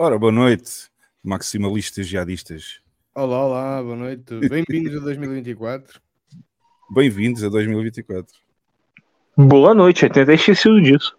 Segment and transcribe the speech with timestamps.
[0.00, 0.88] Ora, boa noite,
[1.24, 2.80] maximalistas e jihadistas.
[3.12, 4.32] Olá, olá, boa noite.
[4.48, 6.00] Bem-vindos a 2024.
[6.88, 8.32] Bem-vindos a 2024.
[9.36, 11.18] Boa noite, eu tentei esquecido disso.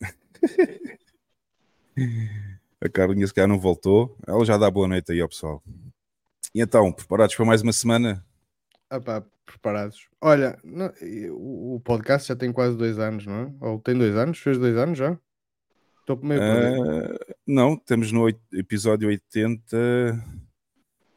[2.80, 4.16] a Carlinha se calhar não voltou.
[4.24, 5.60] Ela já dá boa noite aí ao pessoal.
[6.54, 8.24] E então, preparados para mais uma semana?
[8.88, 10.06] Ah pá, preparados.
[10.20, 10.92] Olha, não,
[11.32, 13.52] o podcast já tem quase dois anos, não é?
[13.60, 14.38] Ou tem dois anos?
[14.38, 15.18] Fez dois anos já?
[16.02, 17.16] Estou meio uh,
[17.46, 19.76] Não, estamos no episódio 80,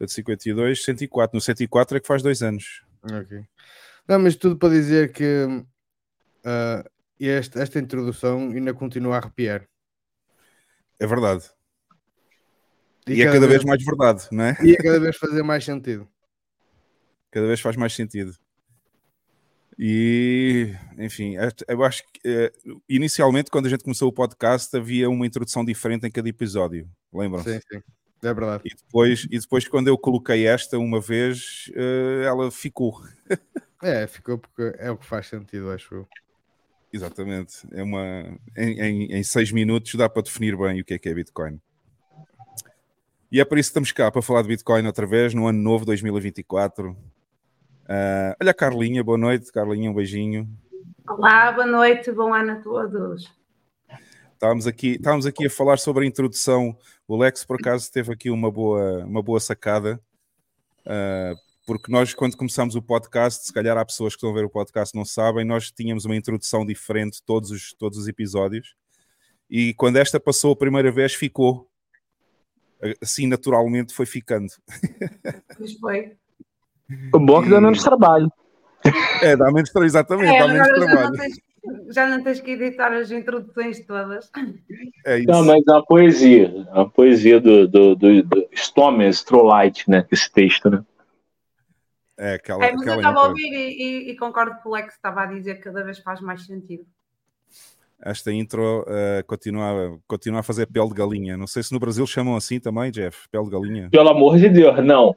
[0.08, 1.36] 52, 104.
[1.36, 2.84] No 104 é que faz dois anos.
[3.04, 3.44] Ok.
[4.08, 6.90] Não, mas tudo para dizer que uh,
[7.20, 9.68] este, esta introdução ainda continua a arrepiar.
[11.00, 11.50] É verdade.
[13.08, 14.58] E, e é cada vez, vez mais verdade, não é?
[14.64, 16.08] E é cada vez fazer mais sentido.
[17.32, 18.36] Cada vez faz mais sentido.
[19.77, 21.36] E, enfim,
[21.68, 22.51] eu acho que eh,
[22.88, 26.89] inicialmente, quando a gente começou o podcast, havia uma introdução diferente em cada episódio.
[27.13, 27.54] Lembram-se?
[27.54, 27.81] Sim, sim,
[28.24, 28.63] é verdade.
[28.66, 33.01] E depois, e depois, quando eu coloquei esta uma vez, eh, ela ficou.
[33.83, 36.07] é, ficou porque é o que faz sentido, acho eu.
[36.94, 37.68] Exatamente.
[37.74, 41.10] É uma, em, em, em seis minutos dá para definir bem o que é que
[41.10, 41.60] é Bitcoin.
[43.30, 45.60] E é por isso que estamos cá para falar de Bitcoin outra vez no ano
[45.62, 46.95] novo 2024.
[47.86, 49.52] Uh, olha, Carlinha, boa noite.
[49.52, 50.50] Carlinha, um beijinho.
[51.08, 53.32] Olá, boa noite, bom ano a todos.
[54.34, 56.76] Estávamos aqui, estávamos aqui a falar sobre a introdução.
[57.08, 60.02] O Lex, por acaso, teve aqui uma boa, uma boa sacada,
[60.82, 61.38] uh,
[61.68, 64.50] porque nós, quando começamos o podcast, se calhar há pessoas que estão a ver o
[64.50, 68.76] podcast não sabem, nós tínhamos uma introdução diferente todos os, todos os episódios.
[69.48, 71.70] E quando esta passou a primeira vez, ficou.
[73.00, 74.52] Assim, naturalmente, foi ficando.
[75.58, 76.18] Pois foi.
[77.14, 78.32] O bom é que dá menos trabalho.
[79.22, 80.94] É, dá menos trabalho, exatamente, é, dá menos trabalho.
[80.94, 84.30] Já não, tens, já não, tens, que editar as introduções todas.
[85.06, 85.28] É isso.
[85.28, 90.06] Não, mas é uma poesia, é uma poesia do, do, do, do Stomer, Strollite, né?
[90.12, 90.84] Esse texto, né?
[92.18, 94.72] É, aquela, é, mas aquela eu estava a ouvir e, e, e, concordo com o
[94.74, 96.86] Lex estava a dizer que cada vez faz mais sentido.
[98.02, 101.36] Esta intro uh, continua, continua a fazer pele de galinha.
[101.36, 103.90] Não sei se no Brasil chamam assim também, Jeff, pele de galinha.
[103.90, 105.15] Pelo amor de Deus, não.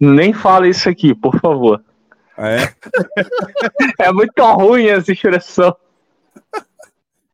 [0.00, 1.84] Nem fala isso aqui, por favor.
[2.36, 2.74] Ah, é?
[4.00, 5.76] é muito ruim essa expressão.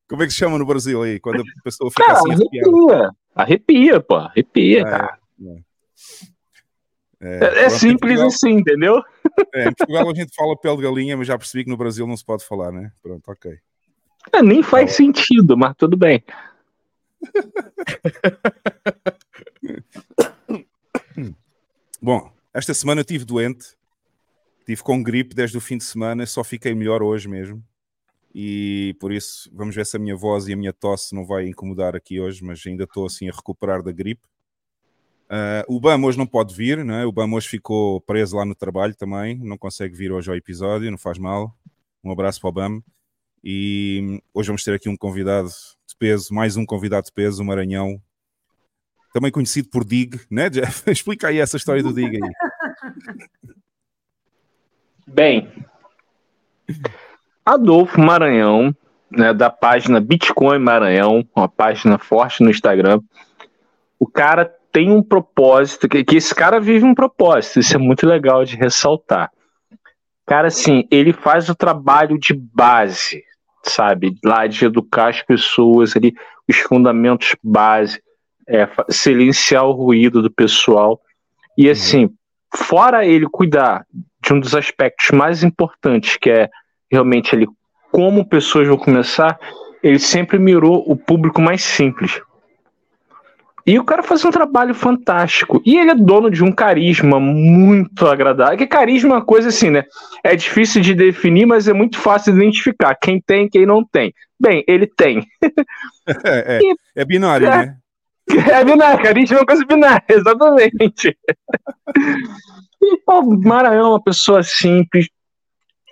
[0.09, 1.21] Como é que se chama no Brasil aí?
[1.21, 3.11] Quando a pessoa fica cara, assim arrepia.
[3.35, 4.17] Arrepia, pô.
[4.17, 5.19] Arrepia, é, cara.
[7.21, 9.03] É, é, é simples Portugal, assim, entendeu?
[9.55, 12.07] É, em Portugal a gente fala pele de galinha, mas já percebi que no Brasil
[12.07, 12.93] não se pode falar, né?
[13.03, 13.59] Pronto, ok.
[14.33, 15.15] É, nem faz então...
[15.15, 16.23] sentido, mas tudo bem.
[22.01, 23.77] Bom, esta semana eu estive doente,
[24.61, 27.63] estive com gripe desde o fim de semana, só fiquei melhor hoje mesmo.
[28.35, 31.47] E por isso, vamos ver se a minha voz e a minha tosse não vai
[31.47, 34.27] incomodar aqui hoje, mas ainda estou assim a recuperar da gripe.
[35.27, 37.05] Uh, o BAM hoje não pode vir, não é?
[37.05, 40.91] o BAM hoje ficou preso lá no trabalho também, não consegue vir hoje ao episódio,
[40.91, 41.55] não faz mal.
[42.03, 42.83] Um abraço para o BAM.
[43.45, 45.51] E hoje vamos ter aqui um convidado
[45.87, 48.01] de peso, mais um convidado de peso, o Maranhão,
[49.17, 50.83] também conhecido por Dig, né, Jeff?
[50.93, 52.31] Explica aí essa história do Dig aí.
[55.07, 55.51] Bem,
[57.43, 58.77] Adolfo Maranhão,
[59.11, 63.01] né, da página Bitcoin Maranhão, uma página forte no Instagram.
[63.99, 68.07] O cara tem um propósito, que, que esse cara vive um propósito, isso é muito
[68.07, 69.31] legal de ressaltar.
[70.27, 73.23] Cara, assim, ele faz o trabalho de base,
[73.63, 74.19] sabe?
[74.23, 76.13] Lá de educar as pessoas ali,
[76.47, 78.03] os fundamentos base,
[78.49, 81.01] é, silenciar o ruído do pessoal.
[81.57, 81.73] E uhum.
[81.73, 82.11] assim,
[82.55, 83.85] fora ele cuidar
[84.23, 86.49] de um dos aspectos mais importantes, que é
[86.91, 87.47] realmente ele
[87.91, 89.39] como pessoas vão começar,
[89.83, 92.21] ele sempre mirou o público mais simples.
[93.67, 95.61] E o cara faz um trabalho fantástico.
[95.67, 98.57] E ele é dono de um carisma muito agradável.
[98.57, 99.85] Que carisma é uma coisa assim, né?
[100.23, 103.85] É difícil de definir, mas é muito fácil de identificar quem tem e quem não
[103.85, 104.15] tem.
[104.39, 105.27] Bem, ele tem.
[106.25, 107.77] É, é, é binário, é, né?
[108.29, 111.17] É binário, carisma é uma coisa binária, exatamente.
[112.83, 115.09] e o Maranhão é uma pessoa simples,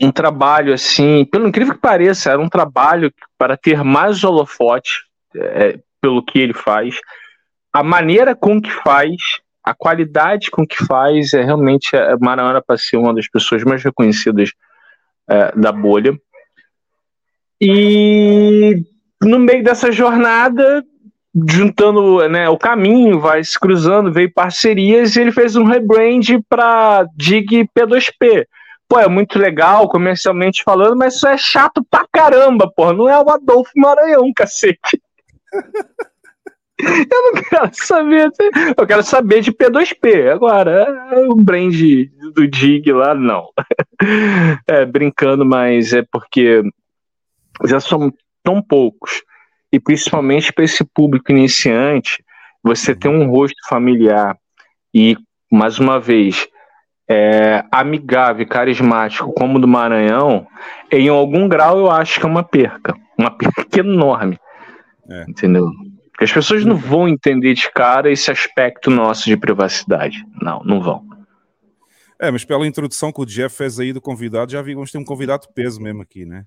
[0.00, 5.04] um trabalho assim, pelo incrível que pareça, era um trabalho para ter mais holofote
[5.36, 6.98] é, pelo que ele faz.
[7.72, 9.14] A maneira com que faz,
[9.62, 13.82] a qualidade com que faz, é realmente é, Maranhão para ser uma das pessoas mais
[13.82, 14.50] reconhecidas
[15.28, 16.18] é, da bolha.
[17.60, 18.82] E
[19.22, 20.84] no meio dessa jornada,
[21.34, 27.06] juntando né, o caminho, vai se cruzando, veio parcerias e ele fez um rebrand para
[27.16, 28.46] Dig P2P.
[28.88, 32.92] Pô, é muito legal comercialmente falando, mas isso é chato pra caramba, pô.
[32.92, 35.00] Não é o Adolfo Maranhão, cacete.
[36.76, 38.30] Eu não quero saber.
[38.76, 40.32] Eu quero saber de P2P.
[40.32, 40.86] Agora,
[41.28, 41.74] o brand
[42.34, 43.48] do Dig lá, não.
[44.66, 46.62] É, brincando, mas é porque
[47.64, 48.12] já são
[48.42, 49.22] tão poucos.
[49.74, 52.24] E principalmente para esse público iniciante,
[52.62, 54.38] você ter um rosto familiar
[54.94, 55.16] e,
[55.50, 56.46] mais uma vez,
[57.10, 60.46] é, amigável e carismático como o do Maranhão,
[60.92, 62.94] em algum grau eu acho que é uma perca.
[63.18, 64.38] Uma perca enorme.
[65.10, 65.24] É.
[65.28, 65.68] Entendeu?
[66.12, 70.24] Porque as pessoas não vão entender de cara esse aspecto nosso de privacidade.
[70.40, 71.02] Não, não vão.
[72.20, 75.04] É, mas pela introdução que o Jeff fez aí do convidado, já vimos ter um
[75.04, 76.44] convidado peso mesmo aqui, né?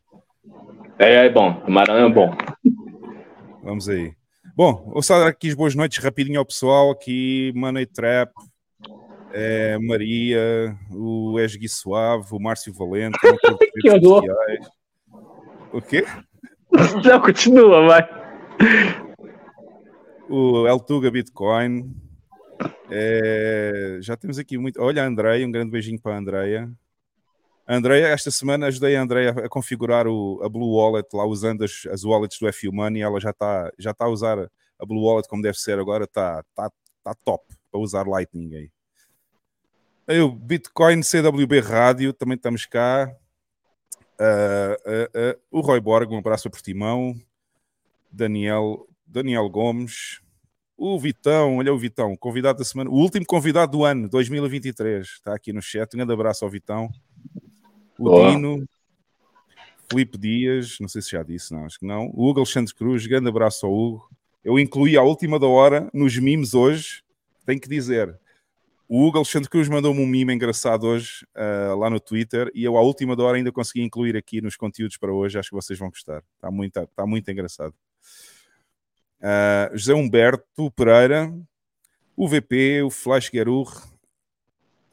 [0.98, 1.62] É, é bom.
[1.68, 2.34] O Maranhão é bom.
[3.64, 4.14] Vamos aí.
[4.56, 8.32] Bom, vou só dar aqui as boas noites rapidinho ao pessoal aqui, Money Trap,
[9.32, 13.18] é, Maria, o Esgui Suave, o Márcio Valente,
[13.82, 14.24] que horror.
[15.74, 16.06] O quê?
[17.06, 18.10] Não, continua, vai.
[20.30, 21.96] O El Tuga Bitcoin.
[22.90, 24.82] É, já temos aqui muito.
[24.82, 26.70] Olha a Andreia, um grande beijinho para a Andreia.
[27.68, 31.66] A Andrea, esta semana ajudei a Andrea a configurar o, a Blue Wallet lá usando
[31.66, 33.02] as, as wallets do FU Money.
[33.02, 34.40] Ela já está já tá a usar
[34.80, 36.72] a Blue Wallet como deve ser agora, está tá,
[37.04, 38.72] tá top para usar Lightning aí.
[40.08, 40.22] aí.
[40.22, 43.14] O Bitcoin CWB Rádio, também estamos cá.
[44.18, 47.20] Uh, uh, uh, o Roy Borg, um abraço para Timão.
[48.10, 50.22] Daniel, Daniel Gomes.
[50.78, 55.34] O Vitão, olha o Vitão, convidado da semana, o último convidado do ano, 2023, está
[55.34, 55.94] aqui no chat.
[55.94, 56.90] Um grande abraço ao Vitão
[58.00, 58.30] o oh.
[58.30, 58.68] Dino,
[59.90, 62.08] Felipe Dias, não sei se já disse, não, acho que não.
[62.14, 64.10] O Hugo Alexandre Cruz, grande abraço ao Hugo.
[64.44, 67.04] Eu incluí a última da hora nos memes hoje,
[67.46, 68.18] tenho que dizer.
[68.90, 72.78] O Hugo Alexandre Cruz mandou-me um meme engraçado hoje uh, lá no Twitter e eu
[72.78, 75.38] à última da hora ainda consegui incluir aqui nos conteúdos para hoje.
[75.38, 76.24] Acho que vocês vão gostar.
[76.36, 77.74] Está muito, está muito engraçado.
[79.20, 81.34] Uh, José Humberto Pereira,
[82.16, 83.70] o VP, o Flash Guerur,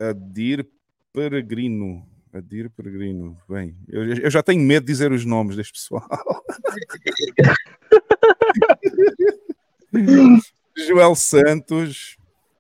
[0.01, 0.67] Adir
[1.13, 3.41] Peregrino, Adir Peregrino.
[3.49, 6.05] Bem, eu, eu, já tenho medo de dizer os nomes deste pessoal.
[10.77, 12.17] Joel Santos,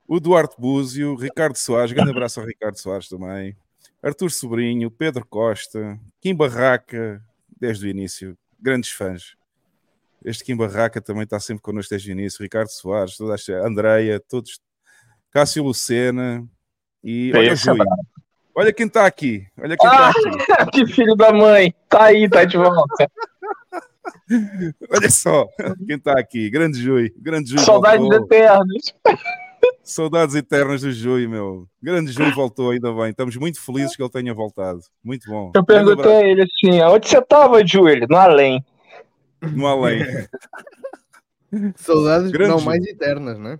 [0.06, 3.56] o Duarte Búzio, Ricardo Soares, grande abraço ao Ricardo Soares também.
[4.00, 7.20] Arthur Sobrinho, Pedro Costa, Kim Barraca,
[7.60, 9.34] desde o início, grandes fãs.
[10.24, 12.40] Este Kim Barraca também está sempre connosco desde o início.
[12.40, 14.60] Ricardo Soares, toda a Andreia, todos.
[15.32, 16.48] Cássio Lucena
[17.02, 17.84] e olha, Júlio.
[18.56, 19.46] Olha quem tá aqui.
[19.60, 20.12] Olha quem tá ah,
[20.46, 20.84] tá aqui.
[20.86, 21.74] que filho da mãe.
[21.88, 23.10] Tá aí, tá de volta.
[24.90, 25.48] Olha só
[25.86, 26.48] quem tá aqui.
[26.50, 27.12] Grande Jui.
[27.18, 28.24] Grande Jui Saudades voltou.
[28.24, 28.94] eternas.
[29.82, 31.66] Saudades eternas do Jui, meu.
[31.82, 33.10] Grande Jui voltou, ainda bem.
[33.10, 34.80] Estamos muito felizes que ele tenha voltado.
[35.02, 35.50] Muito bom.
[35.54, 38.06] Eu perguntei a ele assim: onde você tava, Júlio?
[38.08, 38.64] No além.
[39.42, 40.00] No além.
[41.76, 43.58] Saudades Grande não mais eternas, né?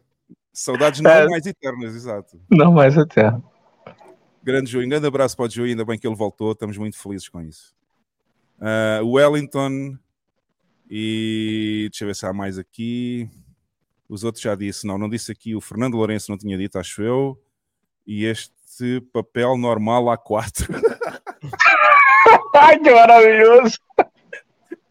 [0.52, 1.28] Saudades não é.
[1.28, 2.40] mais eternas, exato.
[2.50, 3.53] Não mais eternas.
[4.44, 6.98] Grande Júlio, um grande abraço para o Júlio, ainda bem que ele voltou, estamos muito
[6.98, 7.74] felizes com isso.
[8.58, 9.96] Uh, Wellington,
[10.88, 13.28] e deixa eu ver se há mais aqui.
[14.06, 15.56] Os outros já disse, não, não disse aqui.
[15.56, 17.42] O Fernando Lourenço não tinha dito, acho eu.
[18.06, 20.68] E este papel normal A4.
[22.54, 23.78] Ai, que maravilhoso!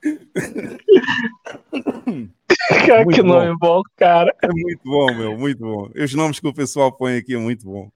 [3.13, 3.57] que nome bom.
[3.57, 4.35] bom, cara.
[4.41, 5.91] É muito bom, meu, muito bom.
[5.95, 7.91] Os nomes que o pessoal põe aqui é muito bom.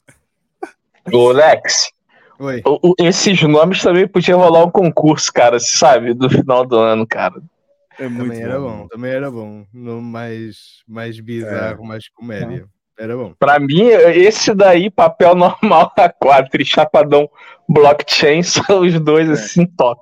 [1.13, 1.91] Ô, Lex.
[2.39, 2.61] Oi.
[2.65, 6.13] O, o, esses nomes também podiam rolar um concurso, cara, sabe?
[6.13, 7.41] Do final do ano, cara.
[7.99, 8.45] É muito também bom.
[8.45, 9.65] era bom, também era bom.
[9.73, 11.87] No mais, mais bizarro, é.
[11.87, 12.67] mais comédia.
[12.97, 13.33] Era bom.
[13.39, 17.29] Pra mim, esse daí, papel normal A4 e Chapadão
[17.67, 19.33] Blockchain são os dois, é.
[19.33, 20.01] assim, top.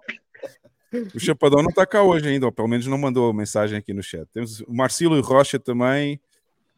[1.14, 4.04] O Chapadão não tá cá hoje ainda, ó, pelo menos não mandou mensagem aqui no
[4.04, 4.26] chat.
[4.34, 6.20] Temos o Marcelo Rocha também,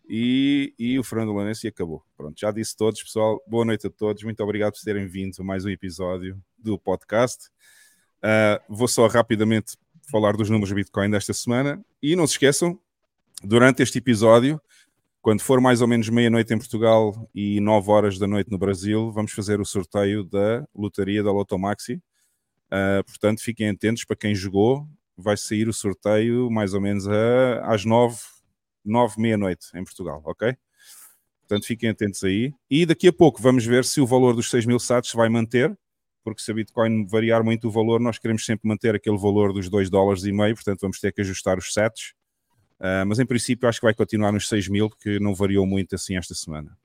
[0.07, 2.03] e, e o Fernando Lourenço e acabou.
[2.15, 3.41] Pronto, já disse todos, pessoal.
[3.45, 4.23] Boa noite a todos.
[4.23, 7.49] Muito obrigado por terem vindo a mais um episódio do podcast.
[8.17, 9.75] Uh, vou só rapidamente
[10.09, 11.83] falar dos números Bitcoin desta semana.
[12.01, 12.79] E não se esqueçam,
[13.43, 14.61] durante este episódio,
[15.21, 19.11] quando for mais ou menos meia-noite em Portugal e 9 horas da noite no Brasil,
[19.11, 21.95] vamos fazer o sorteio da lotaria da Lotomaxi.
[22.67, 24.87] Uh, portanto, fiquem atentos para quem jogou.
[25.17, 28.17] Vai sair o sorteio mais ou menos a, às 9
[28.89, 30.55] nove, meia-noite em Portugal, ok?
[31.41, 32.53] Portanto, fiquem atentos aí.
[32.69, 35.77] E daqui a pouco vamos ver se o valor dos 6 mil sats vai manter,
[36.23, 39.69] porque se a Bitcoin variar muito o valor, nós queremos sempre manter aquele valor dos
[39.69, 42.13] 2 dólares e meio, portanto vamos ter que ajustar os sets.
[42.79, 45.95] Uh, mas em princípio acho que vai continuar nos 6 mil, porque não variou muito
[45.95, 46.77] assim esta semana.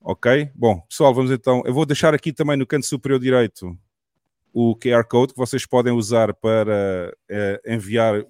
[0.00, 0.50] Ok?
[0.54, 1.62] Bom, pessoal, vamos então.
[1.64, 3.78] Eu vou deixar aqui também no canto superior direito
[4.52, 8.24] o QR Code que vocês podem usar para uh, enviar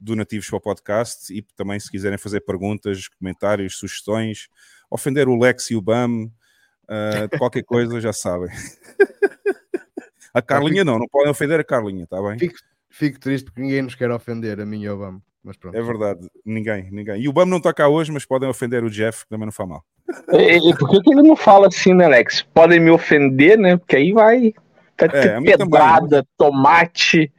[0.00, 4.48] donativos para o podcast e também se quiserem fazer perguntas, comentários, sugestões,
[4.90, 8.48] ofender o Lex e o BAM, uh, qualquer coisa já sabem.
[10.32, 12.38] a Carlinha não, não podem ofender a Carlinha, está bem?
[12.38, 15.20] Fico, fico, triste porque ninguém nos quer ofender, a mim e o BAM.
[15.42, 15.76] Mas pronto.
[15.76, 17.22] É verdade, ninguém, ninguém.
[17.22, 19.52] E o BAM não está cá hoje, mas podem ofender o Jeff, que também não
[19.52, 19.84] faz mal.
[20.32, 22.42] E, e por que ele não fala assim, né, Alex?
[22.54, 23.76] Podem me ofender, né?
[23.76, 24.52] Porque aí vai.
[24.96, 26.28] Tá é, pedrada, também.
[26.36, 27.32] tomate.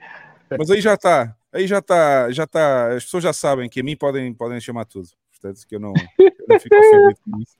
[0.58, 3.84] Mas aí já está aí já está, já está, as pessoas já sabem que a
[3.84, 7.58] mim podem, podem chamar tudo, portanto que eu não, eu não fico ofendido com isso.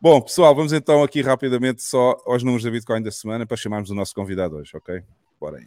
[0.00, 3.90] Bom, pessoal, vamos então aqui rapidamente só aos números da Bitcoin da semana para chamarmos
[3.90, 5.02] o nosso convidado hoje, ok?
[5.38, 5.66] Bora aí.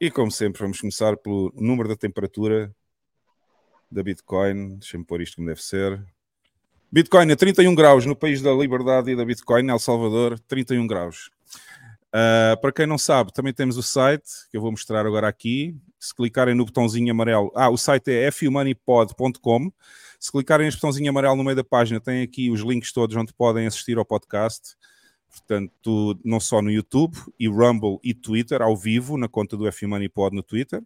[0.00, 2.74] E como sempre, vamos começar pelo número da temperatura
[3.90, 4.76] da Bitcoin.
[4.76, 6.04] Deixa-me pôr isto como deve ser.
[6.94, 11.28] Bitcoin a 31 graus no país da liberdade e da Bitcoin, El Salvador, 31 graus.
[12.14, 15.76] Uh, para quem não sabe, também temos o site que eu vou mostrar agora aqui.
[15.98, 19.72] Se clicarem no botãozinho amarelo, ah, o site é fumoneypod.com.
[20.20, 23.34] Se clicarem neste botãozinho amarelo no meio da página, tem aqui os links todos onde
[23.34, 24.76] podem assistir ao podcast.
[25.28, 30.36] Portanto, não só no YouTube, e Rumble e Twitter, ao vivo, na conta do FUmoneyPod
[30.36, 30.80] no Twitter,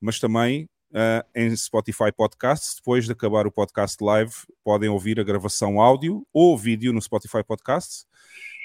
[0.00, 2.76] mas também uh, em Spotify Podcasts.
[2.76, 7.42] Depois de acabar o podcast live, podem ouvir a gravação áudio ou vídeo no Spotify
[7.42, 8.06] Podcasts.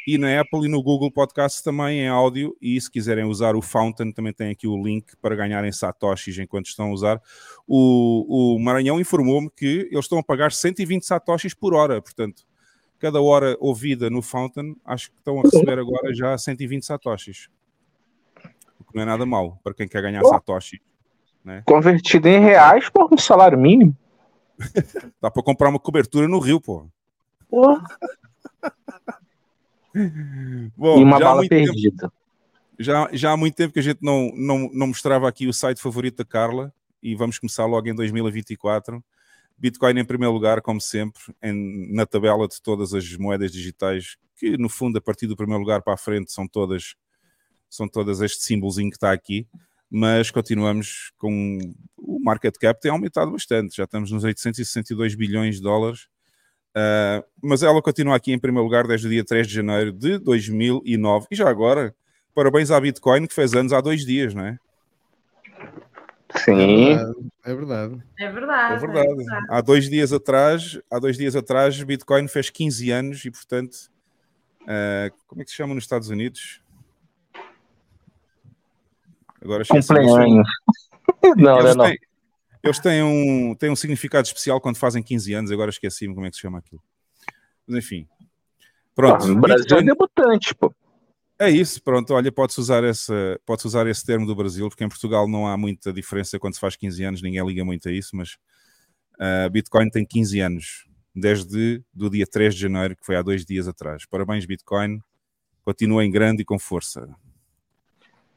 [0.05, 2.55] E na Apple e no Google Podcasts também em áudio.
[2.61, 6.67] E se quiserem usar o Fountain, também tem aqui o link para ganharem satoshis enquanto
[6.67, 7.21] estão a usar.
[7.67, 12.01] O, o Maranhão informou-me que eles estão a pagar 120 satoshis por hora.
[12.01, 12.43] Portanto,
[12.99, 17.49] cada hora ouvida no Fountain, acho que estão a receber agora já 120 satoshis.
[18.79, 20.79] O que não é nada mal para quem quer ganhar satoshis
[21.43, 21.63] né?
[21.65, 23.95] Convertido em reais, por um salário mínimo.
[25.21, 26.87] Dá para comprar uma cobertura no Rio, pô.
[30.75, 32.09] Bom, e uma bala perdida.
[32.09, 32.13] Tempo,
[32.77, 35.81] já, já há muito tempo que a gente não, não, não mostrava aqui o site
[35.81, 36.71] favorito da Carla
[37.01, 39.03] e vamos começar logo em 2024.
[39.57, 44.55] Bitcoin em primeiro lugar, como sempre, em, na tabela de todas as moedas digitais, que
[44.55, 46.95] no fundo, a partir do primeiro lugar para a frente, são todas,
[47.67, 49.47] são todas este símbolozinho que está aqui
[49.89, 51.59] mas continuamos com
[51.97, 56.07] o market cap tem aumentado bastante, já estamos nos 862 bilhões de dólares,
[56.75, 60.17] uh, mas ela continua aqui em primeiro lugar desde o dia 3 de janeiro de
[60.19, 61.95] 2009, e já agora,
[62.35, 64.57] parabéns à Bitcoin que fez anos há dois dias, não é?
[66.35, 66.91] Sim.
[67.45, 68.03] É verdade.
[68.19, 68.73] É verdade.
[68.73, 69.09] É verdade.
[69.09, 69.45] É verdade.
[69.49, 73.75] Há dois dias atrás, há dois dias atrás, Bitcoin fez 15 anos e, portanto,
[74.63, 76.61] uh, como é que se chama nos Estados Unidos?
[79.41, 80.47] Agora Cumpleaños.
[81.37, 81.97] não, eles não, têm,
[82.63, 86.29] Eles têm um, têm um significado especial quando fazem 15 anos, agora esqueci-me como é
[86.29, 86.81] que se chama aquilo.
[87.65, 88.07] Mas enfim.
[88.95, 89.31] Pronto.
[89.31, 89.81] Ah, Brasil Bitcoin...
[89.81, 90.73] é debutante, pô.
[91.39, 92.13] É isso, pronto.
[92.13, 93.13] Olha, pode-se usar, esse,
[93.45, 96.59] pode usar esse termo do Brasil, porque em Portugal não há muita diferença quando se
[96.59, 98.37] faz 15 anos, ninguém liga muito a isso, mas
[99.19, 103.45] uh, Bitcoin tem 15 anos, desde do dia 3 de janeiro, que foi há dois
[103.45, 104.03] dias atrás.
[104.07, 104.99] Parabéns, Bitcoin.
[105.61, 107.07] Continua em grande e com força.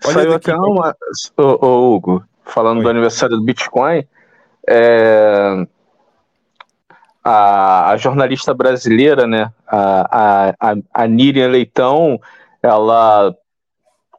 [0.04, 0.96] Olha Saiu até uma.
[1.36, 2.84] Ô, ô, Hugo, falando Oi.
[2.84, 4.04] do aniversário do Bitcoin,
[4.68, 5.66] é...
[7.22, 12.18] a, a, jornalista brasileira, né, a, a, a Níria Leitão,
[12.62, 13.34] ela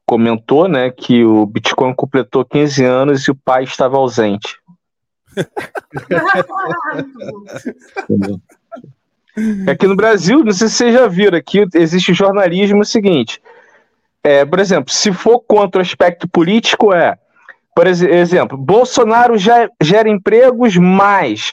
[0.06, 4.60] comentou, né, que o Bitcoin completou 15 anos e o pai estava ausente.
[9.68, 13.42] aqui no Brasil, não sei se vocês já viram, aqui existe jornalismo seguinte,
[14.24, 17.18] é, por exemplo, se for contra o aspecto político, é,
[17.76, 21.52] por exemplo, Bolsonaro já gera empregos mais.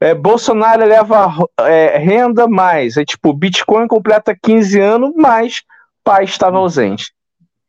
[0.00, 2.96] É, Bolsonaro leva é, renda mais.
[2.96, 5.62] É tipo, Bitcoin completa 15 anos, mas
[6.02, 6.62] pai estava uhum.
[6.62, 7.12] ausente.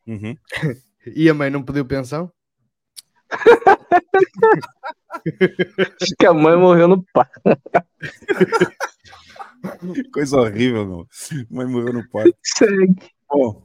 [0.07, 0.35] Uhum.
[1.15, 2.31] E a mãe não pediu pensão?
[5.99, 7.41] Acho que a mãe morreu no parto.
[10.13, 11.07] Coisa horrível, meu.
[11.31, 12.35] A mãe morreu no parto.
[12.43, 12.95] Segue.
[13.27, 13.63] Bom,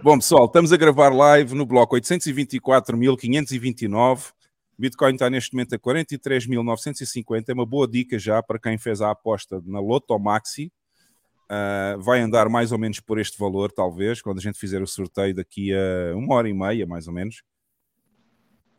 [0.00, 4.32] Bom, pessoal, estamos a gravar live no bloco 824.529.
[4.78, 7.48] Bitcoin está neste momento a 43.950.
[7.48, 10.70] É uma boa dica já para quem fez a aposta na Loto Maxi.
[11.50, 14.86] Uh, vai andar mais ou menos por este valor, talvez, quando a gente fizer o
[14.86, 17.42] sorteio daqui a uma hora e meia, mais ou menos.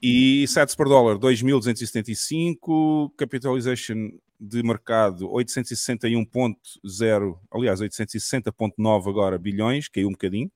[0.02, 10.14] E sets por dólar 2.275, capitalization de mercado 861.0, aliás 860.9 agora bilhões, caiu um
[10.14, 10.50] bocadinho.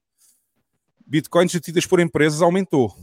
[1.05, 2.97] Bitcoins detidas por empresas aumentou.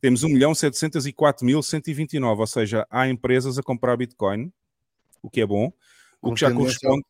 [0.00, 4.52] Temos 1.704.129, ou seja, há empresas a comprar Bitcoin,
[5.22, 5.72] o que é bom,
[6.20, 7.02] o Com que já corresponde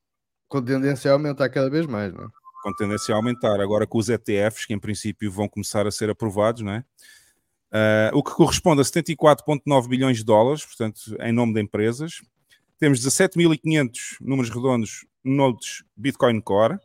[0.49, 2.29] Com tendência a aumentar cada vez mais, não é?
[2.67, 3.61] com tendência a aumentar.
[3.61, 6.85] Agora com os ETFs, que em princípio vão começar a ser aprovados, não é?
[7.71, 12.23] Ah, o que corresponde a 74,9 bilhões de dólares, portanto, em nome de empresas.
[12.79, 16.79] Temos 17.500 números redondos nodes Bitcoin Core,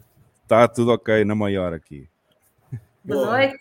[0.48, 2.08] Tá tudo ok, na maior aqui.
[3.04, 3.58] Boa noite.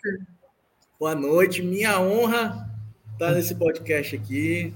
[0.99, 2.69] Boa noite, minha honra
[3.13, 4.73] estar nesse podcast aqui.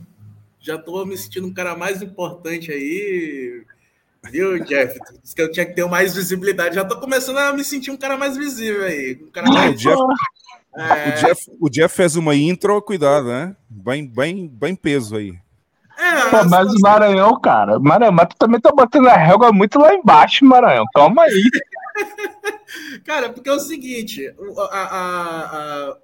[0.60, 3.64] Já estou me sentindo um cara mais importante aí,
[4.30, 5.00] viu, Jeff?
[5.24, 6.76] Disse que eu tinha que ter mais visibilidade.
[6.76, 9.20] Já estou começando a me sentir um cara mais visível aí.
[9.24, 9.80] Um cara O mais.
[9.80, 9.98] Jeff,
[10.78, 13.56] É, o Jeff, o Jeff fez uma intro, cuidado, né?
[13.70, 15.34] Bem, bem, bem peso aí.
[15.98, 19.80] é, Pô, mas o Maranhão, cara, Maranhão, mas tu também tá botando a régua muito
[19.80, 20.86] lá embaixo, Maranhão.
[20.94, 21.44] Calma aí.
[23.04, 25.98] Cara, porque é o seguinte, o- a, a- a-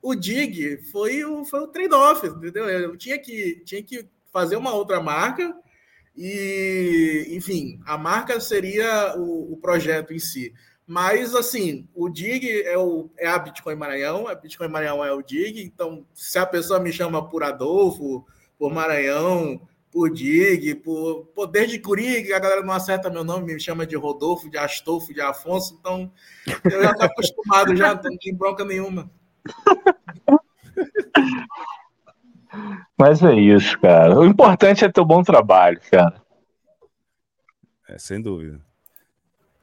[0.00, 2.68] o dig foi o, foi o trade-off, entendeu?
[2.70, 5.52] Eu tinha que, tinha que fazer uma outra marca
[6.16, 10.54] e, enfim, a marca seria o, o projeto em si.
[10.86, 15.20] Mas, assim, o dig é, o, é a Bitcoin Maranhão, a Bitcoin Maranhão é o
[15.20, 18.24] dig, então se a pessoa me chama por Adolfo,
[18.56, 19.60] por Maranhão,
[19.96, 23.86] por Dig, por, por desde Curi, que a galera não acerta meu nome, me chama
[23.86, 26.12] de Rodolfo, de Astolfo, de Afonso, então
[26.64, 29.10] eu já tô acostumado já, não tem bronca nenhuma.
[32.98, 34.18] Mas é isso, cara.
[34.18, 36.22] O importante é ter um bom trabalho, cara.
[37.88, 38.60] É, sem dúvida.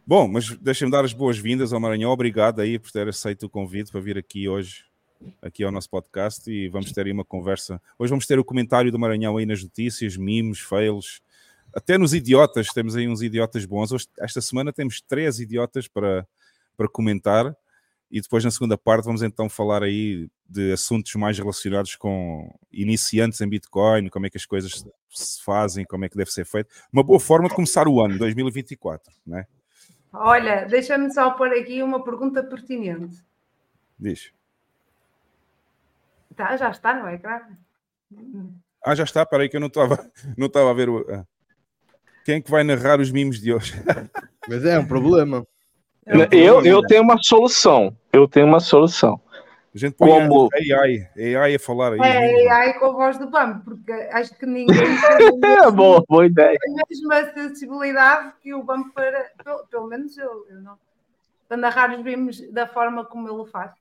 [0.05, 2.11] Bom, mas deixem-me dar as boas-vindas ao Maranhão.
[2.11, 4.83] Obrigado aí por ter aceito o convite para vir aqui hoje,
[5.41, 7.81] aqui ao nosso podcast e vamos ter aí uma conversa.
[7.97, 11.21] Hoje vamos ter o comentário do Maranhão aí nas notícias, mimos, fails,
[11.73, 13.93] até nos idiotas, temos aí uns idiotas bons.
[13.93, 16.27] Hoje, esta semana temos três idiotas para,
[16.75, 17.55] para comentar
[18.11, 23.39] e depois na segunda parte vamos então falar aí de assuntos mais relacionados com iniciantes
[23.39, 26.69] em Bitcoin, como é que as coisas se fazem, como é que deve ser feito.
[26.91, 29.45] Uma boa forma de começar o ano 2024, né?
[30.13, 33.23] Olha, deixa-me só pôr aqui uma pergunta pertinente.
[33.97, 34.31] Diz.
[36.35, 37.41] Tá, já está no ecrã.
[38.85, 41.05] Ah, já está, peraí que eu não estava não estava a ver o.
[41.11, 41.25] ah.
[42.23, 43.73] Quem é que vai narrar os mimos de hoje?
[44.47, 45.45] Mas é um problema.
[46.05, 47.95] Eu, eu tenho uma solução.
[48.11, 49.19] Eu tenho uma solução.
[49.73, 50.49] A gente põe Como?
[50.53, 51.99] AI, AI a falar aí.
[51.99, 54.77] É, é aí com a voz do Bambi, porque acho que ninguém
[55.65, 56.57] É, boa, boa ideia.
[56.59, 60.77] tem a mesma sensibilidade que o Bambi para, pelo, pelo menos eu, eu não,
[61.47, 63.71] para narrar os mimos da forma como ele o faz.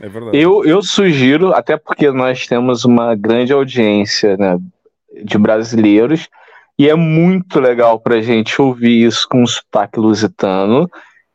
[0.00, 0.38] É verdade.
[0.38, 4.58] Eu, eu sugiro, até porque nós temos uma grande audiência né,
[5.22, 6.28] de brasileiros,
[6.78, 10.90] e é muito legal para a gente ouvir isso com um sotaque lusitano.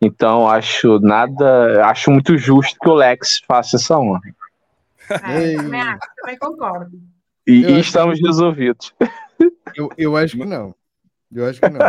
[0.06, 1.84] Então, acho nada.
[1.86, 4.22] Acho muito justo que o Lex faça essa honra.
[5.10, 7.02] É, também, acho, também concordo.
[7.48, 8.94] E, e estamos resolvidos.
[9.76, 10.76] Eu, eu acho que não.
[11.34, 11.80] Eu acho que não.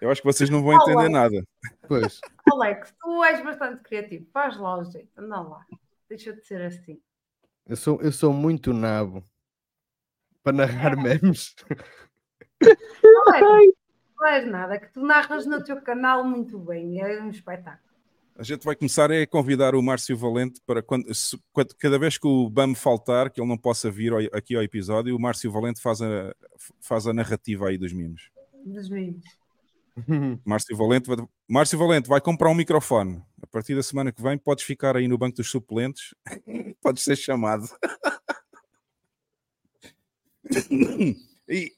[0.00, 1.42] Eu acho que vocês não vão entender nada.
[1.86, 2.20] Pois.
[2.50, 5.60] Alex, tu és bastante criativo, faz lá o jeito, anda lá.
[6.08, 6.98] Deixa de ser assim.
[7.66, 9.22] Eu sou, eu sou muito nabo
[10.42, 11.54] para narrar memes.
[13.02, 13.24] Não
[14.24, 17.84] és nada, que tu narras no teu canal muito bem, é um espetáculo.
[18.38, 22.18] A gente vai começar a convidar o Márcio Valente para quando, se- quando- cada vez
[22.18, 25.50] que o BAM faltar, que ele não possa vir ao- aqui ao episódio, o Márcio
[25.50, 26.34] Valente faz a,
[26.80, 28.30] faz a narrativa aí dos mimos.
[28.64, 29.24] Dos mimos.
[30.44, 31.16] Márcio Valente, vai...
[31.48, 33.22] Márcio Valente vai comprar um microfone.
[33.42, 36.14] A partir da semana que vem, podes ficar aí no banco dos suplentes.
[36.82, 37.66] podes ser chamado.
[41.48, 41.72] e...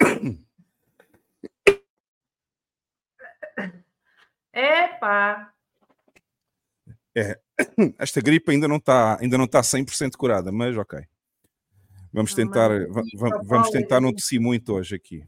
[4.58, 5.52] Epá!
[7.16, 7.38] É,
[7.96, 11.00] esta gripe ainda não está ainda não está 100% curada, mas ok.
[12.12, 12.70] Vamos tentar,
[13.44, 15.24] vamos tentar não tossir muito hoje aqui.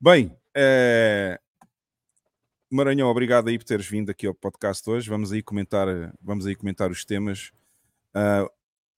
[0.00, 1.38] Bem, é...
[2.68, 5.08] Maranhão, obrigado aí por teres vindo aqui ao podcast hoje.
[5.08, 5.86] Vamos aí comentar,
[6.20, 7.52] vamos aí comentar os temas.
[8.14, 8.50] Uh,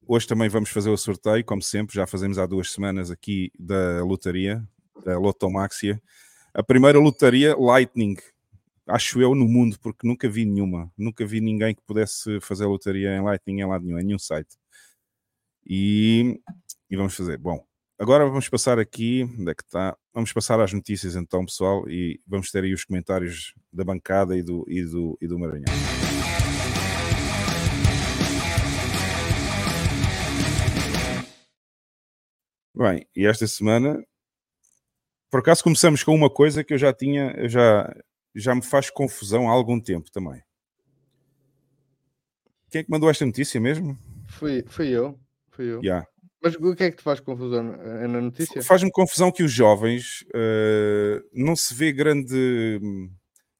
[0.06, 4.04] hoje também vamos fazer o sorteio, como sempre, já fazemos há duas semanas aqui da
[4.04, 4.62] lotaria,
[5.04, 6.00] da Lotomáxia.
[6.54, 8.16] A primeira lotaria Lightning,
[8.86, 10.92] acho eu, no mundo, porque nunca vi nenhuma.
[10.96, 14.56] Nunca vi ninguém que pudesse fazer lotaria em Lightning em lado nenhum, em nenhum site.
[15.66, 16.40] E,
[16.90, 17.38] e vamos fazer.
[17.38, 17.64] Bom,
[17.98, 19.96] agora vamos passar aqui, onde é que está?
[20.12, 24.42] Vamos passar às notícias então, pessoal, e vamos ter aí os comentários da bancada e
[24.42, 25.72] do, e do, e do Maranhão.
[32.74, 34.02] Bem, e esta semana,
[35.30, 37.94] por acaso começamos com uma coisa que eu já tinha, eu já,
[38.34, 40.42] já me faz confusão há algum tempo também.
[42.70, 43.98] Quem é que mandou esta notícia mesmo?
[44.28, 45.18] Fui, fui eu.
[45.50, 45.80] Fui eu.
[45.82, 46.06] Yeah.
[46.42, 48.62] Mas o que é que te faz confusão é na notícia?
[48.62, 52.80] Faz-me confusão que os jovens uh, não se vê grande,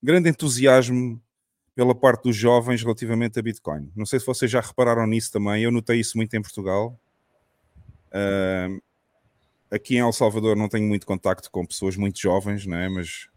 [0.02, 1.22] grande entusiasmo
[1.74, 3.92] pela parte dos jovens relativamente a Bitcoin.
[3.94, 5.62] Não sei se vocês já repararam nisso também.
[5.62, 6.98] Eu notei isso muito em Portugal.
[8.08, 8.82] Uh,
[9.70, 12.88] aqui em El Salvador não tenho muito contacto com pessoas muito jovens, né?
[12.88, 13.28] mas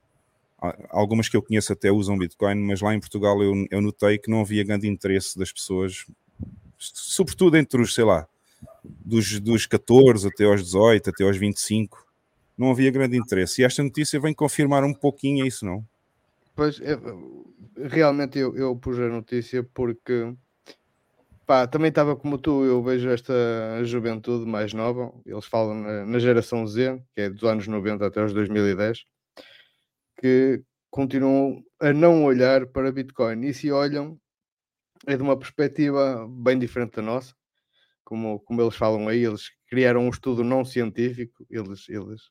[0.89, 4.29] algumas que eu conheço até usam Bitcoin, mas lá em Portugal eu, eu notei que
[4.29, 6.05] não havia grande interesse das pessoas,
[6.77, 8.27] sobretudo entre os, sei lá,
[8.83, 12.05] dos, dos 14 até aos 18, até aos 25,
[12.57, 13.61] não havia grande interesse.
[13.61, 15.83] E esta notícia vem confirmar um pouquinho isso, não?
[16.55, 16.97] Pois, é,
[17.87, 20.33] realmente eu, eu pus a notícia porque
[21.45, 23.33] pá, também estava como tu, eu vejo esta
[23.83, 28.23] juventude mais nova, eles falam na, na, geração Z, que é dos anos 90 até
[28.23, 29.05] os 2010,
[30.17, 34.19] que continuam a não olhar para Bitcoin e se olham
[35.07, 37.35] é de uma perspectiva bem diferente da nossa
[38.05, 42.29] como, como eles falam aí, eles criaram um estudo não científico, eles, eles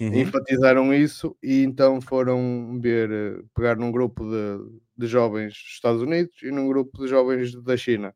[0.00, 0.14] uhum.
[0.14, 6.02] enfatizaram isso e então foram ver, eh, pegar num grupo de, de jovens dos Estados
[6.02, 8.14] Unidos e num grupo de jovens da China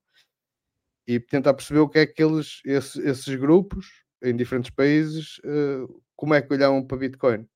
[1.06, 3.86] e tentar perceber o que é que eles, esses, esses grupos
[4.20, 7.46] em diferentes países, uh, como é que olhavam para Bitcoin.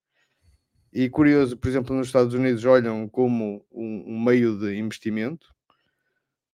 [0.92, 5.54] E curioso, por exemplo, nos Estados Unidos olham como um, um meio de investimento,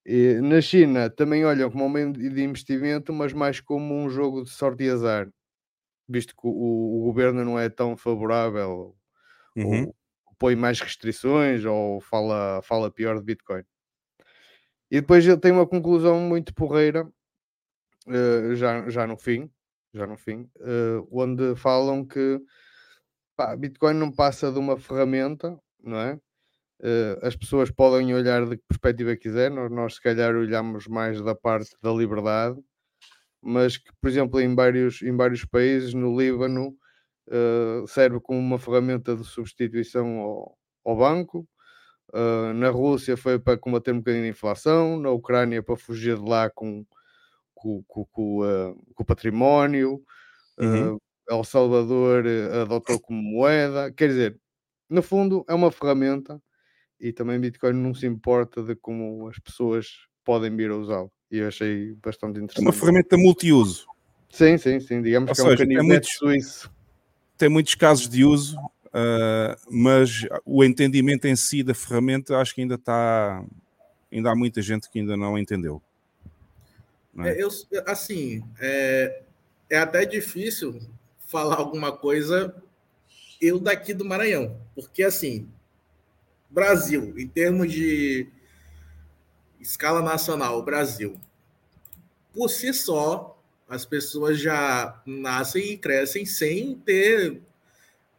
[0.04, 4.44] e na China também olham como um meio de investimento, mas mais como um jogo
[4.44, 5.28] de sorte e azar,
[6.08, 8.94] visto que o, o governo não é tão favorável,
[9.56, 9.86] uhum.
[9.86, 9.96] ou
[10.38, 13.64] põe mais restrições, ou fala, fala pior de Bitcoin.
[14.90, 17.04] E depois ele tem uma conclusão muito porreira,
[18.06, 19.50] uh, já, já no fim,
[19.92, 22.40] já no fim, uh, onde falam que
[23.36, 26.14] pá, Bitcoin não passa de uma ferramenta, não é?
[26.80, 31.22] Uh, as pessoas podem olhar de que perspectiva quiser, nós, nós se calhar olhamos mais
[31.22, 32.58] da parte da liberdade,
[33.40, 36.76] mas que, por exemplo, em vários, em vários países, no Líbano,
[37.28, 41.48] uh, serve como uma ferramenta de substituição ao, ao banco,
[42.12, 46.28] uh, na Rússia foi para combater um bocadinho a inflação, na Ucrânia para fugir de
[46.28, 46.84] lá com,
[47.54, 50.02] com, com, com, com o património,
[50.58, 50.98] uhum.
[51.28, 52.24] El Salvador
[52.62, 54.40] adotou como moeda, quer dizer,
[54.88, 56.40] no fundo é uma ferramenta
[57.00, 59.86] e também Bitcoin não se importa de como as pessoas
[60.24, 61.10] podem vir a usá-lo.
[61.30, 62.58] E eu achei bastante interessante.
[62.58, 63.86] É uma ferramenta multiuso.
[64.30, 65.02] Sim, sim, sim.
[65.02, 66.72] Digamos Ou que seja, é um canivete muitos, suíço.
[67.36, 72.60] Tem muitos casos de uso, uh, mas o entendimento em si da ferramenta acho que
[72.60, 73.44] ainda está.
[74.10, 75.82] Ainda há muita gente que ainda não entendeu.
[77.12, 77.32] Não é?
[77.32, 77.48] É, eu,
[77.86, 79.22] assim, é,
[79.68, 80.78] é até difícil
[81.26, 82.54] falar alguma coisa
[83.40, 85.48] eu daqui do Maranhão, porque assim,
[86.48, 88.28] Brasil, em termos de
[89.60, 91.20] escala nacional, Brasil,
[92.32, 97.42] por si só, as pessoas já nascem e crescem sem ter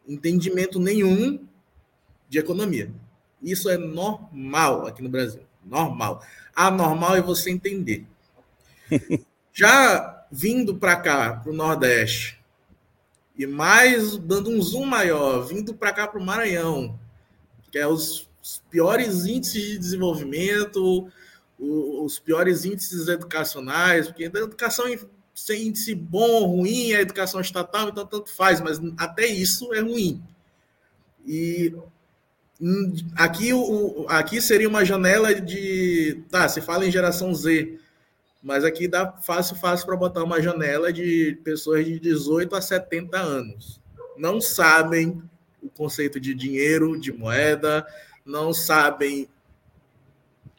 [0.06, 1.46] entendimento nenhum
[2.28, 2.92] de economia.
[3.42, 5.42] Isso é normal aqui no Brasil.
[5.64, 6.22] Normal.
[6.54, 8.06] Anormal é você entender.
[9.52, 12.37] Já vindo para cá, para o Nordeste,
[13.38, 16.98] e mais dando um zoom maior, vindo para cá para o Maranhão,
[17.70, 21.08] que é os, os piores índices de desenvolvimento,
[21.58, 24.86] o, os piores índices educacionais, porque a educação
[25.34, 30.20] sem índice bom, ruim, a educação estatal, então tanto faz, mas até isso é ruim.
[31.24, 31.72] E
[32.60, 36.22] Hum, aqui, o, aqui seria uma janela de.
[36.28, 37.78] Tá, se fala em geração Z,
[38.42, 43.18] mas aqui dá fácil, fácil para botar uma janela de pessoas de 18 a 70
[43.18, 43.80] anos.
[44.16, 45.22] Não sabem
[45.62, 47.86] o conceito de dinheiro, de moeda,
[48.24, 49.28] não sabem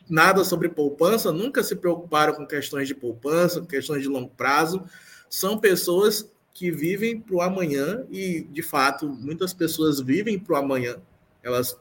[0.10, 4.84] nada sobre poupança, nunca se preocuparam com questões de poupança, questões de longo prazo.
[5.30, 10.58] São pessoas que vivem para o amanhã e, de fato, muitas pessoas vivem para o
[10.58, 10.98] amanhã.
[11.42, 11.78] Elas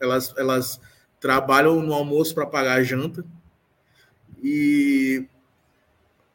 [0.00, 0.80] elas, elas
[1.20, 3.24] trabalham no almoço para pagar a janta.
[4.42, 5.26] E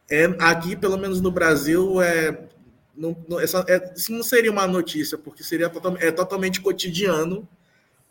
[0.09, 2.47] é, aqui, pelo menos no Brasil, é,
[2.95, 7.47] não, não, essa, é, isso não seria uma notícia, porque seria total, é totalmente cotidiano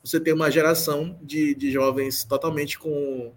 [0.03, 3.33] você ter uma geração de, de jovens totalmente com,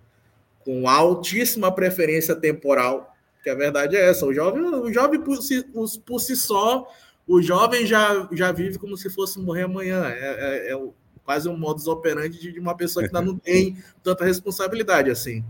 [0.59, 4.25] com altíssima preferência temporal, que a verdade é essa.
[4.25, 5.63] O jovem, o jovem por, si,
[6.03, 6.91] por si só,
[7.27, 10.05] o jovem já, já vive como se fosse morrer amanhã.
[10.07, 10.89] É, é, é
[11.23, 15.43] quase um modus operandi de uma pessoa que ainda não tem tanta responsabilidade assim.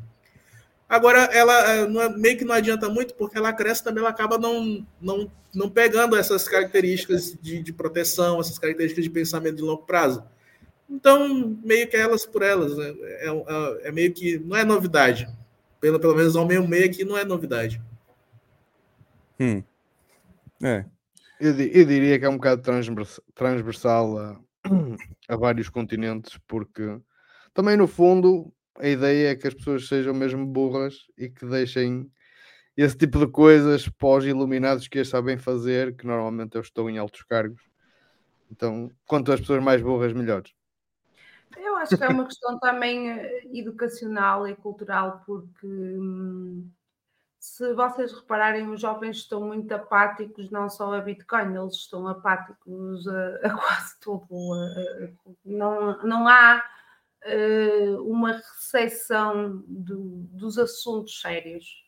[0.96, 4.10] Agora, ela é, não é, meio que não adianta muito, porque ela cresce também, ela
[4.10, 9.62] acaba não, não, não pegando essas características de, de proteção, essas características de pensamento de
[9.62, 10.24] longo prazo.
[10.90, 12.96] Então, meio que elas por elas, né?
[13.02, 15.28] é, é, é, meio que não é novidade.
[15.82, 17.82] Pelo, pelo menos ao meio meio aqui não é novidade.
[19.38, 19.62] Hum.
[20.64, 20.86] É.
[21.42, 22.62] Eu, eu, diria que é um bocado
[23.34, 24.40] transversal a,
[25.28, 26.98] a vários continentes, porque
[27.54, 32.10] também no fundo a ideia é que as pessoas sejam mesmo burras e que deixem
[32.76, 36.90] esse tipo de coisas para os iluminados que as sabem fazer, que normalmente eu estou
[36.90, 37.62] em altos cargos.
[38.52, 40.54] Então, quanto as pessoas mais burras, melhores.
[41.58, 46.70] Eu acho que é uma questão também eh, educacional e cultural, porque hum,
[47.40, 53.08] se vocês repararem, os jovens estão muito apáticos, não só a Bitcoin, eles estão apáticos
[53.08, 54.26] a, a quase tudo.
[54.54, 56.62] A, não, não há
[57.26, 61.84] uh, uma recepção do, dos assuntos sérios.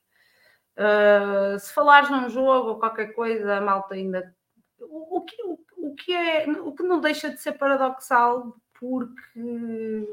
[0.76, 4.36] Uh, se falares num jogo ou qualquer coisa, a malta ainda.
[4.80, 10.06] O, o, que, o, o, que é, o que não deixa de ser paradoxal, porque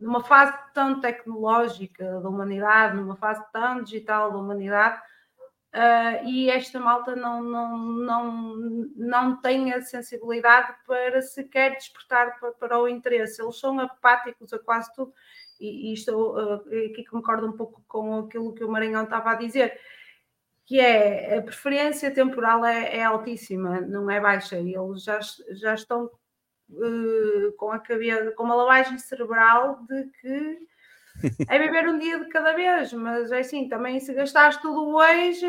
[0.00, 5.00] numa fase tão tecnológica da humanidade, numa fase tão digital da humanidade,
[5.74, 8.56] uh, e esta malta não, não, não,
[8.96, 13.42] não tem a sensibilidade para sequer despertar para, para o interesse.
[13.42, 15.12] Eles são apáticos a quase tudo,
[15.60, 16.54] e, e estou uh,
[16.90, 19.78] aqui concordo um pouco com aquilo que o Maranhão estava a dizer.
[20.64, 24.56] Que é a preferência temporal é, é altíssima, não é baixa.
[24.56, 25.20] Eles já,
[25.52, 26.10] já estão
[26.70, 30.58] uh, com a cabeça, com uma lavagem cerebral de que
[31.48, 35.46] é viver um dia de cada vez, mas é assim, também se gastares tudo hoje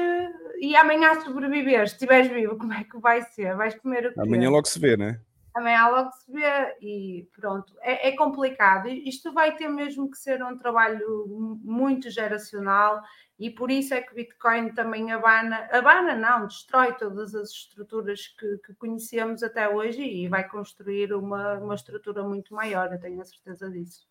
[0.60, 3.56] e amanhã sobreviver, se estiveres vivo, como é que vai ser?
[3.56, 4.20] Vais comer o quê?
[4.20, 5.20] Amanhã logo se vê, né?
[5.56, 8.88] Amanhã logo se vê e pronto, é, é complicado.
[8.88, 11.26] Isto vai ter mesmo que ser um trabalho
[11.64, 13.02] muito geracional
[13.40, 18.28] e por isso é que o Bitcoin também abana, abana não, destrói todas as estruturas
[18.28, 23.22] que, que conhecemos até hoje e vai construir uma, uma estrutura muito maior, eu tenho
[23.22, 24.08] a certeza disso.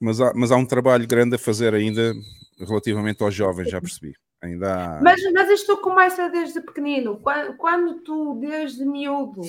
[0.00, 2.12] Mas há, mas há um trabalho grande a fazer ainda
[2.58, 4.14] relativamente aos jovens, já percebi.
[4.42, 5.02] Ainda há...
[5.02, 9.40] mas, mas isto começa desde pequenino, quando, quando tu, desde miúdo,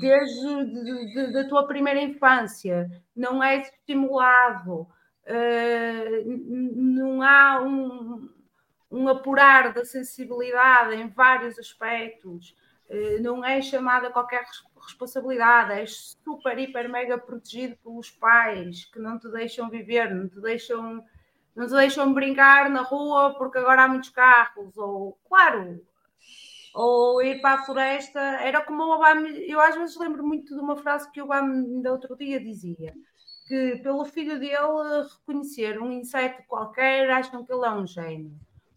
[0.00, 4.88] desde de, de, da tua primeira infância, não és estimulado
[5.26, 6.24] uh,
[6.74, 8.28] não há um,
[8.90, 12.54] um apurar da sensibilidade em vários aspectos,
[12.88, 14.44] uh, não é chamada qualquer
[14.86, 20.40] responsabilidade, és super, hiper, mega protegido pelos pais que não te deixam viver, não te
[20.40, 21.04] deixam,
[21.54, 25.80] não te deixam brincar na rua porque agora há muitos carros, ou claro,
[26.74, 30.60] ou ir para a floresta, era como o Obama, eu às vezes lembro muito de
[30.60, 32.94] uma frase que o Obama ainda outro dia dizia
[33.46, 34.56] que pelo filho dele
[35.18, 38.34] reconhecer um inseto qualquer acham que ele é um gênio.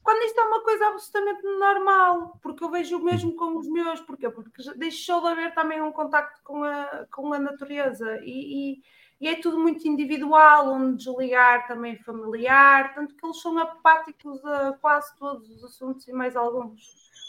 [0.10, 4.02] Quando isto é uma coisa absolutamente normal, porque eu vejo o mesmo com os meus,
[4.02, 4.28] porquê?
[4.28, 8.82] Porque deixou de haver também um contacto com a, com a natureza e, e,
[9.22, 14.74] e é tudo muito individual, um desligar também familiar, tanto que eles são apáticos a
[14.82, 16.82] quase todos os assuntos e mais alguns,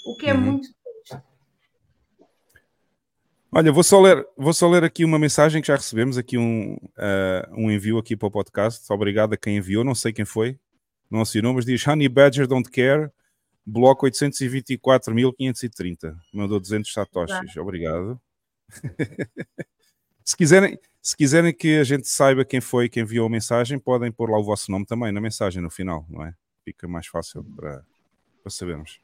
[0.07, 0.41] o que é uhum.
[0.41, 1.23] muito triste.
[3.53, 6.77] Olha, vou só, ler, vou só ler aqui uma mensagem que já recebemos, aqui um,
[6.77, 8.91] uh, um envio aqui para o podcast.
[8.91, 10.59] Obrigado a quem enviou, não sei quem foi,
[11.11, 13.11] não assinou, mas diz Honey Badger Don't Care,
[13.65, 16.17] bloco 824.530.
[16.33, 18.21] Mandou 200 satoshis, obrigado.
[20.25, 24.13] se, quiserem, se quiserem que a gente saiba quem foi que enviou a mensagem, podem
[24.13, 26.35] pôr lá o vosso nome também na mensagem no final, não é?
[26.65, 27.85] Fica mais fácil para,
[28.43, 29.01] para sabermos.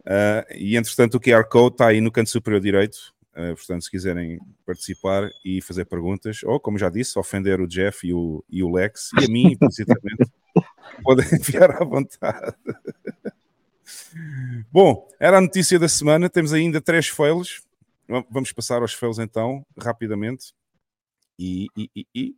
[0.00, 3.90] Uh, e entretanto, o QR Code está aí no canto superior direito Uh, portanto, se
[3.90, 8.62] quiserem participar e fazer perguntas, ou como já disse, ofender o Jeff e o, e
[8.62, 10.30] o Lex, e a mim, implicitamente,
[11.02, 12.54] podem enviar à vontade.
[14.70, 16.30] Bom, era a notícia da semana.
[16.30, 17.62] Temos ainda três fails.
[18.30, 20.52] Vamos passar aos fails então, rapidamente.
[21.38, 22.36] E, e, e, e...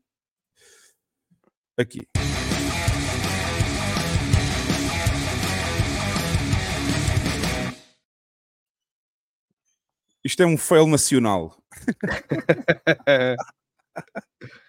[1.77, 2.09] aqui.
[10.25, 11.57] Isto é um fail nacional.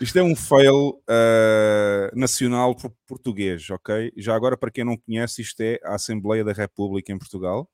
[0.00, 2.76] Isto é um fail uh, nacional
[3.06, 4.12] português, ok?
[4.16, 7.68] Já agora, para quem não conhece, isto é a Assembleia da República em Portugal.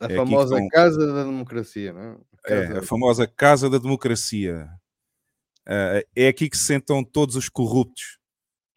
[0.00, 0.68] A é famosa estão...
[0.68, 2.16] Casa da Democracia, não é?
[2.54, 4.68] é a famosa Casa da Democracia.
[5.66, 8.18] Uh, é aqui que se sentam todos os corruptos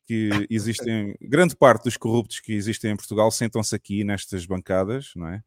[0.05, 5.27] que existem, grande parte dos corruptos que existem em Portugal sentam-se aqui nestas bancadas, não
[5.27, 5.43] é?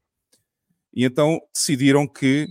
[0.93, 2.49] E então decidiram que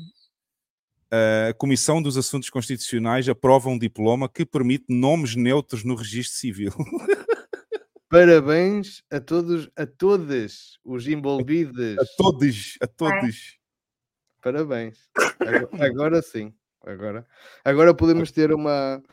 [1.11, 6.71] a Comissão dos Assuntos Constitucionais aprova um diploma que permite nomes neutros no registro civil.
[8.09, 11.97] Parabéns a todos, a todas os envolvidos.
[11.97, 13.57] A todos, a todos.
[14.41, 15.09] Parabéns.
[15.39, 16.53] Agora, agora sim.
[16.85, 17.27] Agora,
[17.65, 19.03] agora podemos ter uma,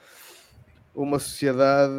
[0.95, 1.93] uma sociedade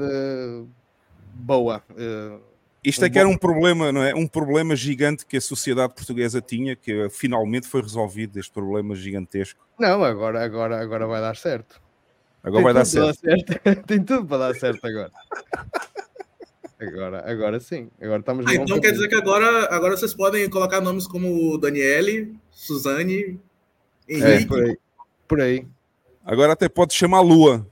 [1.33, 1.83] boa.
[1.91, 2.55] Uh,
[2.86, 4.13] isto é que era um problema, não é?
[4.13, 9.65] Um problema gigante que a sociedade portuguesa tinha, que finalmente foi resolvido, este problema gigantesco.
[9.79, 11.81] Não, agora, agora, agora vai dar certo.
[12.43, 13.05] Agora Tem vai dar certo.
[13.07, 13.83] dar certo.
[13.88, 15.11] Tem tudo para dar certo agora.
[16.79, 17.89] Agora, agora sim.
[17.99, 22.36] Agora estamos ah, então quer dizer que agora, agora vocês podem colocar nomes como Daniele,
[22.51, 23.39] Suzane,
[24.07, 24.43] Henrique.
[24.43, 24.77] É, por aí.
[25.27, 25.67] Por aí.
[26.23, 27.65] Agora até pode chamar Lua.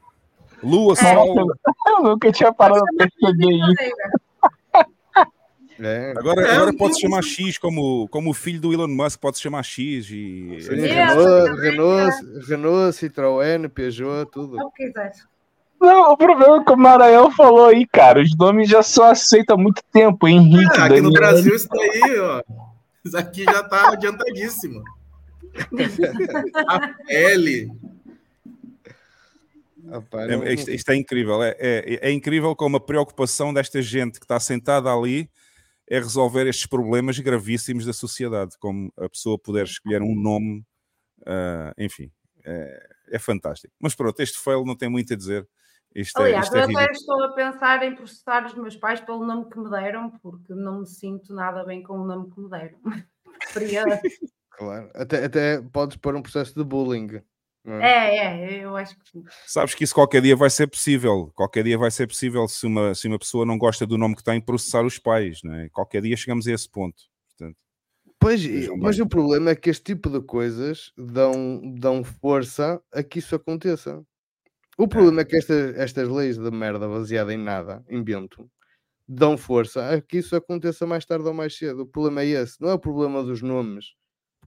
[0.64, 1.36] Lua, Sol.
[1.88, 3.94] Eu nunca tinha parado para perceber isso.
[5.84, 6.14] É.
[6.18, 9.44] Agora, é, agora pode chamar X, como, como o filho do Elon Musk pode se
[9.44, 10.10] chamar X.
[10.10, 10.58] E...
[10.62, 12.12] Sim, Renault, Renault,
[12.48, 14.58] Renault, Citroën, Peugeot, tudo.
[14.60, 15.12] É.
[15.82, 19.54] Não, o problema é que o Maranhão falou aí, cara, os nomes já são aceitos
[19.54, 20.28] há muito tempo.
[20.28, 21.04] Henrique, é, aqui Daniel.
[21.04, 22.42] no Brasil isso daí, ó.
[23.04, 24.82] Isso aqui já tá adiantadíssimo.
[26.66, 27.70] A pele.
[30.46, 31.44] É, isto, isto, é incrível.
[31.44, 35.30] É, é, é incrível como a preocupação desta gente que está sentada ali
[35.90, 40.66] é resolver estes problemas gravíssimos da sociedade, como a pessoa poder escolher um nome,
[41.22, 42.12] uh, enfim,
[42.46, 43.74] é, é, fantástico.
[43.80, 45.48] Mas pronto, este fail não tem muito a dizer.
[45.94, 49.26] Isto é, Aliás, é, eu até estou a pensar em processar os meus pais pelo
[49.26, 52.50] nome que me deram, porque não me sinto nada bem com o nome que me
[52.50, 52.80] deram.
[54.50, 57.22] claro, até, até podes pôr um processo de bullying.
[57.66, 58.18] É?
[58.18, 59.24] é, é, eu acho que sim.
[59.48, 61.32] Sabes que isso qualquer dia vai ser possível.
[61.34, 64.24] Qualquer dia vai ser possível se uma, se uma pessoa não gosta do nome que
[64.24, 65.70] tem, processar os pais, não é?
[65.70, 67.02] Qualquer dia chegamos a esse ponto.
[67.30, 67.58] Portanto,
[68.20, 68.42] pois,
[68.78, 73.34] mas o problema é que este tipo de coisas dão, dão força a que isso
[73.34, 74.04] aconteça.
[74.78, 78.50] O problema é, é que estas, estas leis de merda baseada em nada, em vento,
[79.08, 81.84] dão força a que isso aconteça mais tarde ou mais cedo.
[81.84, 83.94] O problema é esse, não é o problema dos nomes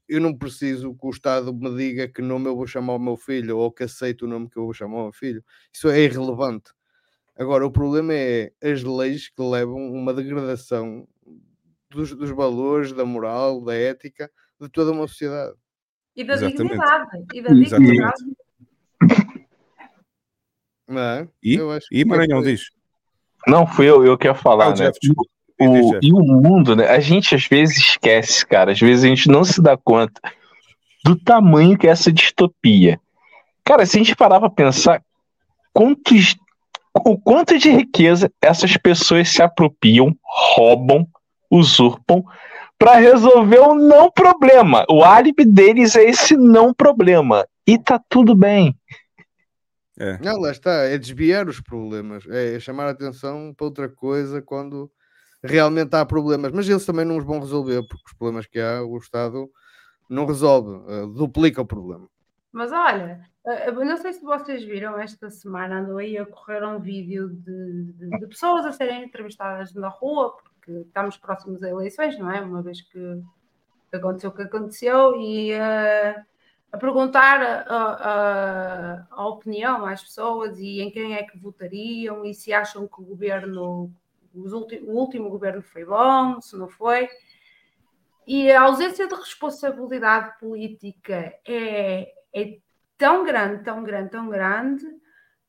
[0.09, 3.17] eu não preciso que o Estado me diga que nome eu vou chamar o meu
[3.17, 5.45] filho ou que aceito o nome que eu vou chamar o meu filho.
[5.73, 6.71] Isso é irrelevante.
[7.37, 11.07] Agora, o problema é as leis que levam uma degradação
[11.91, 14.31] dos, dos valores, da moral, da ética
[14.61, 15.55] de toda uma sociedade.
[16.15, 16.63] E da Exatamente.
[16.63, 17.27] dignidade.
[17.35, 18.25] E da dignidade.
[20.89, 21.29] Não é?
[21.43, 21.59] E,
[21.91, 22.71] e Maranhão diz?
[23.47, 24.77] Não, fui eu, eu quero falar, ah, né?
[24.77, 24.99] Jeff,
[25.61, 26.89] o, e o mundo, né?
[26.89, 28.73] A gente às vezes esquece, cara.
[28.73, 30.21] Às vezes a gente não se dá conta
[31.05, 33.01] do tamanho que é essa distopia.
[33.65, 35.03] Cara, se a gente parar pra pensar,
[35.73, 36.37] quantos,
[36.95, 41.07] o quanto de riqueza essas pessoas se apropriam, roubam,
[41.51, 42.25] usurpam
[42.79, 44.85] para resolver o não problema.
[44.91, 47.47] O álibi deles é esse não problema.
[47.67, 48.77] E tá tudo bem.
[49.99, 50.19] É.
[50.19, 54.91] Não, lá está, é desviar os problemas, é chamar a atenção para outra coisa quando
[55.47, 58.83] realmente há problemas, mas eles também não os vão resolver, porque os problemas que há,
[58.83, 59.51] o Estado
[60.09, 62.09] não resolve, uh, duplica o problema.
[62.53, 66.79] Mas olha, uh, não sei se vocês viram esta semana, andou aí a correr um
[66.79, 72.19] vídeo de, de, de, pessoas a serem entrevistadas na rua, porque estamos próximos a eleições,
[72.19, 72.41] não é?
[72.41, 73.23] Uma vez que
[73.93, 76.25] aconteceu o que aconteceu, e uh,
[76.73, 82.35] a perguntar a, a, a, opinião às pessoas e em quem é que votariam e
[82.35, 83.91] se acham que o governo
[84.37, 87.09] o último governo foi bom, se não foi.
[88.27, 92.59] E a ausência de responsabilidade política é, é
[92.99, 94.85] tão grande, tão grande, tão grande,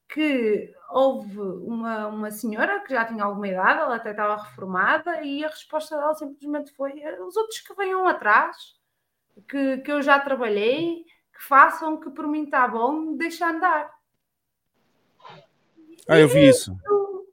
[0.08, 5.44] que houve uma, uma senhora que já tinha alguma idade, ela até estava reformada, e
[5.44, 6.94] a resposta dela simplesmente foi:
[7.26, 8.56] os outros que venham atrás,
[9.50, 13.92] que, que eu já trabalhei, que façam que por mim está bom, deixa andar.
[16.08, 16.78] Ah, eu vi isso.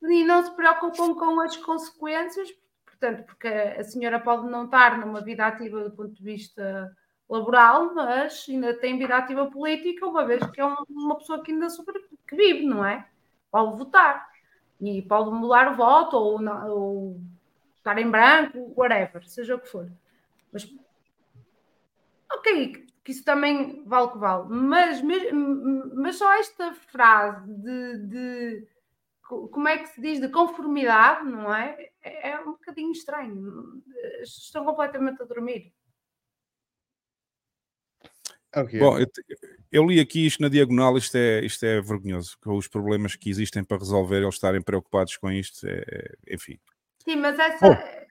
[0.07, 2.49] E não se preocupam com as consequências,
[2.85, 6.95] portanto, porque a senhora pode não estar numa vida ativa do ponto de vista
[7.29, 11.71] laboral, mas ainda tem vida ativa política, uma vez que é uma pessoa que ainda
[11.71, 13.09] sobre, que vive, não é?
[13.51, 14.29] Pode votar
[14.81, 17.21] e pode mudar o voto ou, ou
[17.77, 19.91] estar em branco, whatever, seja o que for.
[20.53, 20.71] Mas
[22.33, 25.03] ok, que isso também vale o que vale, mas,
[25.95, 28.69] mas só esta frase de, de
[29.53, 31.91] como é que se diz, de conformidade, não é?
[32.03, 33.83] É, é um bocadinho estranho.
[34.23, 35.73] Estão completamente a dormir.
[38.57, 38.79] Okay.
[38.79, 39.07] Bom, eu,
[39.73, 43.29] eu, li aqui isto na diagonal, isto é, isto é vergonhoso, com os problemas que
[43.29, 46.57] existem para resolver, eles estarem preocupados com isto, é, é enfim.
[47.05, 48.05] Sim, mas essa, oh.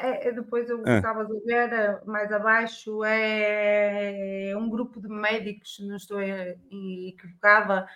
[0.00, 1.24] É, depois eu estava ah.
[1.24, 7.88] a ver mais abaixo, é um grupo de médicos, não estou equivocada,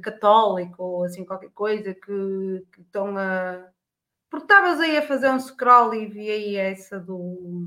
[0.00, 3.68] católico ou assim qualquer coisa, que, que estão a.
[4.30, 7.66] Porque estavas aí a fazer um scroll e vi aí essa do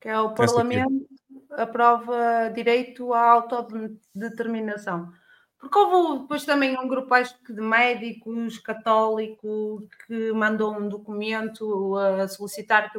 [0.00, 1.06] que é o Parlamento
[1.50, 5.12] aprova direito à autodeterminação.
[5.60, 11.96] Porque houve depois também um grupo, acho que de médicos católicos, que mandou um documento
[11.96, 12.98] a solicitar que,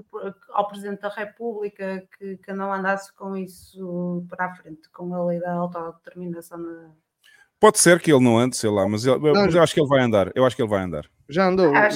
[0.52, 5.26] ao Presidente da República que, que não andasse com isso para a frente, com a
[5.26, 6.60] lei da autodeterminação.
[6.60, 6.92] Na...
[7.60, 9.82] Pode ser que ele não ande, sei lá, mas, ele, não, mas eu acho que
[9.82, 10.32] ele vai andar.
[10.36, 11.10] Eu acho que ele vai andar.
[11.28, 11.90] Já andou, já,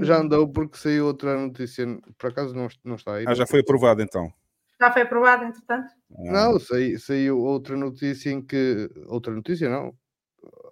[0.00, 3.24] já, andou porque saiu outra notícia, por acaso não, não está aí.
[3.28, 4.32] Ah, já foi aprovado então.
[4.80, 5.92] Já foi aprovado, entretanto?
[6.10, 8.88] Não, saiu, saiu outra notícia em que.
[9.06, 9.94] Outra notícia, não.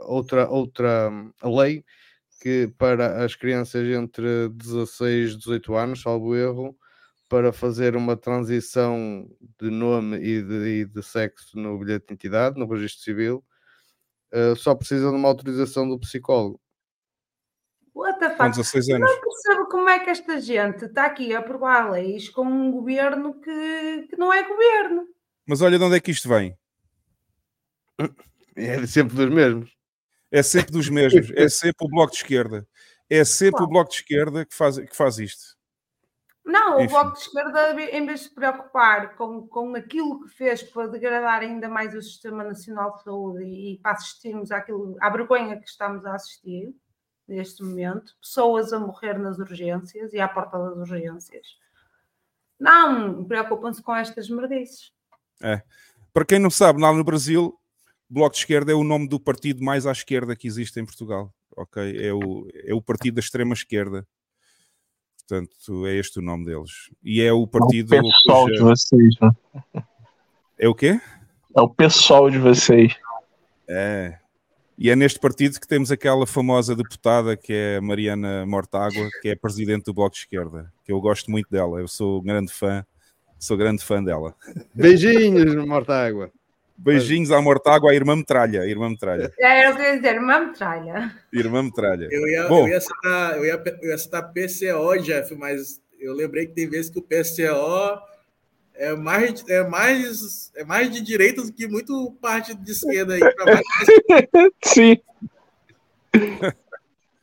[0.00, 1.84] Outra, outra hum, lei
[2.40, 6.76] que para as crianças entre 16 e 18 anos, salvo erro,
[7.28, 9.28] para fazer uma transição
[9.60, 13.44] de nome e de, e de sexo no bilhete de identidade, no registro civil,
[14.32, 16.60] uh, só precisam de uma autorização do psicólogo.
[17.94, 18.38] What the fuck?
[18.38, 19.10] Com 16 anos.
[19.10, 23.40] Não percebo como é que esta gente está aqui a aprovar leis com um governo
[23.40, 25.08] que, que não é governo.
[25.46, 26.56] Mas olha de onde é que isto vem.
[28.56, 29.76] É sempre dos mesmos.
[30.30, 31.30] É sempre dos mesmos.
[31.36, 32.66] é sempre o Bloco de Esquerda.
[33.08, 35.56] É sempre o Bloco de Esquerda que faz, que faz isto.
[36.44, 36.86] Não, Enfim.
[36.86, 40.88] o Bloco de Esquerda, em vez de se preocupar com, com aquilo que fez para
[40.88, 45.58] degradar ainda mais o Sistema Nacional de Saúde e, e para assistirmos àquilo, à vergonha
[45.58, 46.74] que estamos a assistir,
[47.26, 51.58] neste momento, pessoas a morrer nas urgências e à porta das urgências.
[52.58, 54.92] Não, preocupam-se com estas merdices.
[55.42, 55.62] É.
[56.12, 57.58] Para quem não sabe, lá no Brasil,
[58.08, 61.32] Bloco de Esquerda é o nome do partido mais à esquerda que existe em Portugal.
[61.56, 61.82] Ok?
[61.82, 64.06] É o, é o partido da extrema esquerda.
[65.18, 66.70] Portanto, é este o nome deles.
[67.02, 67.94] E é o partido.
[67.94, 68.54] É o pessoal cuja...
[68.54, 69.84] de vocês, né?
[70.58, 71.00] É o quê?
[71.56, 72.94] É o pessoal de vocês.
[73.68, 74.18] É,
[74.78, 79.34] e é neste partido que temos aquela famosa deputada que é Mariana Mortágua, que é
[79.34, 82.84] presidente do Bloco de Esquerda, que eu gosto muito dela, eu sou grande fã,
[83.38, 84.34] sou grande fã dela.
[84.74, 86.30] Beijinhos, Mortágua.
[86.78, 88.62] Beijinhos à Mortágua, à irmã Metralha.
[88.62, 89.32] A irmã Metralha.
[89.38, 91.14] É, eu queria dizer, irmã Metralha.
[91.32, 92.08] Irmã Metralha.
[92.10, 96.14] Eu ia, Bom, eu ia, citar, eu ia, eu ia citar PCO, Jeff, mas eu
[96.14, 97.98] lembrei que tem vezes que o PCO
[98.74, 103.20] é mais, é mais, é mais de direita do que muito parte de esquerda aí.
[104.62, 104.98] Sim.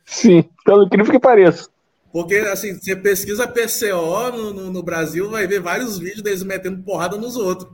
[0.04, 1.68] Sim, pelo incrível que pareça.
[2.12, 6.82] Porque, assim, você pesquisa PCO no, no, no, Brasil, vai ver vários vídeos deles metendo
[6.84, 7.68] porrada nos outros.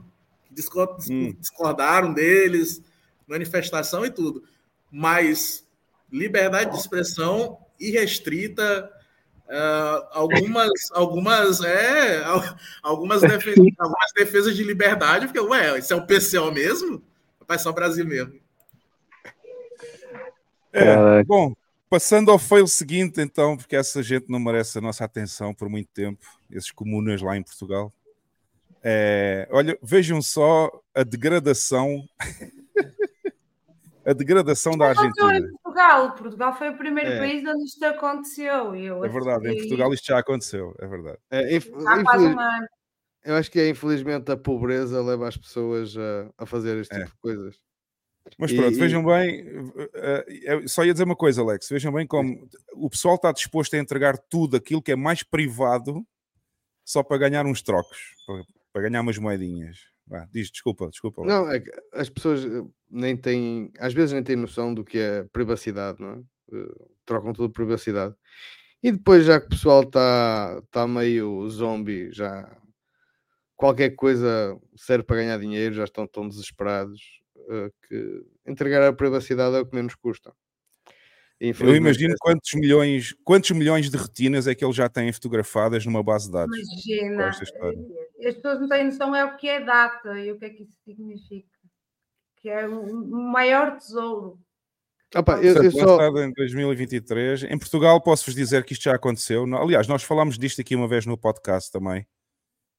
[1.09, 1.33] Hum.
[1.39, 2.81] Discordaram deles,
[3.27, 4.43] manifestação e tudo.
[4.91, 5.65] Mas
[6.11, 8.91] liberdade de expressão irrestrita,
[9.51, 12.23] Uh, algumas, algumas, é,
[12.81, 17.03] algumas, defesas, algumas defesas de liberdade, porque, ué, isso é o PCO mesmo?
[17.45, 18.39] Vai só Brasil mesmo.
[20.71, 21.53] É, bom,
[21.89, 25.89] passando ao fail seguinte, então, porque essa gente não merece a nossa atenção por muito
[25.89, 27.91] tempo, esses comunas lá em Portugal.
[28.83, 32.03] É, olha, vejam só a degradação
[34.05, 35.37] a degradação da Argentina.
[35.37, 36.15] Em Portugal.
[36.15, 37.19] Portugal foi o primeiro é.
[37.19, 38.75] país onde isto aconteceu.
[38.75, 41.17] Eu é verdade, em Portugal isto já aconteceu, é verdade.
[41.29, 41.67] É, inf...
[41.67, 42.35] infeliz...
[43.23, 46.99] Eu acho que é infelizmente a pobreza leva as pessoas a, a fazer este é.
[46.99, 47.55] tipo de coisas.
[48.37, 52.47] Mas pronto, e, vejam bem, uh, só ia dizer uma coisa, Alex, vejam bem como
[52.73, 56.05] o pessoal está disposto a entregar tudo aquilo que é mais privado
[56.83, 58.15] só para ganhar uns trocos,
[58.71, 59.77] para, ganhar umas moedinhas.
[60.11, 61.23] Ah, diz, desculpa, desculpa.
[61.25, 61.63] Não, é
[61.93, 66.09] as pessoas eh, nem têm, às vezes nem têm noção do que é privacidade, não
[66.09, 66.55] é?
[66.55, 68.13] Uh, trocam tudo privacidade.
[68.83, 72.49] E depois, já que o pessoal está tá meio zombie, já
[73.55, 79.55] qualquer coisa serve para ganhar dinheiro, já estão tão desesperados uh, que entregar a privacidade
[79.55, 80.33] é o que menos custa.
[81.41, 86.03] Eu imagino quantos milhões, quantos milhões de retinas é que ele já tem fotografadas numa
[86.03, 86.55] base de dados.
[86.55, 90.49] Imagina, as pessoas não têm noção é o que é data e o que é
[90.51, 91.49] que isso significa.
[92.37, 94.39] Que é o maior tesouro.
[95.15, 95.99] Opa, eu, eu só...
[96.23, 97.43] em 2023.
[97.45, 99.43] Em Portugal posso-vos dizer que isto já aconteceu.
[99.55, 102.05] Aliás, nós falámos disto aqui uma vez no podcast também.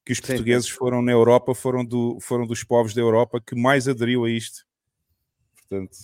[0.07, 0.77] Que os portugueses Sim.
[0.77, 4.65] foram na Europa, foram, do, foram dos povos da Europa que mais aderiu a isto.
[5.57, 5.97] Portanto,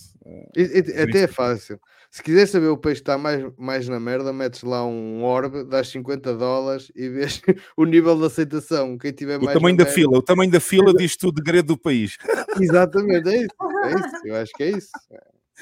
[0.56, 1.80] e, e, até é fácil.
[2.10, 5.88] Se quiser saber o peixe está mais, mais na merda, metes lá um orbe, dás
[5.88, 7.40] 50 dólares e vês
[7.76, 8.96] o nível de aceitação.
[8.98, 9.94] Quem tiver o mais tamanho da merda...
[9.94, 12.16] fila, o tamanho da fila diz tudo o degredo do país.
[12.60, 13.54] Exatamente, é isso,
[13.84, 14.26] é isso.
[14.26, 14.90] Eu acho que é isso.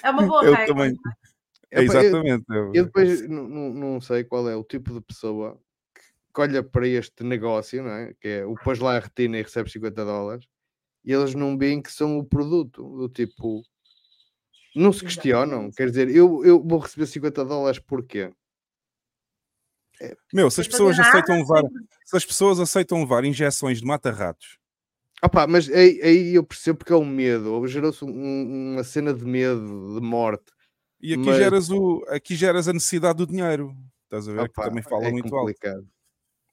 [0.03, 0.67] É uma boa é regra.
[0.67, 0.97] Tamanho...
[1.71, 2.45] É, exatamente.
[2.49, 5.61] Eu, eu depois não, não sei qual é o tipo de pessoa
[6.33, 8.15] que olha para este negócio, não é?
[8.21, 10.47] que é o pôs lá a retina e recebe 50 dólares,
[11.05, 13.63] e eles não veem que são o produto, do tipo
[14.77, 15.71] não se questionam.
[15.71, 18.31] Quer dizer, eu, eu vou receber 50 dólares porquê?
[20.01, 21.63] É, Meu, se as pessoas aceitam levar,
[22.05, 24.59] se as pessoas aceitam levar injeções de mata-ratos.
[25.23, 29.15] Opa, mas aí, aí, eu percebo porque é o um medo, gerou-se um, uma cena
[29.15, 30.53] de medo, de morte.
[31.01, 31.37] E aqui, mas...
[31.37, 33.75] geras o, aqui geras a necessidade do dinheiro.
[34.05, 34.41] Estás a ver?
[34.41, 35.77] Opa, que também fala é muito complicado.
[35.77, 35.89] alto.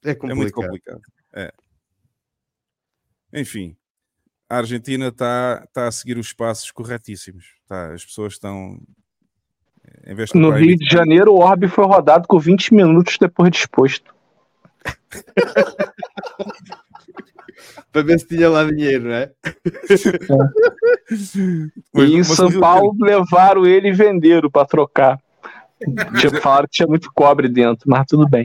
[0.02, 0.30] É complicado.
[0.30, 1.00] É muito complicado.
[1.34, 1.52] É.
[3.34, 3.76] Enfim,
[4.48, 7.44] a Argentina está tá a seguir os passos corretíssimos.
[7.66, 8.78] Tá, as pessoas estão.
[10.34, 14.14] no Rio de Janeiro, o Orbe foi rodado com 20 minutos depois disposto.
[17.92, 19.30] para ver se tinha lá dinheiro, né?
[21.94, 22.00] É.
[22.00, 25.18] e em São Paulo levaram ele e venderam para trocar.
[26.42, 28.44] Falaram que tinha muito cobre dentro, mas tudo bem.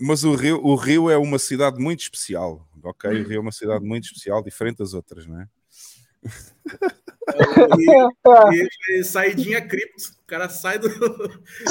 [0.00, 3.10] Mas o Rio, o Rio é uma cidade muito especial ok?
[3.10, 5.48] O Rio é uma cidade muito especial, diferente das outras, não é?
[8.52, 8.68] e,
[8.98, 10.12] e, saidinha cripto.
[10.22, 10.88] O cara sai do.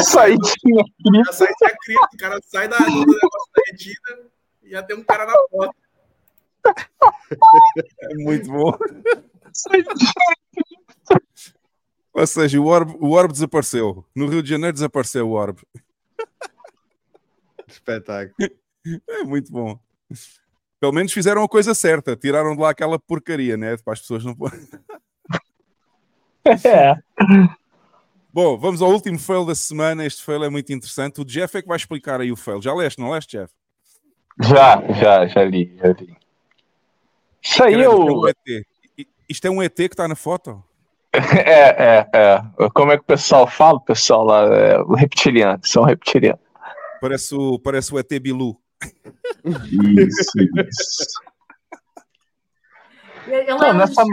[0.04, 1.34] Saidinha cripto.
[1.34, 2.08] Saidinha cripto.
[2.14, 4.30] O cara sai da, do negócio da retina
[4.64, 5.76] e já tem um cara na porta.
[8.02, 8.78] É muito bom.
[12.14, 14.04] Ou seja, o orb, o orb desapareceu.
[14.16, 15.62] No Rio de Janeiro desapareceu o orb.
[17.68, 18.34] Espetáculo.
[19.08, 19.80] É muito bom.
[20.80, 23.76] Pelo menos fizeram a coisa certa, tiraram de lá aquela porcaria, né?
[23.78, 24.36] Para as pessoas não.
[26.46, 26.96] é.
[28.32, 30.06] Bom, vamos ao último fail da semana.
[30.06, 31.20] Este fail é muito interessante.
[31.20, 32.62] O Jeff é que vai explicar aí o fail.
[32.62, 33.52] Já leste, não leste, Jeff?
[34.40, 36.16] Já, já, já li, já li.
[37.42, 38.28] Isso aí é o.
[39.28, 40.64] Isto é um ET que está na foto?
[41.18, 42.70] É, é, é.
[42.76, 43.78] Como é que o pessoal fala?
[43.78, 46.42] O pessoal lá, é, o reptiliano, são reptilianos.
[47.02, 48.56] Parece o, parece o ET Bilu.
[49.44, 51.22] Isso, isso.
[53.28, 54.04] Ele é nessa...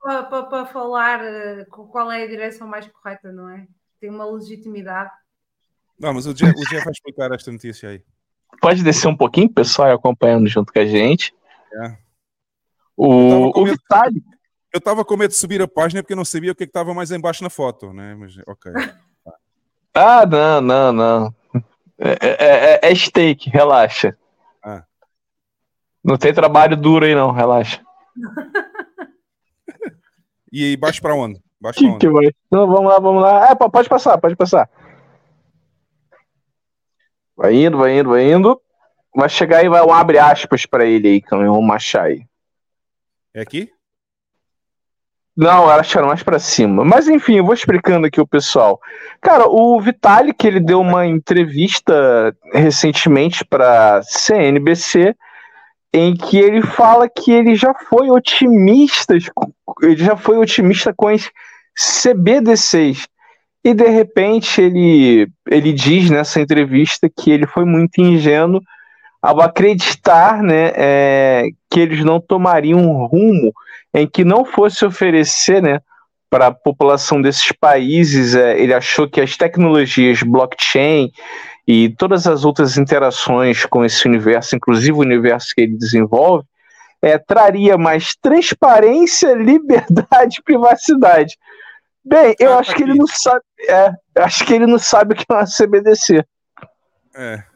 [0.00, 3.66] para, para, falar eh, qual é a direção mais correta, não é?
[4.00, 5.10] Tem uma legitimidade.
[5.98, 8.02] Não, mas o Jeff, o Jeff vai explicar esta notícia aí.
[8.60, 11.34] Pode descer um pouquinho, pessoal, acompanhando junto com a gente.
[11.74, 11.96] É.
[12.96, 14.22] O, o Vitali.
[14.72, 16.66] Eu estava com medo de subir a página porque eu não sabia o que é
[16.66, 18.14] estava mais embaixo na foto, né?
[18.14, 18.72] Mas, ok.
[19.94, 21.34] ah, não, não, não.
[22.04, 24.18] É, é, é, é steak, relaxa.
[24.60, 24.82] Ah.
[26.02, 27.80] Não tem trabalho duro aí, não, relaxa.
[30.52, 31.40] e aí, baixo pra onde?
[31.60, 31.98] Baixo pra onde?
[31.98, 32.32] Que vai?
[32.50, 33.50] Não, vamos lá, vamos lá.
[33.50, 34.68] É, pode passar, pode passar.
[37.36, 38.60] Vai indo, vai indo, vai indo.
[39.14, 42.26] Vai chegar e vai um abre aspas pra ele aí, que eu vou machar aí.
[43.32, 43.70] É aqui?
[45.36, 46.84] Não, elas acharam mais para cima.
[46.84, 48.78] Mas enfim, eu vou explicando aqui o pessoal.
[49.20, 55.14] Cara, o Vitalik, ele deu uma entrevista recentemente para CNBC,
[55.94, 59.14] em que ele fala que ele já foi otimista,
[59.82, 61.30] ele já foi otimista com as
[61.76, 63.06] CBDCs.
[63.64, 68.60] E de repente ele, ele diz nessa entrevista que ele foi muito ingênuo
[69.22, 73.54] ao acreditar né, é, que eles não tomariam um rumo
[73.94, 75.80] em que não fosse oferecer né,
[76.28, 81.12] para a população desses países, é, ele achou que as tecnologias blockchain
[81.68, 86.44] e todas as outras interações com esse universo, inclusive o universo que ele desenvolve,
[87.00, 91.38] é, traria mais transparência, liberdade e privacidade.
[92.04, 93.44] Bem, eu ah, acho que ele não sabe.
[93.68, 96.24] É, acho que ele não sabe o que é uma CBDC.
[97.14, 97.51] É.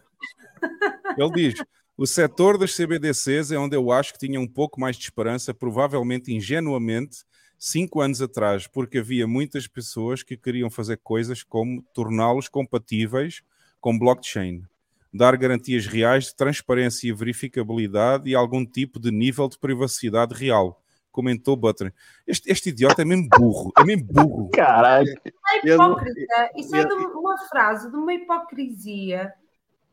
[1.18, 1.64] Ele diz:
[1.96, 5.54] o setor das CBDCs é onde eu acho que tinha um pouco mais de esperança,
[5.54, 7.24] provavelmente ingenuamente,
[7.58, 13.42] cinco anos atrás, porque havia muitas pessoas que queriam fazer coisas como torná-los compatíveis
[13.80, 14.62] com blockchain.
[15.10, 20.82] dar garantias reais de transparência e verificabilidade e algum tipo de nível de privacidade real.
[21.10, 21.94] Comentou Butler.
[22.26, 24.50] Este, este idiota é mesmo burro, é mesmo burro.
[24.50, 25.08] Caralho.
[25.24, 26.50] É hipócrita.
[26.58, 29.32] Isso é de uma frase de uma hipocrisia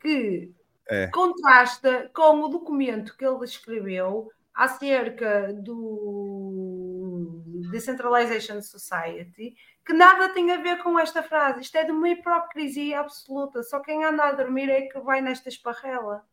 [0.04, 0.54] que
[0.90, 1.08] É.
[1.08, 7.42] contrasta com o documento que ele escreveu acerca do
[7.72, 11.62] Decentralization Society, que nada tem a ver com esta frase.
[11.62, 13.64] Isto é de uma hipocrisia absoluta.
[13.64, 16.26] Só quem anda a dormir é que vai nesta esparrela.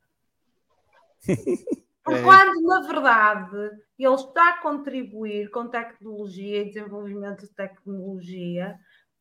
[2.04, 2.22] Porque É.
[2.22, 3.56] quando, na verdade,
[3.98, 8.78] ele está a contribuir com tecnologia e desenvolvimento de tecnologia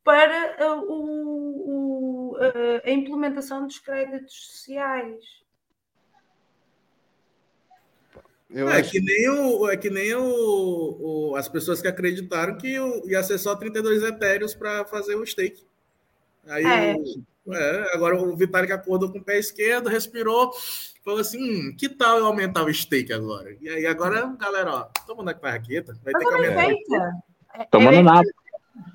[0.10, 5.24] para uh, o- o- uh, a implementação dos créditos sociais.
[8.50, 10.24] Eu é, acho que nem, o, é que nem o,
[11.30, 15.24] o- as pessoas que acreditaram que o- ia ser só 32 etéreos para fazer o
[15.24, 15.64] stake.
[16.48, 16.96] Aí, É.
[17.46, 20.52] o- é, agora o Vitalik acordou com o pé esquerdo, respirou,
[21.06, 23.56] falou assim: hum, que tal eu aumentar o stake agora?
[23.62, 27.12] E aí, agora, galera, ó, mundo aqui para raqueta, vai Mas ter que é aumentar.
[27.54, 28.28] É- Tomando é nada.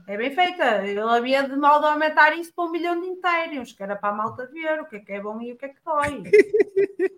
[0.06, 0.86] É bem feita.
[0.86, 4.10] Ele havia de mal de aumentar isso para um milhão de inteiros, que era para
[4.10, 6.22] a malta ver o que é que é bom e o que é que dói.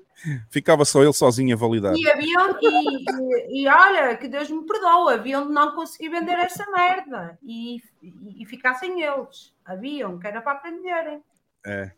[0.50, 1.94] Ficava só ele sozinho a validar.
[1.94, 6.38] E haviam, e, e, e olha, que Deus me perdoa, haviam de não conseguir vender
[6.38, 9.52] essa merda e, e, e ficar sem eles.
[9.64, 11.22] Haviam, que era para aprenderem.
[11.64, 11.92] É.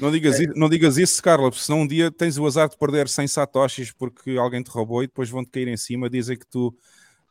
[0.00, 2.76] Não digas, i- não digas isso, Carla, porque senão um dia tens o azar de
[2.76, 6.46] perder 100 satoshis porque alguém te roubou e depois vão-te cair em cima dizem que
[6.46, 6.74] tu,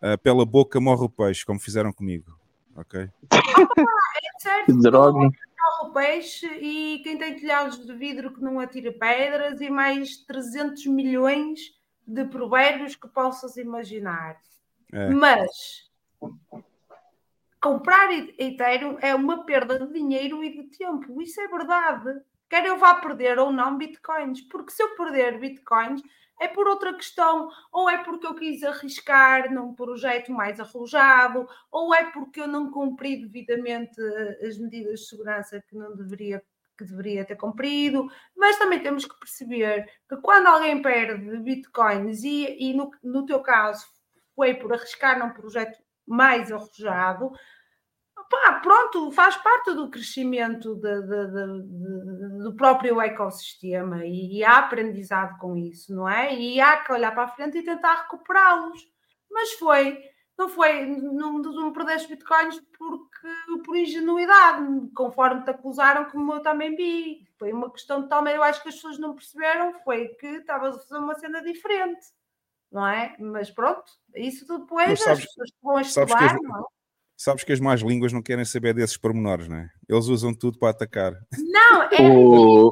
[0.01, 2.31] ah, pela boca, morre o peixe, como fizeram comigo.
[2.75, 3.09] Ok?
[4.39, 4.65] Certo?
[4.65, 5.29] Que droga.
[5.83, 10.85] o peixe e quem tem telhados de vidro que não atira pedras e mais 300
[10.87, 11.73] milhões
[12.05, 14.39] de provérbios que possas imaginar.
[14.91, 15.09] É.
[15.09, 15.89] Mas
[17.61, 21.21] comprar E- Ethereum é uma perda de dinheiro e de tempo.
[21.21, 22.21] Isso é verdade.
[22.47, 26.01] Quer eu vá perder ou não bitcoins, porque se eu perder bitcoins
[26.39, 31.93] é por outra questão, ou é porque eu quis arriscar num projeto mais arrojado, ou
[31.93, 36.43] é porque eu não cumpri devidamente eh, as medidas de segurança que não deveria
[36.77, 42.57] que deveria ter cumprido, mas também temos que perceber que quando alguém perde bitcoins e,
[42.59, 43.85] e no, no teu caso
[44.35, 47.31] foi por arriscar num projeto mais arrojado,
[48.29, 54.59] pá, pronto, faz parte do crescimento de- de- de- do próprio ecossistema e, e há
[54.59, 56.33] aprendizado com isso, não é?
[56.35, 58.81] E há que olhar para a frente e tentar recuperá-los.
[59.31, 59.99] Mas foi,
[60.37, 63.27] não foi, não, não perdeste bitcoins porque,
[63.65, 64.65] por ingenuidade,
[64.95, 67.25] conforme te acusaram, como eu também vi.
[67.37, 70.75] Foi uma questão de tal, eu acho que as pessoas não perceberam, foi que estavas
[70.75, 72.05] a fazer uma cena diferente.
[72.71, 73.15] Não é?
[73.19, 73.83] Mas pronto,
[74.15, 76.63] isso depois sabes- as pessoas que vão que estudar, as- não é?
[77.17, 79.69] Sabes que as más línguas não querem saber desses pormenores, não é?
[79.87, 81.13] Eles usam tudo para atacar.
[81.37, 82.71] Não, é O...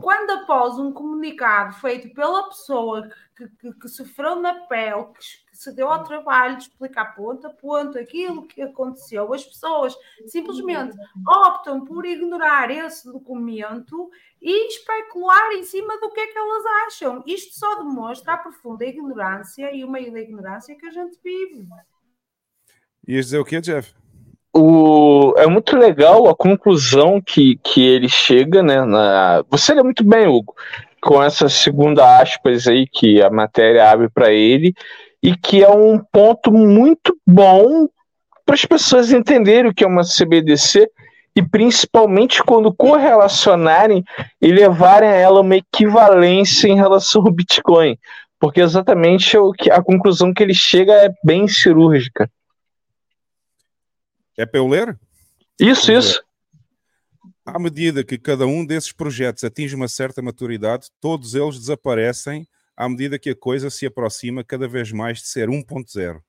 [0.00, 5.56] quando após um comunicado feito pela pessoa que, que- que sofreu na pele, que, que
[5.56, 10.94] se deu ao trabalho de explicar ponto a ponto aquilo que aconteceu, as pessoas simplesmente
[11.26, 14.10] optam por ignorar esse documento
[14.42, 17.22] e especular em cima do que é que elas acham.
[17.26, 21.66] Isto só demonstra a profunda ignorância e o meio da ignorância que a gente vive.
[23.10, 23.92] Ias dizer o quê, Jeff?
[24.52, 28.84] o, é muito legal a conclusão que, que ele chega, né?
[28.84, 30.54] Na, você lê muito bem, Hugo,
[31.00, 34.74] com essa segunda aspas aí que a matéria abre para ele,
[35.22, 37.88] e que é um ponto muito bom
[38.44, 40.88] para as pessoas entenderem o que é uma CBDC
[41.36, 44.02] e principalmente quando correlacionarem
[44.42, 47.96] e levarem a ela uma equivalência em relação ao Bitcoin.
[48.40, 52.28] Porque exatamente o que, a conclusão que ele chega é bem cirúrgica.
[54.40, 54.98] É para eu ler?
[55.58, 56.24] Isso, isso.
[57.44, 62.88] À medida que cada um desses projetos atinge uma certa maturidade, todos eles desaparecem à
[62.88, 66.22] medida que a coisa se aproxima cada vez mais de ser 1.0.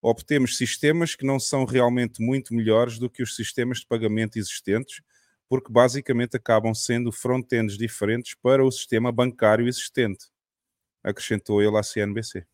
[0.00, 5.02] Obtemos sistemas que não são realmente muito melhores do que os sistemas de pagamento existentes,
[5.48, 10.26] porque basicamente acabam sendo front-ends diferentes para o sistema bancário existente,
[11.02, 12.46] acrescentou ele à CNBC.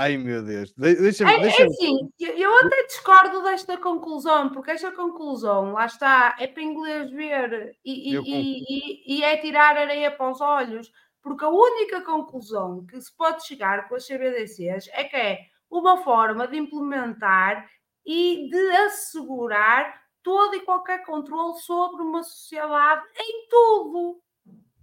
[0.00, 0.72] Ai meu Deus.
[0.72, 1.30] De deixa-me.
[1.30, 6.46] É, é deixa assim, eu até discordo desta conclusão, porque esta conclusão, lá está, é
[6.46, 10.90] para inglês ver e, e- e- e é tirar areia para os olhos,
[11.22, 15.38] porque a única conclusão que se pode chegar com as CBDCs é que é
[15.70, 17.68] uma forma de implementar
[18.06, 24.20] e de assegurar todo e qualquer controle sobre uma sociedade em tudo.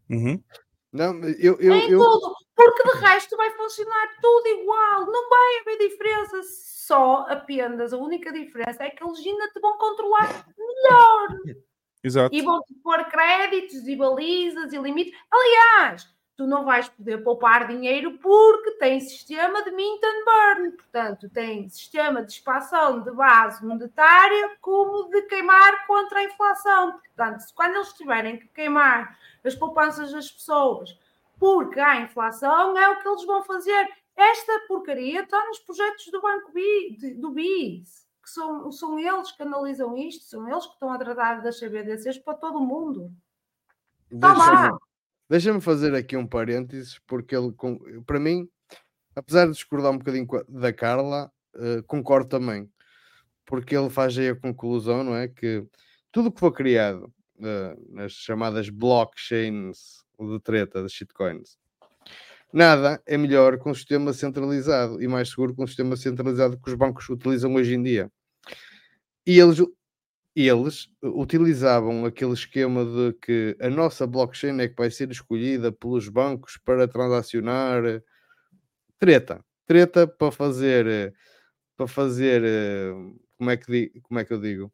[0.10, 0.42] Uhum.
[0.92, 5.60] Não, eu, eu, em eu, tudo, porque de resto vai funcionar tudo igual, não vai
[5.60, 11.28] haver diferença, só apenas a única diferença é que eles ainda te vão controlar melhor.
[12.04, 12.34] Exato.
[12.34, 15.14] E vão-te pôr créditos e balizas e limites.
[15.30, 16.08] Aliás,
[16.38, 21.68] tu não vais poder poupar dinheiro porque tem sistema de mint and burn, portanto, tem
[21.68, 26.92] sistema de expansão de base monetária como de queimar contra a inflação.
[26.92, 30.98] Portanto, quando eles tiverem que queimar as poupanças das pessoas
[31.40, 33.90] porque há inflação, é o que eles vão fazer.
[34.16, 39.42] Esta porcaria está nos projetos do Banco BI, do BIS, que são, são eles que
[39.42, 43.12] analisam isto, são eles que estão a tratar das CBDCs para todo o mundo.
[44.12, 44.78] Está lá.
[45.30, 47.54] Deixa-me fazer aqui um parênteses, porque ele,
[48.06, 48.48] para mim,
[49.14, 52.72] apesar de discordar um bocadinho da Carla, uh, concordo também,
[53.46, 55.28] porque ele faz aí a conclusão, não é?
[55.28, 55.66] Que
[56.14, 61.58] tudo que for criado uh, nas chamadas blockchains de treta das shitcoins,
[62.54, 66.70] nada é melhor que um sistema centralizado e mais seguro que um sistema centralizado que
[66.70, 68.10] os bancos utilizam hoje em dia.
[69.26, 69.58] E eles
[70.46, 76.10] eles utilizavam aquele esquema de que a nossa blockchain é que vai ser escolhida pelos
[76.10, 77.82] bancos para transacionar
[79.00, 81.16] treta, treta para fazer
[81.76, 82.44] para fazer
[83.38, 84.72] como é que como é que eu digo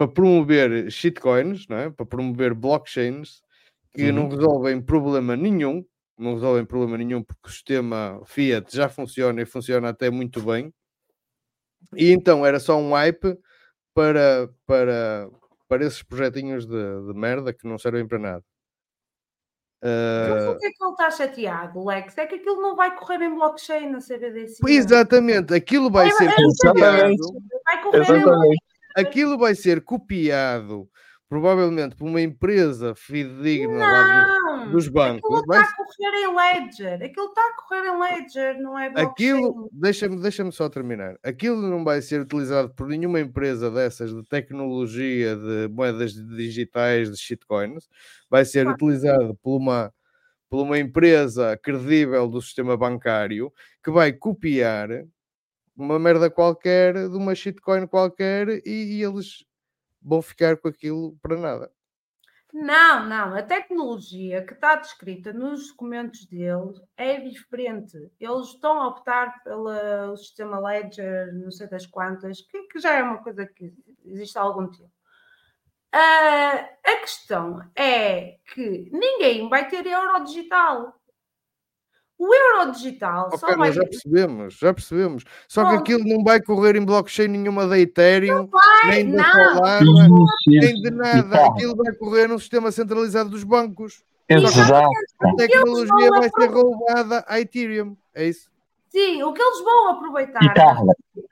[0.00, 1.90] para promover shitcoins, não é?
[1.90, 3.42] para promover blockchains
[3.92, 4.14] que uhum.
[4.14, 5.84] não resolvem problema nenhum,
[6.16, 10.72] não resolvem problema nenhum porque o sistema Fiat já funciona e funciona até muito bem.
[11.94, 13.36] E então era só um hype
[13.94, 15.30] para, para,
[15.68, 18.44] para esses projetinhos de, de merda que não servem para nada.
[19.82, 20.52] Uh...
[20.52, 22.18] Por que é que ele está chateado, Lex?
[22.18, 24.58] É que aquilo não vai correr em blockchain na CBDC.
[24.68, 27.16] Exatamente, aquilo vai, ser copiado.
[27.64, 28.54] Vai correr Exatamente.
[28.54, 29.00] Em...
[29.00, 30.88] Aquilo vai ser copiado
[31.30, 35.22] provavelmente por uma empresa fidedigna não, dos bancos.
[35.22, 37.02] Aquilo está a correr em Ledger.
[37.04, 39.06] Aquilo está a correr em Ledger, não é blockchain.
[39.06, 41.16] Aquilo, deixa-me deixa só terminar.
[41.22, 47.16] Aquilo não vai ser utilizado por nenhuma empresa dessas de tecnologia, de moedas digitais, de
[47.16, 47.88] shitcoins.
[48.28, 48.72] Vai ser ah.
[48.72, 49.94] utilizado por uma,
[50.48, 53.52] por uma empresa credível do sistema bancário
[53.84, 54.88] que vai copiar
[55.76, 59.44] uma merda qualquer de uma shitcoin qualquer e, e eles
[60.02, 61.72] vão ficar com aquilo para nada.
[62.52, 63.34] Não, não.
[63.34, 67.96] A tecnologia que está descrita nos documentos deles é diferente.
[68.18, 73.02] Eles estão a optar pelo sistema Ledger, não sei das quantas, que, que já é
[73.02, 73.72] uma coisa que
[74.04, 74.90] existe há algum tempo.
[75.92, 80.99] Uh, a questão é que ninguém vai ter euro digital.
[82.20, 83.72] O euro digital okay, só vai.
[83.72, 85.24] Já percebemos, já percebemos.
[85.48, 89.32] Só Bom, que aquilo não vai correr em blockchain nenhuma da Ethereum, vai, nem da
[89.32, 91.46] Solana, nem de nada.
[91.46, 94.04] Aquilo vai correr no sistema centralizado dos bancos.
[94.28, 94.90] Exato.
[95.22, 97.96] A tecnologia vai ser roubada à Ethereum.
[98.14, 98.50] É isso?
[98.90, 100.40] Sim, o que eles vão aproveitar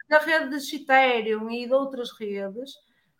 [0.08, 2.72] da rede de Ethereum e de outras redes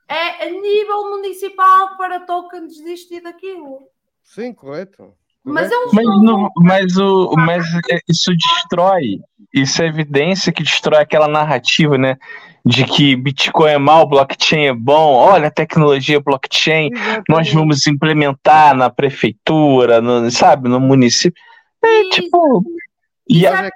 [0.09, 3.91] é a nível municipal para tokens disto e daquilo.
[4.23, 5.13] Sim, correto.
[5.45, 9.21] Mas, eu mas, não, mas, o, mas é, isso destrói,
[9.55, 12.17] isso é evidência que destrói aquela narrativa, né?
[12.65, 17.25] De que Bitcoin é mal, blockchain é bom, olha a tecnologia blockchain, Exatamente.
[17.29, 21.41] nós vamos implementar na prefeitura, no, sabe, no município.
[21.83, 22.11] É isso.
[22.11, 22.63] tipo.
[23.29, 23.67] E a...
[23.67, 23.71] é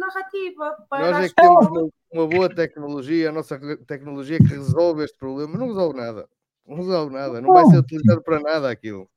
[0.00, 0.76] narrativa.
[0.90, 5.56] Nós é que temos uma, uma, boa tecnologia, a nossa tecnologia que resolve este problema,
[5.56, 6.28] não resolve nada.
[6.66, 9.08] Não resolve nada, não vai ser utilizado para nada aquilo.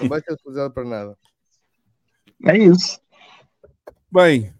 [0.00, 1.18] Não vai ser utilizado para nada.
[2.46, 3.00] É isso.
[4.10, 4.54] Bem,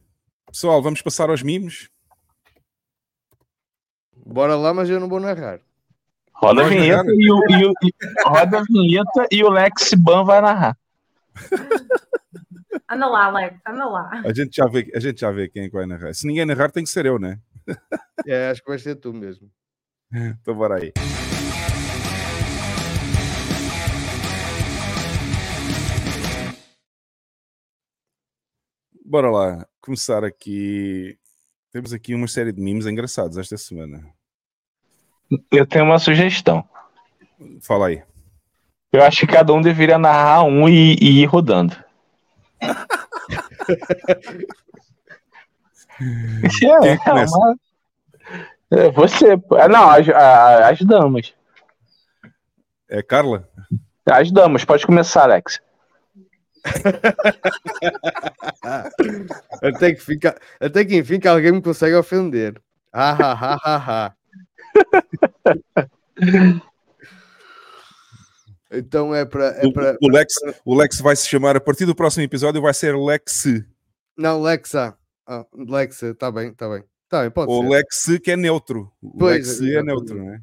[0.46, 1.88] pessoal, vamos passar aos mimos.
[4.16, 5.60] Bora lá, mas eu não vou narrar.
[6.32, 7.72] Roda a vinheta e o, e o,
[8.26, 10.76] roda a vinheta e o Lex Ban vai narrar.
[12.88, 14.10] Anda lá, Alex, anda lá.
[14.24, 16.12] A gente, já vê, a gente já vê quem é vai narrar.
[16.14, 17.40] Se ninguém narrar, tem que ser eu, né?
[18.26, 19.50] É, acho que vai ser tu mesmo.
[20.40, 20.92] Então bora aí.
[29.04, 31.18] Bora lá começar aqui.
[31.70, 34.02] Temos aqui uma série de memes engraçados esta semana.
[35.50, 36.66] Eu tenho uma sugestão.
[37.60, 38.02] Fala aí.
[38.92, 41.76] Eu acho que cada um deveria narrar um e, e ir rodando.
[46.62, 47.56] é, é, uma...
[48.70, 49.32] é, você.
[49.58, 51.34] Ah, não, as, as damas.
[52.88, 53.48] É Carla?
[54.06, 55.60] As damas, pode começar, Alex.
[59.62, 62.60] até, que fica, até que enfim que alguém me consegue ofender.
[62.92, 64.12] Ha, ha, ha, ha, ha.
[68.70, 69.46] Então é para.
[69.46, 70.34] É pra, o, o, Lex,
[70.64, 73.44] o Lex vai se chamar a partir do próximo episódio, vai ser Lex.
[74.16, 74.96] Não, Lexa.
[75.26, 76.84] Ah, Lexa, está bem, está bem.
[77.08, 77.68] Tá bem pode Ou ser.
[77.68, 78.92] Lex que é neutro.
[79.02, 80.40] O pois, Lex é neutro, não é?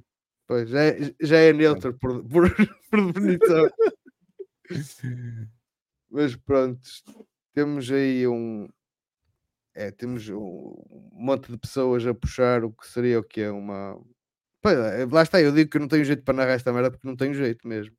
[0.48, 2.52] Pois, já é, já é neutro por, por,
[2.90, 3.70] por definição.
[6.12, 6.82] Mas pronto,
[7.54, 8.68] temos aí um.
[9.74, 10.76] É, temos um
[11.14, 13.98] monte de pessoas a puxar o que seria o que é uma.
[14.62, 17.08] Pois, é, lá está, eu digo que não tenho jeito para narrar esta merda porque
[17.08, 17.96] não tenho jeito mesmo.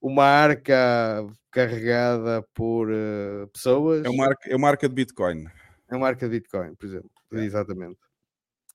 [0.00, 4.04] Uma arca carregada por uh, pessoas.
[4.04, 5.46] É uma, arca, é uma arca de Bitcoin.
[5.88, 7.10] É uma arca de Bitcoin, por exemplo.
[7.32, 7.44] É.
[7.44, 7.98] Exatamente.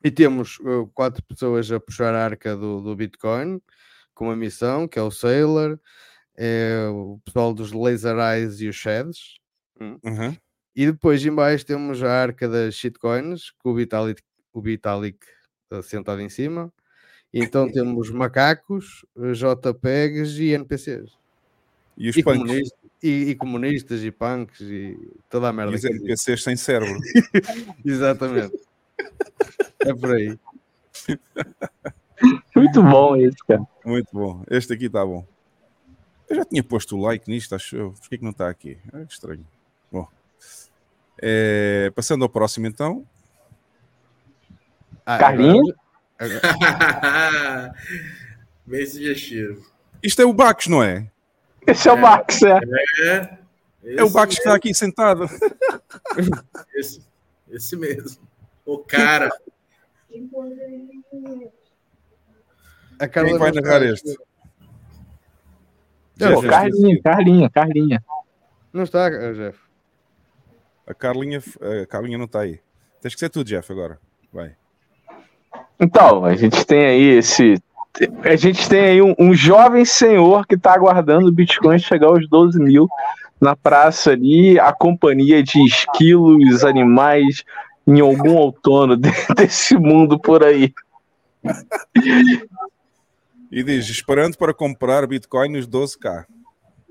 [0.03, 3.59] E temos uh, quatro pessoas a puxar a arca do, do Bitcoin
[4.13, 5.79] com uma missão, que é o Sailor,
[6.37, 9.39] é o pessoal dos Laser Eyes e os Sheds.
[9.79, 9.97] Hum.
[10.03, 10.35] Uhum.
[10.75, 14.21] E depois em baixo temos a arca das shitcoins, com o Vitalik,
[14.53, 15.19] o Vitalik
[15.71, 16.71] uh, sentado em cima.
[17.33, 21.11] E então temos macacos, uh, JPEGs e NPCs.
[21.97, 24.97] E os e comunistas, e, e, comunistas e punks e
[25.29, 25.71] toda a merda.
[25.71, 26.99] E os NPCs sem cérebro.
[27.85, 28.59] Exatamente.
[29.79, 30.37] é por aí.
[32.55, 33.61] Muito bom esse, cara.
[33.85, 34.43] Muito bom.
[34.49, 35.25] Este aqui está bom.
[36.29, 37.91] Eu já tinha posto o like nisto, acho eu.
[37.91, 38.77] Por que, que não está aqui?
[38.93, 39.45] É estranho.
[39.91, 40.07] Bom.
[41.21, 43.05] É, passando ao próximo, então.
[45.05, 45.75] Ah, Carlinhos?
[48.65, 49.65] Bem sugestivo.
[50.01, 51.11] Isto é o Bax, não é?
[51.67, 52.59] Esse é o Bax, é.
[53.03, 53.37] É,
[53.97, 55.27] é o Bax que está aqui sentado.
[56.73, 57.03] Esse,
[57.49, 58.25] esse mesmo.
[58.65, 59.29] O cara.
[62.99, 64.17] A Carla Quem vai narrar este?
[66.17, 68.03] Pô, Carlinha, Carlinha, Carlinha.
[68.73, 69.59] Não está, Jeff.
[70.87, 71.41] A Carlinha,
[71.81, 72.59] a Carlinha não está aí.
[73.01, 73.99] Tens que ser tu, Jeff, agora.
[74.31, 74.55] Vai.
[75.79, 77.61] Então, a gente tem aí esse.
[78.23, 82.27] A gente tem aí um, um jovem senhor que está aguardando o Bitcoin chegar aos
[82.27, 82.87] 12 mil
[83.39, 87.43] na praça ali, a companhia de esquilos, animais,
[87.85, 88.97] em algum outono
[89.35, 90.73] desse mundo por aí.
[93.55, 96.25] E diz, esperando para comprar Bitcoin nos 12k.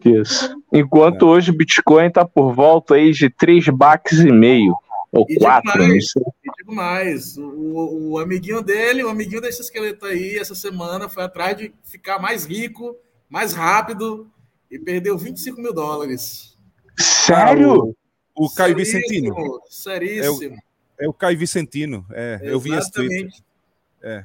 [0.02, 0.56] Isso.
[0.72, 1.28] Enquanto é.
[1.28, 4.74] hoje o Bitcoin está por volta aí de 3 baques e meio.
[5.12, 6.22] Ou 4, não sei.
[6.56, 11.54] digo mais, o, o, amiguinho dele, o amiguinho desse esqueleto aí, essa semana foi atrás
[11.54, 12.96] de ficar mais rico,
[13.28, 14.26] mais rápido
[14.70, 16.56] e perdeu 25 mil dólares.
[16.98, 17.94] Sério?
[18.34, 19.60] O, o Caio Vicentino.
[19.68, 20.54] Seríssimo.
[20.98, 22.06] É o, é o Caio Vicentino.
[22.10, 23.44] É, eu vi esse tweet.
[24.02, 24.24] É.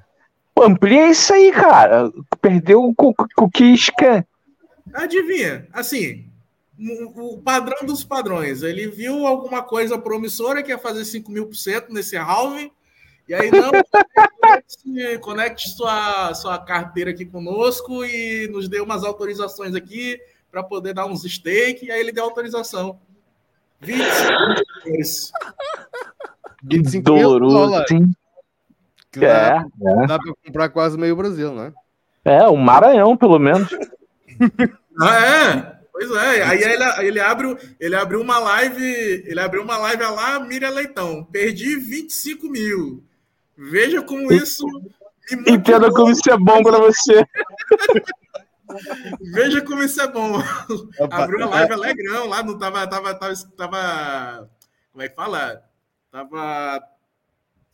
[0.61, 2.11] Amplia isso aí, cara.
[2.41, 4.25] Perdeu o, Kisca.
[4.93, 5.67] Adivinha?
[5.71, 6.25] Assim,
[7.15, 8.63] o padrão dos padrões.
[8.63, 12.71] Ele viu alguma coisa promissora que ia fazer 5 mil por cento nesse halving.
[13.27, 19.75] E aí, não, conecte, conecte sua, sua carteira aqui conosco e nos dê umas autorizações
[19.75, 20.19] aqui
[20.51, 21.85] para poder dar uns stake.
[21.85, 22.99] E aí ele deu autorização.
[23.81, 25.31] 25
[26.63, 28.11] 25 Doloroso, sim.
[29.11, 30.07] Que é, dá, é.
[30.07, 31.73] dá para comprar quase meio Brasil, né?
[32.23, 33.69] É, o Maranhão, pelo menos.
[35.01, 35.79] ah, é?
[35.91, 36.43] Pois é.
[36.43, 38.83] Aí ele, ele, abre, ele abriu uma live,
[39.25, 41.23] ele abriu uma live lá, Miriam Leitão.
[41.25, 43.03] Perdi 25 mil.
[43.57, 44.65] Veja como isso.
[45.47, 47.25] Entenda como isso é bom para você.
[49.33, 50.39] Veja como isso é bom.
[50.99, 54.49] Opa, Abriu a live alegrão lá, não tava, tava, tava, tava.
[54.91, 55.63] Como é que fala?
[56.11, 56.79] Tava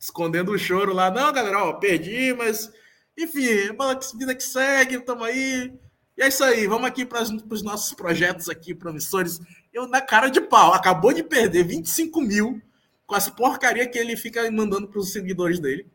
[0.06, 1.10] escondendo o choro lá.
[1.10, 2.72] Não, galera, ó, perdi, mas
[3.18, 5.72] enfim, que vida que segue, tamo aí.
[6.16, 9.40] E é isso aí, vamos aqui para os nossos projetos aqui, promissores.
[9.72, 12.62] Eu, na cara de pau, acabou de perder 25 mil
[13.06, 15.86] com essa porcaria que ele fica mandando para os seguidores dele.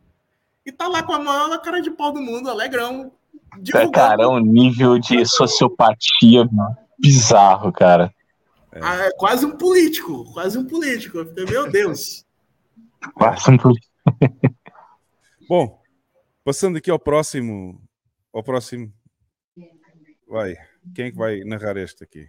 [0.66, 3.12] E tá lá com a maior cara de pau do mundo, alegrão.
[3.74, 6.47] É, cara, é um nível de sociopatia
[6.99, 8.14] bizarro, cara.
[8.72, 8.80] É.
[8.82, 11.18] Ah, é quase um político, quase um político.
[11.49, 12.26] Meu Deus.
[13.16, 13.91] Quase um político.
[15.47, 15.80] Bom,
[16.43, 17.82] passando aqui ao próximo.
[18.34, 18.91] Ao próximo.
[20.28, 20.56] Vai.
[20.95, 22.28] Quem é que vai narrar este aqui?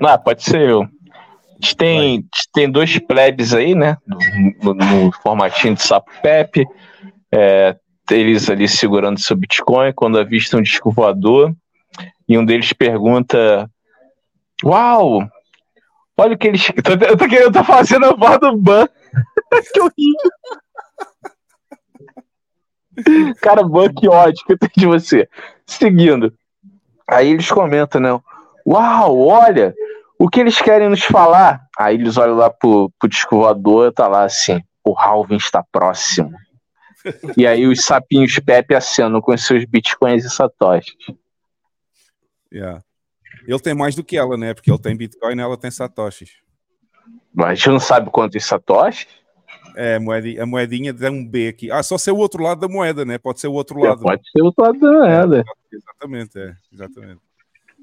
[0.00, 0.82] Ah, pode ser eu.
[0.82, 3.96] A gente tem, tem dois plebes aí, né?
[4.62, 6.66] No, no formatinho de sapo Pepe.
[7.32, 7.76] É,
[8.10, 11.54] eles ali segurando seu Bitcoin quando avistam um disco voador.
[12.28, 13.68] E um deles pergunta:
[14.64, 15.28] Uau!
[16.16, 16.68] Olha o que eles.
[16.74, 18.88] Eu tô, eu tô, eu tô fazendo a voz do Ban.
[19.72, 20.30] que horrível.
[23.40, 23.62] Cara,
[23.96, 25.28] que ódio que eu tenho de você.
[25.66, 26.32] Seguindo.
[27.08, 28.20] Aí eles comentam, né?
[28.66, 29.74] Uau, olha,
[30.18, 31.66] o que eles querem nos falar?
[31.78, 36.36] Aí eles olham lá pro, pro disco voador, tá lá assim, o Halvin está próximo.
[37.36, 40.96] e aí os sapinhos Pepe acenam com seus bitcoins e satoshis.
[42.52, 42.82] Yeah.
[43.46, 44.52] Ele tem mais do que ela, né?
[44.52, 46.32] Porque ele tem bitcoin e ela tem satoshis.
[47.32, 49.06] Mas a gente não sabe quantos satoshis?
[49.76, 51.70] É, a moedinha, a moedinha dá um B aqui.
[51.70, 53.18] Ah, só ser o outro lado da moeda, né?
[53.18, 54.02] Pode ser o outro lado.
[54.02, 55.44] Pode ser o outro lado da moeda.
[55.72, 56.56] Exatamente, é.
[56.72, 57.20] Exatamente.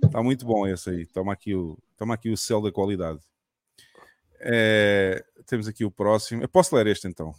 [0.04, 1.06] Está muito bom esse aí.
[1.06, 3.20] Toma aqui o, toma aqui o selo da qualidade.
[4.40, 6.44] É, temos aqui o próximo.
[6.44, 7.34] Eu posso ler este então.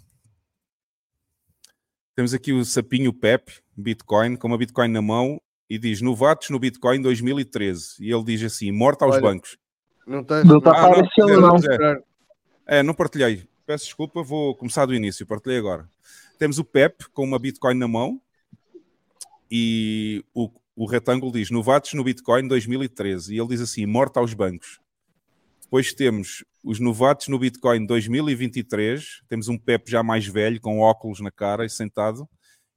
[2.14, 6.58] Temos aqui o Sapinho Pep, Bitcoin, com uma Bitcoin na mão e diz novatos no
[6.58, 7.96] Bitcoin 2013.
[8.00, 9.58] E ele diz assim: morta aos Olha, bancos.
[10.06, 11.92] Não está Não tá Ah, não, aparecendo, não, não.
[11.92, 12.02] é.
[12.68, 13.46] É, não partilhei.
[13.66, 15.26] Peço desculpa, vou começar do início.
[15.26, 15.90] Partilhei agora.
[16.38, 18.22] Temos o Pep com uma Bitcoin na mão
[19.50, 24.32] e o, o retângulo diz novatos no Bitcoin 2013 e ele diz assim: morta aos
[24.34, 24.78] bancos.
[25.62, 29.22] Depois temos os novatos no Bitcoin 2023.
[29.28, 32.28] Temos um Pep já mais velho, com óculos na cara e sentado,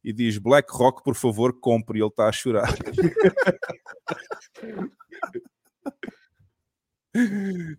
[0.04, 2.00] e diz: BlackRock, por favor, compre.
[2.00, 2.74] E ele está a chorar.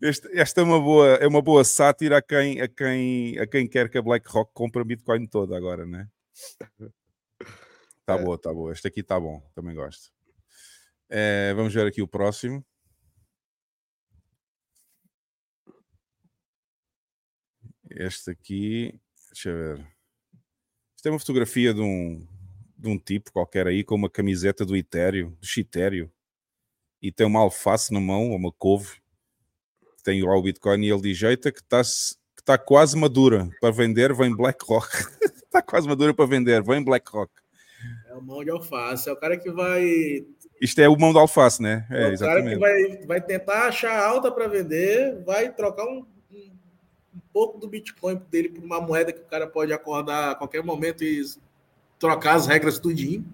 [0.02, 3.68] Este- esta é uma boa, é uma boa sátira a quem, a, quem, a quem
[3.68, 6.08] quer que a BlackRock compre a Bitcoin toda agora, né?
[8.04, 8.72] Tá boa, tá boa.
[8.72, 10.10] Este aqui tá bom, também gosto.
[11.08, 12.64] Eh, vamos ver aqui o próximo.
[17.90, 18.94] Este aqui,
[19.32, 19.86] deixa eu ver.
[20.96, 22.26] Isto é uma fotografia de um,
[22.76, 26.12] de um tipo qualquer aí com uma camiseta do Ethereum, do Chitério,
[27.02, 28.99] e tem uma alface na mão, ou uma couve,
[30.00, 33.48] que tem lá o Bitcoin, e ele diz: Eita, que está que tá quase madura
[33.60, 34.88] para vender, vem BlackRock.
[35.22, 37.30] Está quase madura para vender, vem BlackRock.
[38.08, 39.08] É o mão de alface.
[39.08, 40.24] É o cara que vai.
[40.60, 41.86] Isto é o mão da alface, né?
[41.90, 42.58] É, É, o cara que exatamente.
[42.58, 46.50] vai, vai tentar achar alta para vender, vai trocar um, um-
[47.14, 50.62] um pouco do Bitcoin dele por uma moeda que o cara pode acordar a qualquer
[50.62, 51.22] momento e
[51.98, 53.24] trocar as regras tudinho.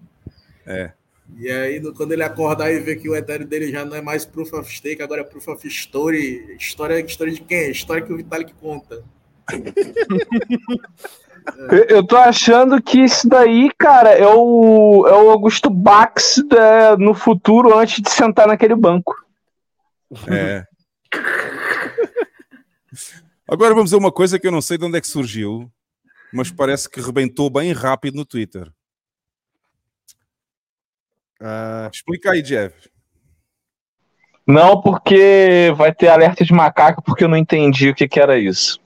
[0.65, 0.91] É.
[1.35, 4.25] E aí, quando ele acordar e ver que o Ethereum dele já não é mais
[4.25, 6.55] Proof of Stake, agora é Proof of Story.
[6.57, 7.69] História, história de quem?
[7.71, 9.03] História que o Vitalik conta.
[11.71, 16.97] Eu, eu tô achando que isso daí, cara, é o, é o Augusto Bax é,
[16.97, 19.15] no futuro antes de sentar naquele banco.
[20.27, 20.65] É.
[23.47, 25.71] Agora vamos a uma coisa que eu não sei de onde é que surgiu,
[26.33, 28.69] mas parece que rebentou bem rápido no Twitter.
[31.41, 32.89] Ah, Explica aí, Jeff.
[34.45, 38.37] Não, porque vai ter alerta de macaco, porque eu não entendi o que, que era
[38.37, 38.79] isso.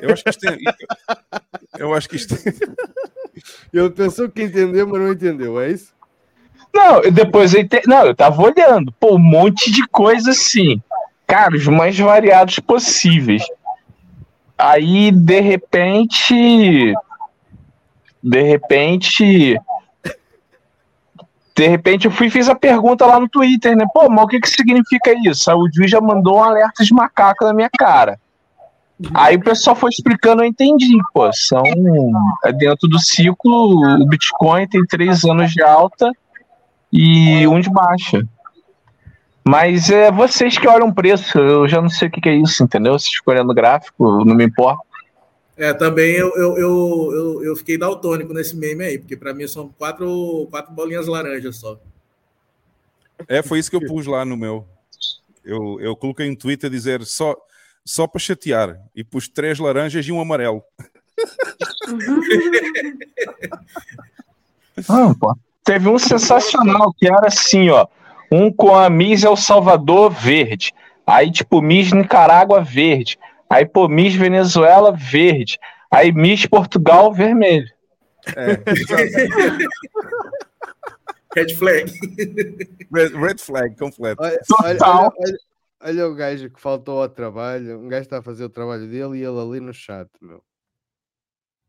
[0.00, 0.56] Eu acho que é...
[1.78, 2.20] Eu acho que é-
[3.72, 5.92] ele pensou que entendeu, mas não entendeu, é isso?
[6.74, 7.82] Não, eu depois eu ente...
[7.86, 8.92] Não, eu tava olhando.
[8.92, 10.80] Pô, um monte de coisa assim.
[11.26, 13.42] Cara, os mais variados possíveis.
[14.56, 16.94] Aí, de repente.
[18.22, 19.58] De repente.
[21.56, 23.86] De repente eu fui e fiz a pergunta lá no Twitter, né?
[23.94, 25.50] Pô, mas o que, que significa isso?
[25.50, 28.20] Aí o juiz já mandou um alerta de macaco na minha cara.
[29.14, 31.32] Aí o pessoal foi explicando, eu entendi, pô.
[31.32, 31.62] São.
[32.44, 36.10] É dentro do ciclo, o Bitcoin tem três anos de alta
[36.92, 38.22] e um de baixa.
[39.48, 42.34] Mas é vocês que olham o preço, eu já não sei o que, que é
[42.34, 42.98] isso, entendeu?
[42.98, 44.82] Vocês ficam olhando o gráfico, não me importa.
[45.56, 49.48] É, também eu, eu, eu, eu, eu fiquei daltônico nesse meme aí, porque para mim
[49.48, 51.78] são quatro, quatro bolinhas laranjas só.
[53.26, 54.66] É, foi isso que eu pus lá no meu.
[55.42, 57.34] Eu, eu coloquei um tweet a dizer só,
[57.84, 60.62] só para chatear e pus três laranjas e um amarelo.
[64.90, 65.34] Ah, pô.
[65.64, 67.86] Teve um sensacional que era assim, ó.
[68.30, 70.74] Um com a Miss El Salvador verde.
[71.06, 73.18] Aí, tipo, Miss Nicarágua verde.
[73.48, 75.58] Aí, pô, Miss Venezuela verde.
[75.90, 77.68] Aí, Miss Portugal vermelho.
[78.36, 78.56] É,
[81.34, 81.92] Red flag.
[82.92, 84.22] red, red flag completo.
[84.22, 84.96] Olha, olha, Total.
[85.02, 85.38] olha- olha-
[85.82, 87.78] olha o gajo que faltou ao trabalho.
[87.78, 90.42] Um gajo está a fazer o trabalho dele e ele ali no chat, meu.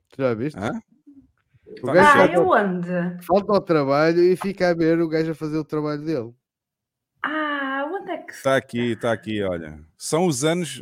[0.09, 0.57] Tu já viste?
[0.57, 0.71] Hã?
[1.83, 3.23] O gajo Ah, falta, eu onde?
[3.25, 6.33] falta ao trabalho e fica a ver o gajo a fazer o trabalho dele.
[7.21, 8.31] Ah, onde é que.
[8.31, 9.79] Está aqui, está aqui, olha.
[9.97, 10.81] São os anos.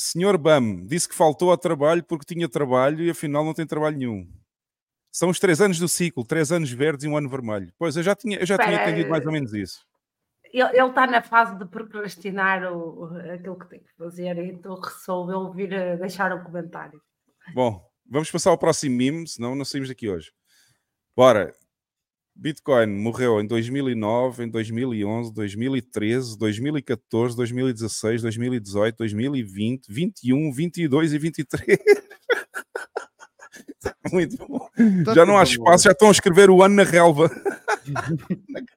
[0.00, 3.98] Senhor Bam disse que faltou ao trabalho porque tinha trabalho e afinal não tem trabalho
[3.98, 4.26] nenhum.
[5.12, 7.70] São os três anos do ciclo, três anos verdes e um ano vermelho.
[7.78, 9.84] Pois eu já tinha, eu já tinha entendido mais ou menos isso.
[10.52, 13.04] Ele está na fase de procrastinar o,
[13.34, 17.00] aquilo que tem que fazer, então resolveu vir a deixar um comentário.
[17.54, 20.32] Bom, vamos passar ao próximo meme, senão não saímos daqui hoje.
[21.14, 21.52] Bora.
[22.40, 31.78] Bitcoin morreu em 2009, em 2011, 2013, 2014, 2016, 2018, 2020, 21, 22 e 23.
[34.10, 34.70] Muito bom.
[35.04, 35.64] Tá Já não há tudo bom.
[35.64, 37.28] espaço, já estão a escrever o ano na relva.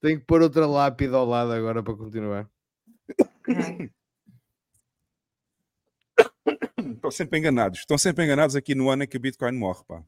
[0.00, 2.50] Tenho que pôr outra lápide ao lado agora para continuar.
[6.76, 7.78] Estão sempre enganados.
[7.78, 10.02] Estão sempre enganados aqui no ano em que o Bitcoin morre, pá.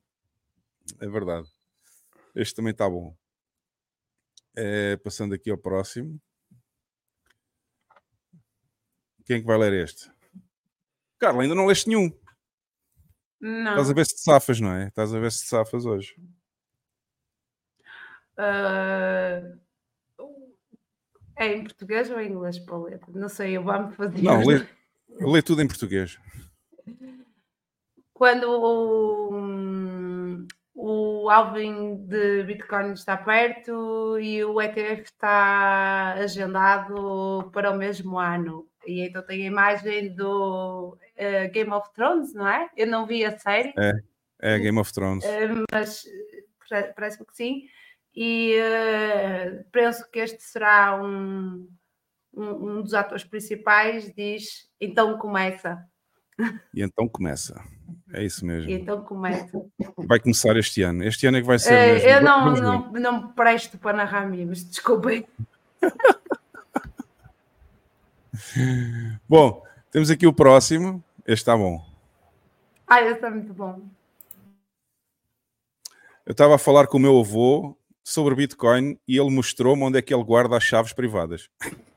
[1.01, 1.49] É verdade.
[2.35, 3.17] Este também está bom.
[4.57, 6.21] É, passando aqui ao próximo.
[9.25, 10.11] Quem é que vai ler este?
[11.19, 12.11] Carla, ainda não leste nenhum.
[13.41, 13.71] Não.
[13.71, 14.89] Estás a ver se te safas, não é?
[14.89, 16.15] Estás a ver se te safas hoje.
[18.37, 19.43] Ah,
[21.37, 23.07] é em português ou em inglês, Pauleta?
[23.15, 24.23] Não sei, eu vou-me fazer.
[24.23, 24.67] Não, lê,
[25.09, 26.19] lê tudo em português.
[28.13, 29.31] Quando o,
[30.83, 38.67] o alvin de Bitcoin está perto e o ETF está agendado para o mesmo ano.
[38.87, 42.71] E então tem a imagem do eh, Game of Thrones, não é?
[42.77, 43.75] Eu não vi a série,
[44.41, 45.25] É Game of Thrones.
[45.71, 47.63] mas eh, pare- parece-me que sim.
[48.15, 51.69] E eh, penso que este será um,
[52.35, 52.45] um,
[52.79, 54.13] um dos atores principais.
[54.15, 55.79] Diz então começa,
[56.75, 57.63] E então começa.
[58.13, 58.69] É isso mesmo.
[58.71, 59.63] e então começa.
[59.97, 61.05] Vai começar este ano.
[61.05, 61.75] Este ano é que vai ser.
[61.75, 62.09] Eh, mesmo.
[62.09, 65.27] eu não, não, não me presto para narrar memes, desculpem.
[69.29, 71.03] Bom, temos aqui o próximo.
[71.27, 71.85] Este está bom.
[72.87, 73.81] Ai, esse é muito bom.
[76.27, 80.03] Eu estava a falar com o meu avô sobre Bitcoin e ele mostrou-me onde é
[80.03, 81.49] que ele guarda as chaves privadas.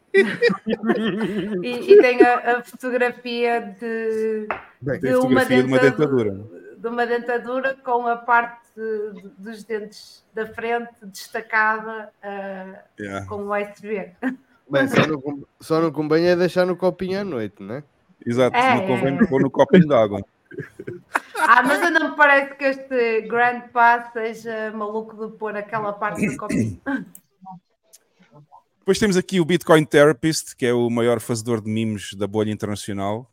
[1.64, 4.48] E, e tem a, a fotografia de,
[4.82, 6.78] Bem, de, Tem a uma fotografia de uma dentadura, dentadura.
[6.78, 13.36] de uma dentadura com a parte de- dos dentes da frente destacada ah, Yeah, com
[13.44, 14.12] o USB.
[14.70, 17.84] bem, só, não, só não convém é deixar no copinho à noite, não é?
[18.26, 19.26] Exato, É, não convém é.
[19.28, 20.24] pôr no copinho de água.
[21.40, 26.26] Ah, mas eu não me parece que este Grandpa seja maluco de pôr aquela parte
[26.28, 26.80] do copinho.
[28.84, 32.52] Depois temos aqui o Bitcoin Therapist, que é o maior fazedor de memes da bolha
[32.52, 33.32] internacional.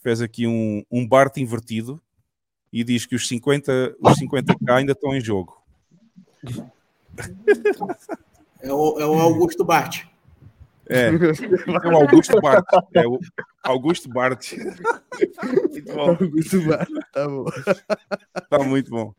[0.00, 2.00] Fez aqui um, um Bart invertido
[2.72, 5.60] e diz que os 50, os 50k ainda estão em jogo.
[8.62, 10.04] É o, é o Augusto Bart.
[10.86, 12.66] É, é o Augusto Bart.
[12.92, 13.18] É o
[13.64, 14.52] Augusto Bart.
[14.52, 16.10] Muito bom.
[16.10, 17.46] Augusto Bar, tá bom.
[18.36, 19.14] Está muito bom.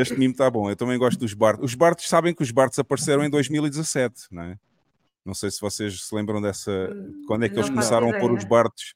[0.00, 0.68] Este meme está bom.
[0.70, 1.62] Eu também gosto dos Barts.
[1.64, 4.56] Os Barts sabem que os Barts apareceram em 2017, não é?
[5.24, 6.70] Não sei se vocês se lembram dessa.
[7.26, 8.94] Quando é que Não eles começaram a pôr os Barts?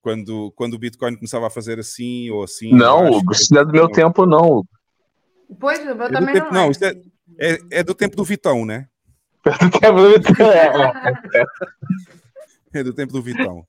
[0.00, 2.72] Quando, quando o Bitcoin começava a fazer assim ou assim?
[2.72, 4.64] Não, Hugo, isso não é do meu tempo, não.
[5.60, 6.60] Pois, eu do também tempo- não.
[6.62, 6.70] não, é.
[6.70, 6.94] isso é-
[7.38, 8.86] É, é do tempo do Vitão, né?
[12.72, 12.80] É.
[12.80, 13.64] É do tempo do Vitão.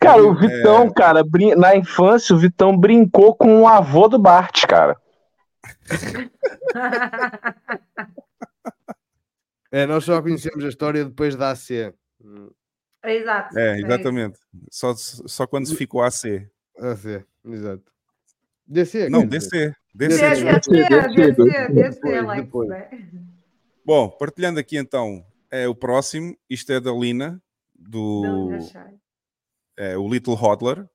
[0.00, 4.64] Cara, o Vitão, cara, brin- na infância, o Vitão brincou com o avô do Bart,
[4.66, 4.96] cara.
[9.70, 11.92] É, nós só conhecemos a história depois da AC.
[13.04, 13.58] Exato.
[13.58, 14.38] É, exatamente.
[14.70, 16.48] Só, só quando se ficou AC.
[16.78, 17.92] AC, exato.
[18.66, 19.26] DC, Não.
[19.26, 19.74] DC.
[19.94, 20.44] DC, DC.
[21.14, 23.10] DC, DC, Alex, né?
[23.84, 26.36] Bom, partilhando aqui então, é o próximo.
[26.48, 27.42] Isto é da Lina,
[27.78, 28.58] Não do
[29.76, 30.86] é, o Little Hodler.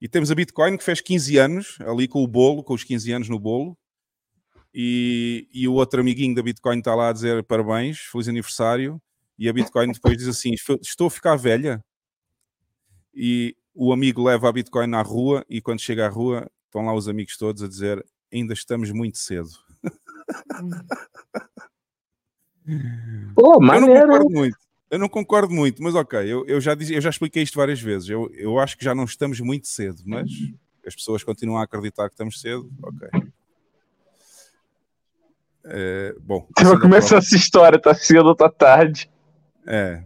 [0.00, 3.12] E temos a Bitcoin que fez 15 anos, ali com o bolo, com os 15
[3.12, 3.76] anos no bolo.
[4.74, 9.00] E, e o outro amiguinho da Bitcoin está lá a dizer parabéns, feliz aniversário.
[9.38, 11.82] E a Bitcoin depois diz assim: Estou a ficar velha.
[13.14, 15.44] E o amigo leva a Bitcoin à rua.
[15.48, 19.16] E quando chega à rua, estão lá os amigos todos a dizer: Ainda estamos muito
[19.16, 19.48] cedo.
[23.34, 24.65] Pô, Eu não concordo muito.
[24.90, 27.80] Eu não concordo muito, mas ok, eu, eu já, disse, eu já expliquei isto várias
[27.80, 28.08] vezes.
[28.08, 30.30] Eu, eu acho que já não estamos muito cedo, mas
[30.86, 32.70] as pessoas continuam a acreditar que estamos cedo.
[32.82, 33.08] Ok.
[35.64, 37.18] É, bom, começou próximo.
[37.18, 39.10] essa história, tá cedo ou tá tarde.
[39.66, 40.04] É,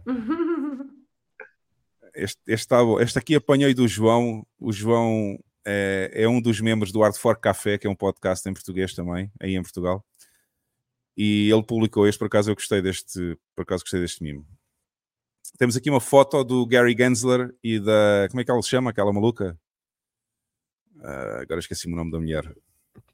[2.15, 2.99] este, este, tá bom.
[2.99, 4.45] este aqui apanhei do João.
[4.59, 8.47] O João é, é um dos membros do Art for Café, que é um podcast
[8.49, 10.03] em português também, aí em Portugal.
[11.15, 14.45] E ele publicou este, por acaso eu gostei deste, por acaso gostei deste mimo.
[15.57, 18.27] Temos aqui uma foto do Gary Gensler e da.
[18.29, 18.89] Como é que ela se chama?
[18.89, 19.57] Aquela maluca?
[21.03, 22.51] Ah, agora esqueci-me o nome da mulher.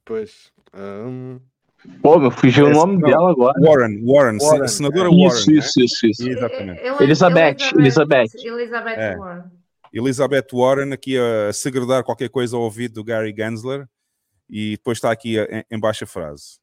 [0.05, 0.51] Pois.
[0.73, 1.39] hum,
[2.01, 3.09] Pô, me fugiu o Esse- nome não.
[3.09, 3.53] dela agora.
[3.61, 5.11] Warren, Warren, Warren, a senadora é.
[5.11, 5.27] Warren.
[5.27, 5.57] Isso, né?
[5.57, 6.29] isso, isso, isso.
[6.29, 6.81] Exatamente.
[7.03, 8.29] Elizabeth, Elizabeth.
[8.35, 9.15] Elizabeth É.
[9.17, 9.43] Warren.
[9.93, 13.87] Elizabeth Warren aqui a segredar qualquer coisa ao ouvido do Gary Gensler
[14.49, 16.59] e depois está aqui a- em, em baixa frase.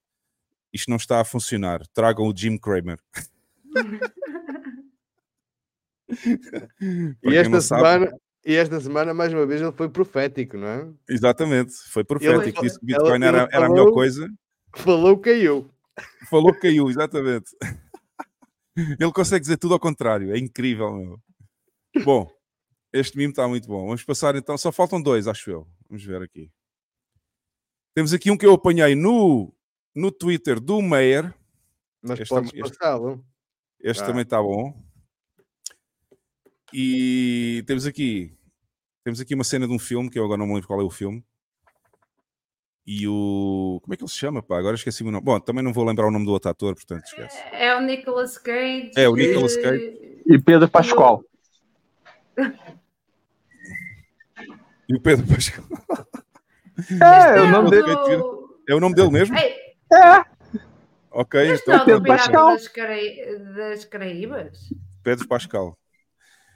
[0.73, 1.87] Isto não está a funcionar.
[1.95, 2.99] Tragam o Jim Cramer.
[7.23, 10.67] E esta, não sabe- semana, e esta semana, mais uma vez, ele foi profético, não
[10.69, 10.93] é?
[11.09, 12.59] Exatamente, foi profético.
[12.61, 14.29] Ele- Disse que o Bitcoin ele- era, era a melhor coisa.
[14.77, 15.71] Falou, caiu.
[16.29, 17.51] Falou que caiu, exatamente.
[18.77, 20.35] Ele consegue dizer tudo ao contrário.
[20.35, 21.21] É incrível, meu.
[22.05, 22.29] Bom,
[22.93, 23.85] Este mimo está muito bom.
[23.87, 24.59] Vamos passar então.
[24.59, 25.69] Só faltam dois, acho eu.
[25.89, 26.51] Vamos ver aqui.
[27.95, 29.55] Temos aqui um que eu apanhei no,
[29.95, 31.33] no Twitter do Meyer.
[32.03, 32.79] Mas Este podes este-.
[33.81, 34.07] Este Ah.
[34.07, 34.75] também está bom.
[36.77, 38.33] E temos aqui
[39.05, 40.85] temos aqui uma cena de um filme que eu agora não me lembro qual é
[40.85, 41.25] o filme.
[42.87, 43.79] E o.
[43.83, 44.43] Como é que ele se chama?
[44.43, 44.59] Pá?
[44.59, 45.25] Agora esqueci o nome.
[45.25, 47.39] Bom, também não vou lembrar o nome do outro ator, portanto esquece.
[47.53, 48.91] É o Nicolas Cage.
[48.97, 50.23] É, o Nicolas Cage.
[50.27, 51.23] E Pedro Pascoal.
[54.87, 55.65] E o Pedro Pascal.
[56.77, 57.95] É, Este o nome o dele.
[58.19, 59.35] do- É o nome dele mesmo?
[59.39, 59.55] Ei,
[61.11, 62.49] Ok, este então é Pedro Pascal.
[62.53, 64.69] das, Caraí- das Caraíbas?
[65.03, 65.79] Pedro Pascal.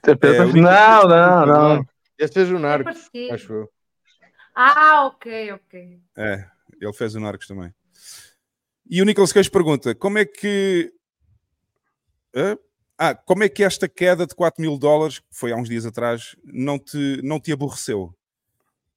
[0.06, 1.08] É Pedro É, o Pascal.
[1.08, 1.86] Não, não, não.
[2.18, 3.34] Esse seja o É Narcos, parecido.
[3.34, 3.70] acho eu.
[4.54, 6.00] Ah, ok, ok.
[6.16, 6.44] É,
[6.80, 7.72] ele fez o Narcos também.
[8.90, 10.92] E o Nicolas Cage pergunta: como é que.
[12.34, 12.58] Hã?
[13.00, 15.86] Ah, como é que esta queda de 4 mil dólares, que foi há uns dias
[15.86, 18.12] atrás, não te, não te aborreceu?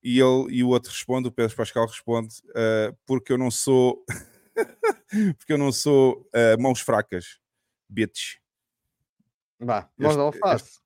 [0.04, 4.04] E, ele, e o outro responde, o Pedro Pascal responde, "Ah, porque eu não sou.
[5.38, 7.40] porque eu não sou ah, mãos fracas,
[7.88, 8.38] bitch.
[9.60, 10.81] Vá, mãos de Este- alface.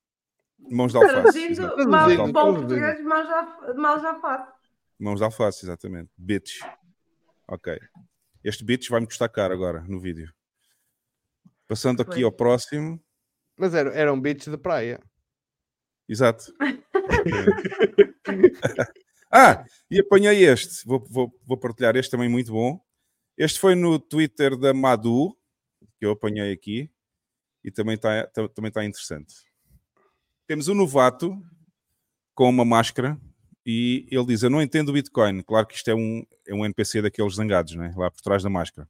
[0.58, 1.14] Mãos de alface.
[1.14, 1.88] Traduzindo, exato.
[1.88, 4.52] mal, Traduzindo, bom português, mal já faço.
[4.98, 6.10] Mãos de alface, exatamente.
[6.16, 6.60] Bitch.
[7.48, 7.78] Ok.
[8.42, 10.32] Este bitch vai-me custar caro agora no vídeo.
[11.68, 13.02] Passando aqui ao próximo.
[13.56, 15.00] Mas era, eram beats de praia.
[16.08, 16.52] Exato.
[19.30, 20.86] ah, e apanhei este.
[20.86, 22.80] Vou, vou, vou partilhar este também muito bom.
[23.36, 25.36] Este foi no Twitter da Madu,
[25.98, 26.90] que eu apanhei aqui.
[27.62, 29.34] E também está também tá interessante.
[30.46, 31.36] Temos um novato
[32.34, 33.18] com uma máscara
[33.64, 35.42] e ele diz: Eu não entendo o Bitcoin.
[35.42, 37.92] Claro que isto é um, é um NPC daqueles zangados, né?
[37.96, 38.88] lá por trás da máscara.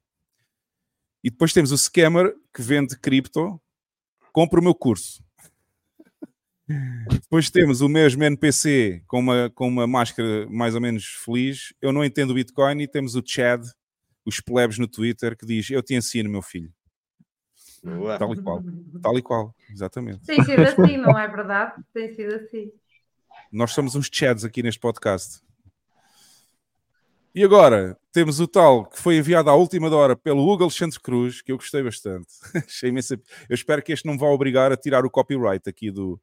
[1.25, 3.61] E depois temos o scammer que vende cripto,
[4.33, 5.25] compra o meu curso.
[7.09, 11.73] Depois temos o mesmo NPC com uma, com uma máscara mais ou menos feliz.
[11.81, 12.83] Eu não entendo o Bitcoin.
[12.83, 13.65] E temos o Chad,
[14.27, 16.73] os plebes no Twitter, que diz: Eu te ensino, meu filho.
[17.95, 18.19] Boa.
[18.19, 18.63] Tal e qual.
[19.03, 20.27] Tal e qual, exatamente.
[20.27, 21.75] Tem sido assim, não é verdade?
[21.93, 22.73] Tem sido assim.
[23.53, 25.41] Nós somos uns Chads aqui neste podcast.
[27.35, 31.43] E agora temos o tal que foi enviado à última hora pelo Hugo Alexandre Cruz,
[31.43, 32.29] que eu gostei bastante.
[32.67, 33.21] Achei imensa...
[33.49, 36.19] Eu espero que este não vá obrigar a tirar o copyright aqui do.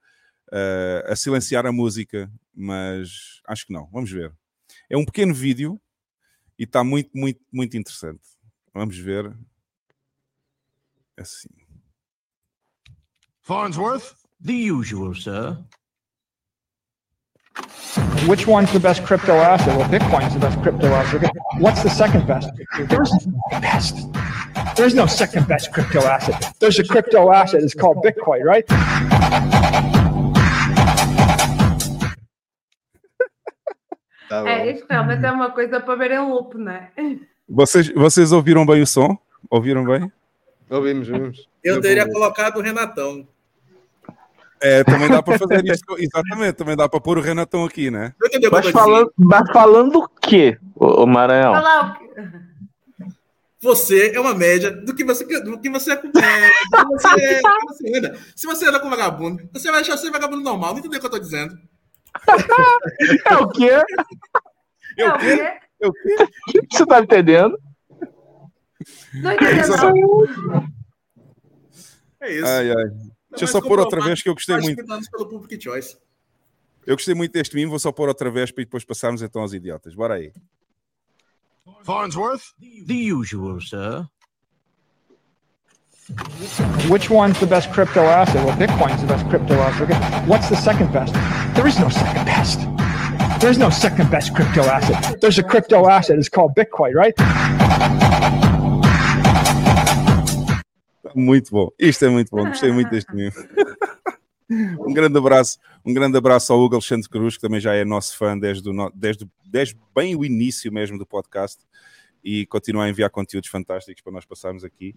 [0.51, 3.87] eh, a silenciar a música, mas acho que não.
[3.91, 4.33] Vamos ver.
[4.89, 5.79] É um pequeno vídeo
[6.57, 8.21] e está muito, muito, muito interessante.
[8.73, 9.31] Vamos ver.
[11.19, 11.49] Assim.
[13.41, 14.15] Farnsworth?
[14.41, 15.57] The usual, sir.
[18.27, 19.77] Which one's the best crypto asset?
[19.77, 21.31] Well, Bitcoin's the best crypto asset.
[21.59, 22.49] What's the second best?
[22.89, 24.07] There's no best.
[24.75, 26.53] There's no second best crypto asset.
[26.59, 27.61] There's a crypto asset.
[27.61, 28.65] It's called Bitcoin, right?
[34.29, 34.47] Tá bom.
[34.47, 36.91] É, isto realmente é uma coisa para ver em loop, não é?
[37.47, 39.15] Vocês, vocês ouviram bem o som?
[39.49, 40.11] Ouviram bem?
[40.69, 41.49] Ouvimos, ouvimos.
[41.63, 43.27] Eu teria colocado o Renatão.
[44.61, 45.83] É, também dá para fazer isso.
[45.97, 48.13] Exatamente, também dá para pôr o Renatão aqui, né?
[48.21, 51.51] O Mas falando, mas falando o quê, ô, ô Maranhão?
[51.51, 52.53] Lá o.
[53.63, 57.41] Você é uma média do que você do que você é, do que você, é,
[57.41, 58.19] do que você anda.
[58.35, 60.71] Se você anda com vagabundo, você vai achar você vagabundo normal.
[60.71, 61.57] Não entendeu o que eu tô dizendo?
[63.25, 63.71] É o quê?
[64.97, 65.53] É, o quê?
[65.79, 66.27] Eu quê?
[66.71, 67.57] Você tá entendendo?
[69.13, 70.67] Não entendeu, não.
[72.21, 72.45] É isso.
[72.45, 72.85] Ai, ai.
[73.31, 74.81] Deixa eu só pôr outra vez que eu gostei muito.
[74.81, 75.97] 50 anos pelo Public Choice.
[76.85, 79.53] Eu gostei muito deste mimo, vou só pôr outra vez para depois passarmos então aos
[79.53, 79.95] idiotas.
[79.95, 80.31] Bora aí.
[81.83, 82.43] Farnsworth?
[82.87, 84.07] The usual, sir.
[86.89, 88.43] Which one's the best crypto asset?
[88.45, 89.83] Well, Bitcoin's the best crypto asset.
[89.83, 89.97] Okay,
[90.27, 91.13] What's the second best?
[91.55, 92.59] There is no second best.
[93.39, 95.21] There's no second best crypto asset.
[95.21, 96.17] There's a crypto asset.
[96.19, 97.13] It's called Bitcoin, right?
[101.15, 101.69] Muito bom.
[101.79, 102.45] Isto é muito bom.
[102.45, 103.31] Gostei muito deste mimo.
[104.85, 108.15] Um grande abraço, um grande abraço ao Hugo Alexandre Cruz, que também já é nosso
[108.17, 111.63] fã desde, o desde, desde bem o início mesmo do podcast
[112.23, 114.95] e continua a enviar conteúdos fantásticos para nós passarmos aqui.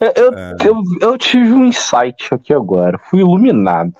[0.00, 0.56] Eu, eu, Ah.
[0.64, 2.98] eu, eu tive um insight aqui agora.
[2.98, 3.94] Fui iluminado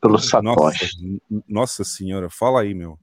[0.00, 0.96] pelo Nossa, Satoshi.
[1.30, 2.98] n- nossa senhora, fala aí, meu.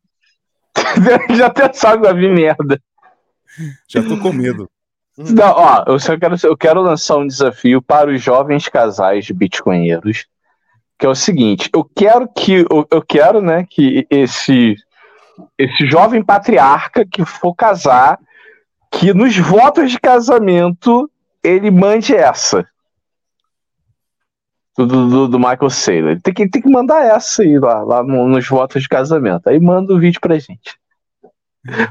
[1.38, 2.82] Já até sabe a merda.
[3.88, 4.70] Já estou com medo.
[5.18, 10.26] Não, ó, eu só quero, eu quero lançar um desafio para os jovens casais bitcoinheiros,
[10.98, 14.76] que é o seguinte: eu quero que eu, eu quero, né, que esse
[15.58, 18.20] esse jovem patriarca que for casar,
[18.92, 21.10] que nos votos de casamento
[21.44, 22.66] ele mande essa.
[24.78, 26.20] do, do, do Michael Saylor.
[26.22, 29.48] Tem que, tem que mandar essa aí lá, lá no- nos votos de casamento.
[29.48, 30.80] Aí manda o vídeo pra gente.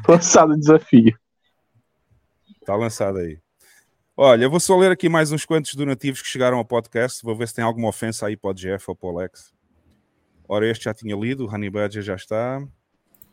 [0.09, 1.17] Lançado o desafio.
[2.63, 3.41] Está lançado aí.
[4.17, 7.21] Olha, eu vou só ler aqui mais uns quantos donativos que chegaram ao podcast.
[7.25, 9.53] Vou ver se tem alguma ofensa aí para o Jeff ou para o Alex.
[10.49, 12.65] Ora, este já tinha lido, o Honey Badger já está.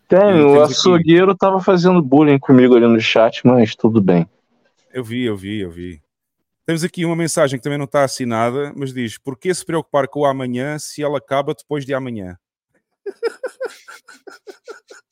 [0.08, 4.28] Tem, o açougueiro tava fazendo bullying comigo ali no chat, mas tudo bem.
[4.92, 6.02] Eu vi, eu vi, eu vi.
[6.66, 10.08] Temos aqui uma mensagem que também não está assinada, mas diz: por que se preocupar
[10.08, 12.36] com o amanhã se ela acaba depois de amanhã?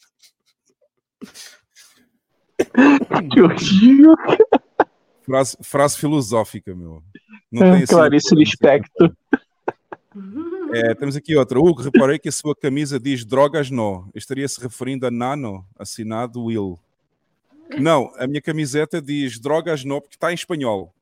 [3.31, 4.15] Que horrível.
[5.23, 7.03] Frase, frase filosófica, meu.
[7.51, 9.11] Não tem assim- Clarice Lispector.
[10.73, 11.59] É, temos aqui outra.
[11.59, 14.09] Hugo, reparei que a sua camisa diz drogas no.
[14.15, 16.79] Estaria-se referindo a Nano, assinado Will.
[17.79, 20.93] Não, a minha camiseta diz drogas no, porque está em espanhol.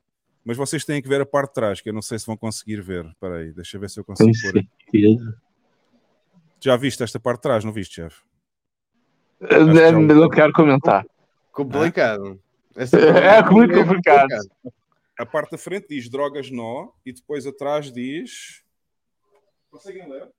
[0.43, 2.35] Mas vocês têm que ver a parte de trás, que eu não sei se vão
[2.37, 3.05] conseguir ver.
[3.05, 4.65] Espera aí, deixa eu ver se eu consigo Com pôr.
[4.91, 5.37] certeza.
[6.59, 8.17] Já viste esta parte de trás, não viste, chefe?
[9.39, 11.05] Eu já- não quero comentar.
[11.55, 12.39] Complicado.
[12.75, 14.27] Essa É muito complicado.
[15.17, 18.61] A parte da frente diz drogas no e depois atrás diz.
[19.71, 20.29] Conseguem ler?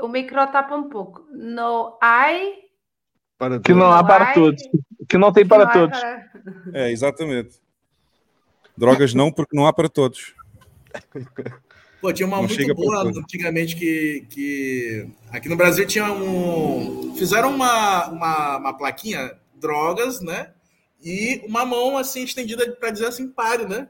[0.00, 1.26] O micro tapa um pouco.
[1.32, 2.54] No ai.
[3.36, 4.62] Para Que não há para todos.
[5.08, 5.98] Que não tem para não todos.
[6.00, 6.30] para-
[6.72, 7.60] É, exatamente.
[8.76, 10.34] Drogas não, porque não há para todos.
[12.00, 17.14] Pô, tinha uma Não muito boa antigamente que, que aqui no Brasil tinha um.
[17.16, 20.50] Fizeram uma, uma, uma plaquinha, drogas, né?
[21.02, 23.88] E uma mão assim estendida para dizer assim, pare, né?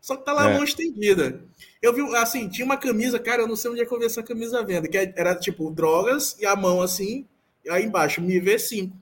[0.00, 0.54] Só que tá lá a É.
[0.54, 1.40] mão estendida.
[1.80, 4.04] Eu vi, assim, tinha uma camisa, cara, eu não sei onde é que eu vi
[4.06, 7.26] essa camisa à venda, que era tipo drogas e a mão assim,
[7.64, 8.94] e aí embaixo, me vê 5.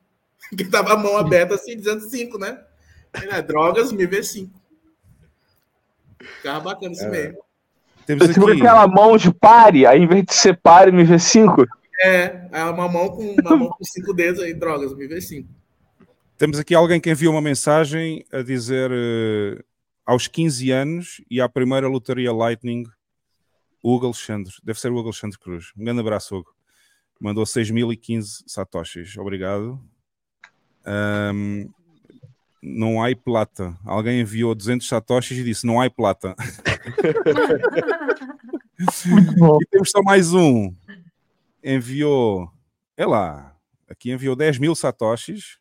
[0.56, 2.62] Que tava a mão aberta assim, dizendo 5, né?
[3.12, 4.52] Aí, né, Drogas, me vê 5.
[6.20, 7.09] Ficava bacana esse É.
[7.10, 7.39] meio.
[8.06, 8.60] Temos Tipo aqui.
[8.60, 11.66] aquela mão de pare, aí em vez de ser pare, me vê cinco.
[12.01, 15.48] É, é uma mão com uma mão com cinco dedos aí, drogas, me vê cinco.
[16.38, 19.64] Temos aqui alguém que enviou uma mensagem a dizer eh,
[20.04, 22.84] aos 15 anos e à primeira lotaria Lightning,
[23.82, 25.72] Hugo Alexandre, deve ser o Hugo Alexandre Cruz.
[25.74, 26.54] Um grande abraço, Hugo.
[27.18, 29.16] Mandou 6.015 satoshis.
[29.16, 29.80] Obrigado.
[30.84, 31.70] Ahm,
[32.62, 33.74] não há plata.
[33.82, 36.34] Alguém enviou 200 satoshis e disse não há plata.
[38.78, 40.74] E temos só mais um.
[41.64, 42.50] Enviou,
[42.94, 43.56] é lá,
[43.88, 45.58] aqui enviou 10 mil satoshis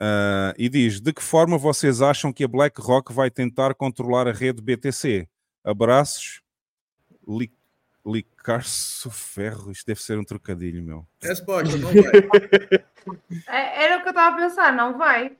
[0.00, 4.32] ah, e diz: De que forma vocês acham que a BlackRock vai tentar controlar a
[4.32, 5.28] rede BTC?
[5.64, 6.40] Abraços,
[7.26, 7.52] Li-
[8.06, 9.70] Licarço Ferro.
[9.70, 11.06] Isto deve ser um trocadilho, meu.
[11.22, 12.84] Resposta, não vai.
[13.48, 15.34] É- Era o que eu estava a pensar, não vai.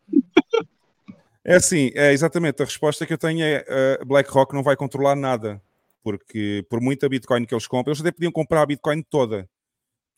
[1.44, 2.62] É assim, é exatamente.
[2.62, 5.60] A resposta que eu tenho é: a BlackRock não vai controlar nada,
[6.02, 9.48] porque por muita Bitcoin que eles compram, eles até podiam comprar a Bitcoin toda.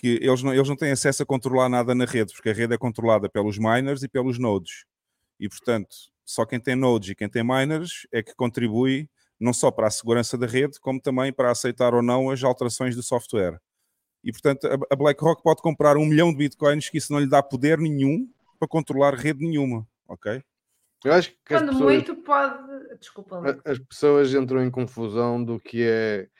[0.00, 2.72] Que eles não, eles não têm acesso a controlar nada na rede, porque a rede
[2.74, 4.84] é controlada pelos miners e pelos nodes.
[5.38, 5.94] E portanto,
[6.24, 9.08] só quem tem nodes e quem tem miners é que contribui
[9.38, 12.94] não só para a segurança da rede, como também para aceitar ou não as alterações
[12.94, 13.58] do software.
[14.22, 17.42] E portanto, a- BlackRock pode comprar um milhão de bitcoins que isso não lhe dá
[17.42, 18.28] poder nenhum
[18.58, 20.42] para controlar rede nenhuma, ok?
[21.02, 22.98] Eu acho que as Quando pessoas, muito pode.
[22.98, 23.60] Desculpa.
[23.64, 26.39] As pessoas entram em confusão do que é uh,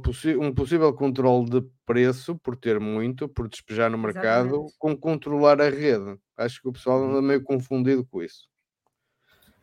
[0.00, 4.74] possi- um possível controle de preço por ter muito, por despejar no mercado, Exatamente.
[4.78, 6.16] com controlar a rede.
[6.36, 8.48] Acho que o pessoal anda meio confundido com isso.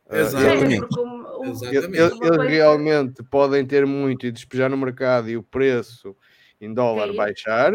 [0.05, 1.95] Uh, eles- Sim, Exatamente.
[1.95, 6.15] eles, uma realmente podem ter muito e despejar no mercado e o preço
[6.61, 7.17] em dólar Cair.
[7.17, 7.73] baixar,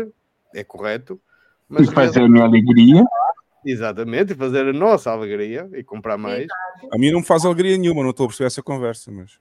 [0.55, 1.21] é correto.
[1.69, 3.05] Mas E fazer a minha alegria.
[3.65, 6.47] Exatamente, e fazer a nossa alegria e comprar mais.
[6.91, 9.39] A mim não me faz alegria nenhuma, não estou a perceber essa conversa, mas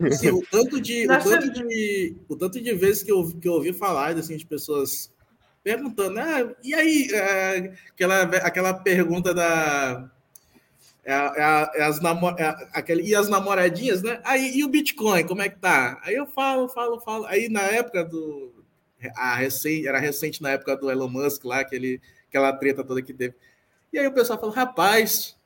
[0.00, 3.52] Assim, o tanto de, o tanto de, o tanto de vezes que eu, que eu
[3.52, 5.12] ouvi falar assim, de pessoas
[5.62, 10.10] perguntando, ah, e aí, é, aquela, aquela pergunta da.
[11.04, 14.20] É, é é as namo, é aquele, e as namoradinhas, né?
[14.24, 16.00] Aí, e o Bitcoin, como é que tá?
[16.02, 17.26] Aí eu falo, falo, falo.
[17.26, 18.52] Aí na época do.
[19.16, 23.12] A recente, era recente na época do Elon Musk lá, aquele, aquela treta toda que
[23.12, 23.34] teve.
[23.92, 25.36] E aí o pessoal falou, rapaz,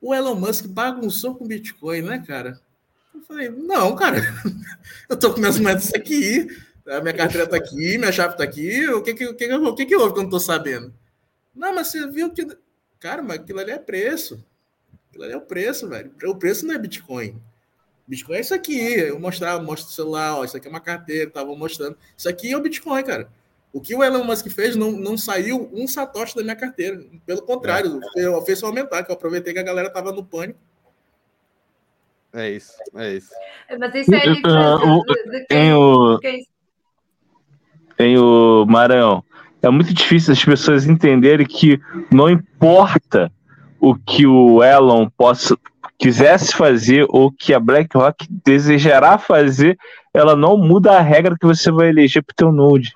[0.00, 2.60] o Elon Musk bagunçou com o Bitcoin, né, cara?
[3.14, 4.18] Eu falei, não, cara,
[5.08, 6.46] eu tô com minhas moedas aqui,
[6.86, 9.74] a minha carteira tá aqui, minha chave tá aqui, o que que, o que, o
[9.74, 10.92] que, que houve que eu não tô sabendo?
[11.54, 12.46] Não, mas você viu que.
[13.00, 14.44] Cara, mas aquilo ali é preço.
[15.08, 16.12] Aquilo ali é o preço, velho.
[16.24, 17.40] O preço não é Bitcoin.
[18.06, 18.78] Bitcoin é isso aqui.
[18.78, 21.98] Eu mostrar, mostro o celular, ó, isso aqui é uma carteira, tava mostrando.
[22.16, 23.30] Isso aqui é o Bitcoin, cara.
[23.72, 27.00] O que o Elon Musk fez não, não saiu um satoshi da minha carteira.
[27.26, 30.58] Pelo contrário, eu fez só aumentar, que eu aproveitei que a galera tava no pânico.
[32.32, 33.30] É isso, é isso.
[33.78, 36.46] Mas isso é Uh, diferente uh, de, de Em quem, o, de quem
[37.98, 39.24] em o Maranhão,
[39.60, 41.80] é muito difícil as pessoas entenderem que
[42.12, 43.30] não importa
[43.80, 45.56] o que o Elon possa
[45.98, 49.76] quisesse fazer ou que a BlackRock desejará fazer,
[50.14, 52.92] ela não muda a regra que você vai eleger para o teu Node.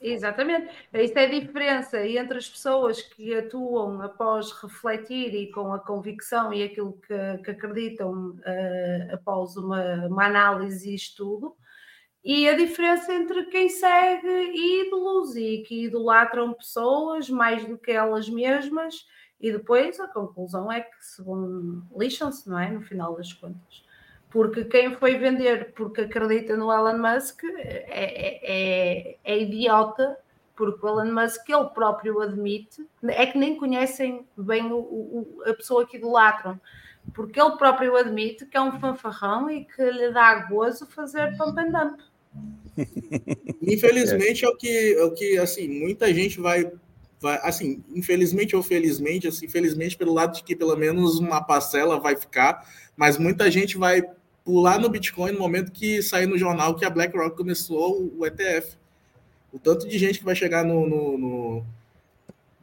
[0.00, 0.72] Exatamente.
[0.94, 6.52] Isso é a diferença entre as pessoas que atuam após refletir e com a convicção
[6.52, 11.56] e aquilo que, que acreditam eh, após uma, uma análise e estudo,
[12.24, 14.28] e a diferença entre quem segue
[14.86, 19.06] ídolos e que idolatram pessoas mais do que elas mesmas,
[19.40, 22.70] e depois a conclusão é que se vão lixam-se, não é?
[22.70, 23.84] No final das contas.
[24.30, 30.18] Porque quem foi vender porque acredita no Elon Musk é, é- é- é idiota,
[30.54, 35.54] porque o Elon Musk ele próprio admite, é que nem conhecem bem o- o- a
[35.54, 36.60] pessoa que idolatram,
[37.14, 41.58] porque ele próprio admite que é um fanfarrão e que lhe dá gozo fazer pump
[41.58, 42.00] and dump.
[43.62, 46.70] Infelizmente é o que, é o que assim, muita gente vai,
[47.20, 51.98] vai, assim, infelizmente ou felizmente, assim, infelizmente pelo lado de que pelo menos uma parcela
[51.98, 54.02] vai ficar, mas muita gente vai
[54.48, 58.78] pular no Bitcoin no momento que sair no jornal que a BlackRock começou o ETF.
[59.52, 61.64] O tanto de gente que vai chegar no, no, no,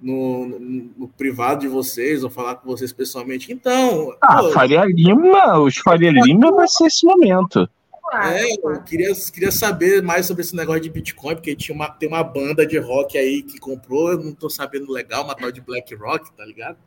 [0.02, 0.60] no-
[0.98, 3.53] no- privado de vocês ou falar com vocês pessoalmente.
[3.53, 7.70] Então, Ah, pô, Faria Lima, os Faria Lima vai ser esse momento.
[8.14, 12.10] É, eu queria, queria saber mais sobre esse negócio de Bitcoin, porque tinha uma, tem
[12.10, 15.62] uma banda de rock aí que comprou, eu não tô sabendo legal, uma tal de
[15.62, 16.78] Black Rock, tá ligado?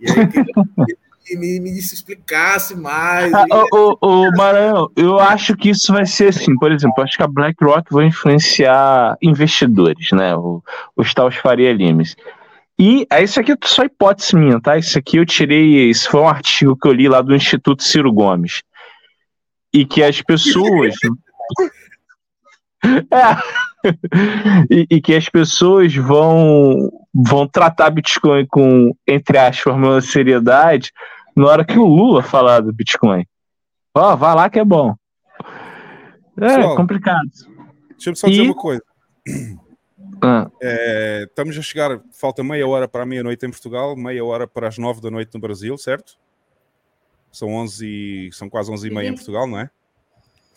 [0.00, 0.98] E aí eu queria que
[1.30, 3.32] me, me explicasse mais.
[3.72, 7.28] Ô, ô, Maranhão, eu acho que isso vai ser assim, por exemplo, acho que a
[7.28, 10.34] BlackRock vai influenciar investidores, né?
[10.36, 10.62] o-
[10.96, 12.16] Os tais Faria Limes.
[12.78, 14.76] E ah, isso aqui é só hipótese minha, tá?
[14.76, 15.88] Isso aqui eu tirei.
[15.90, 18.62] Isso foi um artigo que eu li lá do Instituto Ciro Gomes.
[19.72, 20.94] E que as pessoas.
[22.84, 23.71] É.
[24.70, 30.92] E, e que as pessoas vão, vão tratar Bitcoin com, entre aspas, uma seriedade
[31.36, 33.26] na hora que o Lula falar do Bitcoin.
[33.94, 34.94] Ó, vai lá que é bom.
[36.40, 37.28] É Pessoal, complicado.
[37.90, 38.82] Deixa-me só dizer E- uma coisa.
[40.24, 44.46] Ah, É, estamos a chegar, falta meia hora para a meia-noite em Portugal, meia hora
[44.46, 46.14] para as nove da noite no Brasil, certo?
[47.32, 47.86] São 11
[48.28, 49.68] e, são quase 11 e meia em Portugal, não é?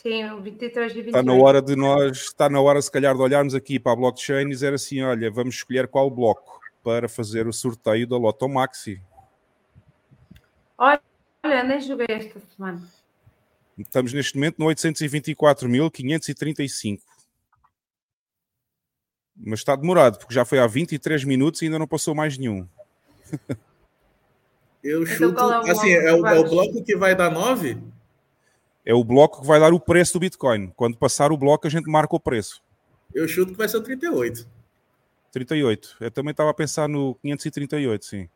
[0.06, 1.18] Sim, o 23 e 28.
[1.18, 3.96] Está na hora de nós, está na hora se calhar de olharmos aqui para a
[3.96, 8.48] blockchain e dizer assim, olha, vamos escolher qual bloco para fazer o sorteio da Loto
[8.48, 9.02] Maxi.
[10.78, 11.02] Olha,
[11.64, 12.88] nem joguei esta semana.
[13.80, 17.02] Estamos neste momento no 824.535.
[19.36, 22.68] Mas está demorado, porque já foi há 23 minutos e ainda não passou mais nenhum.
[24.84, 25.34] Eu Então, chuto.
[25.34, 27.95] qual é o assim, é o, é o bloco que vai dar 9?
[28.86, 30.72] É o bloco que vai dar o preço do Bitcoin.
[30.76, 32.62] Quando passar o bloco, a gente marca o preço.
[33.14, 34.48] Eu chuto que vai ser o 38.
[35.32, 35.98] 38.
[36.00, 38.30] Eu também estava a pensar no 538, sim.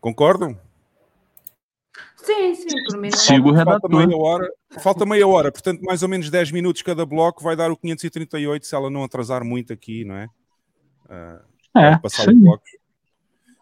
[0.00, 0.58] Concordam?
[2.16, 3.10] Sim, sim, por mim.
[3.10, 4.52] Sigo o Falta meia hora.
[4.78, 8.66] Falta meia hora, portanto, mais ou menos 10 minutos cada bloco vai dar o 538
[8.66, 10.28] se ela não atrasar muito aqui, não é?
[11.08, 11.40] Ah,
[11.74, 12.70] É, passar isso os blocos.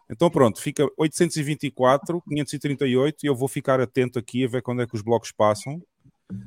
[0.09, 4.87] Então pronto, fica 824, 538 e eu vou ficar atento aqui a ver quando é
[4.87, 5.81] que os blocos passam.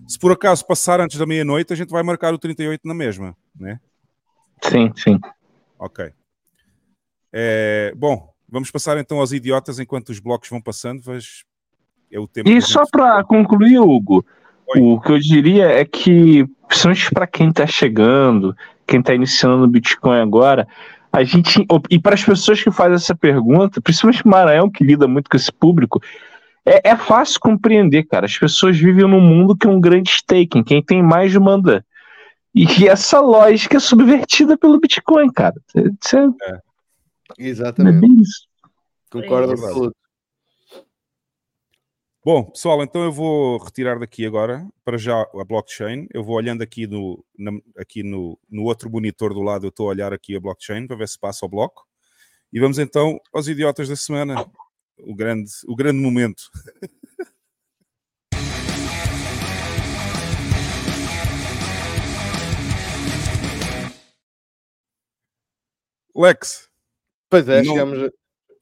[0.09, 3.37] Se por acaso passar antes da meia-noite, a gente vai marcar o 38 na mesma,
[3.59, 3.79] né?
[4.63, 5.19] Sim, sim.
[5.79, 6.11] Ok.
[7.33, 11.45] É, bom, vamos passar então aos idiotas enquanto os blocos vão passando, mas
[12.11, 12.49] é o tempo.
[12.49, 14.25] E só gente- para concluir, Hugo,
[14.75, 14.81] Oi.
[14.81, 18.57] o que eu diria é que, principalmente para quem está chegando,
[18.87, 20.67] quem está iniciando no Bitcoin agora,
[21.13, 21.67] a gente.
[21.91, 25.37] E para as pessoas que fazem essa pergunta, principalmente o Maranhão, que lida muito com
[25.37, 26.01] esse público,
[26.65, 28.27] é, é fácil compreender, cara.
[28.27, 30.63] As pessoas vivem num mundo que é um grande staking.
[30.63, 31.85] Quem tem mais manda.
[32.55, 35.55] E que essa lógica é subvertida pelo Bitcoin, cara.
[35.75, 36.59] Isso é, é
[37.39, 38.01] Exatamente.
[38.01, 38.49] bem isso.
[39.11, 39.93] Concordo É com.
[42.23, 46.07] Bom, pessoal, então eu vou retirar daqui agora para já a blockchain.
[46.13, 49.87] Eu vou olhando aqui no, na- aqui no, no outro monitor do lado, eu estou
[49.87, 51.87] a olhar aqui a blockchain para ver se passa o bloco.
[52.53, 54.35] E vamos então aos idiotas da semana.
[55.03, 56.43] O grande, o grande momento.
[66.15, 66.69] Lex,
[67.29, 68.11] Pois é, Não- chegamos,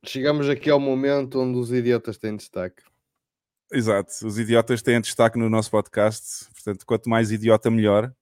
[0.05, 2.83] chegamos aqui ao momento onde os idiotas têm destaque.
[3.71, 8.13] Exato, os idiotas têm destaque no nosso podcast, portanto, quanto mais idiota, melhor.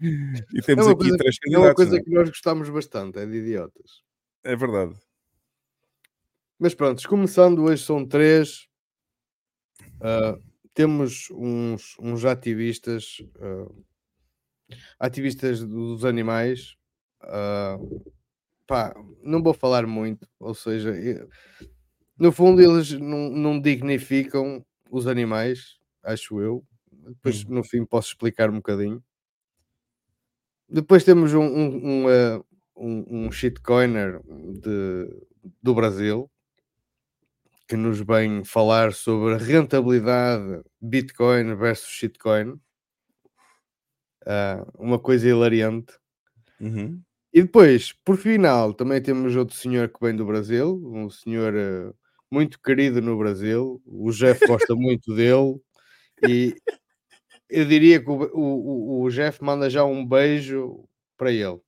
[0.00, 1.74] e É temos uma aqui coisa, três é uma candidatos.
[1.76, 2.02] coisa não é?
[2.02, 4.02] que nós gostamos bastante, é de idiotas.
[4.44, 4.94] É verdade.
[6.58, 8.68] Mas pronto, começando hoje são três.
[9.96, 10.40] Uh,
[10.74, 13.84] temos uns, uns ativistas, uh,
[14.98, 16.76] ativistas dos animais.
[17.22, 18.12] Uh,
[18.66, 21.28] pá, não vou falar muito, ou seja, eu,
[22.18, 26.64] no fundo eles não, não, dignificam os animais, acho eu.
[26.90, 27.54] Depois hum.
[27.54, 29.02] no fim posso explicar um bocadinho.
[30.68, 32.44] Depois temos um, um, um,
[32.76, 35.08] um, um shitcoiner de,
[35.62, 36.30] do Brasil,
[37.68, 42.60] que nos vem falar sobre rentabilidade Bitcoin versus shitcoin.
[44.24, 45.94] Uh, uma coisa hilariante.
[46.60, 47.02] Uhum.
[47.32, 51.94] E depois, por final, também temos outro senhor que vem do Brasil, um senhor uh,
[52.32, 53.82] muito querido no Brasil.
[53.84, 55.60] O Jeff gosta muito dele.
[56.26, 56.56] E
[57.50, 60.88] eu diria que o, o, o, Jeff manda já um beijo
[61.18, 61.60] para ele.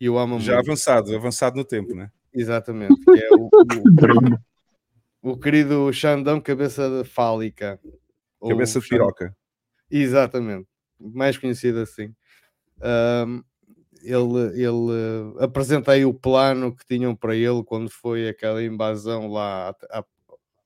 [0.00, 0.68] E eu amo Já muito.
[0.68, 2.10] avançado, avançado no tempo, né?
[2.32, 2.94] Exatamente.
[3.08, 3.50] é o,
[5.22, 7.80] o, o, querido Xandão Cabeça Fálica.
[8.46, 9.36] Cabeça de piroca.
[9.90, 10.68] Exatamente.
[11.00, 12.14] Mais conhecido assim.
[13.26, 13.42] Um,
[14.04, 19.74] ele, ele apresenta aí o plano que tinham para ele quando foi aquela invasão lá
[19.90, 20.04] à, à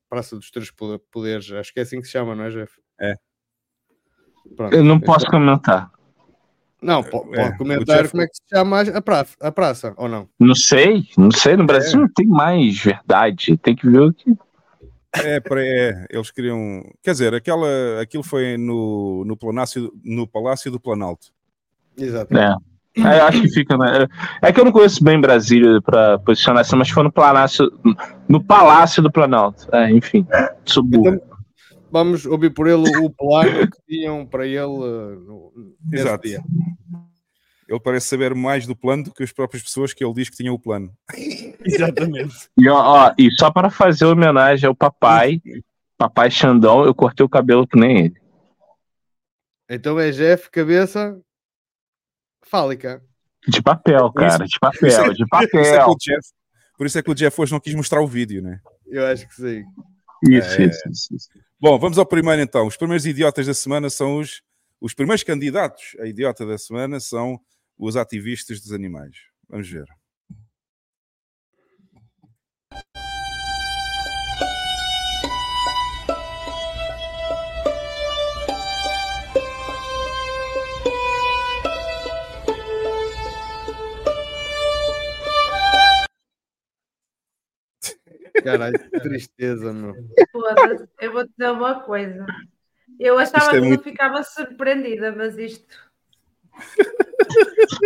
[0.09, 0.71] Praça dos Três
[1.11, 1.51] Poderes.
[1.51, 2.73] Acho que é assim que se chama, não é, Jeff?
[2.99, 3.13] É.
[4.55, 4.75] Pronto.
[4.75, 5.91] Eu não posso comentar.
[6.81, 8.11] Não, pode, é, comentar Jeff...
[8.11, 10.29] como é que se chama a praça, a praça, ou não?
[10.39, 11.55] Não sei, não sei.
[11.55, 12.01] No Brasil é.
[12.01, 13.57] não tem mais verdade.
[13.57, 14.33] Tem que ver o que.
[15.15, 16.83] É, é, eles queriam.
[17.03, 21.27] Quer dizer, aquela, aquilo foi no, no, Palácio, no Palácio do Planalto.
[21.97, 22.37] Exato.
[22.37, 22.55] É.
[23.05, 23.77] É, acho que fica.
[23.77, 24.07] Né?
[24.41, 27.71] É que eu não conheço bem Brasília para posicionar essa, mas foi no Palácio,
[28.27, 29.67] no Palácio do Planalto.
[29.73, 30.25] É, enfim,
[30.65, 31.15] sou burro.
[31.15, 31.37] Então,
[31.91, 35.53] vamos ouvir por ele o plano que tinham para ele uh, no,
[35.91, 36.27] Exato.
[36.27, 36.41] Dia.
[37.67, 40.37] Ele parece saber mais do plano do que as próprias pessoas que ele diz que
[40.37, 40.91] tinham o plano.
[41.63, 42.49] Exatamente.
[42.57, 45.39] E, ó, e só para fazer homenagem ao papai,
[45.95, 48.15] papai Xandão, eu cortei o cabelo que nem ele.
[49.69, 51.15] Então é Jeff, cabeça
[52.49, 53.01] fálica.
[53.47, 55.49] De papel, cara, de papel, de papel.
[55.49, 56.29] Por isso, é Jeff,
[56.77, 58.59] por isso é que o Jeff hoje não quis mostrar o vídeo, né?
[58.87, 59.63] Eu acho que sim.
[60.27, 60.65] Isso, é...
[60.65, 61.29] isso, isso, isso.
[61.59, 62.67] Bom, vamos ao primeiro então.
[62.67, 64.41] Os primeiros idiotas da semana são os.
[64.81, 67.39] Os primeiros candidatos a idiota da semana são
[67.77, 69.15] os ativistas dos animais.
[69.49, 69.85] Vamos ver.
[88.43, 89.93] Caralho, que tristeza, meu.
[90.31, 92.25] Foda-se, eu vou te dizer uma coisa.
[92.99, 93.77] Eu achava é que muito...
[93.77, 95.89] não ficava surpreendida, mas isto.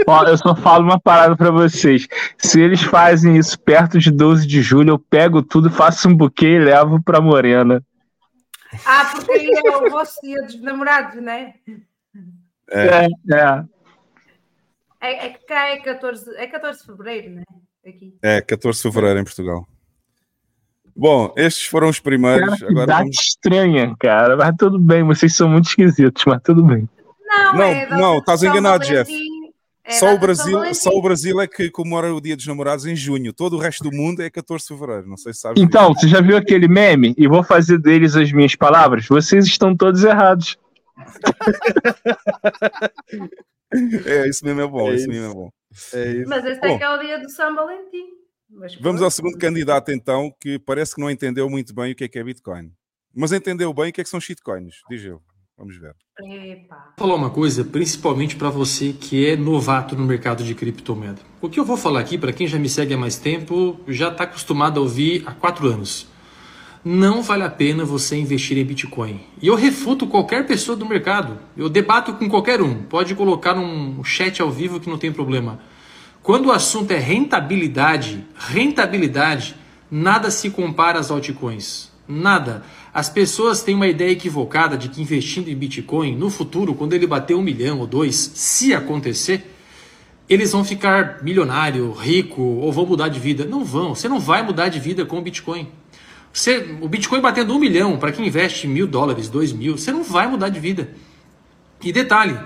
[0.07, 2.07] Ó, eu só falo uma parada para vocês.
[2.37, 6.47] Se eles fazem isso perto de 12 de julho, eu pego tudo, faço um buquê
[6.47, 7.83] e levo pra Morena.
[8.85, 11.53] Ah, porque aí é o vosso dia dos namorados, né?
[12.69, 13.65] É, é.
[14.99, 17.43] É, é que cá é 14, é 14 de fevereiro, né?
[17.85, 18.17] Aqui.
[18.21, 19.67] É, 14 de fevereiro em Portugal.
[20.95, 22.59] Bom, estes foram os primeiros.
[22.59, 23.17] Cara, Agora vamos...
[23.19, 24.37] estranha, cara.
[24.37, 26.87] Mas tudo bem, vocês são muito esquisitos, mas tudo bem.
[27.27, 29.11] Não, não, é não estás enganado, Jeff.
[29.85, 32.95] É só, o Brasil, só o Brasil é que comemora o Dia dos Namorados em
[32.95, 33.33] junho.
[33.33, 35.09] Todo o resto do mundo é 14 de fevereiro.
[35.09, 35.61] Não sei se sabes.
[35.61, 36.01] Então, disso.
[36.01, 37.13] você já viu aquele meme?
[37.17, 39.05] E vou fazer deles as minhas palavras?
[39.07, 40.57] Vocês estão todos errados.
[44.05, 44.89] é, isso mesmo é bom.
[44.89, 45.01] É isso.
[45.01, 45.49] isso mesmo é bom.
[45.93, 48.22] É Mas esse é que é o dia do São Valentim.
[48.55, 52.03] Mas Vamos ao segundo candidato, então, que parece que não entendeu muito bem o que
[52.03, 52.71] é que é Bitcoin.
[53.15, 55.21] Mas entendeu bem o que é que são shitcoins, diz eu.
[55.57, 55.95] Vamos ver.
[56.19, 56.75] Epa.
[56.97, 61.21] Vou falar uma coisa, principalmente para você que é novato no mercado de criptomoeda.
[61.39, 64.09] O que eu vou falar aqui, para quem já me segue há mais tempo, já
[64.09, 66.07] está acostumado a ouvir há quatro anos.
[66.83, 69.21] Não vale a pena você investir em Bitcoin.
[69.41, 71.39] E eu refuto qualquer pessoa do mercado.
[71.55, 72.83] Eu debato com qualquer um.
[72.83, 75.61] Pode colocar um chat ao vivo que não tem problema.
[76.23, 79.55] Quando o assunto é rentabilidade, rentabilidade,
[79.91, 81.91] nada se compara às altcoins.
[82.07, 82.63] Nada.
[82.93, 87.05] As pessoas têm uma ideia equivocada de que investindo em Bitcoin, no futuro, quando ele
[87.05, 89.53] bater um milhão ou dois, se acontecer,
[90.29, 93.43] eles vão ficar milionário, rico ou vão mudar de vida.
[93.43, 93.93] Não vão.
[93.93, 95.67] Você não vai mudar de vida com o Bitcoin.
[96.31, 100.03] Você, o Bitcoin batendo um milhão, para quem investe mil dólares, dois mil, você não
[100.03, 100.89] vai mudar de vida.
[101.83, 102.39] E detalhe,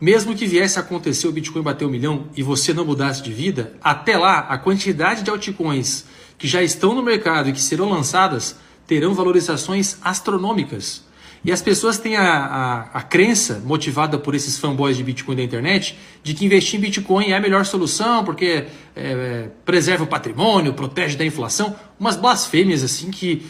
[0.00, 3.32] mesmo que viesse a acontecer o Bitcoin bater um milhão e você não mudasse de
[3.32, 6.04] vida, até lá a quantidade de altcoins
[6.38, 8.56] que já estão no mercado e que serão lançadas
[8.86, 11.06] terão valorizações astronômicas.
[11.44, 15.42] E as pessoas têm a, a, a, crença, motivada por esses fanboys de Bitcoin da
[15.42, 18.66] internet, de que investir em Bitcoin é a melhor solução, porque é,
[18.96, 21.76] é, preserva o patrimônio, protege da inflação.
[21.98, 23.46] Umas blasfêmias assim que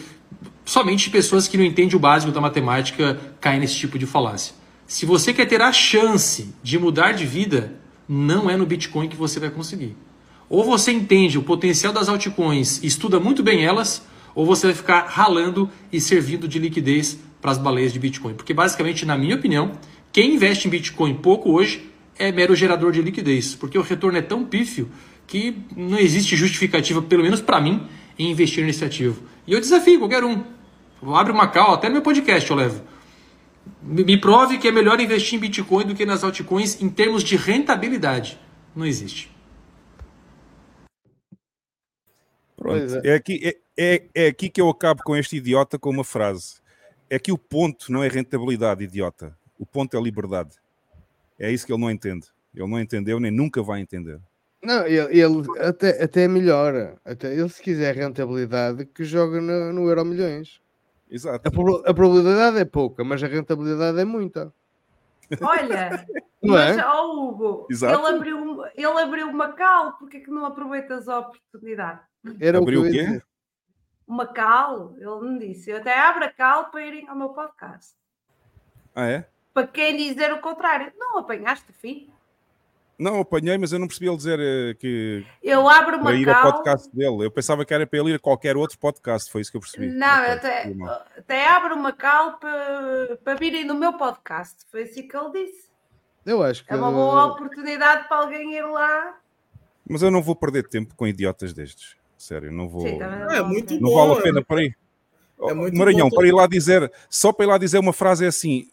[0.64, 4.57] somente pessoas que não entendem o básico da matemática caem nesse tipo de falácia.
[4.88, 7.74] Se você quer ter a chance de mudar de vida,
[8.08, 9.94] não é no Bitcoin que você vai conseguir.
[10.48, 14.02] Ou você entende o potencial das altcoins estuda muito bem elas,
[14.34, 18.32] ou você vai ficar ralando e servindo de liquidez para as baleias de Bitcoin.
[18.32, 19.72] Porque basicamente, na minha opinião,
[20.10, 24.22] quem investe em Bitcoin pouco hoje é mero gerador de liquidez, porque o retorno é
[24.22, 24.88] tão pífio
[25.26, 27.82] que não existe justificativa, pelo menos para mim,
[28.18, 29.22] em investir nesse ativo.
[29.46, 30.42] E eu desafio qualquer um.
[31.14, 32.82] Abre uma cal, até no meu podcast eu levo.
[33.82, 37.36] Me prove que é melhor investir em Bitcoin do que nas altcoins em termos de
[37.36, 38.38] rentabilidade.
[38.74, 39.30] Não existe.
[42.56, 42.96] Pronto.
[43.04, 43.10] É.
[43.10, 43.14] é.
[43.14, 46.58] aqui, é, é, é aqui que eu acabo com este idiota com uma frase
[47.10, 49.36] é que o ponto não é rentabilidade, idiota.
[49.58, 50.56] O ponto é liberdade.
[51.38, 52.26] É isso que ele não entende.
[52.54, 54.20] Ele não entendeu nem nunca vai entender.
[54.62, 56.96] Não, ele, ele até, até melhora.
[57.04, 60.60] Até ele, se quiser rentabilidade, que joga no, no Euro Milhões.
[61.10, 61.48] Exato.
[61.48, 64.52] A, a, probabilidade é pouca, mas a rentabilidade é muita.
[65.40, 66.06] Olha,
[66.42, 66.86] não mas, é?
[66.86, 67.98] oh, Hugo, Exato.
[67.98, 72.00] ele abriu, ele abriu uma cal, porque é que não aproveitas a oportunidade?
[72.40, 73.22] Era abriu o quê?
[74.08, 77.94] uma cal, ele me disse, eu até abro a cal para irem ao meu podcast.
[78.94, 79.28] Ah, é?
[79.52, 80.92] Para quem dizer o contrário.
[80.96, 82.10] Não apanhaste, filho?
[82.98, 85.24] Não, apanhei, mas eu não percebi ele dizer uh, que.
[85.40, 86.46] Eu abro uma ir cal...
[86.46, 87.24] ao podcast dele.
[87.24, 89.60] Eu pensava que era para ele ir a qualquer outro podcast, foi isso que eu
[89.60, 89.86] percebi.
[89.86, 90.74] Não, okay, até,
[91.16, 94.56] até abro uma cal para, para virem no meu podcast.
[94.68, 95.68] Foi assim que ele disse.
[96.26, 96.72] Eu acho que.
[96.72, 99.16] É uma boa oportunidade para alguém ir lá.
[99.88, 101.96] Mas eu não vou perder tempo com idiotas destes.
[102.16, 102.82] Sério, não vou.
[102.82, 104.76] Sim, é muito não bom, vale a pena para ir.
[105.40, 108.68] É Maranhão, para ir lá dizer, só para ir lá dizer uma frase é assim: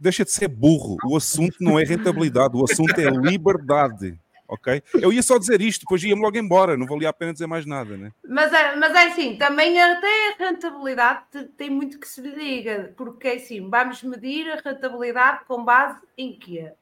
[0.00, 0.96] deixa de ser burro.
[1.04, 4.18] O assunto não é rentabilidade, o assunto é liberdade.
[4.48, 4.82] Ok?
[4.94, 7.64] Eu ia só dizer isto, depois ia-me logo embora, não valia a pena dizer mais
[7.64, 8.10] nada, né?
[8.28, 12.92] Mas é, mas é assim, também até a rentabilidade tem muito que se lhe diga,
[12.96, 16.72] porque é assim, vamos medir a rentabilidade com base em quê?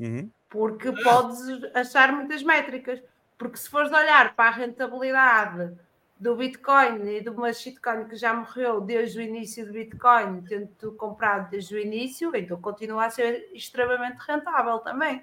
[0.00, 0.28] Uhum.
[0.48, 1.40] Porque podes
[1.74, 3.00] achar muitas métricas.
[3.38, 5.74] Porque se fores olhar para a rentabilidade
[6.18, 10.92] do Bitcoin e de uma shitcoin que já morreu desde o início do Bitcoin, tendo
[10.92, 15.22] comprado desde o início, então continua a ser extremamente rentável também.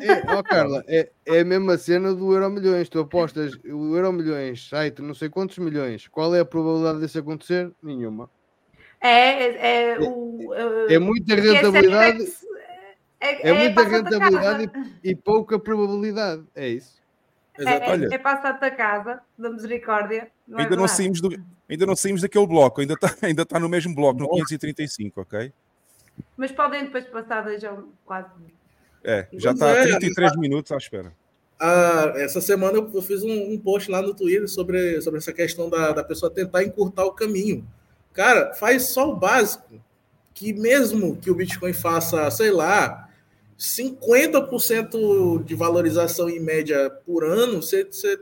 [0.00, 2.88] É, oh Carla, é, é a mesma cena do Euro Milhões.
[2.90, 6.08] Tu apostas o Euro Milhões, site não sei quantos milhões.
[6.08, 7.72] Qual é a probabilidade disso acontecer?
[7.82, 8.28] Nenhuma.
[9.00, 12.22] É, é, é, o, é muita rentabilidade.
[13.20, 14.70] É, é, é muita rentabilidade
[15.02, 16.44] e, e pouca probabilidade.
[16.54, 17.02] É isso.
[17.58, 17.84] Exato.
[17.84, 20.30] É, Olha, é para a Santa Casa da Misericórdia.
[20.46, 23.58] Não é ainda, não saímos do, ainda não saímos daquele bloco, ainda está ainda tá
[23.58, 25.52] no mesmo bloco, no 535, ok?
[26.36, 28.28] Mas podem depois passar já quase.
[29.02, 31.12] É, já está há 33 é, minutos à espera.
[31.58, 35.68] Ah, essa semana eu fiz um, um, post lá no Twitter sobre, sobre essa questão
[35.68, 37.66] da, da pessoa tentar encurtar o caminho.
[38.12, 39.82] Cara, faz só o básico.
[40.32, 43.08] Que mesmo que o Bitcoin faça, sei lá,
[43.58, 48.18] 50% de valorização em média por ano, você, você,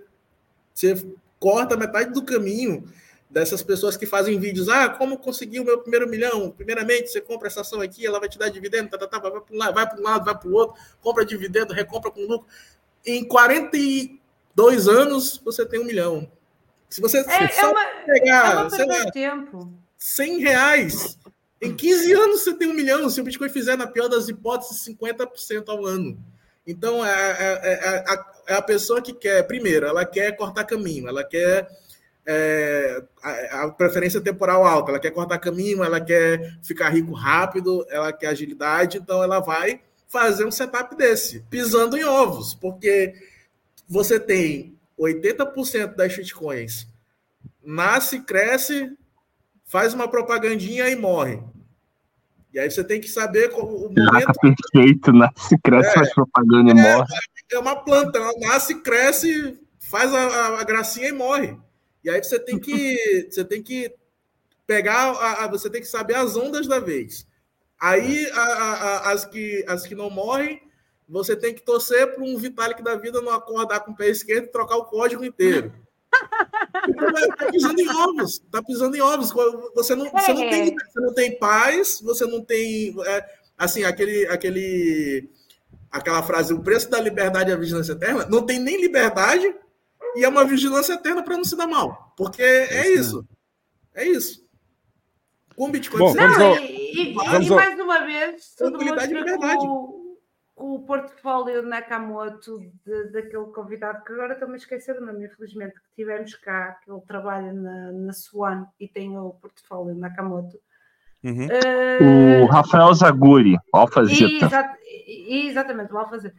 [0.74, 1.06] você
[1.42, 2.84] corta metade do caminho
[3.28, 4.68] dessas pessoas que fazem vídeos.
[4.68, 6.52] Ah, como conseguir o meu primeiro milhão?
[6.52, 9.40] Primeiramente, você compra essa ação aqui, ela vai te dar dividendo, tá, tá, tá, vai
[9.40, 12.20] para um lado, vai para um lado, vai para o outro, compra dividendo, recompra com
[12.20, 12.46] lucro.
[13.04, 16.30] Em 42 anos, você tem um milhão.
[16.88, 19.72] Se você é, só é uma, pegar, é sei lá, tempo.
[19.98, 21.18] 100 reais
[21.62, 24.84] em 15 anos você tem um milhão, se o Bitcoin fizer, na pior das hipóteses,
[24.84, 26.18] 50% ao ano.
[26.66, 31.24] Então, é, é, é, a, é, pessoa que quer, primeiro, ela quer cortar caminho, ela
[31.24, 31.68] quer
[32.24, 37.84] é, a, a, preferência temporal alta, ela quer cortar caminho, ela quer ficar rico rápido,
[37.88, 43.14] ela quer agilidade, então ela vai fazer um setup desse, pisando em ovos, porque
[43.88, 46.86] você tem 80% das shitcoins
[47.64, 48.96] nasce, cresce,
[49.64, 51.40] faz uma propagandinha e morre.
[52.52, 54.32] E aí você tem que saber o momento.
[54.40, 57.14] perfeito, nasce, cresce, é, faz propaganda e é, morre.
[57.52, 59.58] É uma planta, ela nasce, cresce,
[59.90, 61.56] faz a, a, gracinha e morre.
[62.04, 63.94] E aí você tem que, você tem que
[64.66, 67.26] pegar, a, a, você tem que saber as ondas da vez.
[67.80, 68.30] Aí
[69.04, 70.62] as, que, as que não morrem,
[71.08, 74.44] você tem que torcer para um Vitalik da vida não acordar com o pé esquerdo
[74.44, 75.72] e trocar o código inteiro.
[77.36, 79.30] Tá pisando em ovos, tá pisando em ovos.
[79.74, 80.74] Você não, você não, tem, é.
[80.74, 82.94] você não tem paz, você não tem.
[83.06, 83.24] É,
[83.58, 85.28] assim, aquele, aquele,
[85.90, 88.26] aquela frase: o preço da liberdade é a vigilância eterna.
[88.30, 89.54] Não tem nem liberdade
[90.16, 92.12] e é uma vigilância eterna para não se dar mal.
[92.16, 93.24] Porque é isso.
[93.94, 94.42] É isso.
[95.56, 98.54] Com Bitcoin, Bom, você- vamos Não, ao- e, e- vamos e ao- mais uma vez,
[98.58, 99.64] e mostra que liberdade.
[100.62, 105.94] O, portfólio Nakamoto de- daquele convidado, que agora estou-me a esquecer o nome, infelizmente, que
[105.96, 110.58] tivemos cá, que ele trabalha na, na Swan e tem o portfólio Nakamoto.
[111.24, 111.46] Uhum.
[111.50, 114.46] Eh, O Rafael Zaguri, Alfazeta.
[114.46, 114.76] Exa-
[115.28, 116.34] exatamente, o Alfazer.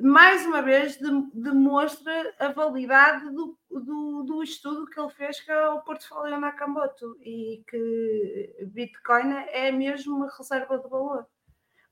[0.00, 5.50] Mais uma vez de- demonstra a validade do, do, do estudo que ele fez que
[5.50, 11.26] é o portfólio Nakamoto e que Bitcoin é mesmo uma reserva de valor.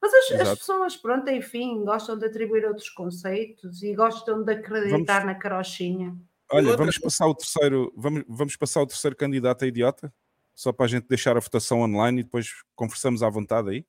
[0.01, 5.25] Mas as, as pessoas, pronto, enfim, gostam de atribuir outros conceitos e gostam de acreditar
[5.25, 6.17] na carochinha.
[6.53, 10.13] Olha, Outra- vamos passar o terceiro, vamos, vamos passar o terceiro candidato a idiota,
[10.55, 13.87] só para a gente deixar a votação online e depois conversamos à vontade aí.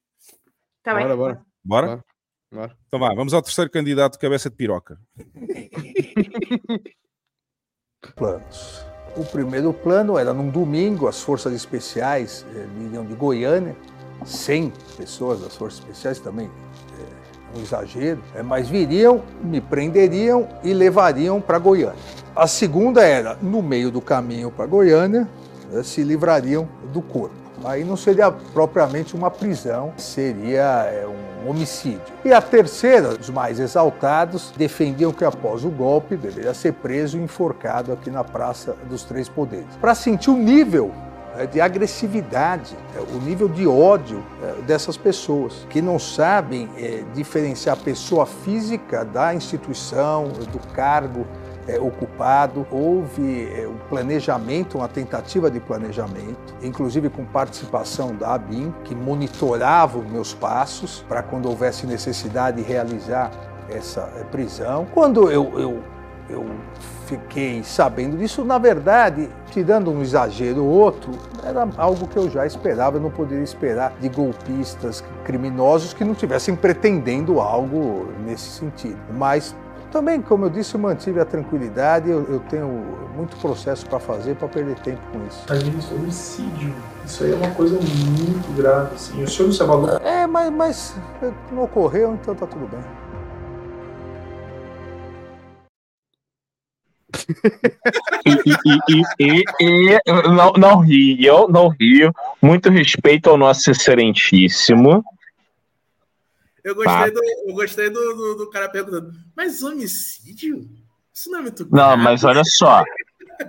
[0.80, 1.04] Está bem?
[1.04, 1.46] Bora, bora.
[1.64, 1.88] Bora?
[1.88, 2.04] Bora.
[2.52, 2.78] Bora.
[2.88, 5.00] Então vá, vamos ao terceiro candidato, cabeça de piroca.
[8.16, 8.86] planos.
[9.16, 13.76] O primeiro plano era num domingo, as forças especiais eh, viriam de Goiânia,
[14.26, 16.50] 100 pessoas das forças especiais também,
[17.00, 21.96] é um exagero, eh, mas viriam, me prenderiam e levariam para Goiânia.
[22.36, 25.28] A segunda era, no meio do caminho para Goiânia,
[25.74, 27.36] eh, se livrariam do corpo.
[27.66, 32.02] Aí não seria propriamente uma prisão, seria eh, um homicídio.
[32.24, 37.22] E a terceira, os mais exaltados, defendiam que após o golpe deveria ser preso e
[37.22, 39.76] enforcado aqui na Praça dos Três Poderes.
[39.82, 40.92] Para sentir o nível
[41.46, 46.70] de agressividade, eh, o nível de ódio eh, dessas pessoas, que não sabem
[47.14, 51.26] diferenciar a pessoa física da instituição, do cargo
[51.68, 58.74] é, ocupado, houve é, um planejamento, uma tentativa de planejamento, inclusive com participação da ABIN,
[58.86, 63.32] que monitorava os meus passos para quando houvesse necessidade de realizar
[63.70, 64.88] essa é, prisão.
[64.94, 65.84] Quando eu, eu,
[66.30, 66.46] eu
[67.08, 71.12] fiquei sabendo disso, na verdade, tirando um exagero ou outro,
[71.44, 76.12] era algo que eu já esperava, eu não poderia esperar de golpistas criminosos que não
[76.12, 79.00] estivessem pretendendo algo nesse sentido.
[79.14, 79.56] Mas
[79.92, 82.10] também, como eu disse, eu mantive a tranquilidade.
[82.10, 82.68] Eu, eu tenho
[83.16, 85.46] muito processo para fazer para perder tempo com isso.
[85.50, 86.76] Agência homicídio.
[87.06, 89.24] Isso aí é uma coisa muito grave, assim.
[89.24, 89.90] O senhor não se abalou?
[90.00, 90.96] É, mas, mas
[91.52, 92.82] não ocorreu, então tá tudo bem.
[98.26, 99.96] E, e, e,
[100.30, 102.14] não, não rio, não rio.
[102.42, 105.04] Muito respeito ao nosso excelentíssimo.
[106.64, 107.10] Eu gostei, Tá.
[107.10, 110.68] do, eu gostei do, do, do cara perguntando, mas homicídio?
[111.14, 112.84] Isso não é muito Não, grave?" mas olha só.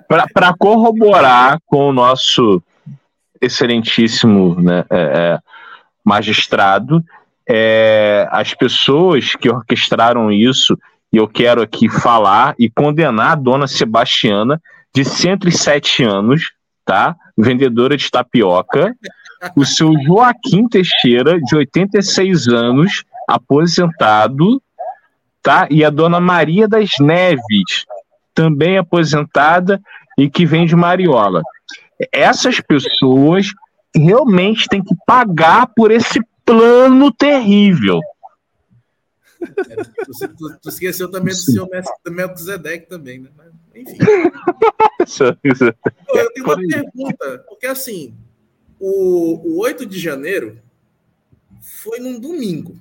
[0.07, 2.63] Para corroborar com o nosso
[3.41, 5.39] excelentíssimo né, é, é,
[6.05, 7.03] magistrado,
[7.49, 10.79] é, as pessoas que orquestraram isso,
[11.13, 14.61] e eu quero aqui falar e condenar a dona Sebastiana,
[14.95, 16.53] de 107 anos,
[16.85, 17.17] tá?
[17.37, 18.95] Vendedora de tapioca,
[19.57, 24.63] o seu Joaquim Teixeira, de 86 anos, aposentado,
[25.43, 25.67] tá?
[25.71, 27.87] E a dona Maria das Neves,
[28.35, 29.81] também aposentada
[30.17, 31.43] e que vem de Mariola.
[32.13, 33.53] Essas pessoas
[33.95, 38.01] realmente têm que pagar por esse plano terrível.
[39.39, 43.31] Tu, tu- tu esqueceu também do seu mestre Melquisedeque também, né?
[43.37, 43.99] Mas, Enfim.
[46.09, 48.17] Eu tenho uma pergunta, porque assim,
[48.79, 50.61] o, o 8 de janeiro
[51.61, 52.81] foi num domingo.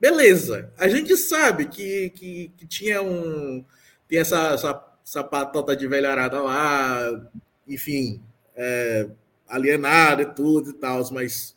[0.00, 3.64] Beleza, a gente sabe que, que, que tinha um.
[4.06, 7.28] Tem essa, essa, essa patota de velharada lá,
[7.66, 8.22] enfim,
[8.54, 9.08] é,
[9.48, 11.56] alienada e tudo e tal, mas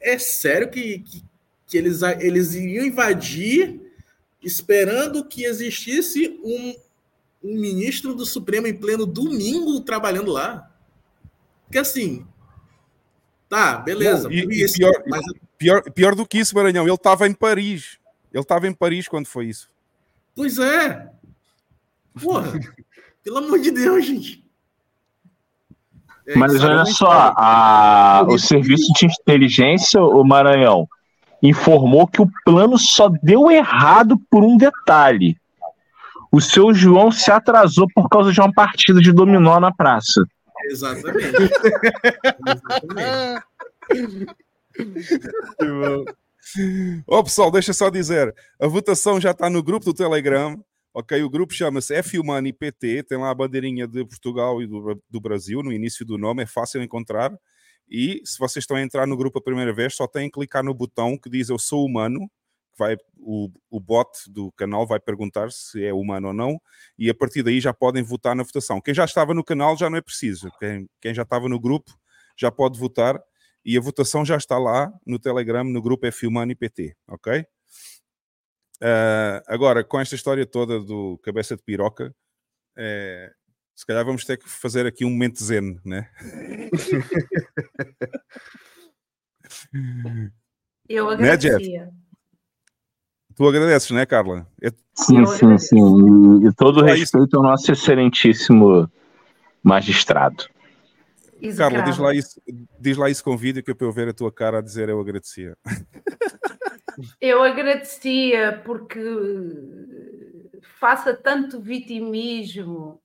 [0.00, 1.24] é sério que, que,
[1.70, 3.80] que eles, eles iriam invadir
[4.42, 6.74] esperando que existisse um,
[7.44, 10.68] um ministro do Supremo em pleno domingo trabalhando lá?
[11.64, 12.26] Porque assim.
[13.48, 14.24] Tá, beleza.
[14.24, 15.22] Não, e- e isso, pior- mas
[15.58, 17.98] Pior, pior do que isso, Maranhão, ele estava em Paris.
[18.32, 19.68] Ele estava em Paris quando foi isso.
[20.34, 21.10] Pois é.
[22.20, 22.52] Porra.
[23.22, 24.42] pelo amor de Deus, gente.
[26.26, 30.88] É, Mas olha nem só, a- o serviço de inteligência, o Maranhão,
[31.42, 35.36] informou que o plano só deu errado por um detalhe.
[36.32, 40.24] O seu João se atrasou por causa de uma partida de dominó na praça.
[40.64, 41.50] Exatamente.
[42.46, 43.42] Exatamente.
[47.06, 50.62] Ó pessoal, deixa só dizer, a votação já está no grupo do Telegram,
[50.92, 51.22] ok?
[51.22, 55.62] O grupo chama-se F-Humani PT, tem lá a bandeirinha de Portugal e do, do Brasil
[55.62, 57.32] no início do nome, é fácil encontrar.
[57.90, 60.62] E se vocês estão a entrar no grupo a primeira vez, só têm que clicar
[60.62, 62.30] no botão que diz Eu sou humano,
[62.72, 66.60] que vai, o, o bot do canal vai perguntar se é humano ou não,
[66.96, 68.80] e a partir daí já podem votar na votação.
[68.80, 71.92] Quem já estava no canal já não é preciso, quem, quem já estava no grupo
[72.38, 73.20] já pode votar
[73.64, 77.44] e a votação já está lá no Telegram, no grupo F Humano PT, ok?
[78.82, 82.14] Uh, agora, com esta história toda do cabeça de piroca,
[82.76, 83.30] é,
[83.74, 86.08] se calhar vamos ter que fazer aqui um momento zen, né?
[90.88, 91.90] Eu Né, agradecia.
[93.36, 94.46] Tu agradeces, né, Carla?
[94.60, 96.46] Eu- Sim, sim, sim.
[96.46, 98.90] E, todo isso- respeito ao nosso excelentíssimo
[99.62, 100.44] magistrado.
[101.56, 102.40] Carla, diz lá, isso,
[102.78, 104.90] diz lá isso com vídeo que é para eu ver a tua cara a dizer
[104.90, 105.56] eu agradecia.
[107.18, 109.00] Eu agradecia porque
[110.78, 113.00] faça tanto vitimismo.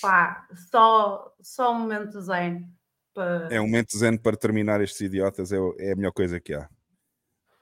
[0.00, 2.66] Pá, só, só um momento zen.
[3.14, 3.48] Para...
[3.50, 6.68] É um momento zen para terminar estes idiotas, é, é a melhor coisa que há.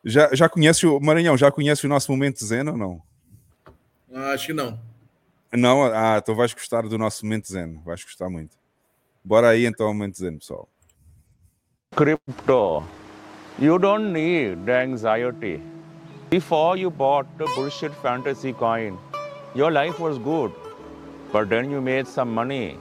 [0.04, 3.02] Já, já conhece o Maranhão, já conhece o nosso momento zen ou não?
[4.32, 4.80] Acho que não.
[5.52, 5.84] Não?
[5.84, 8.56] Ah, então vais gostar do nosso momento zen, vais gostar muito.
[9.24, 10.68] Bora aí então ao momento zen, pessoal.
[11.96, 12.84] crypto.
[13.58, 15.60] You don't need the anxiety.
[16.30, 18.96] Before you bought the bullshit fantasy coin,
[19.54, 20.52] your life was good.
[21.32, 22.76] But then you made some money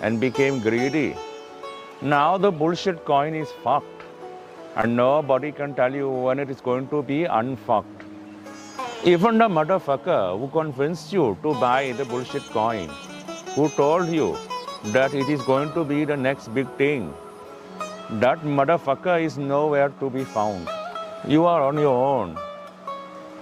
[0.00, 1.16] and became greedy.
[2.00, 4.04] Now the bullshit coin is fucked.
[4.76, 8.04] And nobody can tell you when it is going to be unfucked.
[9.04, 12.88] Even the motherfucker who convinced you to buy the bullshit coin,
[13.54, 14.36] who told you
[14.92, 17.12] that it is going to be the next big thing,
[18.12, 20.68] that motherfucker is nowhere to be found.
[21.26, 22.38] You are on your own.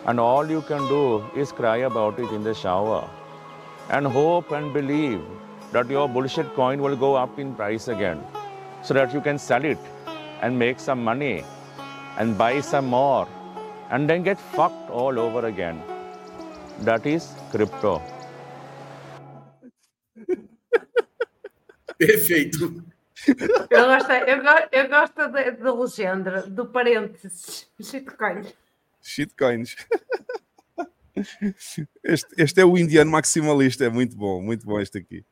[0.06, 3.08] And all you can do is cry about it in the shower
[3.90, 5.22] and hope and believe
[5.72, 8.22] that your bullshit coin will go up in price again
[8.82, 9.78] so that you can sell it
[10.42, 11.44] and make some money
[12.18, 13.28] and buy some more
[13.90, 15.82] and then get fucked all over again.
[16.80, 18.02] That is crypto.
[21.98, 22.84] Perfeito.
[23.70, 27.68] Eu gosto, eu, go- eu gosto da, da legenda, do parênteses.
[27.80, 28.42] Shitcoin.
[29.02, 29.76] Shitcoins.
[32.04, 35.24] Este, este é o indiano maximalista, é muito bom, muito bom este aqui.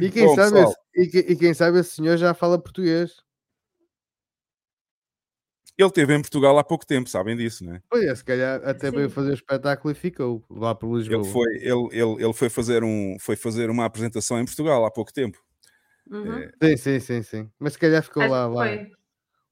[0.00, 3.16] E quem, Bom, sabe esse, e, e quem sabe esse senhor já fala português.
[5.78, 7.80] ele esteve em Portugal há pouco tempo, sabem disso, né?
[7.88, 9.14] Pois é, se calhar até veio Sim.
[9.14, 11.20] fazer o espetáculo e ficou lá por Lisboa.
[11.20, 14.90] Ele foi, ele, ele, ele foi, fazer um, foi fazer uma apresentação em Portugal há
[14.90, 15.38] pouco tempo.
[16.10, 16.42] Uhum.
[16.60, 17.50] É, Sim, sim, sim, sim.
[17.60, 18.64] Mas se calhar ficou Acho lá, lá,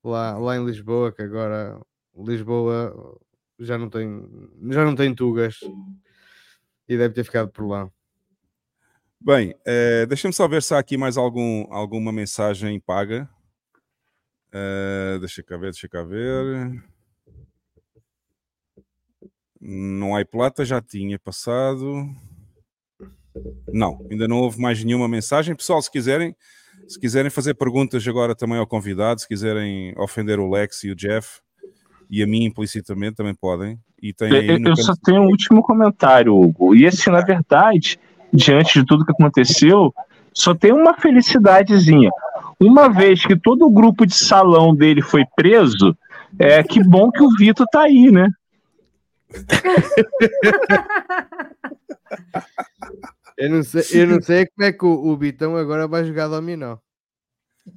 [0.02, 1.80] lá, lá em Lisboa, que agora
[2.16, 3.20] Lisboa
[3.58, 4.08] já não tem,
[4.70, 5.60] já não tem tugas.
[6.88, 7.90] E deve ter ficado por lá.
[9.20, 13.28] Bem, eh, deixa-me só ver se há aqui mais algum, alguma mensagem paga.
[14.52, 16.84] Eh, deixa cá ver, deixa cá ver.
[19.60, 22.08] Não há plata, já tinha passado.
[23.72, 25.56] Não, ainda não houve mais nenhuma mensagem.
[25.56, 26.36] Pessoal, se quiserem,
[26.86, 30.94] se quiserem fazer perguntas agora também ao convidado, se quiserem ofender o Lex e o
[30.94, 31.40] Jeff
[32.10, 33.78] e a mim implicitamente também podem.
[34.02, 36.74] E tem aí Eu, no eu canto- só tenho um último comentário, Hugo.
[36.74, 37.98] E esse, na verdade,
[38.32, 39.92] diante de tudo que aconteceu,
[40.32, 42.10] só tem uma felicidadezinha.
[42.60, 45.96] Uma vez que todo o grupo de salão dele foi preso,
[46.38, 48.28] é que bom que o Vitor tá aí, né?
[53.36, 56.28] Eu não sei, eu não sei como é que o, o Bitão agora vai jogar
[56.28, 56.78] dominó.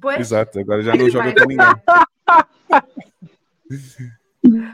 [0.00, 1.66] Pois, Exato, agora já não joga com ninguém.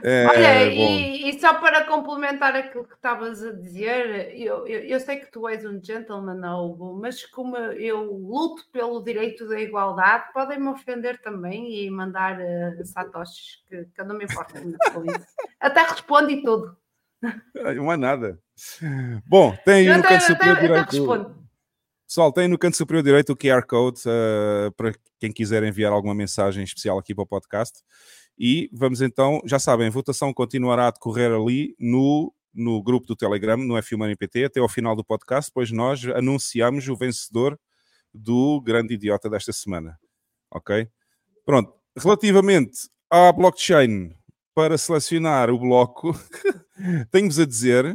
[0.03, 5.01] É, Olha, e, e só para complementar aquilo que estavas a dizer, eu, eu, eu
[5.01, 10.33] sei que tu és um gentleman, Hugo, mas como eu luto pelo direito da igualdade,
[10.33, 15.05] podem-me ofender também e mandar uh, satoshis, que, que eu não me importo muito com
[15.05, 15.27] isso.
[15.59, 16.77] Até respondo e tudo.
[17.55, 18.39] Não é nada.
[19.27, 21.37] Bom, tem Eu no canto superior direito.
[22.07, 26.15] Pessoal, tem no canto superior direito o QR Code eh, para quem quiser enviar alguma
[26.15, 27.81] mensagem especial aqui para o podcast.
[28.39, 33.17] E vamos então, já sabem, a votação continuará a decorrer ali no, no grupo do
[33.17, 37.59] Telegram, no F1 NPT, até ao final do podcast, pois nós anunciamos o vencedor
[38.13, 39.99] do grande idiota desta semana.
[40.51, 40.89] Ok?
[41.45, 41.73] Pronto.
[41.97, 44.15] Relativamente à blockchain,
[44.57, 46.19] para selecionar o bloco,
[47.13, 47.95] tenho-vos a dizer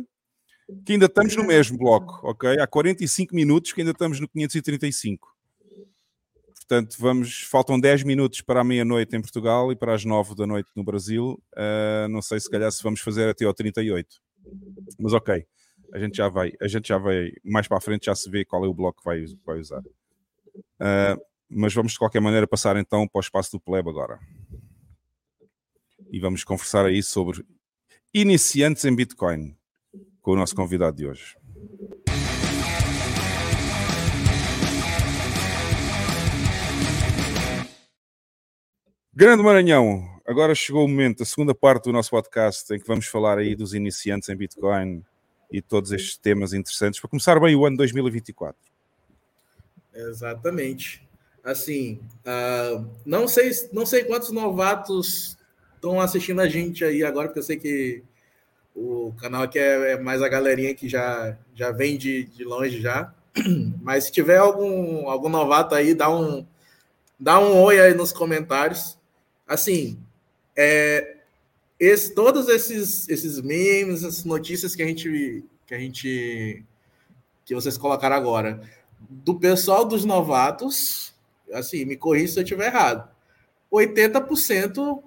[0.85, 2.59] que ainda estamos no mesmo bloco, ok?
[2.59, 5.27] Há 45 minutos que ainda estamos no 535.
[6.72, 10.48] Portanto, vamos, faltam 10 minutos para a meia-noite em Portugal e para as 9 da
[10.48, 11.38] noite no Brasil.
[11.53, 14.07] Ah, não sei se calhar se vamos fazer até ao 38.
[14.98, 15.45] Mas ok,
[15.93, 18.45] a gente já vai, a gente já vai, mais para a frente já se vê
[18.45, 19.84] qual é o bloco que vai, vai usar.
[20.80, 21.18] Ah,
[21.49, 24.18] mas vamos de qualquer maneira passar então para o espaço do Pleb agora.
[26.10, 27.45] E vamos conversar aí sobre
[28.14, 29.57] iniciantes em Bitcoin
[30.22, 31.35] com o nosso convidado de hoje.
[39.22, 43.06] Grande Maranhão, agora chegou o momento, a segunda parte do nosso podcast, em que vamos
[43.06, 45.06] falar aí dos iniciantes em Bitcoin
[45.52, 48.57] e todos estes temas interessantes para começar bem o ano 2024.
[49.93, 51.07] Exatamente.
[51.43, 55.38] Assim, uh, não sei, não sei quantos novatos
[55.76, 58.03] estão assistindo a gente aí agora, porque eu sei que
[58.76, 62.81] o canal aqui é, é mais a galerinha que já, já vem de, de longe
[62.81, 63.14] já.
[63.84, 66.43] Mas se tiver algum, algum novato aí, dá um,
[67.19, 68.99] dá um oi aí nos comentários.
[69.51, 69.99] Assim,
[70.55, 71.17] é,
[71.77, 76.63] esse, todos esses, esses memes, essas notícias que a gente que a gente
[77.43, 78.61] que vocês colocaram agora,
[79.09, 81.13] do pessoal dos novatos,
[81.51, 83.09] assim, me corrija se eu estiver errado.
[83.69, 85.03] 80%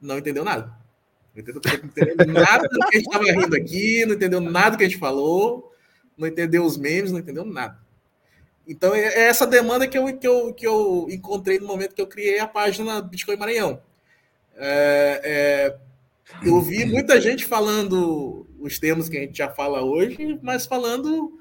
[0.00, 0.72] não entendeu nada.
[1.36, 4.78] 80% não entendeu nada do que a gente estava rindo aqui, não entendeu nada do
[4.78, 5.74] que a gente falou,
[6.16, 7.76] não entendeu os memes, não entendeu nada.
[8.70, 12.00] Então, é, é essa demanda que eu, que, eu, que eu encontrei no momento que
[12.00, 13.82] eu criei a página Bitcoin Maranhão.
[14.56, 20.38] É, é, eu vi muita gente falando os termos que a gente já fala hoje,
[20.40, 21.36] mas falando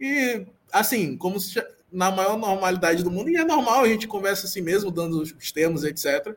[0.00, 1.60] e assim, como se
[1.90, 5.50] na maior normalidade do mundo, e é normal, a gente conversa assim mesmo, dando os
[5.50, 6.36] termos, etc.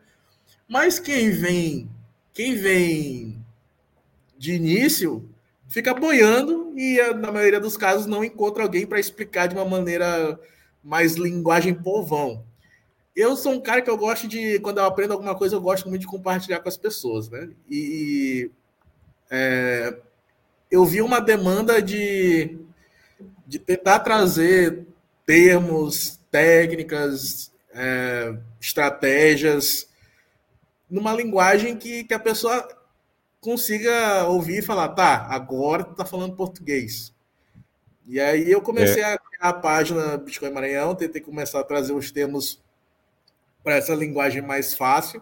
[0.68, 1.88] Mas quem vem,
[2.34, 3.46] quem vem
[4.36, 5.30] de início,
[5.74, 10.40] fica boiando e na maioria dos casos não encontra alguém para explicar de uma maneira
[10.84, 12.46] mais linguagem povão.
[13.16, 15.90] Eu sou um cara que eu gosto de, quando eu aprendo alguma coisa, eu gosto
[15.90, 17.50] muito de compartilhar com as pessoas, né?
[17.68, 18.52] E
[19.32, 19.98] é,
[20.70, 22.60] eu vi uma demanda de,
[23.48, 24.86] de tentar trazer
[25.26, 29.88] termos, técnicas, é, estratégias,
[30.88, 32.68] numa linguagem que, que a pessoa
[33.44, 37.14] consiga ouvir e falar, tá, agora tu tá falando português.
[38.08, 39.14] E aí eu comecei é.
[39.14, 42.62] a criar a página Bitcoin Maranhão, tentei começar a trazer os termos
[43.62, 45.22] para essa linguagem mais fácil.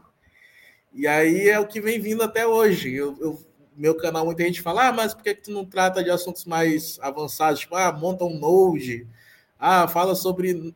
[0.93, 2.93] E aí é o que vem vindo até hoje.
[2.93, 3.45] Eu, eu,
[3.75, 6.45] meu canal, muita gente fala, ah, mas por que, que tu não trata de assuntos
[6.45, 7.61] mais avançados?
[7.61, 9.07] Tipo, ah, monta um Node,
[9.59, 10.75] ah, fala sobre.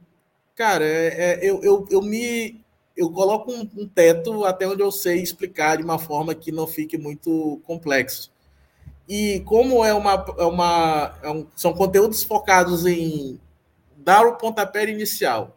[0.56, 2.65] Cara, é, é, eu, eu, eu me.
[2.96, 6.66] Eu coloco um, um, teto até onde eu sei explicar de uma forma que não
[6.66, 8.32] fique muito complexo.
[9.08, 10.26] E como é uma.
[10.38, 13.40] É uma é um, são conteúdos focados em
[13.98, 15.56] dar o pontapé inicial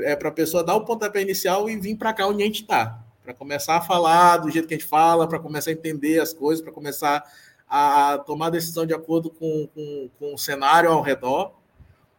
[0.00, 2.62] é para a pessoa dar o pontapé inicial e vir para cá onde a gente
[2.62, 3.02] está.
[3.22, 6.32] Para começar a falar do jeito que a gente fala, para começar a entender as
[6.32, 7.24] coisas, para começar
[7.68, 11.52] a tomar decisão de acordo com, com, com, o cenário ao redor,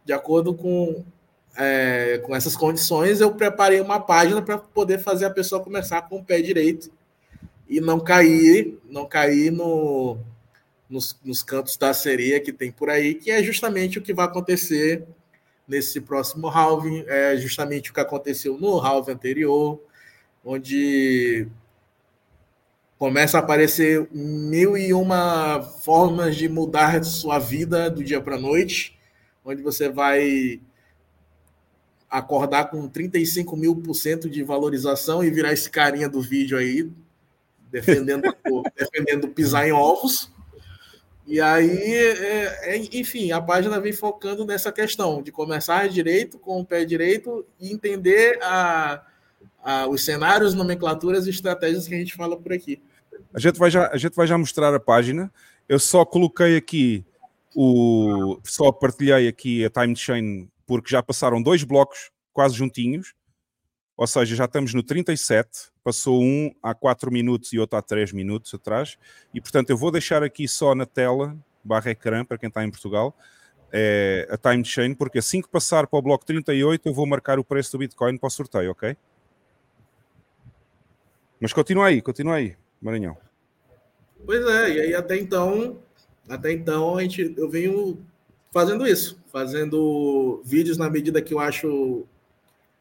[0.04, 1.04] de acordo com,
[1.56, 6.18] é, com essas condições, eu preparei uma página para poder fazer a pessoa começar com
[6.18, 6.90] o pé direito
[7.68, 10.18] e não cair, não cair no,
[10.88, 14.26] nos, nos cantos da sereia que tem por aí, que é justamente o que vai
[14.26, 15.04] acontecer
[15.66, 19.80] nesse próximo halving, é justamente o que aconteceu no halving anterior,
[20.44, 21.46] onde
[22.98, 28.40] começa a aparecer mil e uma formas de mudar sua vida do dia para a
[28.40, 28.98] noite,
[29.44, 30.60] onde você vai
[32.12, 36.90] acordar com 35 mil por cento de valorização e virar esse carinha do vídeo aí,
[37.70, 38.22] defendendo,
[38.76, 40.30] defendendo pisar em ovos.
[41.26, 46.60] E aí, é, é, enfim, a página vem focando nessa questão de começar direito, com
[46.60, 49.02] o pé direito, e entender a,
[49.64, 52.82] a, os cenários, nomenclaturas e estratégias que a gente fala por aqui.
[53.32, 55.32] A gente, vai já, a gente vai já mostrar a página.
[55.66, 57.06] Eu só coloquei aqui
[57.54, 58.38] o.
[58.44, 63.14] Só partilhei aqui a time chain, porque já passaram dois blocos quase juntinhos.
[63.94, 68.12] Ou seja, já estamos no 37, passou um há 4 minutos e outro há 3
[68.12, 68.96] minutos atrás,
[69.34, 72.70] e portanto eu vou deixar aqui só na tela, barra ecrã, para quem está em
[72.70, 73.14] Portugal,
[73.70, 77.38] é, a time chain, porque assim que passar para o bloco 38 eu vou marcar
[77.38, 78.96] o preço do Bitcoin para o sorteio, ok?
[81.38, 83.16] Mas continua aí, continua aí, Maranhão.
[84.24, 85.82] Pois é, e aí até então,
[86.28, 88.04] até então a gente, eu venho
[88.52, 92.06] fazendo isso, fazendo vídeos na medida que eu acho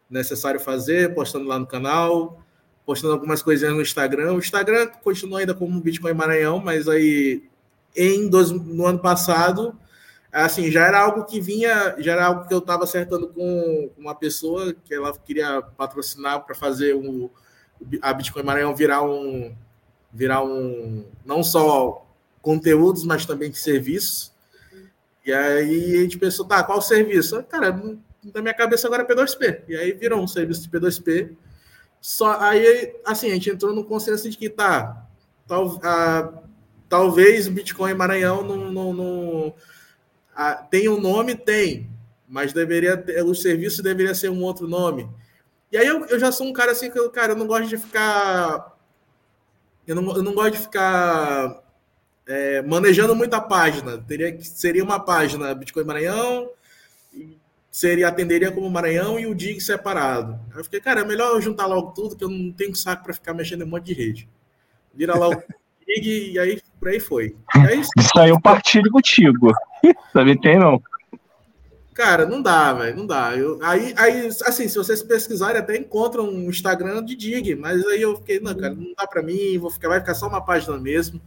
[0.10, 2.44] necessário fazer, postando lá no canal,
[2.86, 4.34] postando algumas coisinhas no Instagram.
[4.34, 7.50] O Instagram continua ainda como Bitcoin Maranhão, mas aí
[7.96, 9.76] em dois, no ano passado,
[10.32, 14.14] assim, já era algo que vinha, já era algo que eu estava acertando com uma
[14.14, 17.30] pessoa que ela queria patrocinar para fazer um,
[18.02, 19.56] a Bitcoin Maranhão virar um
[20.14, 22.06] virar um não só
[22.42, 24.31] conteúdos, mas também serviços.
[25.26, 27.44] E aí a gente pensou, tá, qual serviço?
[27.44, 27.72] Cara,
[28.34, 29.64] na minha cabeça agora é P2P.
[29.68, 31.36] E aí virou um serviço de P2P.
[32.00, 35.06] Só, aí, assim, a gente entrou no consenso de que tá,
[35.48, 36.34] tal, a,
[36.90, 39.54] talvez o Bitcoin Maranhão não, não, não
[40.36, 41.92] a, tem um nome, tem,
[42.28, 45.08] mas deveria ter, o serviço deveria ser um outro nome.
[45.72, 47.68] E aí eu, eu já sou um cara assim que eu, cara, eu não gosto
[47.68, 48.76] de ficar.
[49.86, 51.64] Eu não, eu não gosto de ficar
[52.28, 53.98] é, manejando muito a página.
[53.98, 56.50] Teria que seria uma página Bitcoin Maranhão,
[57.70, 60.40] seria atenderia como Maranhão e o DIG separado.
[60.52, 63.04] Aí eu fiquei, cara, é melhor eu juntar logo tudo, que eu não tenho saco
[63.04, 64.30] para ficar mexendo em um monte de rede.
[64.94, 65.44] Vira lá o
[65.88, 67.36] DIG e aí por aí foi.
[67.56, 69.52] E aí, Isso aí eu partilho contigo.
[70.14, 70.82] Também tem, não.
[71.94, 73.36] Cara, não dá, velho, não dá.
[73.36, 78.02] Eu, aí, aí, assim, se vocês pesquisarem, até encontram um Instagram de Dig, mas aí
[78.02, 80.78] eu fiquei, não, cara, não dá pra mim, vou ficar, vai ficar só uma página
[80.78, 81.22] mesmo.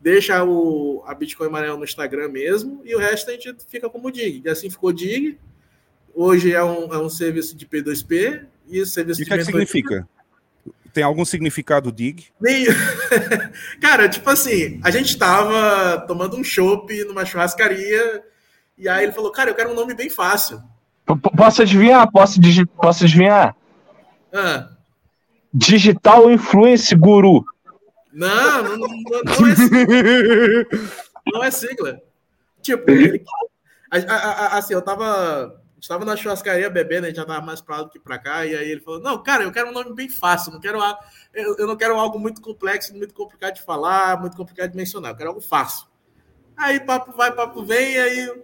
[0.00, 4.10] Deixa o, a Bitcoin Maranhão no Instagram mesmo, e o resto a gente fica como
[4.12, 4.42] Dig.
[4.44, 5.38] E assim ficou Dig.
[6.14, 9.34] Hoje é um, é um serviço de P2P, e esse serviço E o de que
[9.34, 10.08] é que significa?
[10.92, 12.26] Tem algum significado DIG?
[12.40, 12.66] Nem...
[13.80, 18.24] Cara, tipo assim, a gente tava tomando um chopp numa churrascaria,
[18.76, 20.62] e aí ele falou, cara, eu quero um nome bem fácil.
[21.36, 22.10] Posso adivinhar?
[22.10, 23.54] Posso, digi- posso adivinhar?
[24.32, 24.70] Ah,
[25.52, 27.44] Digital Influence Guru.
[28.12, 30.66] Não, não, não, não é sigla.
[31.26, 32.00] Não é sigla.
[32.62, 33.24] Tipo, ele-
[33.90, 35.04] a- a- a- assim, eu tava.
[35.46, 38.00] A gente tava na churrascaria bebendo, a gente já tava mais pra lá do que
[38.00, 40.58] pra cá, e aí ele falou: Não, cara, eu quero um nome bem fácil, não
[40.60, 40.80] quero,
[41.32, 45.12] eu, eu não quero algo muito complexo, muito complicado de falar, muito complicado de mencionar,
[45.12, 45.86] eu quero algo fácil.
[46.56, 48.42] Aí papo vai, papo vem, e aí.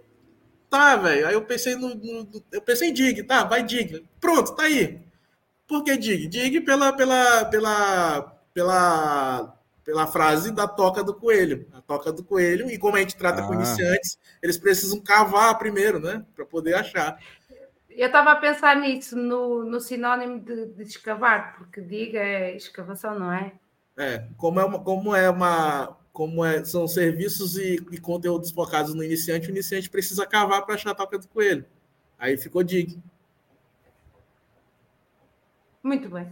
[0.69, 1.27] Tá, velho.
[1.27, 4.05] Aí eu pensei no, no- no- Eu pensei em Dig, tá, vai Dig.
[4.21, 5.01] Pronto, tá aí.
[5.67, 6.27] Por que Dig?
[6.27, 8.21] Dig pela, pela, pela,
[8.53, 9.54] pela,
[9.85, 11.67] pela frase da toca do coelho.
[11.71, 13.55] A toca do coelho, e como a gente trata com Ah.
[13.55, 16.25] iniciantes, eles precisam cavar primeiro, né?
[16.35, 17.19] Para poder achar.
[17.87, 23.17] Eu estava a pensar nisso, no, no sinónimo de, de escavar, porque diga é escavação,
[23.17, 23.53] não é?
[23.95, 28.93] É, como é uma, como é uma, como é, são serviços e, e conteúdos focados
[28.93, 31.63] no iniciante, o iniciante precisa cavar para achar a toca do coelho.
[32.17, 32.99] Aí ficou dig.
[35.81, 36.27] Muito bem.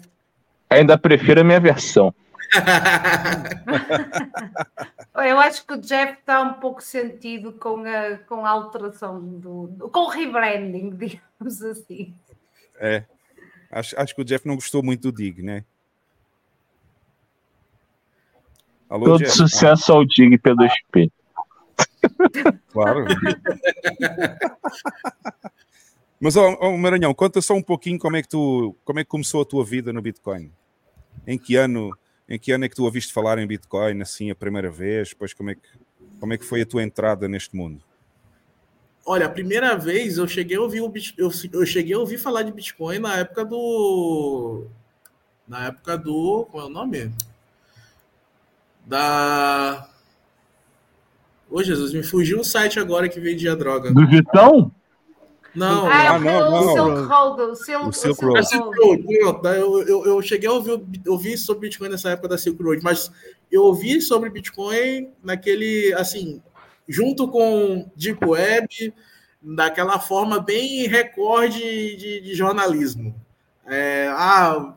[0.69, 2.13] Ainda prefiro a minha versão.
[5.15, 9.89] Eu acho que o Jeff está um pouco sentido com a, com a alteração do,
[9.91, 12.13] com o rebranding, digamos assim.
[12.77, 13.05] É.
[13.71, 15.63] Acho, acho que o Jeff não gostou muito do DIG, né?
[18.89, 19.31] Alô, Todo Jeff?
[19.31, 21.11] sucesso ao Dig P2P.
[22.03, 23.05] Ah, claro.
[26.19, 29.09] Mas, ó, ó, Maranhão, conta só um pouquinho como é, que tu, como é que
[29.09, 30.51] começou a tua vida no Bitcoin.
[31.25, 31.91] Em que ano,
[32.27, 35.09] em que ano é que tu ouviste falar em Bitcoin, assim, a primeira vez?
[35.09, 35.61] Depois, como é que,
[36.19, 37.81] como é que foi a tua entrada neste mundo?
[39.05, 42.43] Olha, a primeira vez eu cheguei a ouvir o eu, eu cheguei a ouvir falar
[42.43, 44.65] de Bitcoin na época do
[45.45, 47.11] na época do qual é o nome?
[48.85, 49.89] Da
[51.53, 53.91] Ô Jesus, me fugiu um site agora que vendia droga.
[53.93, 54.71] Do Vitão?
[55.55, 56.73] Não, Ah, é Ah, o não, não.
[56.73, 58.47] Silk Road, o Silk, O o Silk Road.
[58.81, 59.23] Road.
[59.23, 62.81] Road, eu, eu, eu cheguei a ouvir, ouvir sobre Bitcoin nessa época da Silk Road,
[62.84, 63.11] mas
[63.51, 66.41] eu ouvi sobre Bitcoin naquele, assim,
[66.88, 68.93] junto com Deep Web,
[69.41, 71.59] daquela forma bem recorde
[71.97, 73.13] de, de jornalismo.
[73.67, 74.73] É, ah,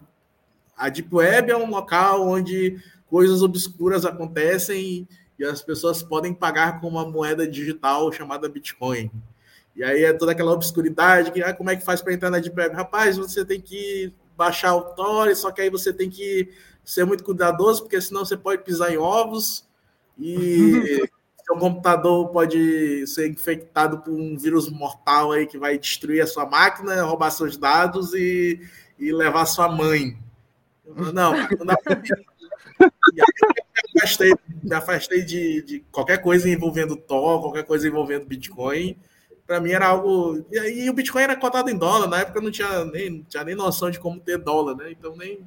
[0.76, 2.76] a Deep Web é um local onde
[3.08, 5.08] coisas obscuras acontecem
[5.38, 9.10] e as pessoas podem pagar com uma moeda digital chamada Bitcoin.
[9.76, 12.38] E aí é toda aquela obscuridade, que ah, como é que faz para entrar na
[12.38, 12.74] Deep Web?
[12.74, 16.50] Rapaz, você tem que baixar o Tor, só que aí você tem que
[16.82, 19.66] ser muito cuidadoso, porque senão você pode pisar em ovos
[20.18, 21.06] e
[21.44, 26.46] seu computador pode ser infectado por um vírus mortal aí que vai destruir a sua
[26.46, 28.60] máquina, roubar seus dados e,
[28.98, 30.16] e levar sua mãe.
[31.12, 32.00] Não, não dá pra
[32.80, 33.54] e aí eu
[33.94, 38.96] me afastei, me afastei de, de qualquer coisa envolvendo Tor, qualquer coisa envolvendo Bitcoin.
[39.46, 40.44] Para mim era algo.
[40.50, 43.44] E o Bitcoin era cotado em dólar, na época eu não tinha nem, não tinha
[43.44, 44.90] nem noção de como ter dólar, né?
[44.90, 45.46] Então nem,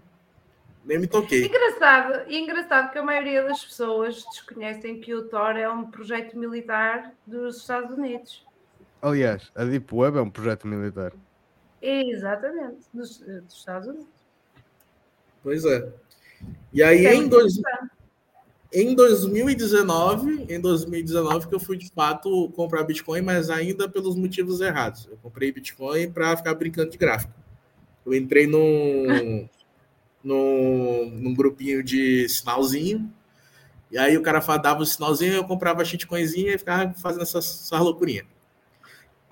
[0.86, 1.46] nem me toquei.
[1.46, 6.38] Engraçado, e engraçado que a maioria das pessoas desconhecem que o Thor é um projeto
[6.38, 8.46] militar dos Estados Unidos.
[9.02, 11.12] Aliás, a Deep Web é um projeto militar.
[11.82, 14.08] Exatamente, dos, dos Estados Unidos.
[15.44, 15.90] Pois é.
[16.74, 17.92] E aí É em, muito dois, interessante.
[18.72, 24.62] Em 2019, em 2019 que eu fui de fato comprar Bitcoin, mas ainda pelos motivos
[24.62, 25.08] errados.
[25.10, 27.34] Eu comprei Bitcoin para ficar brincando de gráfico.
[28.06, 29.48] Eu entrei num,
[30.24, 33.12] num, num grupinho de sinalzinho,
[33.92, 37.80] e aí o cara dava o sinalzinho, eu comprava shitcoinzinha e ficava fazendo essas, essas
[37.80, 38.26] loucurinhas.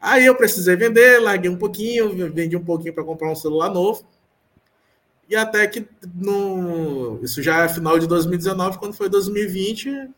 [0.02, 4.04] Aí eu precisei vender, larguei um pouquinho, vendi um pouquinho para comprar um celular novo.
[5.30, 10.10] E até que no, isso já é final de 2019, quando foi 2020,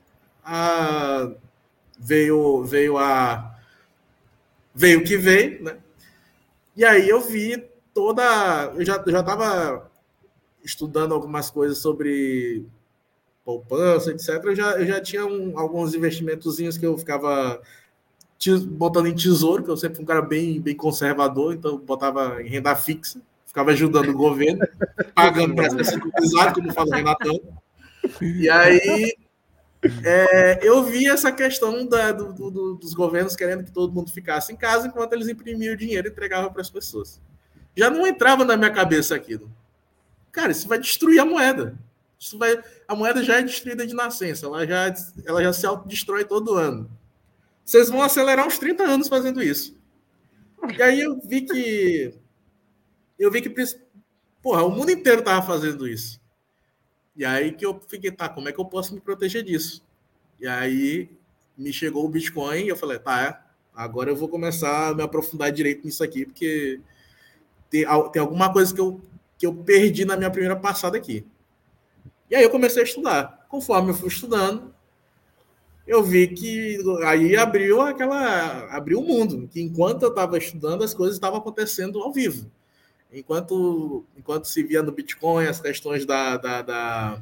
[0.44, 1.31] a,
[1.99, 3.56] veio veio a
[4.73, 5.77] veio que veio, né?
[6.76, 7.57] E aí eu vi
[7.94, 8.72] toda.
[8.76, 9.91] Eu já, já tava
[10.64, 12.65] estudando algumas coisas sobre
[13.44, 14.30] poupança, etc.
[14.44, 17.61] Eu já, eu já tinha um, alguns investimentozinhos que eu ficava
[18.68, 22.48] botando em tesouro, que eu sempre fui um cara bem, bem conservador, então botava em
[22.48, 24.65] renda fixa, ficava ajudando o governo,
[25.13, 27.39] pagando para ser securizado, como fala o Renatão.
[28.21, 29.13] E aí
[30.03, 34.11] é, eu vi essa questão da- do- do- do- dos governos querendo que todo mundo
[34.11, 37.19] ficasse em casa enquanto eles imprimiam dinheiro e entregavam para as pessoas.
[37.76, 39.49] Já não entrava na minha cabeça aquilo.
[40.31, 41.77] Cara, isso vai destruir a moeda.
[42.19, 44.93] Isso vai, a moeda já é destruída de nascença, ela já,
[45.26, 46.89] ela já se autodestrói todo ano.
[47.65, 49.77] Vocês vão acelerar uns 30 anos fazendo isso.
[50.77, 52.13] E aí eu vi que.
[53.19, 53.53] Eu vi que.
[54.41, 56.19] Porra, o mundo inteiro tava fazendo isso.
[57.15, 59.83] E aí que eu fiquei, tá, como é que eu posso me proteger disso?
[60.39, 61.09] E aí
[61.57, 65.51] me chegou o Bitcoin e eu falei, tá, agora eu vou começar a me aprofundar
[65.51, 66.79] direito nisso aqui, porque
[67.69, 69.01] tem, tem alguma coisa que eu,
[69.37, 71.25] que eu perdi na minha primeira passada aqui.
[72.29, 73.45] E aí eu comecei a estudar.
[73.49, 74.73] Conforme eu fui estudando,
[75.85, 78.67] eu vi que aí abriu aquela.
[78.73, 79.49] abriu o mundo.
[79.51, 82.49] Que enquanto eu estava estudando, as coisas estavam acontecendo ao vivo.
[83.11, 87.19] Enquanto, enquanto se via no Bitcoin as questões da, da, da,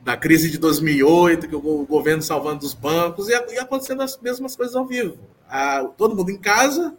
[0.00, 4.56] da crise de 2008, que o governo salvando os bancos, e, e acontecendo as mesmas
[4.56, 5.18] coisas ao vivo.
[5.48, 6.96] Ah, todo mundo em casa,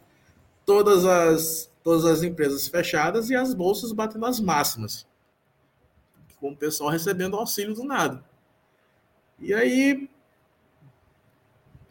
[0.66, 5.08] todas as, todas as empresas fechadas e as bolsas batendo as máximas.
[6.40, 8.24] Com o pessoal recebendo auxílio do nada.
[9.40, 10.08] E aí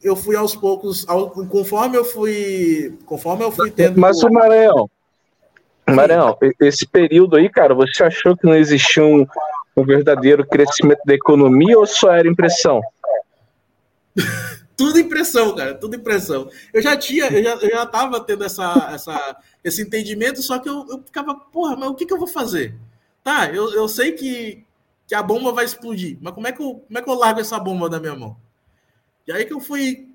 [0.00, 4.00] eu fui aos poucos, ao- conforme eu fui, conforme eu fui tendo.
[4.00, 4.88] Mas o Maranhão,
[5.86, 9.26] Maranhão, e- esse período aí, cara, você achou que não existia um,
[9.76, 12.80] um verdadeiro crescimento da economia ou só era impressão?
[14.76, 16.50] Tudo impressão, cara, tudo impressão.
[16.72, 20.68] Eu já tinha, eu já, eu já tava tendo essa, essa, esse entendimento, só que
[20.68, 22.74] eu, eu ficava, porra, mas o que, que eu vou fazer?
[23.22, 24.64] Tá, eu, eu sei que,
[25.06, 27.38] que a bomba vai explodir, mas como é, que eu, como é que eu largo
[27.38, 28.36] essa bomba da minha mão?
[29.28, 30.08] E aí que eu fui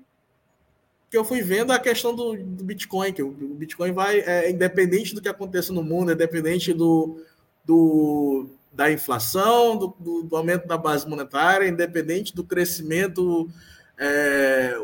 [1.10, 4.48] que eu fui vendo a questão do, do Bitcoin, que o, o Bitcoin vai, é,
[4.48, 7.20] independente do que aconteça no mundo, independente do,
[7.64, 13.50] do, da inflação, do, do, do aumento da base monetária, independente do crescimento,
[13.98, 14.80] é,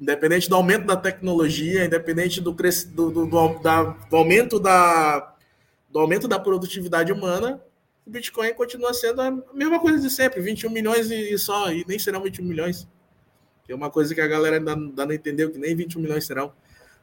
[0.00, 5.34] independente do aumento da tecnologia, independente do, cresc- do, do, do, da, do aumento da,
[5.90, 7.60] do aumento da produtividade humana,
[8.06, 11.84] o Bitcoin continua sendo a mesma coisa de sempre, 21 milhões e, e só, e
[11.88, 12.86] nem serão 21 milhões.
[13.68, 16.24] Que é uma coisa que a galera ainda, ainda não entendeu, que nem 21 milhões
[16.24, 16.54] serão.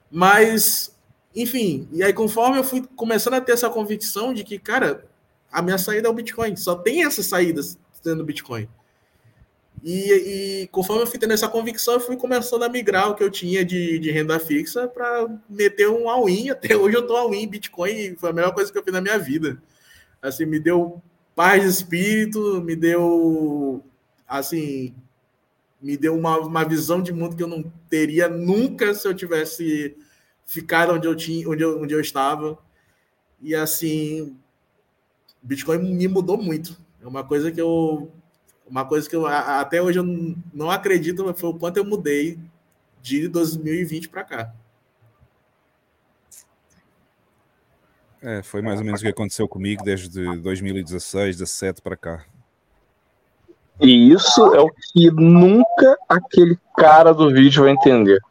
[0.10, 0.98] Mas,
[1.36, 5.06] enfim, e aí conforme eu fui começando a ter essa convicção de que, cara,
[5.52, 8.68] a minha saída é o Bitcoin, só tem essas saídas tendo Bitcoin.
[9.84, 13.24] E, e conforme eu fui tendo essa convicção, eu fui começando a migrar o que
[13.24, 16.50] eu tinha de, de renda fixa para meter um all-in.
[16.50, 19.20] Até hoje eu tô all-in Bitcoin, foi a melhor coisa que eu fiz na minha
[19.20, 19.62] vida.
[20.20, 21.00] Assim, me deu
[21.36, 23.84] paz de espírito, me deu,
[24.28, 24.96] assim,
[25.86, 29.96] me deu uma, uma visão de mundo que eu não teria nunca se eu tivesse
[30.44, 32.58] ficado onde eu tinha, onde eu, onde eu estava.
[33.40, 34.36] E assim,
[35.44, 36.76] Bitcoin me mudou muito.
[37.00, 38.12] É uma coisa que eu
[38.68, 40.04] uma coisa que eu até hoje eu
[40.52, 42.40] não- acredito foi o quanto eu mudei
[43.00, 44.56] de 2020 para cá.
[48.24, 50.10] É, foi mais ou menos o que aconteceu comigo desde
[50.40, 52.26] 2016, 17 para cá.
[53.80, 58.22] E isso é o que nunca aquele cara do vídeo vai entender.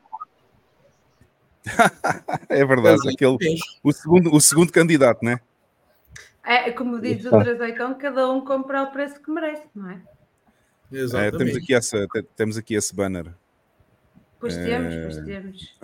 [2.48, 3.38] É verdade, aquele,
[3.82, 5.40] o, segundo, o segundo candidato, né?
[6.44, 10.00] É, como diz o Trazeicão, cada um compra o preço que merece, não é?
[10.92, 13.32] É, temos, aqui essa, te- temos aqui esse banner.
[14.38, 14.64] Pois É.
[14.64, 15.78] temos, pois temos.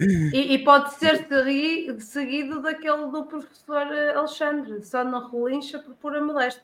[0.00, 5.94] E, e pode ser segui- seguido daquele do professor eh, Alexandre, só não relincha por
[5.94, 6.62] pura modéstia.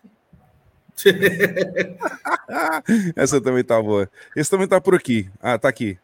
[3.16, 4.08] Essa também está boa.
[4.36, 5.28] Esse também está por aqui.
[5.42, 5.98] Ah, está aqui.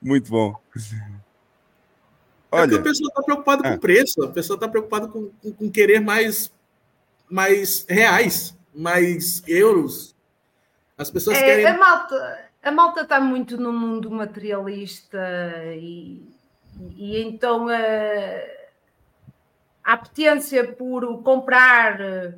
[0.00, 0.56] Muito bom.
[2.50, 3.74] É Olha, a pessoa está preocupada com Ah.
[3.74, 6.52] o preço, a pessoa está preocupada com, com, com querer mais,
[7.30, 10.14] mais reais, mais euros.
[10.98, 11.66] As pessoas É, querem.
[11.66, 15.18] a malta a malta está muito no mundo materialista
[15.74, 16.22] e,
[16.94, 18.61] e então eh,
[19.84, 22.34] a apetência por comprar eh,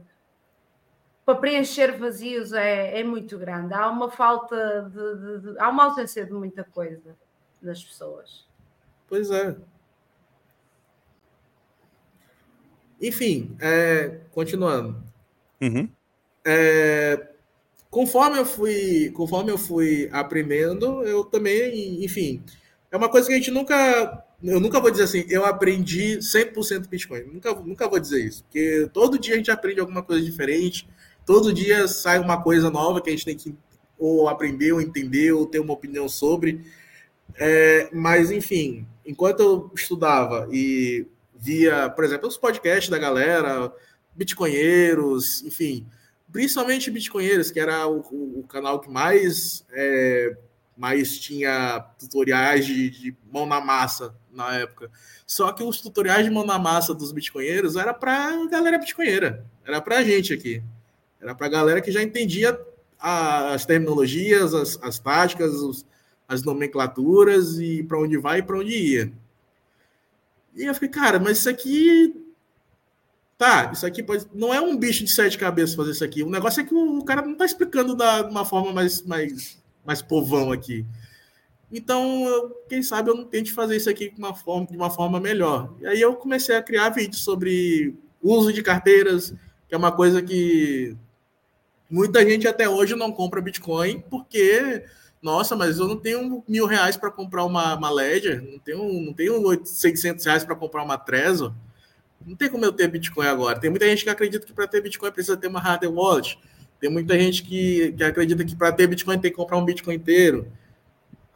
[1.24, 3.72] para preencher vazios é, é muito grande.
[3.74, 7.16] Há uma falta de, de- de- há uma ausência de muita coisa
[7.62, 8.46] das pessoas.
[9.08, 9.56] Pois é.
[13.00, 15.02] Enfim, é, continuando.
[15.60, 15.88] Uhum.
[16.44, 17.28] É,
[17.90, 22.42] conforme eu fui, conforme eu fui aprendendo, eu também, enfim,
[22.90, 26.88] é uma coisa que a gente nunca, eu nunca vou dizer assim, eu aprendi 100%
[26.88, 27.24] Bitcoin.
[27.32, 30.88] Nunca, nunca vou dizer isso, porque todo dia a gente aprende alguma coisa diferente,
[31.24, 33.54] todo dia sai uma coisa nova que a gente tem que
[33.98, 36.64] ou aprender, ou entender, ou ter uma opinião sobre.
[37.36, 43.72] É, mas, enfim, enquanto eu estudava e via, por exemplo, os podcasts da galera,
[44.14, 45.86] bitcoinheiros, enfim,
[46.32, 48.00] principalmente bitcoinheiros, que era o,
[48.40, 50.36] o, canal que mais, é,
[50.76, 54.90] mais tinha tutoriais de, de, mão na massa na época.
[55.26, 59.80] Só que os tutoriais de mão na massa dos bitcoinheiros era para galera bitcoinheira, era
[59.80, 60.62] para a gente aqui,
[61.20, 62.58] era para galera que já entendia
[62.98, 65.86] a, as terminologias, as, as táticas, os,
[66.28, 69.12] as nomenclaturas e para onde vai e para onde ia.
[70.54, 72.14] E eu fiquei, cara, mas isso aqui.
[73.36, 74.26] Tá, isso aqui pode.
[74.32, 76.22] Não é um bicho de sete cabeças fazer isso aqui.
[76.22, 80.02] O negócio é que o, cara não está explicando de uma forma mais, mais, mais
[80.02, 80.86] povão aqui.
[81.72, 85.18] Então, eu, quem sabe eu não tente fazer isso aqui uma, forma, de uma forma
[85.18, 85.74] melhor.
[85.80, 89.34] E aí eu comecei a criar vídeos sobre uso de carteiras,
[89.68, 90.96] que é uma coisa que
[91.90, 94.84] muita gente até hoje não compra Bitcoin porque
[95.24, 99.14] nossa, mas eu não tenho mil reais para comprar uma, uma Ledger, não tenho, não
[99.14, 101.54] tenho 600 reais para comprar uma Trezor.
[102.26, 103.58] Não tem como eu ter Bitcoin agora.
[103.58, 106.38] Tem muita gente que acredita que para ter Bitcoin precisa ter uma hardware wallet.
[106.84, 109.94] Tem muita gente que, que acredita que para ter Bitcoin tem que comprar um Bitcoin
[109.94, 110.52] inteiro.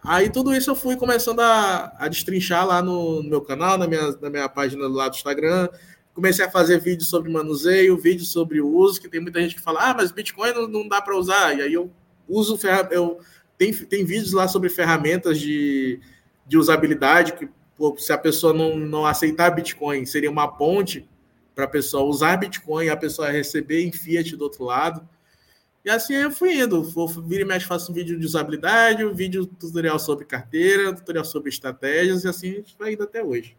[0.04, 3.86] Aí tudo isso eu fui começando a, a destrinchar lá no, no meu canal, na
[3.86, 5.70] minha, na minha página lá do Instagram.
[6.12, 9.62] Comecei a fazer vídeos sobre manuseio, vídeos sobre o uso, que tem muita gente que
[9.62, 11.56] fala, ah, mas Bitcoin não, não dá para usar.
[11.56, 11.90] E aí eu
[12.28, 12.58] uso,
[12.90, 13.18] eu
[13.56, 15.98] tem, tem vídeos lá sobre ferramentas de,
[16.46, 21.08] de usabilidade, que pô, se a pessoa não, não aceitar Bitcoin, seria uma ponte
[21.54, 25.08] para a pessoa usar Bitcoin a pessoa receber em Fiat do outro lado.
[25.88, 26.82] E assim eu fui indo.
[26.82, 30.94] Vou, vira e mexe, faço um vídeo de usabilidade, um vídeo tutorial sobre carteira, um
[30.94, 33.56] tutorial sobre estratégias, e assim a gente vai indo até hoje.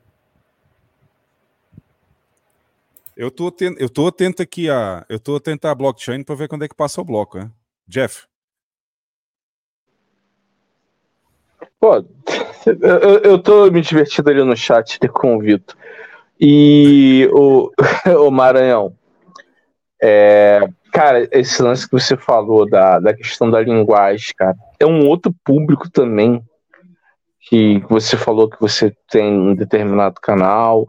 [3.18, 5.04] Eu estou atento, eu tô atento aqui a.
[5.10, 7.50] Eu estou atento à blockchain para ver quando é que passa o bloco, né?
[7.88, 8.28] Jeff.
[11.80, 11.96] Pô,
[12.68, 15.74] eu, eu tô me divertindo ali no chat, te convido.
[16.40, 17.72] E o,
[18.24, 18.96] o Maranhão,
[20.00, 20.62] é,
[20.92, 25.34] cara, esse lance que você falou da, da questão da linguagem, cara, é um outro
[25.44, 26.44] público também
[27.42, 30.88] que você falou que você tem um determinado canal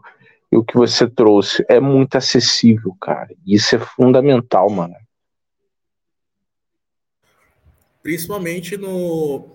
[0.51, 3.29] e o que você trouxe é muito acessível, cara.
[3.47, 4.95] Isso é fundamental, mano.
[8.03, 9.45] Principalmente no,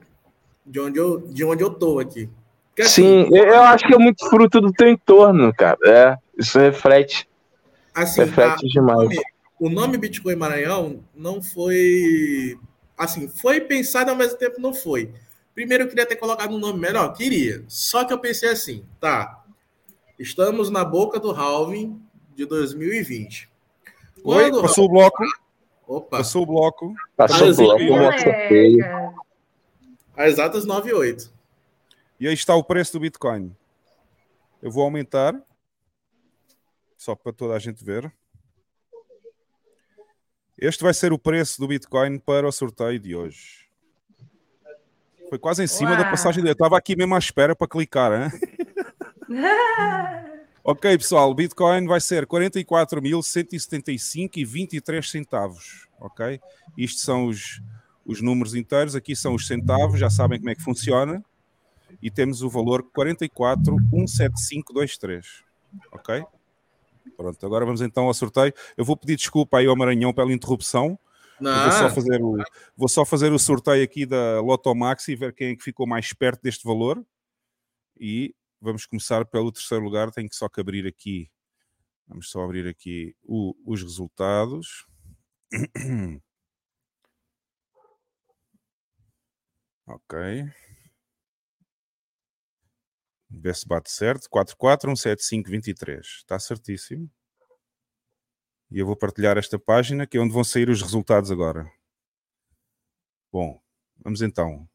[0.64, 2.28] de onde eu, de onde eu tô aqui.
[2.68, 5.78] Porque, assim, Sim, eu acho que é muito fruto do teu entorno, cara.
[5.85, 7.28] É, isso reflete.
[7.94, 8.98] Assim, reflete a, demais.
[8.98, 9.23] O nome,
[9.58, 12.58] o nome Bitcoin Maranhão não foi.
[12.96, 15.12] Assim, foi pensado ao mesmo tempo não foi.
[15.54, 17.64] Primeiro eu queria ter colocado um nome melhor, queria.
[17.68, 19.44] Só que eu pensei assim, tá.
[20.18, 22.00] Estamos na boca do halving
[22.34, 23.50] de 2020.
[24.24, 25.22] Oi, passou o bloco.
[25.86, 26.18] Opa.
[26.18, 26.94] Passou o bloco.
[27.16, 27.82] Passou o bloco.
[27.82, 29.26] O bloco
[30.16, 31.32] às exatas 9 e 8.
[32.18, 33.54] E aí está o preço do Bitcoin.
[34.62, 35.38] Eu vou aumentar,
[36.96, 38.10] só para toda a gente ver.
[40.58, 43.66] Este vai ser o preço do Bitcoin para o sorteio de hoje.
[45.28, 45.98] Foi quase em cima Uau.
[45.98, 46.52] da passagem dele.
[46.52, 48.10] Eu estava aqui mesmo à espera para clicar.
[48.12, 48.30] Hein?
[50.64, 51.30] ok, pessoal.
[51.30, 55.86] O Bitcoin vai ser 44.175 e 23 centavos.
[56.00, 56.40] Ok?
[56.76, 57.60] Isto são os
[58.06, 61.24] os números inteiros, aqui são os centavos, já sabem como é que funciona,
[62.00, 65.24] e temos o valor 4417523.
[65.92, 66.24] Ok?
[67.16, 68.52] Pronto, agora vamos então ao sorteio.
[68.76, 70.98] Eu vou pedir desculpa aí ao Maranhão pela interrupção.
[71.38, 72.36] Vou só, fazer o,
[72.76, 76.12] vou só fazer o sorteio aqui da Lotomax e ver quem é que ficou mais
[76.12, 77.04] perto deste valor.
[77.98, 80.10] E vamos começar pelo terceiro lugar.
[80.10, 81.30] Tenho que só que abrir aqui.
[82.08, 84.86] Vamos só abrir aqui o, os resultados.
[89.88, 90.16] Ok.
[93.30, 94.28] Ver se bate certo.
[94.30, 96.00] 44175523.
[96.00, 97.10] Está certíssimo.
[98.70, 101.70] E eu vou partilhar esta página que é onde vão sair os resultados agora.
[103.32, 103.60] Bom,
[104.02, 104.68] vamos então.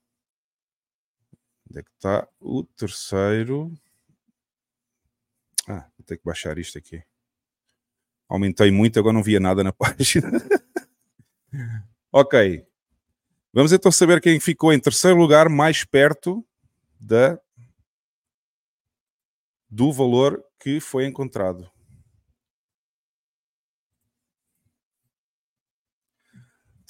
[1.70, 3.74] Onde é que está o terceiro?
[5.68, 7.04] Ah, vou ter que baixar isto aqui.
[8.28, 10.30] Aumentei muito, agora não via nada na página.
[12.12, 12.66] ok.
[13.54, 16.46] Vamos então saber quem ficou em terceiro lugar, mais perto
[16.98, 17.38] da,
[19.72, 21.72] do valor que foi encontrado.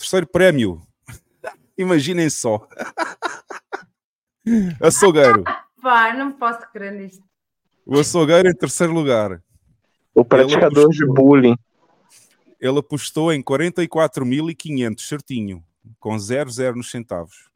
[0.01, 0.81] terceiro prémio.
[1.77, 2.67] Imaginem só.
[4.81, 5.43] Açougueiro.
[5.81, 7.23] Pá, não posso crer nisto.
[7.85, 9.41] O açougueiro em terceiro lugar.
[10.13, 11.55] O praticador de bullying.
[12.59, 15.63] Ele apostou em 44.500, certinho,
[15.99, 17.50] com 00 nos centavos.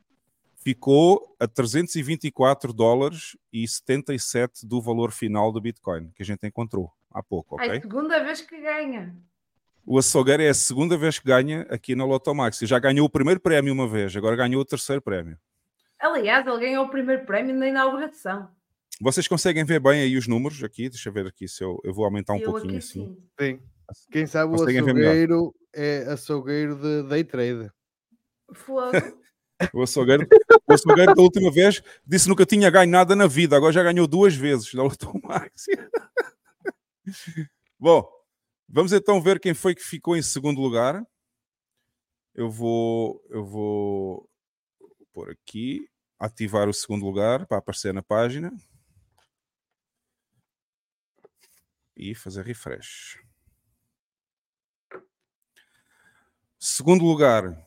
[0.65, 6.91] Ficou a 324 dólares e 77 do valor final do Bitcoin, que a gente encontrou
[7.11, 9.15] há pouco, É a segunda vez que ganha.
[9.85, 12.57] O açougueiro é a segunda vez que ganha aqui na Lotomax.
[12.63, 15.37] Já ganhou o primeiro prémio uma vez, agora ganhou o terceiro prémio.
[15.99, 18.49] Aliás, ele ganhou o primeiro prémio na inauguração.
[18.99, 20.89] Vocês conseguem ver bem aí os números aqui?
[20.89, 23.15] Deixa eu ver aqui se eu, eu vou aumentar um Eu pouquinho assim.
[23.15, 23.23] sim.
[23.39, 23.59] Sim.
[24.11, 25.09] Quem sabe o Conseguem melhor.
[25.11, 27.69] açougueiro é açougueiro de day trade.
[28.51, 28.91] Fogo.
[29.73, 30.27] O açougueiro,
[30.67, 34.07] o açougueiro da última vez disse nunca tinha ganho nada na vida, agora já ganhou
[34.07, 35.65] duas vezes na Lotomax.
[37.79, 38.09] Bom,
[38.67, 41.05] vamos então ver quem foi que ficou em segundo lugar.
[42.33, 44.29] Eu vou, eu vou
[45.13, 48.51] pôr aqui, ativar o segundo lugar para aparecer na página.
[51.95, 53.17] E fazer refresh.
[56.59, 57.64] Segundo lugar,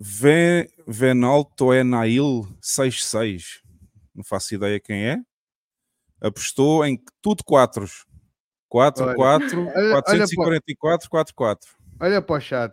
[0.00, 3.60] Ve- Venalto Enail 66.
[4.14, 5.18] Não faço ideia quem é.
[6.22, 8.06] Apostou em tudo quatros.
[8.68, 11.70] 4, Olha, 4, olha- olha 444, 4, 4.
[12.00, 12.72] Olha para o chat.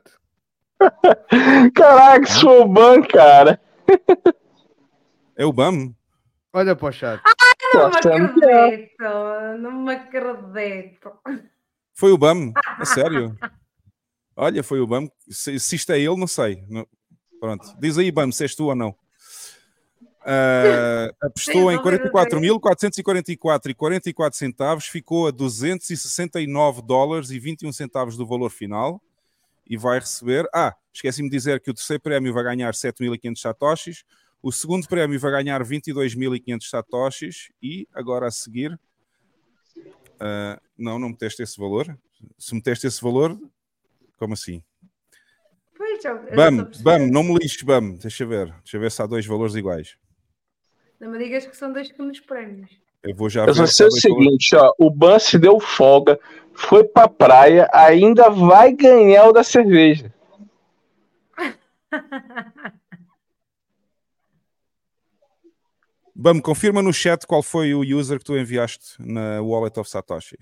[1.76, 3.60] Caraca, sou o ban, cara.
[5.36, 5.96] É o BAM?
[6.54, 7.22] Olha para o chat.
[7.74, 9.04] Não me Nossa, acredito.
[9.60, 11.12] Não me acredito.
[11.96, 12.54] Foi o BAM?
[12.56, 13.36] A sério?
[14.36, 15.10] Olha, foi o BAM.
[15.30, 16.64] Se, se isto é ele, não sei.
[16.70, 16.88] Não-
[17.40, 17.76] Pronto.
[17.80, 18.96] Diz aí, BAM, se és tu ou não.
[20.30, 27.40] Ah, apostou em Sim, vou ver 44.444 e 44 centavos, ficou a 269 dólares e
[27.40, 29.02] 21 centavos do valor final
[29.66, 30.46] e vai receber.
[30.54, 34.04] Ah, esqueci-me de dizer que o terceiro prémio vai ganhar 7.500 satoshis,
[34.44, 38.78] o segundo prémio vai ganhar 22.500 satoshis e agora a seguir.
[40.20, 41.98] ah, não, não meteste esse valor.
[42.38, 43.40] Se meteste esse valor,
[44.18, 44.62] como assim?
[46.06, 47.96] Eu Bam, não bam, me lixes, bam.
[47.96, 48.46] Deixa eu ver.
[48.64, 49.96] Deixa eu ver se há dois valores iguais.
[51.00, 52.70] Não me digas que são dois pequenos prémios.
[53.04, 54.02] Eu vou já Eu só sei o valores.
[54.02, 54.74] seguinte, ó.
[54.80, 56.20] O Ban se deu folga,
[56.54, 60.14] foi pra praia, ainda vai ganhar o da cerveja.
[66.16, 70.38] Bam, confirma no chat qual foi o user que tu enviaste na Wallet of Satoshi.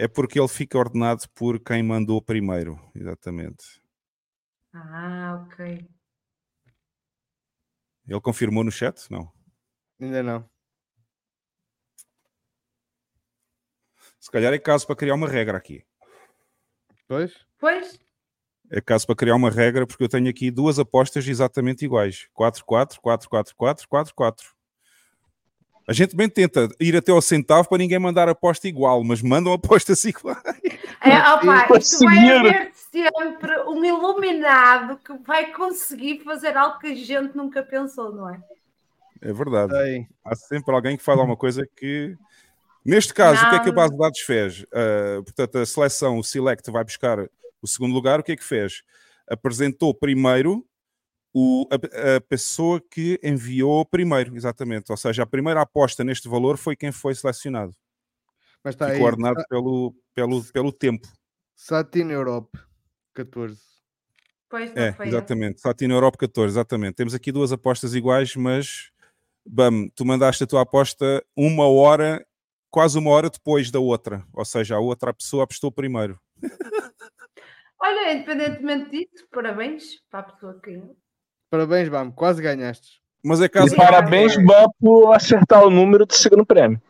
[0.00, 2.78] É porque ele fica ordenado por quem mandou primeiro.
[2.94, 3.82] Exatamente.
[4.72, 5.84] Ah, ok.
[8.06, 9.10] Ele confirmou no chat?
[9.10, 9.28] Não.
[10.00, 10.48] Ainda não.
[14.20, 15.84] Se calhar é caso para criar uma regra aqui.
[17.08, 17.44] Pois?
[17.58, 17.98] Pois,
[18.70, 23.00] É caso para criar uma regra, porque eu tenho aqui duas apostas exatamente iguais: 4-4,
[23.00, 24.57] 4-4-4, 4-4.
[25.88, 29.54] A gente bem tenta ir até ao centavo para ninguém mandar aposta igual, mas mandam
[29.54, 30.36] apostas iguais.
[31.00, 36.94] é, opa, isto vai haver sempre um iluminado que vai conseguir fazer algo que a
[36.94, 38.38] gente nunca pensou, não é?
[39.22, 39.72] É verdade.
[39.72, 40.06] Sei.
[40.22, 42.14] Há sempre alguém que faz alguma coisa que.
[42.84, 43.74] Neste caso, o que é que a Não.
[43.74, 44.66] base de dados fez?
[44.70, 47.18] Ah, portanto, a seleção, o Select, vai buscar
[47.62, 48.20] o segundo lugar.
[48.20, 48.82] O que é que fez?
[49.26, 50.64] Apresentou primeiro
[51.38, 54.90] o- a, a pessoa que enviou primeiro, exatamente.
[54.90, 57.72] Ou seja, a primeira aposta neste valor foi quem foi selecionado.
[58.64, 58.92] Mas está aí.
[58.92, 61.06] Ficou ordenado pelo, pelo, pelo tempo.
[61.54, 62.58] Satin Europe
[63.14, 63.60] 14.
[64.48, 65.60] Pois não É, foi exatamente.
[65.60, 66.94] Satin Europe 14, exatamente.
[66.94, 68.90] Temos aqui duas apostas iguais, mas
[69.46, 72.24] bam, tu mandaste a tua aposta uma hora,
[72.70, 74.24] quase uma hora depois da outra.
[74.32, 76.18] Ou seja, a outra pessoa apostou primeiro.
[77.80, 80.96] Olha, independentemente disso, parabéns para a pessoa que ganhou.
[81.50, 82.10] Parabéns, Bam.
[82.10, 83.00] Quase ganhaste.
[83.24, 83.74] Mas é E caso.
[83.74, 86.80] parabéns, Ban, por acertar o número do segundo prêmio.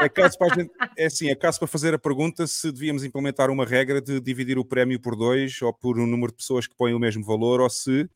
[0.00, 3.04] É caso para a gente, é assim, é caso para fazer a pergunta se devíamos
[3.04, 6.66] implementar uma regra de dividir o prémio por dois ou por um número de pessoas
[6.66, 8.08] que põem o mesmo valor ou se,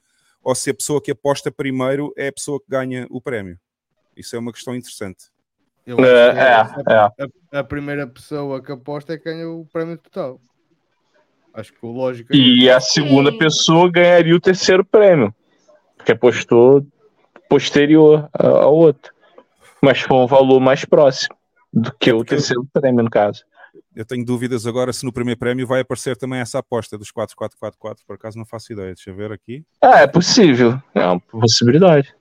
[0.43, 3.59] ou se a pessoa que aposta primeiro é a pessoa que ganha o prémio.
[4.17, 5.27] Isso é uma questão interessante.
[5.87, 6.99] Eu É, acho que é, é.
[7.53, 10.41] A, a primeira pessoa que aposta é que ganha o prémio total.
[11.57, 13.39] Acho que o lógico é E a segunda Sim.
[13.39, 15.35] pessoa ganharia o terceiro prêmio,
[15.97, 16.87] porque apostou
[17.49, 19.11] posterior a- ao outro.
[19.81, 21.35] Mas foi um valor mais próximo
[21.73, 23.43] do que o terceiro prêmio, no caso.
[23.95, 28.05] Eu tenho dúvidas agora se no primeiro prémio vai aparecer também essa aposta dos 4444,
[28.07, 28.93] por acaso não faço ideia.
[28.95, 29.65] Deixa eu ver aqui.
[29.81, 30.79] Ah, é possível.
[30.95, 32.15] É uma possibilidade.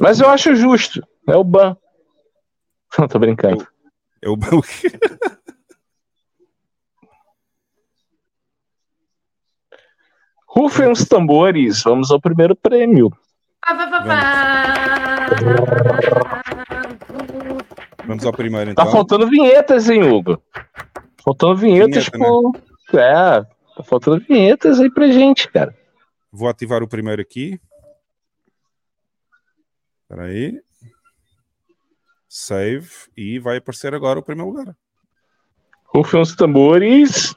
[0.00, 1.00] Mas eu acho justo.
[1.28, 1.76] É o ban.
[2.98, 3.66] Não, tô brincando.
[4.22, 4.60] É o ban.
[10.46, 13.10] Rufem os tambores, vamos ao primeiro prêmio.
[13.60, 15.26] Pá.
[18.06, 18.92] Vamos ao primeiro, Tá então.
[18.92, 20.42] faltando vinhetas, hein, Hugo?
[21.22, 22.60] Faltando vinhetas, Vinheta, né?
[22.94, 23.42] É,
[23.76, 25.76] tá faltando vinhetas aí pra gente, cara.
[26.32, 27.60] Vou ativar o primeiro aqui.
[30.02, 30.58] Espera aí.
[32.28, 32.88] Save.
[33.16, 34.76] E vai aparecer agora o primeiro lugar.
[35.84, 37.34] Rufem os tambores.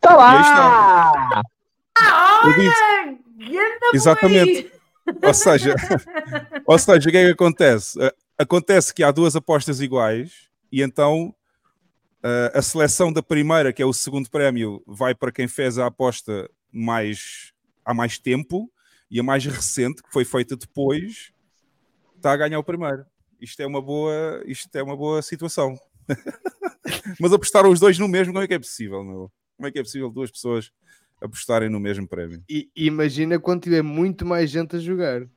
[0.00, 1.42] Tá lá!
[2.56, 3.16] Disse-
[3.94, 4.72] Exatamente.
[5.24, 5.74] Ou seja,
[6.66, 8.00] ou seja, o que é que acontece?
[8.02, 11.34] Eh, Acontece que há duas apostas iguais e então
[12.22, 15.86] eh, a seleção da primeira, que é o segundo prémio, vai para quem fez a
[15.86, 17.52] aposta mais
[17.84, 18.70] há mais tempo
[19.10, 21.32] e a mais recente, que foi feita depois,
[22.16, 23.04] está a ganhar o primeiro.
[23.40, 25.78] Isto é uma boa, isto é uma boa situação.
[27.20, 29.04] Mas apostaram os dois no mesmo, como é que é possível?
[29.04, 29.32] Meu?
[29.56, 30.70] Como é que é possível duas pessoas
[31.20, 32.42] apostarem no mesmo prémio?
[32.48, 35.28] E imagina quando tiver muito mais gente a jogar.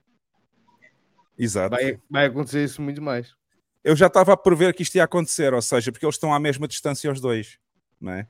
[1.38, 1.76] Exato.
[1.76, 3.36] Vai, vai acontecer isso muito mais.
[3.84, 6.40] Eu já estava a prever que isto ia acontecer, ou seja, porque eles estão à
[6.40, 7.58] mesma distância os dois,
[8.00, 8.28] não é?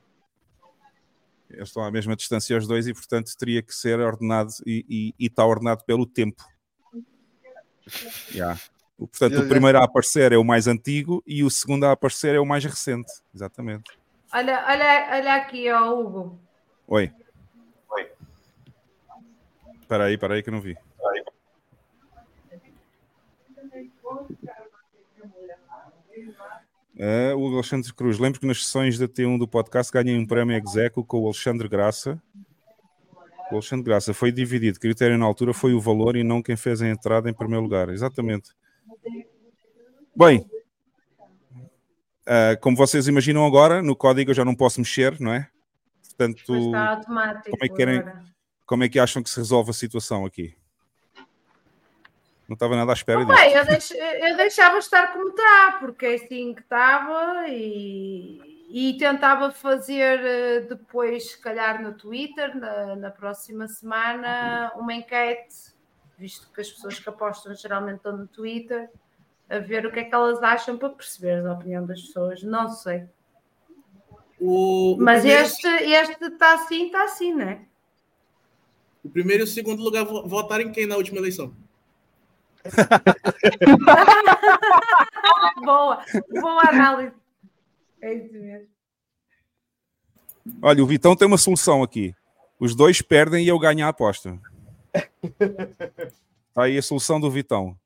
[1.50, 5.44] Eles estão à mesma distância os dois e, portanto, teria que ser ordenado e, está
[5.44, 6.42] ordenado pelo tempo.
[8.32, 8.60] Yeah.
[9.08, 12.34] Portanto, Eu o primeiro a aparecer é o mais antigo e o segundo a aparecer
[12.34, 13.12] é o mais recente.
[13.34, 13.90] Exatamente.
[14.32, 16.38] Olha, olha, olha aqui, ó, Hugo.
[16.88, 17.12] Oi.
[17.90, 18.10] Oi.
[19.80, 20.76] Espera aí, espera aí que eu não vi.
[26.96, 28.18] É, o Alexandre Cruz.
[28.18, 31.68] Lembro que nas sessões da T1 do podcast ganhei um prémio execo com o Alexandre
[31.68, 32.22] Graça.
[33.50, 34.76] O Alexandre Graça foi dividido.
[34.76, 37.62] O critério na altura foi o valor e não quem fez a entrada em primeiro
[37.62, 37.88] lugar.
[37.88, 38.50] Exatamente.
[40.14, 40.48] Bem,
[42.26, 45.48] ah, como vocês imaginam agora, no código eu já não posso mexer, não é?
[46.08, 47.50] Portanto, Mas está automático.
[47.50, 48.04] como é que querem,
[48.66, 50.56] como é que acham que se resolve a situação aqui?
[52.48, 53.38] Não estava nada à espera Oh, disso.
[53.38, 58.98] bem, eu, deix- eu deixava estar como está, porque é assim que estava e, e
[58.98, 65.71] tentava fazer eh, depois, se calhar no Twitter, na, na próxima semana, uma enquete,
[66.18, 68.90] visto que as pessoas que apostam geralmente estão no Twitter,
[69.50, 72.42] a ver o que é que elas acham para perceber a opinião das pessoas.
[72.42, 73.04] Não sei.
[74.40, 77.66] O, o Mas primeiro- este este está assim, está assim, né?
[79.04, 81.54] O primeiro e o segundo lugar vo- votaram em quem na última eleição?
[85.64, 86.04] boa,
[86.40, 87.12] boa análise.
[88.00, 88.68] É isso mesmo.
[90.60, 92.14] Olha, o Vitão tem uma solução aqui.
[92.58, 94.38] Os dois perdem e eu ganho a aposta.
[96.48, 97.78] Está aí a solução do Vitão.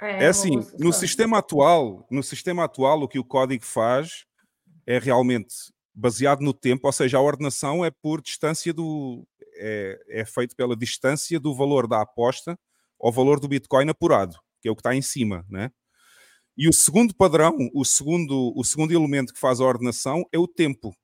[0.00, 4.26] É uma assim, no sistema atual, no sistema atual, o que o código faz
[4.86, 5.54] é realmente
[5.94, 10.76] baseado no tempo, ou seja, a ordenação é por distância do é, é feito pela
[10.76, 12.58] distância do valor da aposta
[13.00, 15.70] ao valor do Bitcoin apurado, que é o que está em cima, né?
[16.56, 20.46] E o segundo padrão, o segundo, o segundo elemento que faz a ordenação é o
[20.46, 20.94] tempo.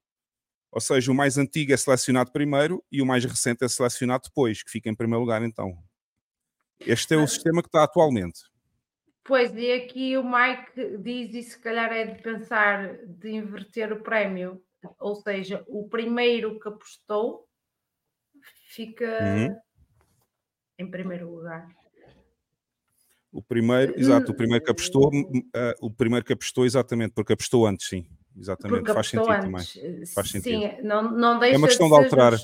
[0.72, 4.62] Ou seja, o mais antigo é selecionado primeiro e o mais recente é selecionado depois,
[4.62, 5.76] que fica em primeiro lugar então.
[6.78, 8.40] Este é o sistema que está atualmente.
[9.24, 14.02] Pois, e aqui o Mike diz, e se calhar é de pensar de inverter o
[14.02, 14.62] prémio,
[14.98, 17.46] ou seja, o primeiro que apostou
[18.68, 19.56] fica Uhum.
[20.78, 21.68] em primeiro lugar.
[23.32, 25.10] O primeiro, exato, o primeiro que apostou,
[25.54, 28.06] ah, o primeiro que apostou, exatamente, porque apostou antes, sim.
[28.36, 29.74] Exatamente, Porque faz sentido antes.
[29.74, 30.06] também.
[30.06, 30.60] Faz sentido.
[30.60, 32.34] Sim, não, não deixa é uma questão de de alterar.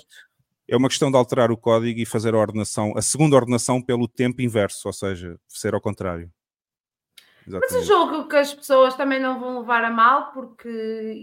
[0.69, 4.09] É uma questão de alterar o código e fazer a ordenação, a segunda ordenação pelo
[4.09, 6.31] tempo inverso, ou seja, ser ao contrário.
[7.47, 7.87] Mas eu Exatamente.
[7.87, 10.69] julgo que as pessoas também não vão levar a mal, porque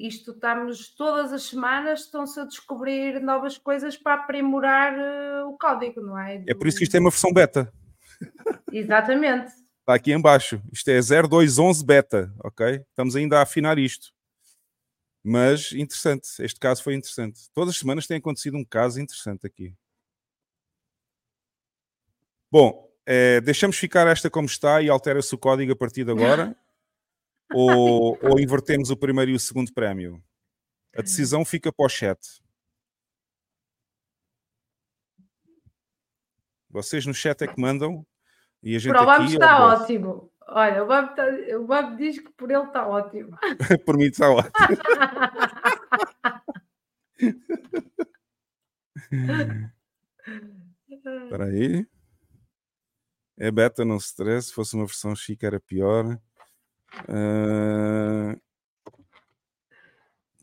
[0.02, 6.00] isto estamos todas as semanas, estão-se a descobrir novas coisas para aprimorar eh, o código,
[6.00, 6.42] não é?
[6.48, 7.70] É por isso que isto é uma versão beta.
[8.72, 9.52] Exatamente.
[9.82, 10.62] Está aqui em baixo.
[10.72, 12.82] Isto é 0211 beta, ok?
[12.90, 14.13] Estamos ainda a afinar isto.
[15.24, 17.50] Mas interessante, este caso foi interessante.
[17.54, 19.74] Todas as semanas tem acontecido um caso interessante aqui.
[22.52, 26.56] Bom, eh, deixamos ficar esta como está e altera-se o código a partir de agora?
[27.54, 30.22] ou, ou invertemos o primeiro e o segundo prémio?
[30.96, 32.20] A decisão fica para o chat.
[36.70, 38.06] Vocês no chat é que mandam
[38.62, 40.32] e a gente Bob aqui está ótimo.
[40.48, 43.38] Olha, o Bob, tá- o Bob diz que por ele está ótimo.
[43.86, 44.54] Por mim está ótimo.
[50.90, 51.86] Espera aí.
[53.38, 54.48] É beta, não stress.
[54.50, 56.20] Se fosse uma versão chique era pior.
[57.08, 58.38] Ah,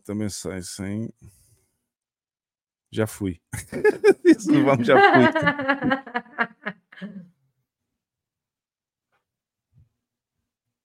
[0.04, 1.08] também sei, sim.
[2.90, 3.40] Já fui.
[4.24, 5.22] Isso, vamos, já fui.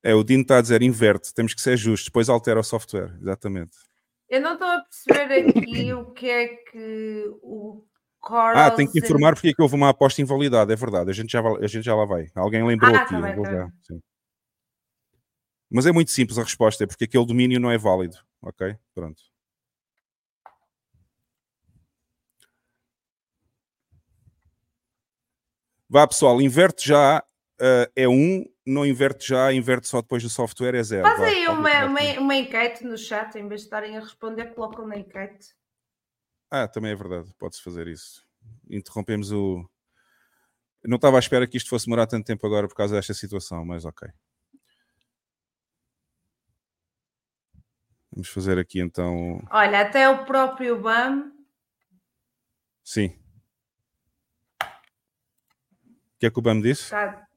[0.05, 3.17] É, o Dino está a dizer inverte, temos que ser justos, depois altera o software,
[3.19, 3.75] exatamente.
[4.29, 7.83] Eu não estou a perceber aqui o que é que o
[8.19, 8.55] Coral.
[8.55, 11.31] Ah, tem que informar porque é que houve uma aposta invalidada, é verdade, a gente
[11.31, 12.27] já, a gente já lá vai.
[12.35, 13.97] Alguém lembrou Ah, aqui, tá bem, tá já.
[15.71, 18.77] Mas é muito simples a resposta, é porque aquele domínio não é válido, ok?
[18.93, 19.23] Pronto.
[25.89, 27.23] Vá pessoal, inverte já
[27.59, 31.07] eh, é um, não inverte já, inverte só depois do software é zero.
[31.07, 34.87] Faz aí uma, uma, uma enquete no chat, em vez de estarem a responder, colocam
[34.87, 35.55] na enquete.
[36.49, 38.25] Ah, também é verdade, pode-se fazer isso.
[38.69, 39.67] Interrompemos o.
[40.83, 43.65] Não estava à espera que isto fosse demorar tanto tempo agora por causa desta situação,
[43.65, 44.07] mas ok.
[48.11, 49.41] Vamos fazer aqui então.
[49.51, 51.31] Olha, até o próprio BAM
[52.83, 53.07] Sim.
[54.61, 56.91] O que é que o BAM disse?
[56.91, 57.27] tá-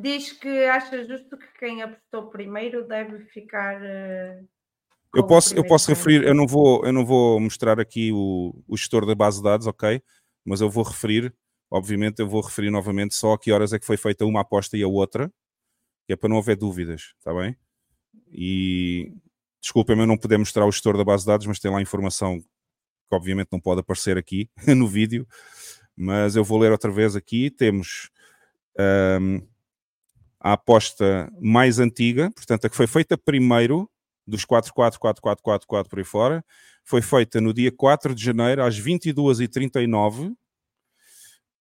[0.00, 3.82] diz que acha justo que quem apostou primeiro deve ficar.
[3.82, 4.42] eh,
[5.14, 8.76] Eu posso, eu posso referir, eu não vou, eu não vou mostrar aqui o, o
[8.76, 10.02] gestor da base de dados, ok?
[10.44, 11.34] Mas eu vou referir,
[11.70, 14.76] obviamente, eu vou referir novamente só a que horas é que foi feita uma aposta
[14.76, 15.32] e a outra,
[16.06, 17.56] que é para não haver dúvidas, está bem?
[18.30, 19.12] E
[19.60, 22.40] desculpem-me eu não poder mostrar o gestor da base de dados, mas tem lá informação
[22.40, 25.26] que obviamente não pode aparecer aqui no vídeo,
[25.96, 27.50] mas eu vou ler outra vez aqui.
[27.50, 28.10] Temos
[28.78, 29.40] ahm,
[30.46, 33.90] a aposta mais antiga, portanto, a que foi feita primeiro
[34.24, 36.44] dos 4, 4, 4, 4, 4, 4 por aí fora,
[36.84, 40.32] foi feita no dia 4 de janeiro às 22h39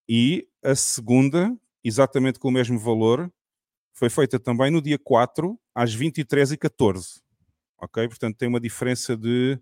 [0.07, 1.51] e a segunda,
[1.83, 3.31] exatamente com o mesmo valor,
[3.91, 7.23] foi feita também no dia 4 às 23h14.
[7.81, 8.07] Ok?
[8.07, 9.59] Portanto, tem uma diferença de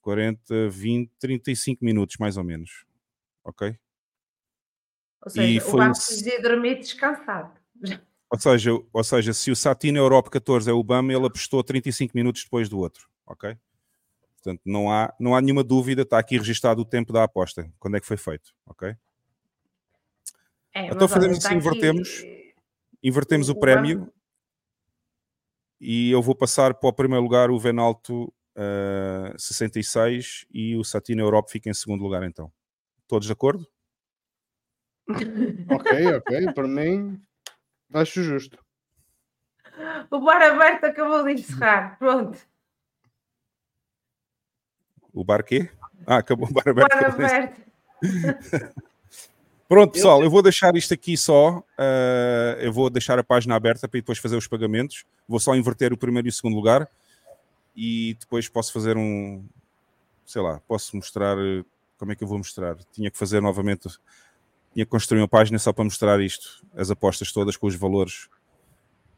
[0.00, 2.84] 40, 20, 35 minutos, mais ou menos.
[3.44, 3.76] Ok?
[5.24, 7.58] Ou seja, E o foi o- precisa dormir descansado.
[8.30, 12.12] Ou seja, ou seja, se o Satino Europe 14 é o BAM, ele apostou 35
[12.14, 13.56] minutos depois do outro, ok?
[14.36, 17.96] Portanto, não há, não há nenhuma dúvida, está aqui registado o tempo da aposta, quando
[17.96, 18.94] é que foi feito, ok?
[20.72, 22.24] É, então fazemos assim, aqui, invertemos,
[23.02, 24.12] invertemos o, o prémio BAM.
[25.80, 31.22] e eu vou passar para o primeiro lugar o Venalto eh, 66 e o Satino
[31.22, 32.52] Europe fica em segundo lugar então.
[33.08, 33.66] Todos de acordo?
[35.68, 37.20] Ok, ok, para mim
[37.94, 38.58] acho justo.
[40.10, 41.98] O bar aberto acabou de encerrar.
[41.98, 42.38] Pronto.
[45.12, 45.70] O bar quê?
[46.06, 46.88] Ah, acabou o bar O aberto.
[46.98, 47.60] bar aberto.
[49.68, 51.62] Pronto, pessoal, eu vou deixar isto aqui só.
[51.78, 55.04] eh, eu vou deixar a página aberta para depois fazer os pagamentos.
[55.28, 56.88] Vou só inverter o primeiro e o segundo lugar
[57.76, 59.44] e depois posso fazer um.
[60.26, 61.38] Sei lá, posso mostrar.
[61.38, 61.64] eh,
[61.98, 62.76] Como é que eu vou mostrar?
[62.92, 63.88] Tinha que fazer novamente.
[64.72, 68.28] Que construir uma página só para mostrar isto, as apostas todas com os valores.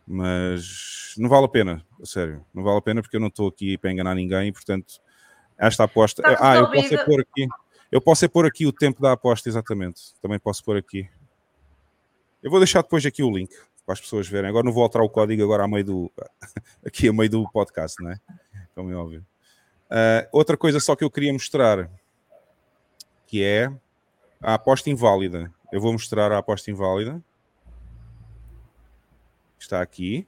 [0.06, 2.44] Mas não vale a pena, a sério.
[2.52, 5.00] Não vale a pena porque eu não estou aqui para enganar ninguém e, portanto,
[5.58, 6.22] esta aposta.
[6.22, 7.48] Está ah, eu posso é pôr aqui.
[7.90, 10.14] Eu posso é pôr aqui o tempo da aposta, exatamente.
[10.20, 11.08] Também posso pôr aqui.
[12.42, 14.48] Eu vou deixar depois aqui o link para as pessoas verem.
[14.48, 16.12] Agora não vou alterar o código agora a meio do
[16.84, 18.18] aqui a meio do podcast, não é?
[18.74, 19.24] Como é óbvio.
[19.90, 21.90] Ah, outra coisa só que eu queria mostrar
[23.26, 23.70] que é
[24.42, 25.52] a aposta inválida.
[25.72, 27.22] Eu vou mostrar a aposta inválida.
[29.58, 30.26] Está aqui.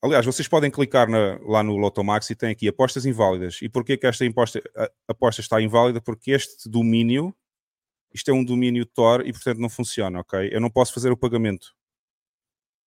[0.00, 3.60] Aliás, vocês podem clicar na- lá no Lotomax e tem aqui apostas inválidas.
[3.60, 6.00] E porquê que esta imposta- a- aposta está inválida?
[6.00, 7.34] Porque este domínio,
[8.14, 10.48] isto é um domínio Tor e portanto não funciona, ok?
[10.52, 11.74] Eu não posso fazer o pagamento.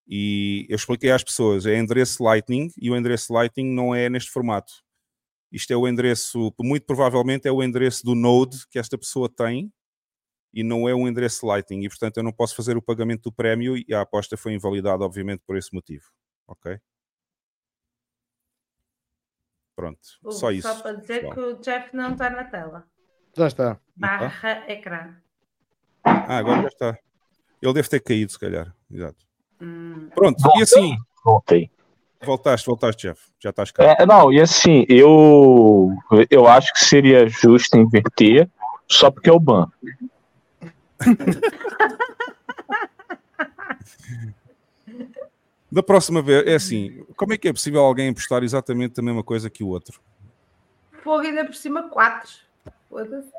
[0.07, 4.31] E eu expliquei às pessoas, é endereço Lightning e o endereço Lightning não é neste
[4.31, 4.73] formato.
[5.51, 9.71] Isto é o endereço, muito provavelmente é o endereço do Node que esta pessoa tem
[10.53, 11.83] e não é um endereço Lightning.
[11.85, 15.03] E portanto eu não posso fazer o pagamento do prémio e a aposta foi invalidada,
[15.03, 16.05] obviamente, por esse motivo.
[16.47, 16.79] Ok?
[19.75, 20.67] Pronto, O- só isso.
[20.67, 21.33] Só para dizer pessoal.
[21.33, 22.85] que o Jeff não está na tela.
[23.35, 23.79] Já está.
[23.95, 25.15] Barra ecrã.
[26.03, 26.99] Ah, agora já está.
[27.61, 28.75] Ele deve ter caído, se calhar.
[28.89, 29.25] Exato.
[29.61, 30.09] Hum.
[30.13, 30.61] Pronto, e Voltei.
[30.63, 30.95] assim.
[31.23, 31.71] Voltei.
[32.23, 33.21] Voltaste, voltaste, Jeff.
[33.39, 33.95] Já estás cá.
[33.99, 35.89] É, não, e assim, eu,
[36.29, 38.49] eu acho que seria justo inverter
[38.87, 39.67] só porque é o ban.
[45.71, 49.23] Da próxima vez, é assim: como é que é possível alguém apostar exatamente a mesma
[49.23, 50.01] coisa que o outro?
[51.01, 52.31] Fogo ainda por cima, quatro.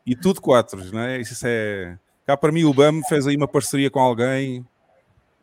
[0.06, 1.20] E tudo quatro, não é?
[1.20, 1.98] Isso é.
[2.26, 4.64] Cá para mim o BAM fez aí uma parceria com alguém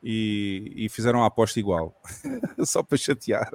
[0.02, 2.00] e, e fizeram a aposta igual.
[2.66, 3.50] Só para chatear.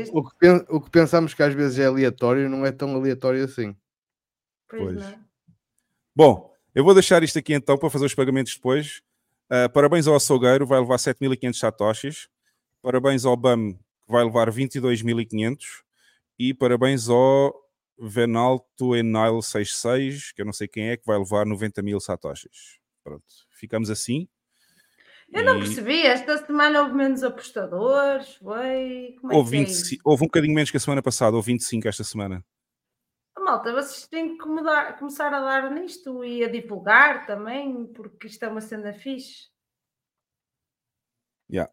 [0.00, 0.16] Isto...
[0.16, 3.74] O que, o que pensamos que às vezes é aleatório não é tão aleatório assim.
[4.68, 4.96] Pois Pois.
[4.96, 5.22] não.
[6.14, 9.02] Bom, eu vou deixar isto aqui então para fazer os pagamentos depois.
[9.54, 12.28] Ah, parabéns ao açougueiro, vai levar 7.500 satoshis.
[12.80, 15.82] Parabéns ao BAM, que vai levar 22.500.
[16.38, 17.54] E parabéns ao
[17.98, 22.78] Venalto Enile 66, que eu não sei quem é, que vai levar 90 mil satoshis.
[23.04, 24.28] Pronto, ficamos assim.
[25.32, 26.02] Eu não percebi.
[26.02, 28.34] Esta semana houve menos apostadores.
[28.36, 29.16] Foi.
[29.20, 30.02] Como é Houve, que é 25 isso?
[30.04, 32.44] houve um bocadinho menos que a semana passada, houve 25 esta semana.
[33.38, 38.44] Malta, vocês têm que mudar- começar a dar nisto e a divulgar também, porque isto
[38.44, 39.48] é uma cena fixe.
[41.50, 41.72] Yeah.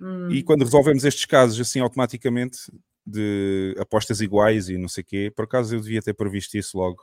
[0.00, 0.30] Hum.
[0.30, 2.58] E quando resolvemos estes casos assim automaticamente
[3.04, 6.78] de apostas iguais e não sei o quê, por acaso eu devia ter previsto isso
[6.78, 7.02] logo.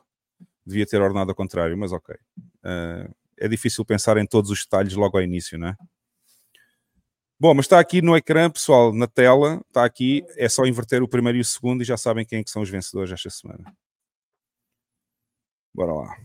[0.66, 2.16] Devia ter ordenado ao contrário, mas ok.
[2.64, 5.76] Ah, é difícil pensar em todos os detalhes logo ao início, não é?
[7.38, 11.08] Bom, mas está aqui no ecrã, pessoal, na tela, está aqui, é só inverter o
[11.08, 13.76] primeiro e o segundo e já sabem quem é que são os vencedores esta semana.
[15.74, 16.18] Bora lá.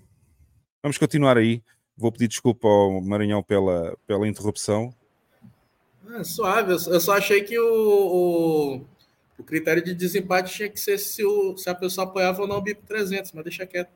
[0.83, 1.63] Vamos continuar aí.
[1.97, 4.95] Vou pedir desculpa ao Maranhão pela, pela interrupção.
[6.09, 8.87] Ah, suave, eu só achei que o, o,
[9.37, 12.59] o critério de desempate tinha que ser se, o, se a pessoa apoiava ou não
[12.59, 13.91] o BIP 300, mas deixa quieto.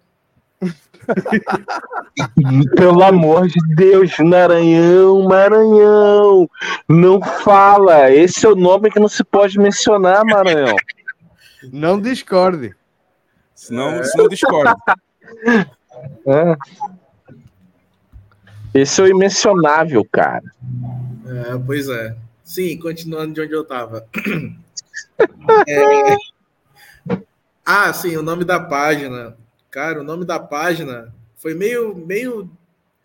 [2.77, 6.49] Pelo amor de Deus, Maranhão, Maranhão,
[6.89, 8.11] não fala.
[8.11, 10.77] Esse é o nome que não se pode mencionar, Maranhão.
[11.73, 12.75] Não discorde.
[13.55, 14.75] Senão, senão discordo.
[16.27, 16.57] É.
[18.75, 20.43] Esse é o imencionável, cara.
[21.27, 22.17] É, pois é.
[22.43, 24.07] Sim, continuando de onde eu estava.
[25.69, 26.17] É,
[27.65, 29.37] Ah, sim, o nome da página.
[29.75, 32.49] Cara, o nome da página foi meio, meio,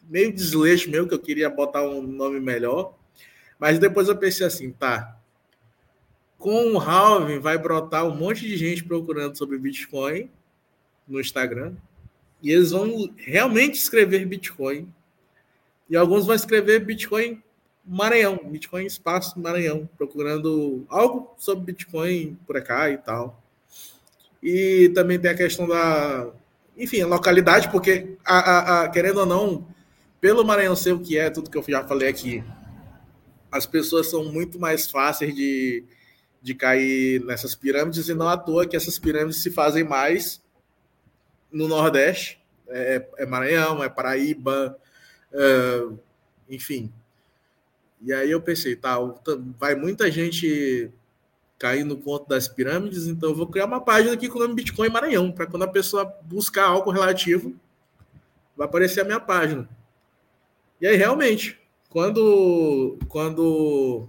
[0.07, 2.93] meio desleixo meu, que eu queria botar um nome melhor.
[3.57, 5.17] Mas depois eu pensei assim, tá.
[6.37, 10.29] Com o halving vai brotar um monte de gente procurando sobre Bitcoin
[11.07, 11.73] no Instagram.
[12.39, 14.93] E eles vão realmente escrever Bitcoin.
[15.89, 17.41] E alguns vão escrever Bitcoin
[17.83, 23.41] Maranhão, Bitcoin Espaço Maranhão, procurando algo sobre Bitcoin por cá e tal.
[24.41, 26.31] E também tem a questão da,
[26.79, 29.67] enfim, localidade, porque, a, a- a- querendo ou não,
[30.21, 32.43] pelo Maranhão ser o que é, tudo que eu já falei aqui,
[33.51, 35.83] as pessoas são muito mais fáceis de,
[36.41, 40.41] de cair nessas pirâmides, e não à toa que essas pirâmides se fazem mais
[41.51, 42.39] no Nordeste.
[42.67, 44.77] É, é Maranhão, é Paraíba,
[45.33, 45.83] é,
[46.49, 46.91] enfim.
[48.01, 48.95] E aí eu pensei, tá,
[49.59, 50.89] vai muita gente
[51.59, 54.55] cair no conto das pirâmides, então eu vou criar uma página aqui com o nome
[54.55, 57.53] Bitcoin Maranhão, para quando a pessoa buscar algo relativo,
[58.55, 59.67] vai aparecer a minha página.
[60.79, 64.07] E aí, realmente, quando quando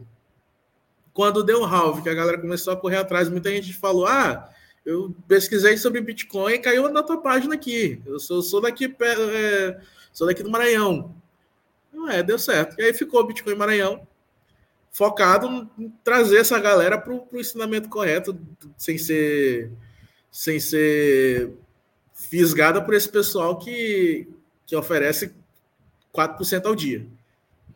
[1.13, 4.49] quando deu um halve, que a galera começou a correr atrás, muita gente falou: "Ah,
[4.87, 8.01] eu pesquisei sobre Bitcoin e caiu na tua página aqui.
[8.07, 9.81] Eu sou, sou daqui é,
[10.13, 11.15] sou daqui do Maranhão".
[11.93, 12.81] Não é, deu certo.
[12.81, 14.07] E aí ficou Bitcoin Maranhão
[14.93, 18.39] focado em trazer essa galera para o ensinamento correto,
[18.77, 19.71] sem ser
[20.31, 21.53] sem ser
[22.15, 24.29] fisgada por esse pessoal que,
[24.65, 25.35] que oferece
[26.15, 27.07] 4% ao dia.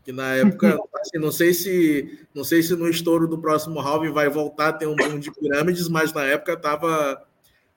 [0.04, 4.12] Que na época, assim, não sei se não sei se no estouro do próximo halving
[4.12, 7.24] vai voltar a ter um boom de pirâmides, mas na época tava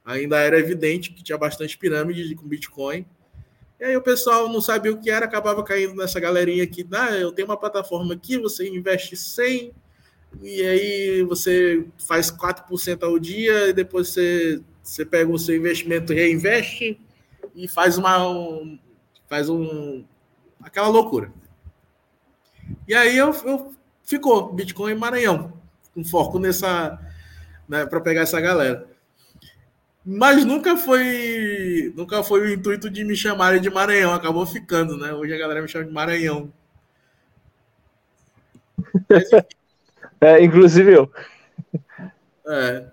[0.06, 3.06] ainda era evidente que tinha bastante pirâmide com Bitcoin.
[3.80, 6.88] E aí o pessoal não sabia o que era, acabava caindo nessa galerinha aqui.
[6.92, 9.72] Ah, eu tenho uma plataforma aqui, você investe 100
[10.42, 16.14] e aí você faz 4% ao dia e depois você, você pega o seu investimento,
[16.14, 17.00] reinveste
[17.56, 18.80] e faz uma um,
[19.28, 20.04] faz um
[20.62, 21.32] aquela loucura.
[22.88, 23.74] E aí eu, eu
[24.04, 25.54] ficou Bitcoin Maranhão,
[25.94, 27.00] com foco nessa
[27.68, 28.88] né, para pegar essa galera.
[30.10, 35.12] Mas nunca foi nunca foi o intuito de me chamarem de Maranhão, acabou ficando, né?
[35.12, 36.50] Hoje a galera me chama de Maranhão.
[40.20, 41.12] É, inclusive eu.
[42.48, 42.86] É.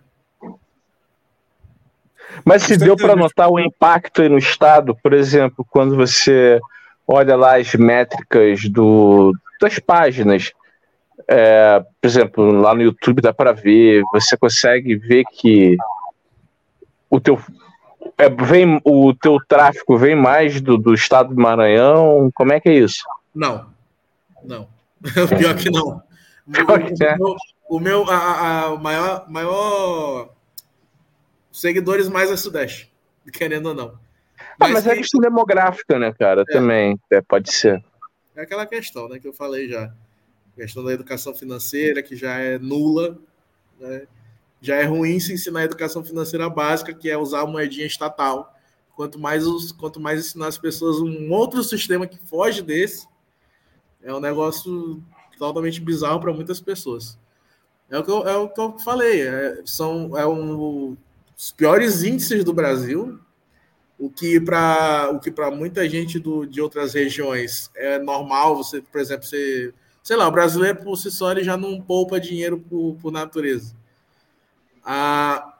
[2.45, 6.61] Mas se deu para notar o impacto no estado, por exemplo, quando você
[7.09, 10.53] olha lá as métricas do, das páginas,
[11.27, 15.79] é, por exemplo, lá no YouTube dá para ver, você consegue ver que
[17.15, 17.41] o teu
[18.19, 22.69] é, vem o teu tráfego vem mais do, do estado do Maranhão, como é que
[22.69, 23.03] é isso?
[23.35, 23.71] Não,
[24.43, 24.69] não.
[25.39, 26.03] Pior que não.
[27.01, 27.15] é.
[27.15, 27.37] O meu,
[27.69, 30.31] o meu a, a- maior, maior
[31.53, 32.93] seguidores mais é Sudeste,
[33.33, 33.99] querendo ou não.
[34.61, 36.45] Ah, mas é questão demográfica, né, cara?
[36.45, 36.99] Também.
[37.11, 37.83] É, pode ser.
[38.37, 39.85] É aquela questão, né, que eu falei já.
[39.85, 43.19] A questão da educação financeira, que já é nula,
[43.81, 44.07] né?
[44.65, 48.57] Já é ruim se ensinar a educação financeira básica, que é usar a moedinha estatal.
[48.97, 53.07] Quanto mais, os, quanto mais ensinar as pessoas um outro sistema que foge desse,
[54.03, 55.03] é um negócio
[55.39, 57.19] totalmente bizarro para muitas pessoas.
[57.91, 59.21] É o que eu, é o que eu falei.
[59.21, 60.97] É, são é um,
[61.37, 63.21] os piores índices do Brasil,
[63.99, 68.57] o que para o que para muita gente do, de outras regiões é normal.
[68.57, 72.19] Você, por exemplo, você, sei lá, o brasileiro por si só ele já não poupa
[72.19, 73.84] dinheiro por, por natureza.
[74.85, 75.55] A,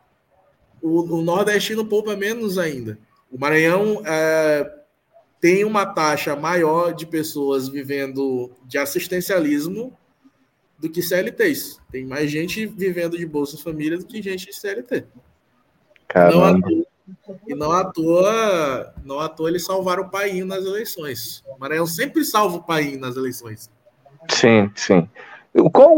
[0.83, 2.99] o, o nordestino poupa menos ainda.
[3.31, 4.71] O Maranhão é,
[5.41, 9.97] tem uma taxa maior de pessoas vivendo de assistencialismo
[10.79, 11.81] do que CLTs.
[11.91, 15.05] Tem mais gente vivendo de Bolsa Família do que gente de CLT.
[16.09, 16.59] Caramba.
[16.61, 16.85] Não
[17.47, 21.45] e não à toa, não à toa eles salvaram o país nas eleições.
[21.47, 23.71] O Maranhão sempre salva o país nas eleições.
[24.31, 25.09] Sim, sim.
[25.73, 25.97] Qual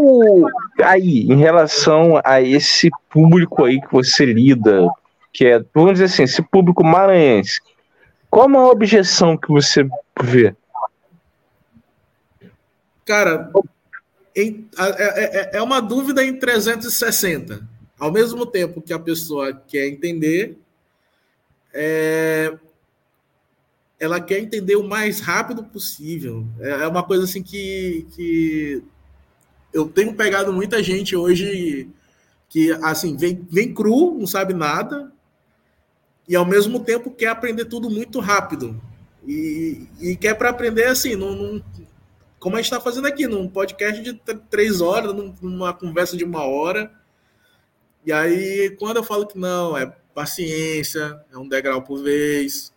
[0.84, 4.86] aí, em relação a esse público aí que você lida,
[5.32, 7.60] que é, vamos dizer assim, esse público maranhense,
[8.30, 9.88] qual a maior objeção que você
[10.22, 10.54] vê?
[13.06, 13.50] Cara,
[14.34, 17.66] em, é, é, é uma dúvida em 360.
[17.98, 20.58] Ao mesmo tempo que a pessoa quer entender,
[21.72, 22.54] é,
[23.98, 26.44] ela quer entender o mais rápido possível.
[26.60, 28.82] É, é uma coisa assim que, que
[29.76, 31.90] eu tenho pegado muita gente hoje
[32.48, 35.12] que assim vem, vem cru, não sabe nada,
[36.26, 38.80] e ao mesmo tempo quer aprender tudo muito rápido.
[39.26, 41.62] E, e quer para aprender assim, num, num,
[42.38, 44.14] como a gente está fazendo aqui, num podcast de
[44.48, 46.90] três horas, numa conversa de uma hora.
[48.04, 52.72] E aí, quando eu falo que não, é paciência, é um degrau por vez,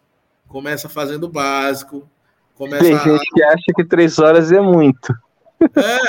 [0.47, 2.09] começa fazendo o básico.
[2.55, 3.33] Começa Tem gente a...
[3.33, 5.13] que acha que três horas é muito.
[5.61, 5.99] É,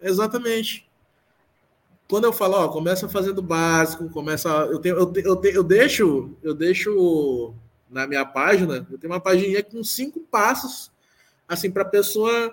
[0.00, 0.88] exatamente.
[2.08, 4.48] Quando eu falo, ó, começa fazendo básico, começa.
[4.48, 7.54] Eu, tenho, eu, eu, eu deixo, eu deixo
[7.90, 10.90] na minha página, eu tenho uma página com cinco passos,
[11.46, 12.50] assim, para a pessoa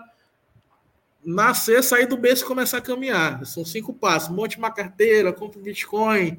[1.23, 3.45] nascer, sair do berço e começar a caminhar.
[3.45, 4.29] São cinco passos.
[4.29, 6.37] Monte uma carteira, compre Bitcoin,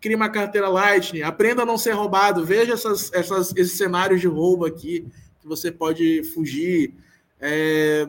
[0.00, 4.26] crie uma carteira Lightning, aprenda a não ser roubado, veja essas, essas, esses cenários de
[4.26, 5.06] roubo aqui
[5.40, 6.94] que você pode fugir.
[7.40, 8.08] É,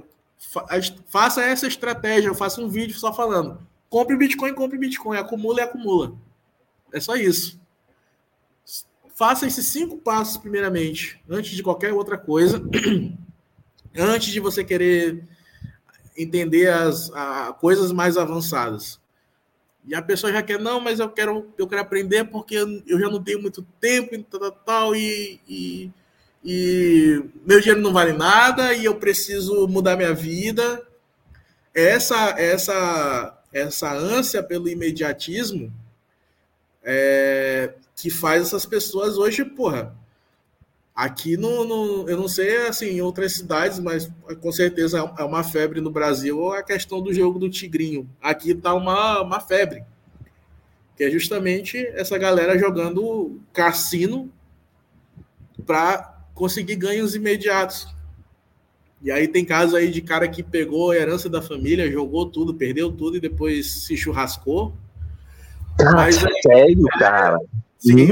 [0.50, 0.66] fa
[1.08, 3.66] faça essa estratégia, eu faço um vídeo só falando.
[3.90, 6.16] Compre Bitcoin, compre Bitcoin, acumula e acumula.
[6.92, 7.60] É só isso.
[9.14, 12.62] Faça esses cinco passos, primeiramente, antes de qualquer outra coisa.
[13.96, 15.24] antes de você querer
[16.18, 19.00] entender as a, coisas mais avançadas.
[19.86, 23.10] E a pessoa já quer, não, mas eu quero, eu quero aprender porque eu já
[23.10, 25.92] não tenho muito tempo e tal, tal e, e,
[26.44, 30.82] e meu dinheiro não vale nada e eu preciso mudar minha vida.
[31.74, 35.72] Essa, essa, essa ânsia pelo imediatismo
[36.84, 39.96] é, que faz essas pessoas hoje, porra,
[40.94, 44.12] Aqui no, no, eu não sei assim em outras cidades, mas
[44.42, 48.10] com certeza é uma febre no Brasil a questão do jogo do Tigrinho.
[48.22, 49.84] Aqui tá uma, uma febre,
[50.98, 54.30] que é justamente essa galera jogando cassino
[55.66, 57.88] para conseguir ganhos imediatos.
[59.02, 62.54] E aí tem casos aí de cara que pegou a herança da família, jogou tudo,
[62.54, 64.74] perdeu tudo e depois se churrascou.
[65.94, 67.38] Mas, é sério, cara?
[67.80, 68.08] Sim,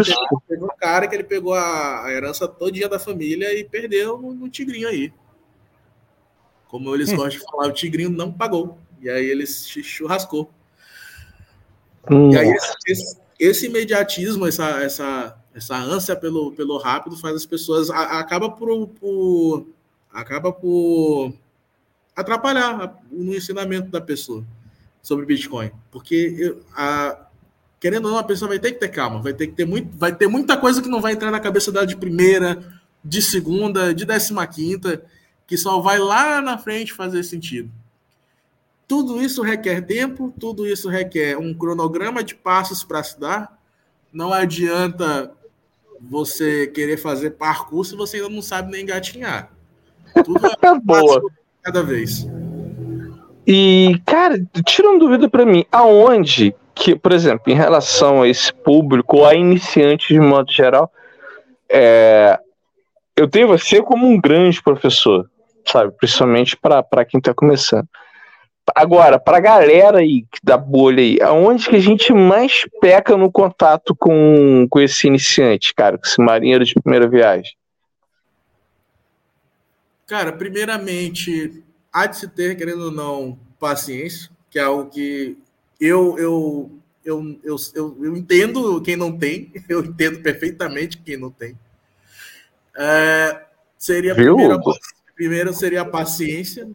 [0.47, 4.33] teve um cara que ele pegou a, a herança todinha da família e perdeu no,
[4.33, 5.13] no tigrinho aí.
[6.67, 7.17] Como eles hum.
[7.17, 8.79] gostam de falar, o tigrinho não pagou.
[8.99, 10.51] E aí ele se churrascou.
[12.09, 12.31] Hum.
[12.31, 17.45] E aí esse, esse, esse, imediatismo, essa, essa, essa ânsia pelo, pelo rápido faz as
[17.45, 19.65] pessoas a, acaba por, por
[20.11, 21.33] acaba por
[22.15, 24.43] atrapalhar no ensinamento da pessoa
[25.01, 27.27] sobre Bitcoin, porque a,
[27.79, 29.97] querendo ou não, a pessoa vai ter que ter calma, vai ter que ter muito,
[29.97, 33.93] vai ter muita coisa que não vai entrar na cabeça dela de primeira, de segunda,
[33.93, 35.03] de décima quinta,
[35.47, 37.71] que só vai lá na frente fazer sentido.
[38.87, 43.57] Tudo isso requer tempo, tudo isso requer um cronograma de passos para se dar.
[44.11, 45.31] Não adianta
[46.01, 49.51] você querer fazer parkour se você ainda não sabe nem engatinhar.
[50.23, 51.21] Tudo é Boa.
[51.63, 52.27] cada vez.
[53.45, 55.65] E, cara, tira uma dúvida para mim.
[55.71, 60.91] Aonde que, por exemplo, em relação a esse público, ou a iniciantes de modo geral,
[61.67, 62.39] é,
[63.15, 65.29] eu tenho você como um grande professor,
[65.65, 65.91] sabe?
[65.97, 67.87] Principalmente para quem está começando.
[68.75, 73.95] Agora, pra galera aí da bolha aí, aonde que a gente mais peca no contato
[73.95, 77.53] com, com esse iniciante, cara, com esse marinheiro de primeira viagem?
[80.07, 85.37] Cara, primeiramente, há de se ter, querendo ou não, paciência, que é algo que
[85.79, 86.71] eu, eu,
[87.05, 91.55] eu, eu, eu, eu entendo quem não tem, eu entendo perfeitamente quem não tem.
[92.75, 93.45] É,
[93.77, 94.57] seria a primeira,
[95.15, 96.67] primeiro seria a paciência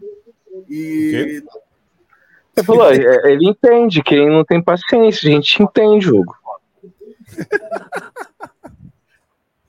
[0.68, 1.42] e
[2.55, 6.34] Você falou, é, ele entende, quem não tem paciência, a gente entende, Hugo.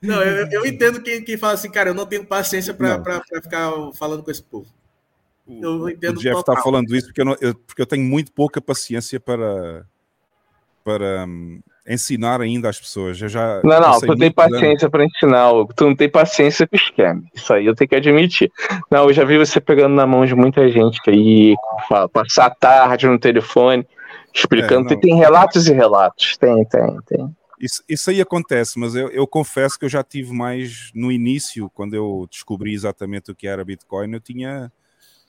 [0.00, 3.72] não, eu, eu entendo quem, quem fala assim, cara, eu não tenho paciência para ficar
[3.94, 4.68] falando com esse povo.
[5.48, 8.32] Eu O entendo Jeff está falando isso porque eu, não- eu- porque eu tenho muito
[8.32, 9.84] pouca paciência para,
[10.84, 13.20] para hum, ensinar ainda às pessoas.
[13.20, 15.72] Eu já Não, não, tu tem paciência pra ensinar, Hugo.
[15.74, 17.22] Tu não tem paciência pro esquema.
[17.34, 18.50] Isso aí eu tenho que admitir.
[18.90, 21.54] Não, eu já vi você pegando na mão de muita gente aí,
[22.12, 23.86] passar a tarde no telefone,
[24.34, 24.88] explicando.
[24.88, 25.00] É, não.
[25.00, 26.36] tem relatos e relatos.
[26.36, 27.36] Tem, tem, tem.
[27.58, 31.70] Isso, isso aí acontece, mas eu, eu confesso que eu já tive mais no início,
[31.74, 34.70] quando eu descobri exatamente o que era Bitcoin, eu tinha.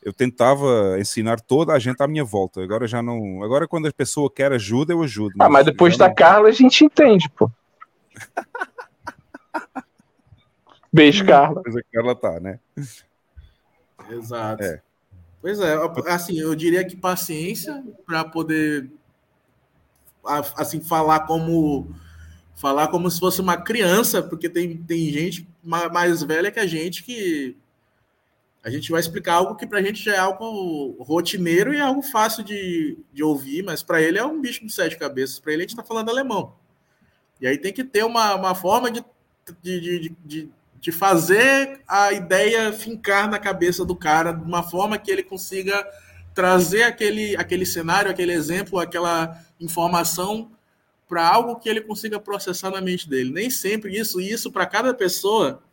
[0.03, 2.61] Eu tentava ensinar toda a gente à minha volta.
[2.63, 3.43] Agora já não.
[3.43, 5.33] Agora, quando a pessoa quer ajuda, eu ajudo.
[5.39, 7.49] Ah, mas depois da não- Carla a gente entende, pô.
[10.91, 11.61] Beijo, Carla.
[11.63, 12.59] Coisa que ela tá, né?
[14.09, 14.63] Exato.
[14.63, 14.81] É.
[15.41, 15.75] Pois é,
[16.07, 18.89] assim, eu diria que paciência para poder
[20.25, 21.93] a- assim falar como
[22.55, 26.65] falar como se fosse uma criança, porque tem, tem gente ma- mais velha que a
[26.65, 27.55] gente que
[28.67, 32.43] a gente vai explicar algo que pra gente já é algo rotineiro e algo fácil
[32.43, 35.39] de, de ouvir, mas para ele é um bicho de sete cabeças.
[35.39, 36.53] Para ele a gente tá falando alemão.
[37.39, 39.01] E aí tem que ter uma, uma forma de,
[39.61, 40.49] de, de, de,
[40.81, 45.87] de fazer a ideia fincar na cabeça do cara de uma forma que ele consiga
[46.35, 50.51] trazer aquele, aquele cenário, aquele exemplo, aquela informação
[51.07, 53.31] para algo que ele consiga processar na mente dele.
[53.31, 55.63] Nem sempre isso, isso para cada pessoa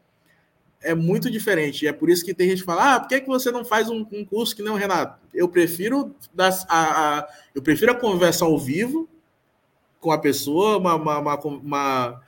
[0.85, 1.87] é muito diferente.
[1.87, 3.89] É por isso que tem gente que fala: ah, por que, que você não faz
[3.89, 5.19] um, um curso que não, Renato?
[5.33, 9.09] Eu prefiro, das, a, a- eu prefiro a conversa ao vivo
[10.01, 12.23] com a pessoa, uma, uma, uma, uma-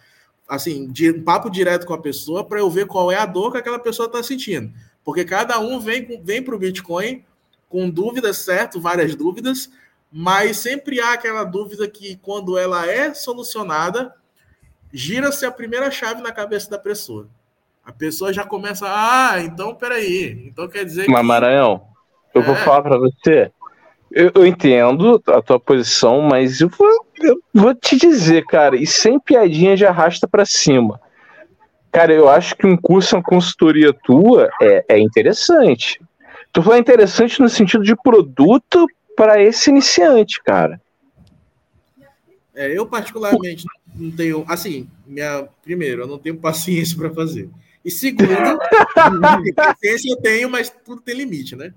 [0.49, 3.52] assim, de, um papo direto com a pessoa para eu ver qual é a dor
[3.52, 4.73] que aquela pessoa está sentindo.
[5.05, 7.25] Porque cada um vem, vem para o Bitcoin
[7.68, 8.81] com dúvidas, certo?
[8.81, 9.70] Várias dúvidas,
[10.10, 14.15] mas sempre há aquela dúvida que, quando ela é solucionada,
[14.93, 17.28] gira-se a primeira chave na cabeça da pessoa.
[17.86, 21.26] A pessoa já começa, ah, então peraí, então quer dizer Mas, que...
[21.26, 21.82] Maranhão,
[22.34, 22.58] eu vou É.
[22.58, 23.50] falar pra você.
[24.10, 26.89] Eu, eu entendo a tua posição, mas eu vou,
[27.20, 31.00] eu vou te dizer, cara, e sem piadinha de arrasta pra cima.
[31.92, 36.00] Cara, eu acho que um curso, uma consultoria tua é, é interessante.
[36.52, 40.81] Tu falou interessante no sentido de produto para esse iniciante, cara.
[42.55, 47.48] É, eu particularmente não tenho, assim, minha primeiro, eu não tenho paciência para fazer.
[47.86, 48.26] E segundo,
[49.55, 51.73] paciência eu tenho, mas tudo tem limite, né?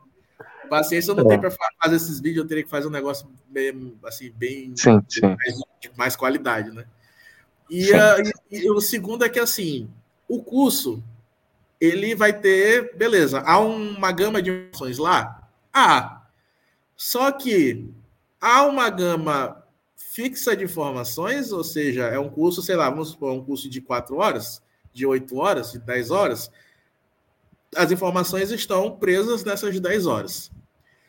[0.68, 1.28] Paciência eu não É.
[1.28, 5.00] tenho para fazer esses vídeos, eu teria que fazer um negócio bem, assim, bem Sim,
[5.08, 5.22] sim.
[5.22, 6.86] mais, de mais qualidade, né?
[7.70, 7.94] E, Sim.
[7.94, 8.16] ah,
[8.50, 9.88] e- e o segundo é que assim,
[10.28, 11.04] o curso
[11.80, 15.48] ele vai ter, beleza, há uma gama de informações lá?
[15.72, 16.24] Há.
[16.98, 17.88] Só que
[18.42, 19.64] há uma gama
[19.96, 23.80] fixa de informações, ou seja, é um curso, sei lá, vamos supor, um curso de
[23.80, 24.60] quatro horas,
[24.94, 26.52] de oito horas, de 10 horas.
[27.76, 30.52] As informações estão presas nessas 10 horas.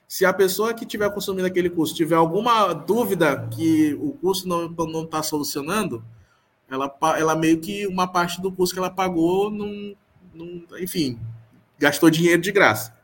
[0.06, 5.04] Se a pessoa que estiver consumindo aquele curso tiver alguma dúvida que o curso não
[5.04, 6.04] está solucionando,
[6.68, 9.94] ela, ela meio que uma parte do curso que ela pagou, não,
[10.34, 11.18] não- enfim,
[11.78, 12.94] gastou dinheiro de graça.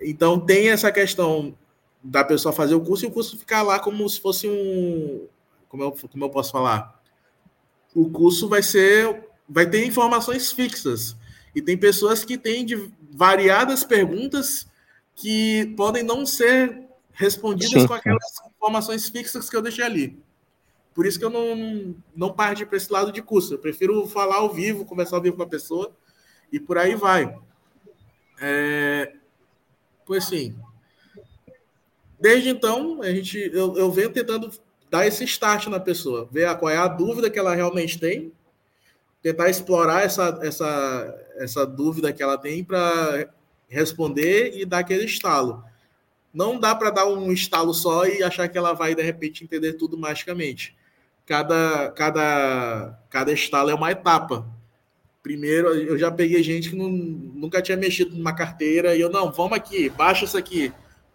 [0.00, 1.56] Então tem essa questão
[2.02, 5.26] da pessoa fazer o curso e o curso ficar lá como se fosse um.
[5.68, 7.00] Como eu, como eu posso falar?
[7.94, 9.26] O curso vai ser.
[9.48, 11.16] Vai ter informações fixas.
[11.54, 14.66] E tem pessoas que têm de variadas perguntas
[15.14, 20.22] que podem não ser respondidas Sim, com aquelas informações fixas que eu deixei ali.
[20.94, 23.54] Por isso que eu não, não parto para esse lado de curso.
[23.54, 25.94] Eu prefiro falar ao vivo, conversar ao vivo com a pessoa
[26.52, 27.38] e por aí vai.
[28.40, 29.14] É,
[30.04, 30.56] pois sim.
[32.18, 34.50] Desde então, a gente, eu, eu venho tentando
[34.90, 38.32] dar esse start na pessoa, ver qual é a dúvida que ela realmente tem,
[39.22, 43.28] tentar explorar essa, essa, essa dúvida que ela tem para
[43.68, 45.64] responder e dar aquele estalo.
[46.32, 49.74] Não dá para dar um estalo só e achar que ela vai, de repente, entender
[49.74, 50.76] tudo magicamente.
[51.24, 54.46] Cada, cada, cada estalo é uma etapa.
[55.22, 59.32] Primeiro, eu já peguei gente que não, nunca tinha mexido numa carteira e eu, não,
[59.32, 60.72] vamos aqui, baixa isso aqui.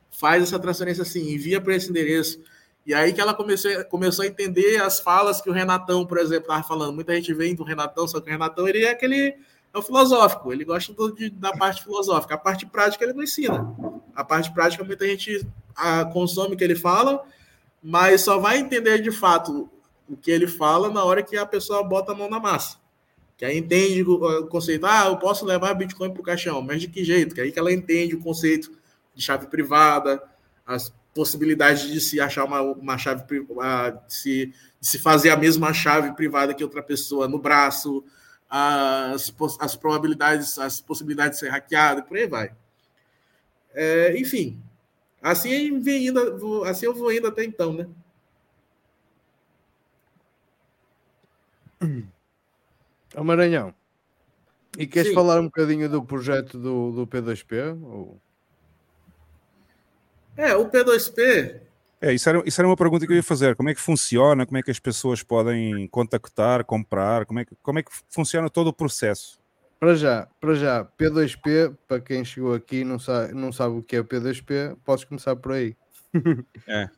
[0.10, 2.42] faz essa transferência assim, envia para esse endereço.
[2.86, 6.44] E aí que ela começou, começou a entender as falas que o Renatão, por exemplo,
[6.44, 6.94] estava falando.
[6.94, 9.38] Muita gente vem do Renatão, só que o Renatão ele é aquele
[9.74, 12.36] é o filosófico, ele gosta do, de, da parte filosófica.
[12.36, 13.74] A parte prática ele não ensina.
[14.14, 17.24] A parte prática muita gente a, consome o que ele fala,
[17.82, 19.70] mas só vai entender de fato
[20.10, 22.78] o que ele fala na hora que a pessoa bota a mão na massa.
[23.38, 26.88] Que aí entende o conceito, ah, eu posso levar Bitcoin para o caixão, mas de
[26.88, 27.34] que jeito?
[27.34, 28.72] Que aí que ela entende o conceito
[29.16, 30.22] de chave privada,
[30.66, 33.46] as possibilidades de se achar uma, uma chave, de
[34.08, 38.04] se, de se fazer a mesma chave privada que outra pessoa no braço,
[38.50, 42.52] as, as probabilidades, as possibilidades de ser hackeado, por aí vai.
[43.74, 44.62] É, enfim,
[45.22, 46.08] assim, vem
[46.66, 47.88] assim eu vou indo até então, né?
[53.16, 53.74] Ô Maranhão,
[54.78, 55.16] e queres Sim.
[55.16, 57.82] falar um bocadinho do projeto do, do P2P?
[57.84, 58.22] Ou...
[60.44, 61.60] É, o P2P,
[62.02, 63.56] É, isso era, isso era uma pergunta que eu ia fazer.
[63.56, 64.46] Como é que funciona?
[64.46, 67.26] Como é que as pessoas podem contactar, comprar?
[67.26, 69.40] Como é que, como é que funciona todo o processo?
[69.80, 73.84] Para já, para já, P2P, para quem chegou aqui e não sabe, não sabe o
[73.84, 75.76] que é o P2P, podes começar por aí.
[76.68, 76.90] É.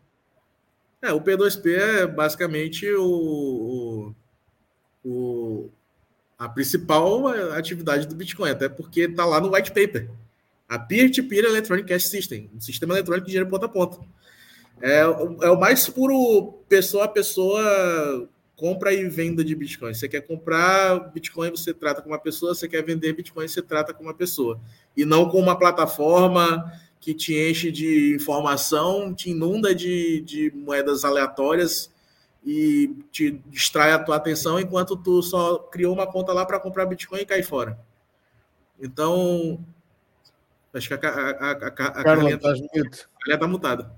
[1.02, 4.14] É, o P2P é basicamente o,
[5.04, 5.70] o, o-
[6.40, 10.10] a principal atividade do Bitcoin, até porque está lá no white paper.
[10.68, 14.00] A Peer-to-Peer Electronic Cash System, um sistema eletrônico de dinheiro ponta a ponta.
[14.82, 19.94] É, o- é o mais puro pessoa a pessoa compra e venda de Bitcoin.
[19.94, 23.94] Você quer comprar Bitcoin, você trata com uma pessoa, você quer vender Bitcoin, você trata
[23.94, 24.60] com uma pessoa.
[24.96, 31.04] E não com uma plataforma que te enche de informação, te inunda de, de moedas
[31.04, 31.92] aleatórias
[32.46, 36.86] e te distrai a tua atenção enquanto tu só criou uma conta lá para comprar
[36.86, 37.78] Bitcoin e cair fora.
[38.80, 39.60] Então,
[40.74, 42.76] acho que a, a, a, a, a Carla, Carlinha estás mute.
[42.76, 43.92] a Carlinha tá mutada.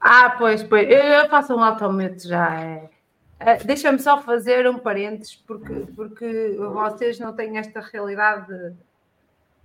[0.00, 0.88] Ah, pois, pois.
[0.88, 2.60] Eu, eu faço um automate já.
[2.60, 2.90] É.
[3.38, 8.76] É, Deixa-me só fazer um parênteses, porque, porque vocês não têm esta realidade,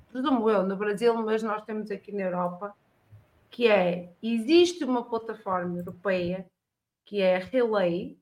[0.10, 2.74] presumo eu, no Brasil, mas nós temos aqui na Europa,
[3.50, 6.46] que é, existe uma plataforma europeia,
[7.04, 8.18] que é a Relay,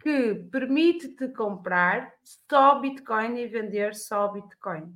[0.00, 2.12] que permite-te comprar
[2.50, 4.92] só Bitcoin e vender só Bitcoin.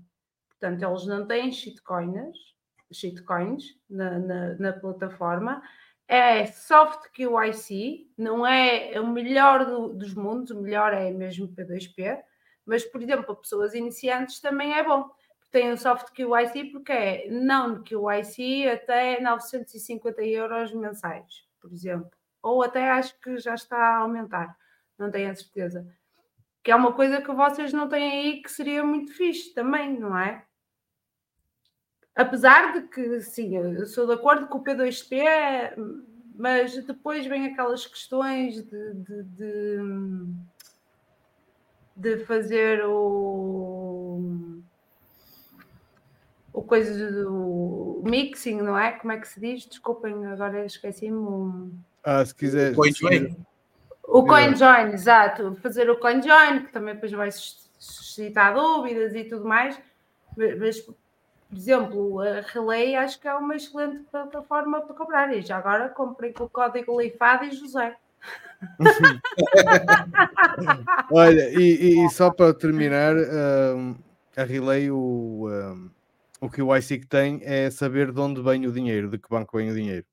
[0.66, 2.36] Portanto, eles não têm shitcoins,
[2.92, 5.62] shitcoins na, na, na plataforma,
[6.08, 12.20] é soft QIC, não é o melhor do- dos mundos, o melhor é mesmo P2P,
[12.64, 15.08] mas, por exemplo, para pessoas iniciantes também é bom.
[15.52, 22.10] Tem o soft QIC porque é não QIC até 950 euros mensais, por exemplo.
[22.42, 24.56] Ou até acho que já está a aumentar,
[24.98, 25.86] não tenho a certeza.
[26.64, 30.18] Que é uma coisa que vocês não têm aí que seria muito fixe também, não
[30.18, 30.45] é?
[32.16, 35.74] Apesar de que, sim, eu sou de acordo com o P2P,
[36.34, 39.78] mas depois vem aquelas questões de, de, de,
[41.94, 44.62] de fazer o,
[46.54, 48.92] o coisa do mixing, não é?
[48.92, 49.66] Como é que se diz?
[49.66, 51.72] Desculpem, agora esqueci-me.
[52.02, 52.74] Ah, se quiser.
[52.74, 53.36] CoinJoin?
[54.04, 54.24] O.
[54.24, 55.54] CoinJoin, exato.
[55.56, 59.78] Fazer o CoinJoin, que também depois vai sus- suscitar dúvidas e tudo mais.
[60.36, 60.86] Mas,
[61.48, 65.34] por exemplo, a Relay acho que é uma excelente plataforma para comprar.
[65.34, 67.96] E já agora comprei com o código Leifado e José.
[71.10, 73.14] Olha, e, e- só para terminar,
[74.36, 75.48] a Relay, o,
[76.40, 79.56] o que o IC tem é saber de onde vem o dinheiro, de que banco
[79.56, 80.04] vem o dinheiro.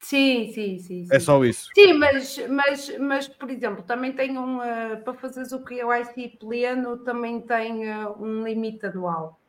[0.00, 1.06] Sim, sim, sim.
[1.10, 1.24] É sim.
[1.24, 1.70] só isso.
[1.74, 4.62] Sim, mas, mas, mas por exemplo, também tem um.
[4.62, 9.40] eh, para fazeres o KYC pleno, também tem eh, um limite anual.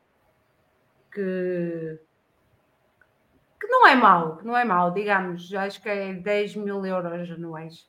[1.16, 1.98] Que,
[3.62, 5.54] que não é mau, que não é mau, digamos.
[5.54, 7.88] Acho que é 10 mil euros anuais.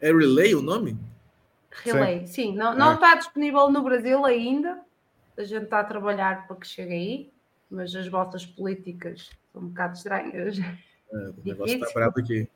[0.00, 0.98] É Relay o nome?
[1.70, 2.52] Relay, sim.
[2.56, 2.94] não, não Ah.
[2.94, 4.80] está disponível no Brasil ainda.
[5.38, 7.32] A gente está a trabalhar para que chegue aí,
[7.70, 10.58] mas as vossas políticas são um bocado estranhas.
[10.58, 11.94] É, o negócio tá Difícil.
[11.94, 12.48] brabo aqui.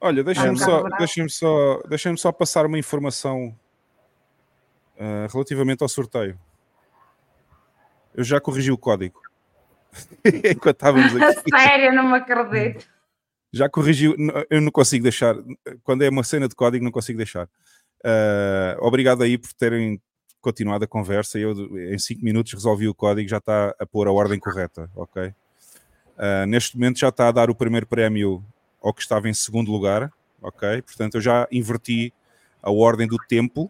[0.00, 3.58] Olha, deixa-me um só, deixa só, deixa só passar uma informação
[4.98, 6.38] ah, relativamente ao sorteio.
[8.14, 9.20] Eu já corrigi o código.
[10.24, 11.50] Enquanto estávamos aqui.
[11.56, 12.86] Sério, não me acredito.
[13.52, 14.14] Já corrigiu,
[14.50, 15.34] eu não consigo deixar.
[15.82, 17.48] Quando é uma cena de código, não consigo deixar.
[18.04, 20.00] Ah, obrigado aí por terem
[20.40, 21.38] continuado a conversa.
[21.38, 21.52] Eu,
[21.92, 25.32] em 5 minutos, resolvi o código, já está a pôr a ordem correta, ok?
[26.16, 28.44] Ah, neste momento já está a dar o primeiro prémio
[28.82, 30.82] ao que estava em segundo lugar, ok?
[30.82, 32.12] Portanto, eu já inverti
[32.62, 33.68] a ordem do tempo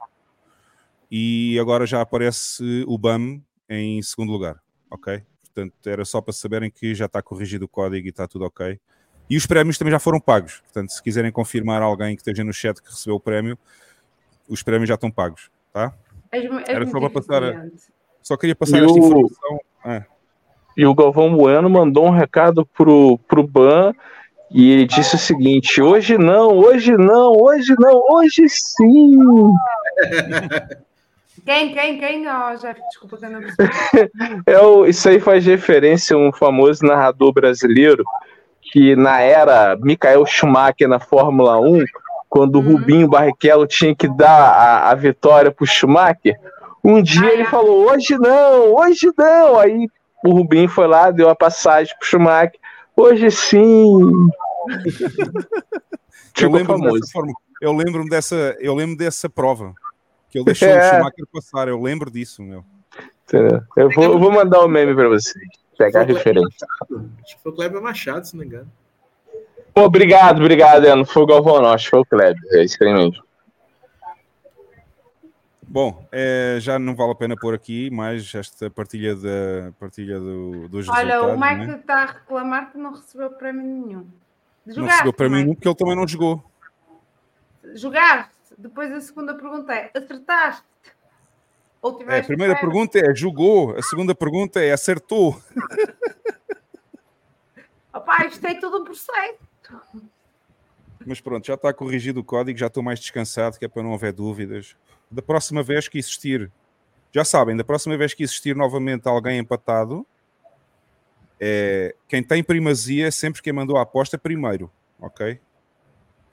[1.10, 5.22] e agora já aparece o BAM em segundo lugar, ok?
[5.58, 8.78] Portanto, era só para saberem que já está corrigido o código e está tudo ok.
[9.28, 10.60] E os prémios também já foram pagos.
[10.60, 13.58] Portanto, se quiserem confirmar alguém que esteja no chat que recebeu o prémio,
[14.48, 15.92] os prémios já estão pagos, tá?
[16.32, 17.42] Mu- és Era só para passar.
[17.42, 17.66] a-.
[18.22, 19.60] Só queria passar E esta o- informação.
[19.84, 20.04] Ah,
[20.76, 23.92] E o Galvão Bueno mandou um recado pro, pro Ban
[24.50, 29.18] e ele disse o seguinte: hoje não, hoje não, hoje não, hoje sim.
[31.44, 32.26] Quem, quem, quem?
[32.26, 33.40] Oh, já, desculpa que eu não.
[34.46, 38.04] É o, isso aí faz referência a um famoso narrador brasileiro
[38.70, 41.84] que na era Michael Schumacher na Fórmula 1,
[42.28, 46.38] quando o Rubinho Barrichello tinha que dar a, a vitória pro Schumacher,
[46.84, 49.58] um dia ele falou: hoje não, hoje não.
[49.58, 49.88] Aí
[50.24, 52.58] o Rubinho foi lá, deu a passagem pro Schumacher.
[52.96, 54.00] Hoje sim.
[56.40, 57.00] eu lembro famoso.
[57.00, 57.32] dessa forma.
[57.60, 59.74] Eu lembro dessa, eu lembro dessa prova
[60.30, 60.78] que ele deixou É.
[60.78, 61.68] o Schumacher passar.
[61.68, 62.64] Eu lembro disso, meu.
[63.76, 65.44] Eu vou, eu vou mandar o um meme pra vocês.
[65.76, 66.66] Pegar a referência.
[67.22, 68.70] Acho que foi o Kleber Machado, se não me engano.
[69.74, 70.84] Pô, obrigado, obrigado.
[70.96, 71.70] Não foi o Galvão, não.
[71.70, 72.42] Acho que foi o Kleber.
[72.52, 73.22] É isso aí mesmo.
[75.70, 80.66] Bom, é, já não vale a pena pôr aqui mais esta partilha, da, partilha do,
[80.66, 81.36] dos Olha, resultados.
[81.36, 81.54] o né?
[81.56, 84.06] Mike está a reclamar que não recebeu prémio nenhum.
[84.64, 85.44] Não Jogaste, recebeu para mim Mike?
[85.44, 86.42] nenhum porque ele também não jogou.
[87.74, 88.30] Jogaste.
[88.58, 90.64] Depois a segunda pergunta é: acertaste?
[91.80, 95.40] Ou É, tiveste a primeira pergunta é jogou, a segunda pergunta é acertou.
[97.94, 99.38] Opá, isto é tudo um processo.
[101.06, 103.94] Mas pronto, já está corrigido o código, já estou mais descansado, que é para não
[103.94, 104.74] haver dúvidas.
[105.08, 106.50] Da próxima vez que existir,
[107.12, 110.04] já sabem, da próxima vez que existir novamente alguém empatado,
[111.40, 114.68] é, quem tem primazia é sempre quem mandou a aposta primeiro,
[115.00, 115.40] ok?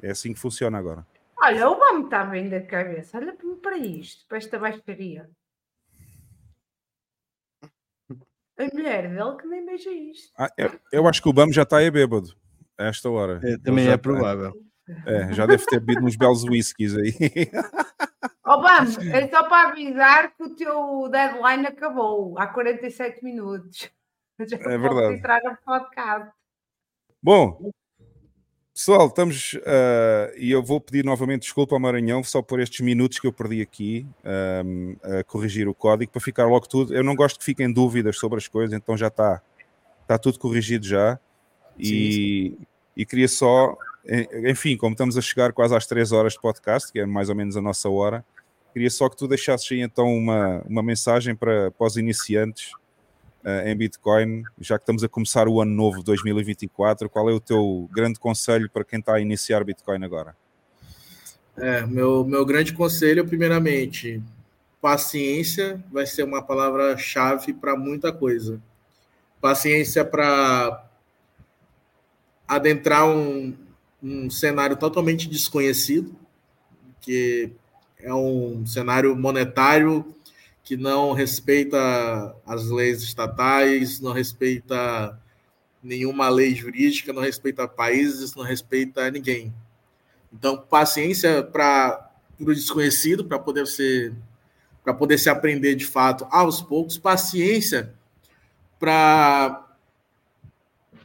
[0.02, 1.06] É assim que funciona agora.
[1.46, 3.18] Olha, o homem está bem da cabeça.
[3.18, 5.30] Olha para- isto, para esta baixaria.
[8.58, 10.32] A mulher dele que nem beija isto.
[10.38, 12.30] Ah, eu, eu acho que o Bam já está aí bêbado
[12.80, 13.42] a esta hora.
[13.44, 14.54] É, também já é provável.
[15.06, 17.12] É, já deve ter bebido uns belos whiskies aí.
[18.46, 23.92] Ó, vamos, é só para avisar que o teu deadline acabou há 47 minutos.
[24.48, 25.16] Já É verdade.
[25.16, 26.32] entrar no podcast.
[27.24, 27.72] Bom,
[28.76, 29.58] pessoal, estamos.
[29.66, 33.34] ah, e eu vou pedir novamente desculpa ao Maranhão só por estes minutos que eu
[33.34, 36.94] perdi aqui ahm, a corrigir o código para ficar logo tudo.
[36.94, 39.42] Eu não gosto que fiquem dúvidas sobre as coisas, então já está
[40.02, 41.18] está tudo corrigido já.
[41.80, 42.54] E,
[42.96, 43.76] e queria só,
[44.08, 47.28] en- enfim, como estamos a chegar quase às 3 horas de podcast, que é mais
[47.30, 48.24] ou menos a nossa hora,
[48.72, 52.72] queria só que tu deixasses aí então uma, uma mensagem para, para os iniciantes
[53.46, 57.40] eh, em Bitcoin, já que estamos a começar o ano novo 2024, qual é o
[57.40, 60.36] teu grande conselho para quem está a iniciar Bitcoin agora?
[61.56, 64.20] É, meu, meu grande conselho, primeiramente,
[64.82, 68.60] paciência vai ser uma palavra-chave para muita coisa.
[69.40, 70.84] Paciência para
[72.48, 73.54] adentrar um,
[74.02, 76.16] um cenário totalmente desconhecido,
[77.00, 77.52] que
[78.00, 80.04] é um cenário monetário
[80.66, 85.18] que não respeita as leis estatais, não respeita
[85.82, 89.54] nenhuma lei jurídica, não respeita países, não respeita ninguém.
[90.34, 94.14] Então, paciência para o desconhecido, para poder ser
[94.84, 97.96] para poder se aprender de fato aos poucos, paciência
[98.78, 99.68] para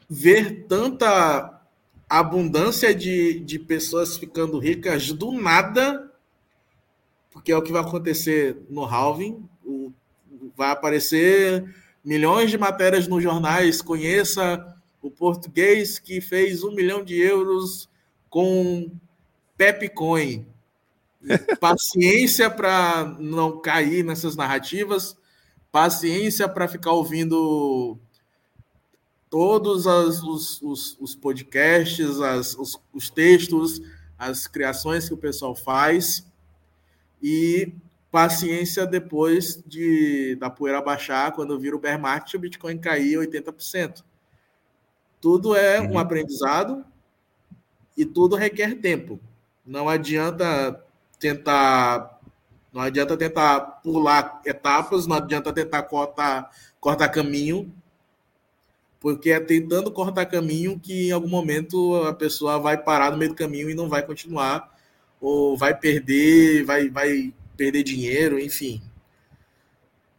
[0.08, 1.62] ver tanta
[2.06, 6.09] abundância de, de pessoas ficando ricas do nada,
[7.30, 9.92] porque é o que vai acontecer no halving, o,
[10.56, 11.64] vai aparecer
[12.04, 17.88] milhões de matérias nos jornais, conheça o português que fez um milhão de euros
[18.28, 18.90] com
[19.56, 20.46] Pepcoin.
[21.60, 25.16] Paciência para não cair nessas narrativas,
[25.70, 27.98] paciência para ficar ouvindo
[29.28, 33.80] todos as, os, os, os, podcasts, as, os, os textos,
[34.18, 36.26] as criações que o pessoal faz
[37.22, 37.72] e
[38.10, 44.02] paciência depois de da poeira baixar, quando vira o bear market, o Bitcoin cair 80%.
[45.20, 46.84] Tudo é um aprendizado
[47.96, 49.20] e tudo requer tempo.
[49.64, 50.82] Não adianta
[51.18, 52.18] tentar
[52.72, 56.50] não adianta tentar pular etapas, não adianta tentar cortar,
[56.80, 57.72] cortar caminho,
[59.00, 63.32] porque é tentando cortar caminho que em algum momento a pessoa vai parar no meio
[63.32, 64.69] do caminho e não vai continuar,
[65.20, 68.80] ou vai perder, vai, vai perder dinheiro, enfim.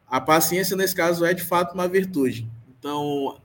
[0.08, 2.48] A paciência, nesse caso, é de fato uma virtude.
[2.78, 3.40] Então,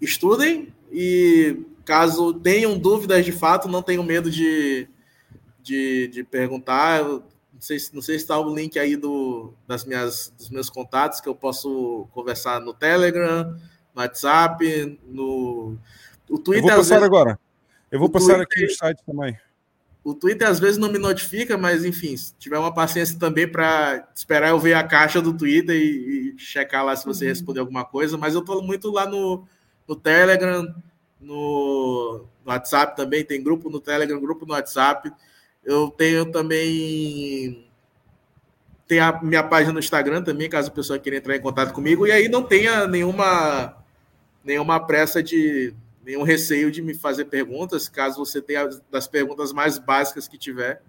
[0.00, 4.88] estudem e caso tenham dúvidas de fato, não tenham medo de,
[5.62, 7.02] de, de perguntar.
[7.02, 7.22] Não
[7.60, 11.20] sei, se- não sei se está o link aí do, das minhas, dos meus contatos
[11.20, 13.44] que eu posso conversar no Telegram,
[13.94, 15.76] no WhatsApp, no
[16.28, 16.62] o Eu Twitter.
[16.62, 17.38] vou às passar vezes- agora.
[17.90, 19.36] Eu vou passar Twitter- aqui os sites também.
[20.04, 24.06] O Twitter às vezes não me notifica, mas enfim, se tiver uma paciência também para
[24.14, 27.86] esperar eu ver a caixa do Twitter e, e checar lá se você respondeu alguma
[27.86, 28.18] coisa.
[28.18, 29.46] Mas eu estou muito lá no,
[29.88, 30.62] no Telegram,
[31.18, 33.24] no, no WhatsApp também.
[33.24, 35.10] Tem grupo no Telegram, grupo no WhatsApp.
[35.64, 37.66] Eu tenho também.
[38.86, 42.06] Tem a minha página no Instagram também, caso a pessoa queira entrar em contato comigo.
[42.06, 43.74] E aí não tenha nenhuma,
[44.44, 45.72] nenhuma pressa de
[46.04, 50.82] nenhum receio de me fazer perguntas, caso você tenha das perguntas mais básicas que tiver.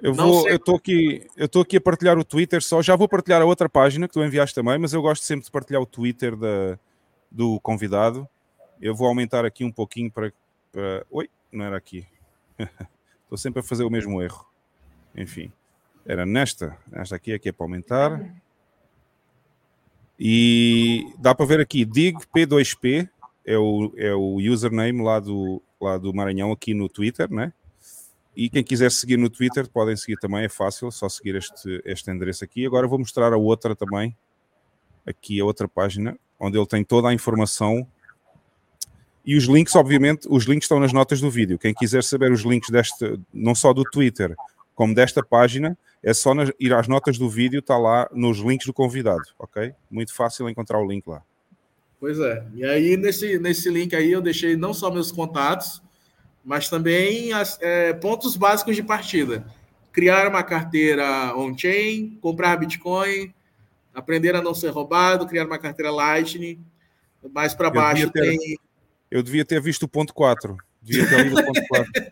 [0.00, 2.80] Eu vou, eu estou aqui, eu estou aqui a partilhar o Twitter só.
[2.80, 5.50] Já vou partilhar a outra página que tu enviaste também, mas eu gosto sempre de
[5.50, 6.78] partilhar o Twitter da,
[7.30, 8.28] do convidado.
[8.80, 10.32] Eu vou aumentar aqui um pouquinho para,
[10.70, 11.04] para...
[11.10, 12.06] Oi, não era aqui.
[13.24, 14.46] Estou sempre a fazer o mesmo erro.
[15.16, 15.52] Enfim,
[16.06, 16.78] era nesta.
[16.92, 18.34] Esta aqui é que é para aumentar.
[20.18, 23.08] E dá para ver aqui, dig P2P
[23.48, 27.50] é o, é o username lá do, lá do Maranhão aqui no Twitter, né?
[28.36, 32.10] E quem quiser seguir no Twitter, podem seguir também, é fácil, só seguir este, este
[32.10, 32.66] endereço aqui.
[32.66, 34.14] Agora vou mostrar a outra também,
[35.06, 37.88] aqui a outra página, onde ele tem toda a informação.
[39.24, 41.58] E os links, obviamente, os links estão nas notas do vídeo.
[41.58, 44.36] Quem quiser saber os links deste, não só do Twitter,
[44.74, 48.74] como desta página, é só ir às notas do vídeo, está lá nos links do
[48.74, 49.72] convidado, ok?
[49.90, 51.22] Muito fácil encontrar o link lá.
[52.00, 52.46] Pois é.
[52.54, 55.82] E aí, nesse, nesse link aí, eu deixei não só meus contatos,
[56.44, 59.44] mas também as, é, pontos básicos de partida.
[59.92, 63.34] Criar uma carteira on-chain, comprar Bitcoin,
[63.92, 66.64] aprender a não ser roubado, criar uma carteira Lightning.
[67.32, 68.56] Mais para baixo ter- tem.
[69.10, 70.56] Eu devia ter visto o ponto 4.
[70.80, 71.92] Devia ter lido o ponto 4.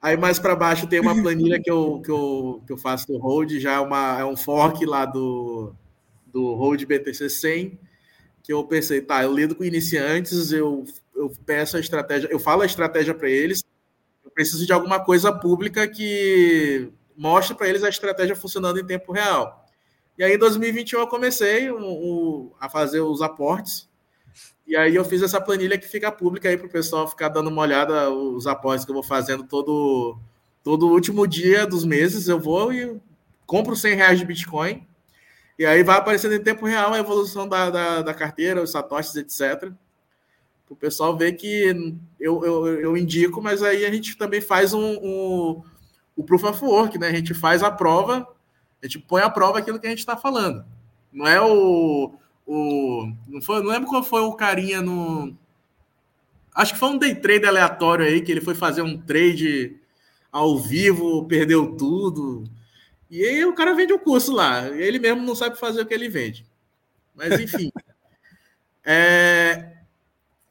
[0.00, 3.16] Aí mais para baixo tem uma planilha que eu, que eu, que eu faço do
[3.16, 5.74] Hold, já é, uma, é um fork lá do,
[6.34, 7.80] do Hold BTC 100,
[8.44, 10.84] que eu pensei, tá, eu lido com iniciantes, eu,
[11.16, 13.64] eu peço a estratégia, eu falo a estratégia para eles,
[14.24, 19.12] eu preciso de alguma coisa pública que mostre para eles a estratégia funcionando em tempo
[19.12, 19.66] real.
[20.18, 23.88] E aí em 2021 eu comecei o- o- a fazer os aportes,
[24.66, 27.48] e aí eu fiz essa planilha que fica pública aí para o pessoal ficar dando
[27.50, 30.18] uma olhada os aportes que eu vou fazendo todo
[30.62, 32.26] todo último dia dos meses.
[32.28, 32.98] Eu vou e
[33.46, 34.86] compro 100 reais de Bitcoin.
[35.58, 39.14] E aí vai aparecendo em tempo real a evolução da, da, da carteira, os satoshis,
[39.16, 39.72] etc.
[40.68, 41.74] O pessoal ver que
[42.18, 45.62] eu, eu, eu indico, mas aí a gente também faz um, um-
[46.16, 47.08] o proof of work, né?
[47.08, 48.26] A gente faz a prova,
[48.82, 50.64] a gente põe a prova aquilo que a gente está falando.
[51.12, 52.12] Não é o,
[52.46, 55.36] o não, foi, não lembro qual foi o carinha no.
[56.54, 59.76] Acho que foi um day trade aleatório aí, que ele foi fazer um trade
[60.30, 62.44] ao vivo, perdeu tudo.
[63.14, 64.68] E aí o cara vende o curso lá.
[64.70, 66.46] Ele mesmo não sabe fazer o que ele vende.
[67.14, 67.70] Mas enfim.
[68.84, 69.72] É,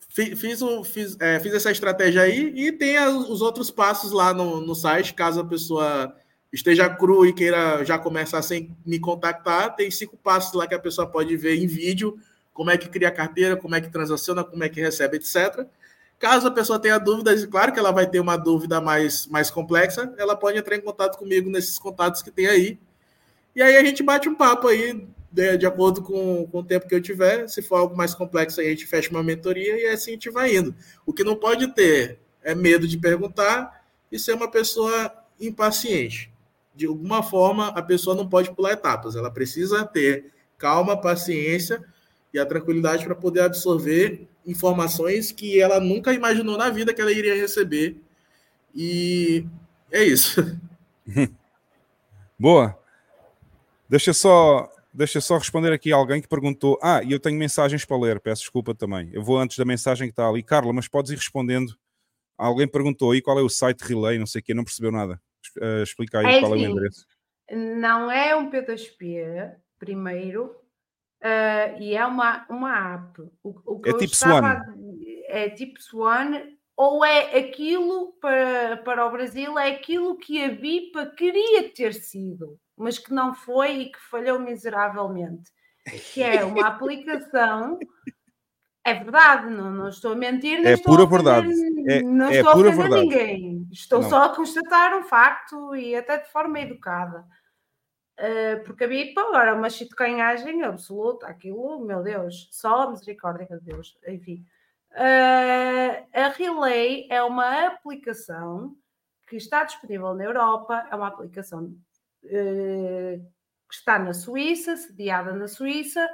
[0.09, 4.33] fi- fiz, o- fiz, é, fiz essa estratégia aí e tem os outros passos lá
[4.33, 6.15] no, no site, caso a pessoa
[6.51, 10.79] esteja cru e queira já começar sem me contactar, tem cinco passos lá que a
[10.79, 12.19] pessoa pode ver em vídeo,
[12.53, 15.67] como é que cria a carteira, como é que transaciona, como é que recebe, etc.
[16.23, 19.51] Caso a pessoa tenha dúvidas, e claro que ela vai ter uma dúvida mais, mais
[19.51, 22.79] complexa, ela pode entrar em contato comigo nesses contatos que tem aí.
[23.53, 26.87] E aí a gente bate um papo aí, de, de acordo com, com o tempo
[26.87, 27.49] que eu tiver.
[27.49, 30.29] Se for algo mais complexo, aí a gente fecha uma mentoria e assim a gente
[30.29, 30.73] vai indo.
[31.05, 36.31] O que não pode ter é medo de perguntar e ser uma pessoa impaciente.
[36.73, 39.17] De alguma forma, a pessoa não pode pular etapas.
[39.17, 41.83] Ela precisa ter calma, paciência
[42.33, 47.11] e a tranquilidade para poder absorver informações que ela nunca imaginou na vida que ela
[47.11, 48.01] iria receber.
[48.73, 49.45] E
[49.91, 50.59] é isso.
[52.37, 52.77] Boa.
[53.87, 56.79] Deixa só, deixa só responder aqui alguém que perguntou.
[56.81, 59.09] Ah, e eu tenho mensagens para ler, peço desculpa também.
[59.13, 60.41] Eu vou antes da mensagem que está ali.
[60.41, 61.77] Carla, mas podes ir respondendo.
[62.35, 65.21] Alguém perguntou aí qual é o site Relay, não sei o quê, não percebeu nada.
[65.61, 67.05] Eh, explica aí É qual é o assim, endereço.
[67.51, 70.55] Não é um P2P, primeiro,
[71.23, 73.21] ah, e é uma, uma app.
[73.41, 74.61] O, o que É tipo estava Swan.
[75.29, 76.41] É tipo Swan,
[76.75, 82.59] ou é aquilo para, para o Brasil, é aquilo que a BIPA queria ter sido,
[82.77, 85.49] mas que não foi e que falhou miseravelmente.
[86.13, 87.79] Que é uma aplicação.
[88.85, 91.47] É verdade, não, não estou a mentir, nem É estou pura a verdade.
[91.87, 93.67] É- não é estou a ofender ninguém.
[93.71, 94.09] Estou Não.
[94.09, 97.25] só a constatar um facto e até de forma educada.
[98.19, 103.47] Uh, porque a BIPA agora é uma chitocanhagem absoluta, aquilo, meu Deus, só a misericórdia
[103.47, 104.45] de Deus, enfim.
[104.91, 108.75] Uh, a Relay é uma aplicação
[109.27, 111.75] que está disponível na Europa, é uma aplicação
[112.25, 113.19] eh,
[113.67, 116.07] que está na Suíça, sediada na Suíça,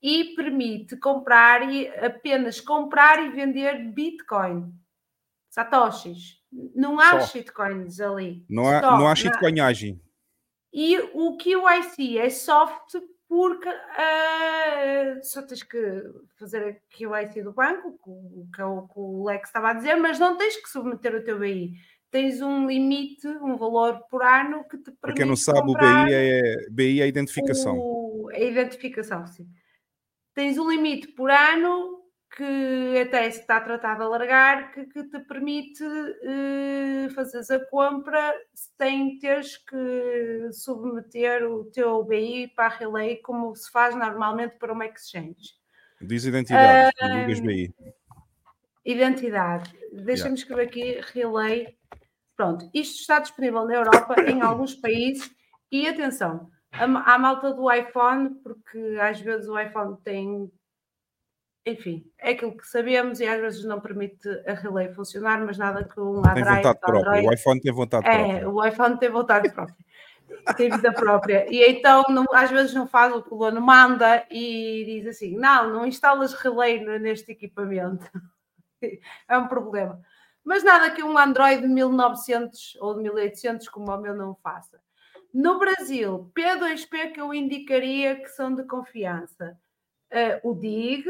[0.00, 4.72] e permite comprar e apenas comprar e vender Bitcoin,
[5.50, 6.40] Satoshis.
[6.52, 7.26] Não há Só.
[7.26, 8.44] shitcoins ali.
[8.48, 10.00] Não há, Só, não há shitcoinhagem.
[10.72, 12.94] E o QIC é soft
[13.28, 15.78] porque ah, só tens que
[16.38, 19.96] fazer a QIC do banco, o que é o que o Lex estava a dizer,
[19.96, 21.72] mas não tens que submeter o teu BI.
[22.10, 25.74] Tens um limite, um valor por ano que te permite Para quem não sabe, o
[25.74, 27.78] BI é, BI é a identificação.
[27.78, 29.46] o- a identificação, sim.
[30.34, 32.01] Tens um limite por ano
[32.36, 35.84] que até se está tratado a alargar, que, que te permite
[36.22, 43.54] eh, fazeres a compra sem teres que submeter o teu BI para a Relay como
[43.54, 45.60] se faz normalmente para uma exchange.
[46.00, 47.74] Diz identidade, não digas BI.
[48.84, 49.78] Identidade.
[49.92, 51.76] Deixa-me escrever aqui Relay.
[52.36, 55.30] Pronto, isto está disponível na Europa, em alguns países.
[55.70, 60.50] E atenção, a, à malta do iPhone, porque às vezes o iPhone tem.
[61.64, 65.84] Enfim, é aquilo que sabemos e às vezes não permite a Relay funcionar, mas nada
[65.84, 66.56] que um Tem Android.
[66.56, 67.08] vontade própria.
[67.10, 68.10] Android O iPhone tem vontade é,
[68.40, 68.50] própria.
[68.50, 69.76] o iPhone tem vontade própria.
[70.56, 71.46] Tem vida própria.
[71.48, 75.36] E então, não- às vezes, não faz o que o dono manda e diz assim:
[75.36, 78.10] não, não instalas relay neste equipamento.
[79.28, 80.02] É um problema.
[80.42, 84.80] Mas nada que um Android de 1900 ou de 1800, como o meu, não faça.
[85.32, 89.56] No Brasil, P2P que eu indicaria que são de confiança.
[90.10, 91.04] Eh, o DIG,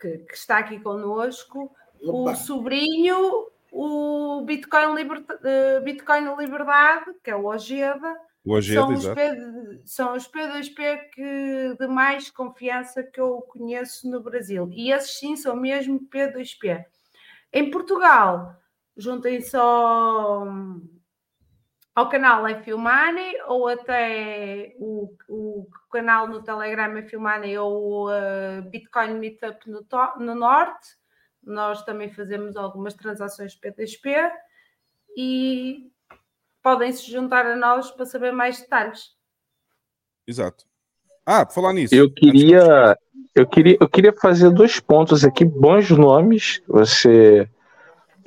[0.00, 1.70] que, que está aqui connosco,
[2.02, 2.32] Opa.
[2.32, 8.92] o sobrinho, o Bitcoin, Liberta- eh, Bitcoin Liberdade, que é o Ojeda, O Ojeda, são,
[8.94, 9.06] os.
[9.06, 14.68] P, são os P2P que, de mais confiança que eu conheço no Brasil.
[14.72, 16.84] E esses sim são mesmo P2P.
[17.52, 18.54] Em Portugal,
[18.96, 20.46] juntem-se ao,
[21.98, 28.12] ao canal F Money ou até o, o canal no Telegram F Money ou o
[28.12, 30.96] eh, Bitcoin Meetup no, to- no Norte.
[31.42, 34.30] Nós também fazemos algumas transações P2P
[35.16, 35.90] e
[36.62, 39.16] podem se juntar a nós para saber mais detalhes.
[40.24, 40.66] Exato.
[41.26, 41.92] Ah, por falar nisso.
[41.92, 42.96] Eu queria,
[43.34, 46.62] eu queria, eu queria fazer dois pontos aqui, bons nomes.
[46.68, 47.50] Você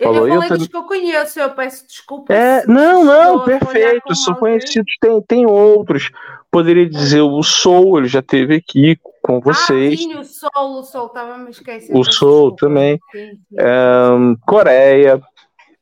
[0.04, 2.34] falou eu eu falei dos que eu conheço, eu peço desculpa.
[2.34, 4.16] É, não, não, perfeito.
[4.16, 4.60] São alguém.
[4.60, 6.10] conhecidos, tem, tem outros.
[6.50, 9.94] Poderia dizer o Soul, ele já esteve aqui com vocês.
[10.00, 11.98] Ah, sim, o Sol, o Sol, estava a me esquecendo.
[12.00, 13.00] o Soul também.
[13.12, 14.36] Sim, sim.
[14.46, 15.22] Coreia.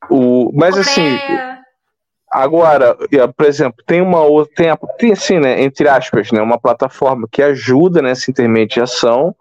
[0.10, 1.60] O, mas assim, Coreia.
[2.32, 6.40] Agora, eh, por exemplo, tem uma outra, tem, a- tem assim, né, entre aspas, né,
[6.42, 9.36] uma plataforma que ajuda nessa intermediação,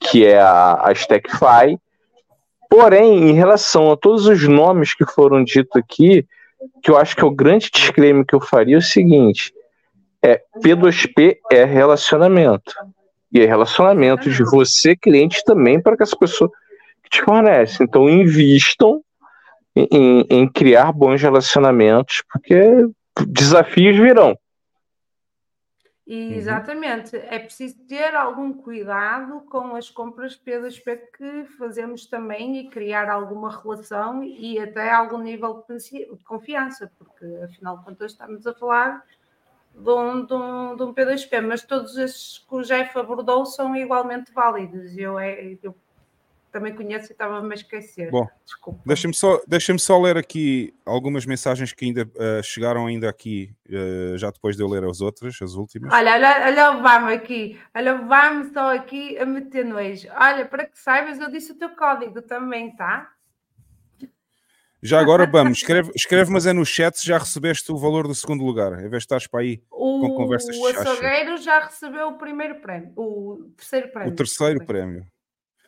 [0.00, 1.78] que é a, a StackFi.
[2.68, 6.26] Porém, em relação a todos os nomes que foram ditos aqui,
[6.82, 9.52] que eu acho que é o grande disclaimer que eu faria é o seguinte:
[10.22, 12.74] é P2P é relacionamento.
[13.32, 16.50] E é relacionamento de você, cliente, também, para que as pessoas
[17.02, 17.84] que te fornecem.
[17.84, 19.00] Então, invistam
[19.74, 22.86] em, em criar bons relacionamentos, porque
[23.26, 24.36] desafios virão.
[26.06, 26.34] Uhum.
[26.34, 33.10] Exatamente, é preciso ter algum cuidado com as compras P2P que fazemos também e criar
[33.10, 39.04] alguma relação e até algum nível de confiança, porque afinal de contas estamos a falar
[39.74, 43.74] de um, de um, de um P2P, mas todos esses que o Jeff abordou são
[43.74, 44.96] igualmente válidos.
[44.96, 45.74] Eu, é, eu
[46.56, 48.10] também conheço e estava-me a esquecer.
[48.10, 48.26] Bom.
[48.86, 54.14] Deixa-me só, deixa só ler aqui algumas mensagens que ainda eh, chegaram ainda aqui, eh,
[54.16, 55.92] já depois de eu ler as outras, as últimas.
[55.92, 60.08] Olha, olha, olha o Vamos aqui, olha o Vamos só aqui a meter nojo.
[60.18, 63.12] Olha, para que saibas, eu disse o teu código também, tá?
[64.82, 68.14] Já agora vamos, escreve, escreve, mas é no chat se já recebeste o valor do
[68.14, 72.08] segundo lugar, em vez de estares para aí com conversas de O açougueiro já recebeu
[72.08, 74.12] o primeiro prémio, o terceiro prémio.
[74.12, 75.06] O terceiro prémio.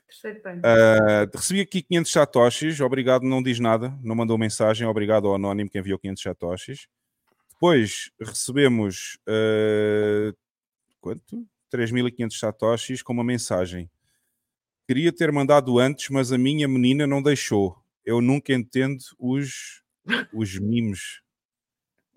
[0.09, 0.41] Terceiro.
[0.59, 5.71] Uh, recebi aqui 500 satoshis, obrigado, não diz nada, não mandou mensagem, obrigado ao anónimo
[5.71, 6.89] que enviou 500 satoshis.
[7.53, 10.37] Depois recebemos uh,
[11.01, 11.47] quanto?
[11.73, 13.91] 3.500 satoshis com uma mensagem.
[14.87, 17.77] Queria ter mandado antes, mas a minha menina não deixou.
[18.05, 19.83] Eu nunca entendo os,
[20.33, 21.21] os mimos.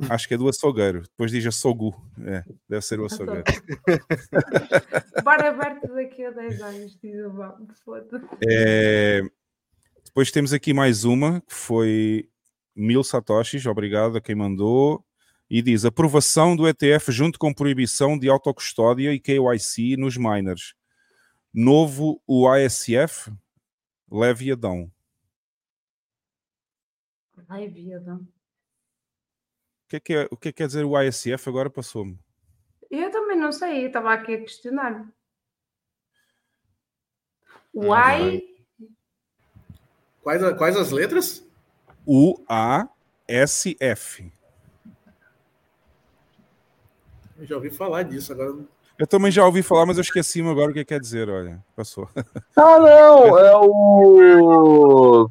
[0.09, 1.01] Acho que é do açougueiro.
[1.01, 1.95] Depois diz açougu.
[2.25, 3.43] É, deve ser o açougueiro.
[5.23, 7.95] Bar aberto daqui a 10 anos, diz o.
[8.47, 9.21] É,
[10.05, 12.30] Depois temos aqui mais uma, que foi
[12.75, 15.05] mil satoshis, obrigado a quem mandou.
[15.49, 20.73] E diz, aprovação do ETF junto com proibição de autocustódia e KYC nos miners.
[21.53, 23.30] Novo o ASF,
[24.09, 24.89] leve Adão.
[27.49, 28.25] Ai, viadão.
[29.91, 31.49] Que é que, é, o que é que quer dizer o ISF?
[31.49, 32.17] Agora passou-me.
[32.89, 35.05] Eu também não sei, eu estava aqui a questionar.
[37.73, 38.41] O Ah, I,
[40.21, 41.43] Quais, a- quais as letras?
[42.05, 42.91] U-A-S-F.
[47.37, 48.31] Eu já ouvi falar disso.
[48.33, 48.55] Agora
[48.99, 51.27] Eu também já ouvi falar, mas eu esqueci-me agora o que é que quer dizer.
[51.29, 52.07] Olha, passou.
[52.55, 55.29] Ah, não, é o.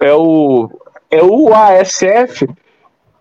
[0.00, 0.68] É o.
[1.10, 2.46] É o ASF.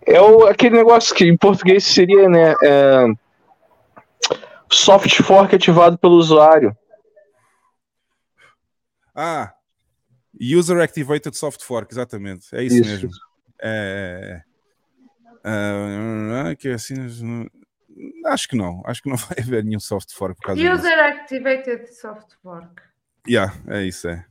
[0.09, 2.53] É o, aquele negócio que em português seria, né?
[2.63, 3.05] é,
[4.71, 6.75] soft fork ativado pelo usuário.
[9.13, 9.53] Ah,
[10.39, 12.47] User Activated Soft Fork, exatamente.
[12.55, 12.89] É isso, Isso.
[12.89, 13.09] mesmo.
[13.61, 14.41] É,
[15.43, 16.95] ah, que assim,
[18.25, 18.81] acho que não.
[18.85, 20.73] Acho que não vai haver nenhum soft fork por causa disso.
[20.73, 22.81] User Activated Soft Fork.
[23.27, 24.25] Yeah, é isso, é.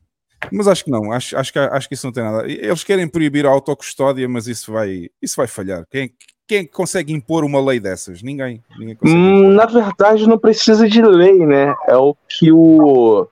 [0.52, 2.50] Mas acho que não, acho, acho, que, acho que isso não tem nada.
[2.50, 5.84] Eles querem proibir a autocustódia, mas isso vai, isso vai falhar.
[5.90, 6.12] Quem,
[6.46, 8.22] quem consegue impor uma lei dessas?
[8.22, 8.62] Ninguém.
[8.78, 9.18] Ninguém consegue.
[9.18, 11.74] Hum, na verdade, não precisa de lei, né?
[11.86, 13.26] É o que o.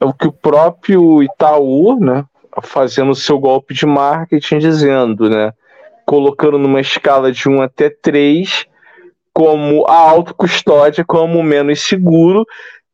[0.00, 2.24] É o que o próprio Itaú, né?
[2.62, 5.52] Fazendo o seu golpe de marketing, dizendo, né?
[6.06, 8.64] Colocando numa escala de 1 até 3,
[9.34, 12.46] como a autocustódia como menos seguro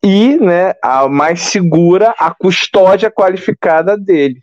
[0.05, 4.42] e, né, a mais segura, a custódia qualificada dele.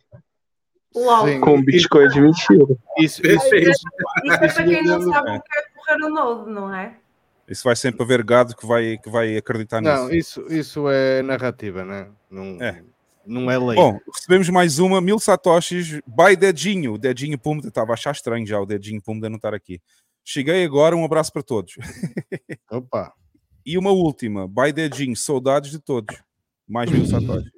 [1.23, 1.39] Sim.
[1.39, 2.65] Com Bitcoin de mentira.
[2.97, 6.51] Isso, isso, isso, Isso é para quem não sabe o que é correr o Node,
[6.51, 6.95] não é?
[7.47, 9.93] Isso vai sempre haver gado que vai, que vai acreditar nisso.
[9.93, 12.07] não, isso, isso é narrativa, né?
[12.29, 12.81] Não É.
[13.23, 13.75] Não é lei.
[13.75, 16.93] Bom, recebemos mais uma, mil satoshis, by Dedinho.
[16.93, 19.79] O Dedinho Pumda, estava a achar estranho já o Dedinho Pumda não estar aqui.
[20.25, 21.75] Cheguei agora, um abraço para todos.
[22.71, 23.13] Opa.
[23.65, 26.15] E uma última, by Dedinho, saudades de todos.
[26.67, 27.51] Mais mil satoshis.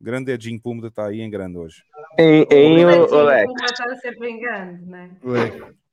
[0.00, 1.82] Grande Dedinho Pumda está aí em grande hoje.
[2.18, 3.52] Em, em O o- Alex.
[4.00, 5.10] Sempre em grande, né?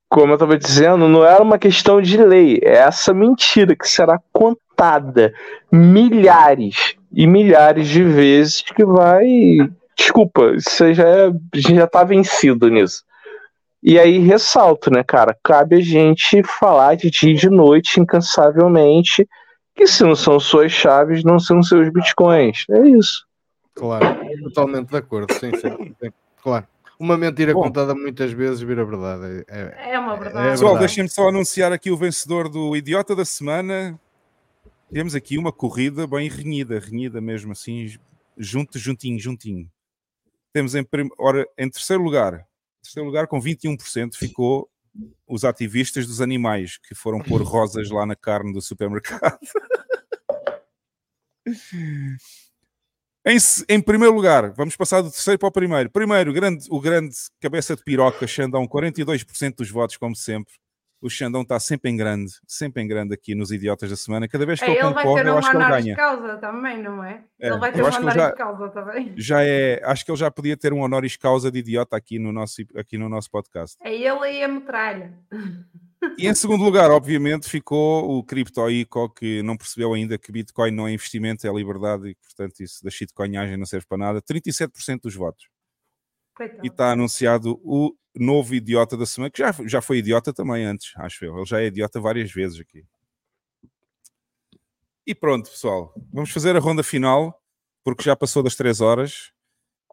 [0.07, 4.19] Como eu estava dizendo, não era uma questão de lei, é essa mentira que será
[4.31, 5.33] contada
[5.71, 9.25] milhares e milhares de vezes que vai.
[9.97, 13.03] Desculpa, isso já é, já tá vencido nisso.
[13.87, 15.37] E aí ressalto, né, cara?
[15.43, 19.29] Cabe a gente falar de dia e de noite incansavelmente
[19.75, 22.65] que se não são suas chaves, não são seus bitcoins.
[22.71, 23.23] É isso.
[23.75, 24.07] Claro,
[24.43, 25.31] totalmente de acordo.
[25.33, 25.93] Sim, sim.
[26.41, 26.65] Claro.
[26.97, 27.61] Uma mentira Bom.
[27.61, 29.43] contada muitas vezes vira verdade.
[29.47, 30.47] É, É uma verdade.
[30.47, 30.87] É Pessoal, verdade.
[30.87, 33.99] deixem-me só anunciar aqui o vencedor do Idiota da Semana.
[34.91, 37.93] Temos aqui uma corrida bem renhida, renhida mesmo assim,
[38.37, 39.69] junto, juntinho, juntinho.
[40.53, 42.45] Temos em, prim- ora, em terceiro lugar,
[42.85, 44.69] terceiro lugar com 21% ficou
[45.27, 49.37] os ativistas dos animais que foram pôr rosas lá na carne do supermercado.
[53.27, 53.37] Em,
[53.69, 55.89] em primeiro lugar, vamos passar do terceiro para o primeiro.
[55.89, 60.53] Primeiro, grande- o grande cabeça de piroca, Xandão, 42% dos votos, como sempre.
[61.01, 64.27] O Xandão está sempre em grande, sempre em grande aqui nos Idiotas da Semana.
[64.27, 65.85] Cada vez que É, ele ele vai concorre, ter eu um acho que ele honoris
[65.85, 65.95] ganha.
[65.95, 67.23] causa também, não é?
[67.39, 69.13] É, Ele vai ter um ele honoris já- causa também.
[69.17, 72.31] Já é, acho que ele já podia ter um honoris causa de idiota aqui no
[72.31, 73.77] nosso, aqui no nosso podcast.
[73.83, 75.13] É ele e a metralha.
[76.17, 80.71] E em segundo lugar, obviamente, ficou o Crypto Ico, que não percebeu ainda que Bitcoin
[80.71, 84.21] não é investimento, é liberdade e, portanto, isso da shitcoinhagem não serve para nada.
[84.21, 85.47] 37% dos votos.
[86.35, 86.65] Coitado.
[86.65, 90.93] E está anunciado o novo idiota da semana, que já, já foi idiota também antes,
[90.97, 91.35] acho eu.
[91.37, 92.85] Ele já é idiota várias vezes aqui.
[95.05, 95.93] E pronto, pessoal.
[96.11, 97.41] Vamos fazer a ronda final,
[97.83, 99.31] porque já passou das 3 horas.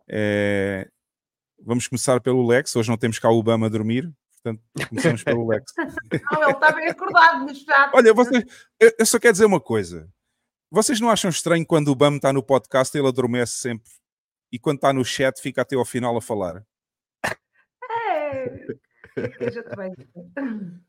[0.08, 0.88] É,
[1.64, 2.74] Vamos começar pelo Lex.
[2.74, 5.72] Hoje não temos cá o Obama a dormir, portanto, começamos pelo Lex.
[6.32, 7.90] Não, ele está bem acordado no chat.
[7.94, 8.44] Olha, vocês,
[8.98, 10.08] eu, só quero dizer uma coisa.
[10.70, 13.90] Vocês não acham estranho quando o Bam está no podcast ele adormece sempre
[14.52, 16.62] e quando está no chat fica até ao final a falar?
[17.90, 18.66] É.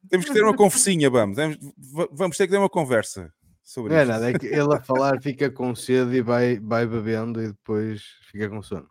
[0.09, 1.33] Temos que ter uma conversinha, Bam.
[1.33, 1.57] Temos-
[1.93, 4.81] va- vamos ter que ter uma conversa sobre Não é nada, é que ele a
[4.81, 8.89] falar fica com sede e vai, vai bebendo e depois fica com sono.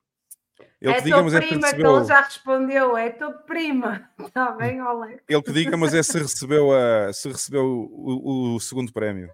[0.80, 2.96] Ele é que diga, tua mas é prima que recebeu, ele já respondeu.
[2.96, 4.10] É tua prima.
[4.18, 5.22] Está bem, Alex?
[5.28, 9.30] ele que diga, mas é se recebeu, a, se recebeu o, o segundo prémio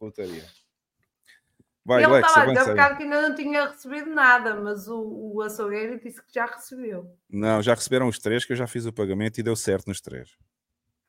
[0.00, 0.44] lotaria.
[1.84, 5.42] Vai, ele estava a dizer bocado que ainda não tinha recebido nada, mas o, o
[5.42, 7.16] açougueiro disse que já recebeu.
[7.28, 10.00] Não, já receberam os três, que eu já fiz o pagamento e deu certo nos
[10.00, 10.36] três.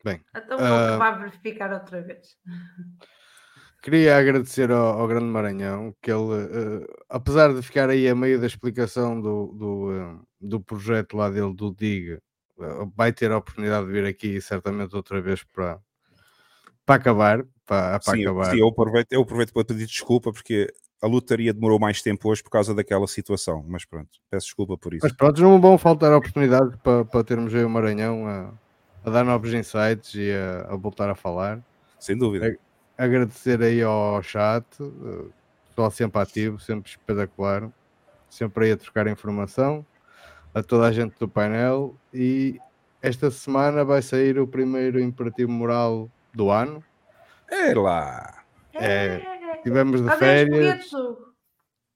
[0.03, 2.35] Bem, Então ele vai verificar outra vez.
[3.83, 8.39] queria agradecer ao, ao Grande Maranhão que ele, eh, apesar de ficar aí a meio
[8.39, 12.19] da explicação do, do, eh, do projeto lá dele, do DIG,
[12.95, 15.79] vai ter a oportunidade de vir aqui certamente outra vez para,
[16.85, 17.43] para acabar.
[17.65, 18.53] Para, para Sim, acabar.
[18.53, 20.67] sim, eu, aproveito, eu aproveito para pedir desculpa porque
[21.01, 24.93] a lotaria demorou mais tempo hoje por causa daquela situação, mas pronto, peço desculpa por
[24.93, 25.03] isso.
[25.05, 28.53] Mas pronto, não vão faltar oportunidades para, para termos aí o Maranhão a,
[29.03, 31.61] a dar novos insights e a, a voltar a falar.
[31.99, 32.55] Sem dúvida.
[32.97, 35.29] A- agradecer aí ao chat, eh,
[35.69, 37.67] pessoal sempre ativo, sempre espetacular,
[38.29, 39.85] sempre aí a trocar informação,
[40.53, 42.59] a toda a gente do painel e
[43.01, 46.83] esta semana vai sair o primeiro imperativo moral do ano.
[47.49, 48.43] É lá.
[48.73, 49.19] É,
[49.63, 50.89] tivemos de Adeus, férias,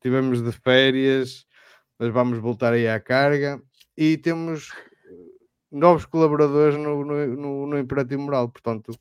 [0.01, 1.45] tivemos de férias,
[1.97, 3.61] mas vamos voltar aí à carga
[3.97, 4.71] e temos
[5.07, 5.13] eh,
[5.71, 8.91] novos colaboradores no, no, no, no Imperativo Moral, portanto,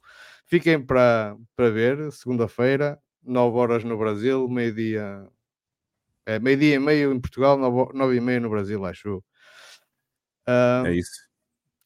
[0.47, 5.27] fiquem para, para ver, segunda-feira, 9 horas no Brasil, meio-dia,
[6.27, 9.25] é, meio-dia e meio em Portugal, 9, e meia no Brasil, acho eu.
[10.47, 11.25] Ah, É isso.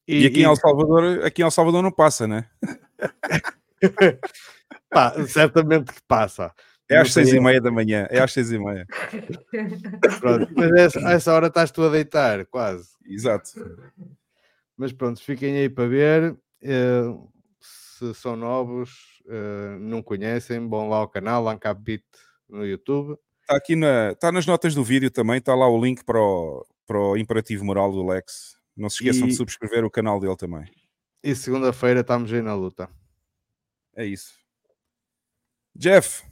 [0.07, 2.49] E, aqui em El Salvador, aqui em El Salvador não passa, né?
[4.89, 6.53] pá, certamente que passa.
[6.89, 8.07] É às seis sei- e meia da manhã.
[8.09, 8.85] É às seis e meia.
[10.19, 12.89] Pronto, mas essa, a essa hora estás tu a deitar, quase.
[13.05, 13.51] Exato.
[14.75, 16.37] Mas pronto, fiquem aí para ver.
[16.63, 17.03] eh,
[17.61, 22.03] se são novos, eh, não conhecem, vão lá ao canal, Ancap Beat
[22.49, 23.17] no YouTube.
[23.41, 26.65] Está aqui na, está nas notas do vídeo também, está lá o link para o,
[26.87, 28.57] para o imperativo moral do Lex.
[28.75, 30.63] Não se esqueçam de E- subscrever o canal dele também.
[31.23, 32.89] E segunda-feira estamos aí na luta.
[33.95, 34.33] É isso.
[35.75, 36.23] Jeff,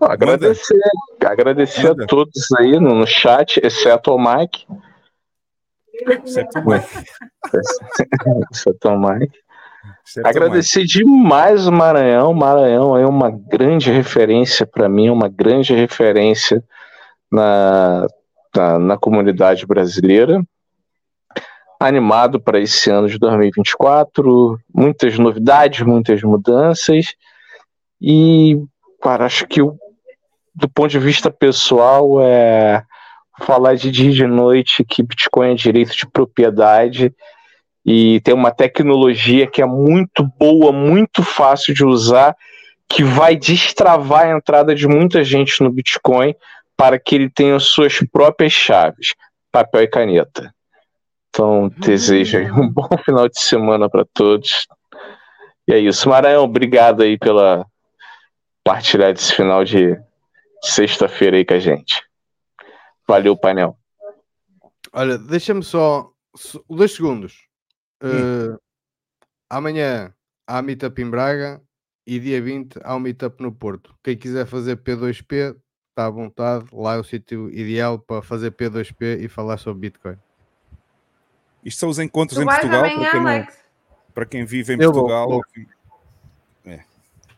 [0.00, 0.80] Pô, agradecer,
[1.22, 4.66] agradecer a todos aí no, no chat, exceto ao Mike.
[6.24, 7.04] Exceto o Mike.
[8.50, 9.38] exceto o Mike.
[10.24, 12.32] Agradecer demais o Maranhão.
[12.32, 16.64] Maranhão é uma grande referência para mim, uma grande referência
[17.30, 18.06] na,
[18.56, 20.42] na, na comunidade brasileira.
[21.80, 27.14] Animado para esse ano de 2024, muitas novidades, muitas mudanças.
[27.98, 28.54] E,
[29.00, 29.78] cara, acho que o-
[30.54, 32.84] do ponto de vista pessoal, é
[33.40, 37.14] falar de dia e de noite que Bitcoin é direito de propriedade
[37.84, 42.36] e tem uma tecnologia que é muito boa, muito fácil de usar,
[42.86, 46.34] que vai destravar a entrada de muita gente no Bitcoin
[46.76, 49.14] para que ele tenha suas próprias chaves,
[49.50, 50.54] papel e caneta.
[51.30, 54.66] Então, desejo aí um bom final de semana para todos.
[55.66, 56.08] E é isso.
[56.08, 57.64] Maranhão, obrigado aí pela
[58.64, 59.98] partilhar desse final de
[60.62, 62.04] sexta-feira aí com a gente.
[63.06, 63.76] Valeu, painel.
[64.92, 66.12] Olha, deixa-me só
[66.68, 67.46] dois segundos.
[68.02, 68.56] Eh,
[69.48, 70.12] amanhã
[70.46, 71.62] há meetup em Braga
[72.06, 73.94] e dia 20 há um meetup no Porto.
[74.02, 75.56] Quem quiser fazer P2P,
[75.90, 76.66] está à vontade.
[76.72, 80.16] Lá é o sítio ideal para fazer P2P e falar sobre Bitcoin.
[81.64, 83.46] Isto são os encontros Tu em Portugal, amanhã, para quem, não-
[84.14, 85.28] para quem vive em Eu vou, Portugal.
[85.28, 85.42] vou.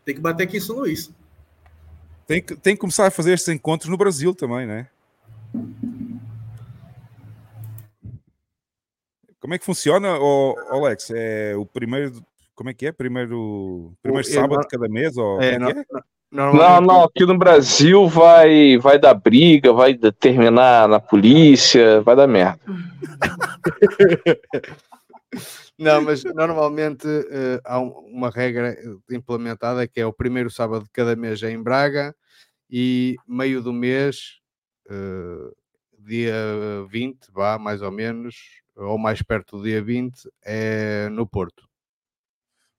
[0.05, 1.09] Tem que bater aqui em São Luís.
[2.27, 4.87] Tem que, tem que começar a fazer estes encontros no Brasil também, né?
[9.39, 11.09] Como é que funciona, ô, Alex?
[11.13, 12.23] É o primeiro.
[12.55, 12.91] Como é que é?
[12.91, 15.17] Primeiro, primeiro O- é, sábado de cada mês?
[15.17, 15.85] Ou é, é é?
[16.33, 22.25] Não, não, aqui no Brasil vai, vai dar briga, vai terminar na polícia, vai dar
[22.27, 22.59] merda.
[25.77, 28.75] Não, mas normalmente eh, há um- uma regra
[29.09, 32.15] implementada que é o primeiro sábado de cada mês é em Braga
[32.69, 34.39] e meio do mês,
[34.89, 35.51] eh,
[35.99, 36.35] dia
[36.89, 38.35] 20, vá mais ou menos,
[38.75, 41.63] ou mais perto do dia 20, é no Porto.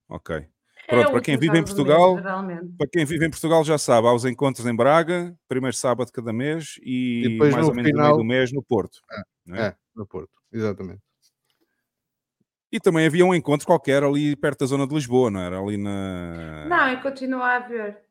[0.08, 0.46] Ok.
[0.86, 2.76] É Pronto, o para quem vive em do Portugal, geralmente.
[2.76, 6.12] para quem vive em Portugal já sabe, há os encontros em Braga, primeiro sábado de
[6.12, 8.62] cada mês e E depois mais no ou menos no final- meio do mês no
[8.62, 8.98] Porto.
[9.46, 9.66] não é?
[9.68, 11.00] É, no Porto, exatamente.
[12.70, 15.58] E também havia um encontro qualquer ali perto da zona de Lisboa, não era?
[15.58, 16.66] Ali na.
[16.68, 18.02] Não, e continua a haver.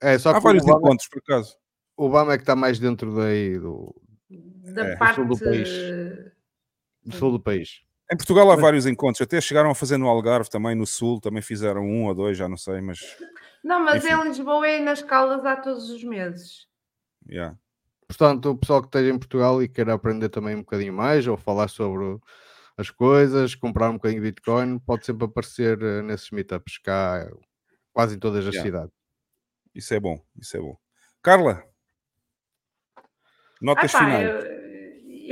[0.00, 1.56] É, só Há que vários o Obama, encontros, por acaso.
[1.96, 3.94] o Obama é que está mais dentro daí do,
[4.74, 4.96] Da É.
[4.96, 5.14] parte.
[5.14, 5.68] sul do país.
[7.04, 7.80] do sul do país.
[8.10, 11.42] Em Portugal há vários encontros, até chegaram a fazer no Algarve também, no Sul, também
[11.42, 12.98] fizeram um ou dois, já não sei, mas.
[13.64, 14.14] Não, mas Enfim.
[14.14, 16.66] em Lisboa e nas Caldas há todos os meses.
[17.28, 17.56] Yeah.
[18.06, 21.36] Portanto, o pessoal que esteja em Portugal e queira aprender também um bocadinho mais ou
[21.36, 22.18] falar sobre
[22.76, 27.30] as coisas, comprar um bocadinho de Bitcoin, pode sempre aparecer eh, nesses meetups cá,
[27.92, 28.70] quase em todas as Yeah.
[28.70, 28.94] cidades.
[29.74, 30.76] Isso é bom, isso é bom.
[31.22, 31.64] Carla,
[33.60, 34.30] notas Ah, pá, finais.
[34.30, 34.61] eu,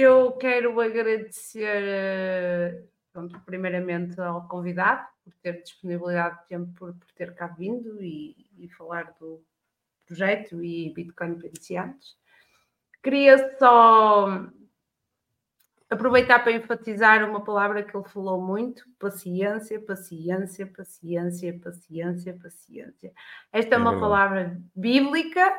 [0.00, 7.12] eu quero agradecer, eh, pronto, primeiramente ao convidado por ter disponibilidade de tempo, por, por
[7.12, 9.42] ter cá vindo e, e falar do
[10.06, 12.16] projeto e Bitcoin para iniciantes.
[13.02, 14.46] Queria só
[15.88, 23.12] aproveitar para enfatizar uma palavra que ele falou muito: paciência, paciência, paciência, paciência, paciência.
[23.52, 25.56] Esta é, É uma palavra bíblica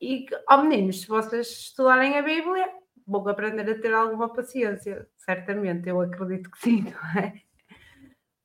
[0.00, 2.68] e, que, ó meninos, se vocês estudarem a Bíblia,
[3.06, 7.42] vou aprender a ter alguma paciência, certamente, eu acredito que sim, não é?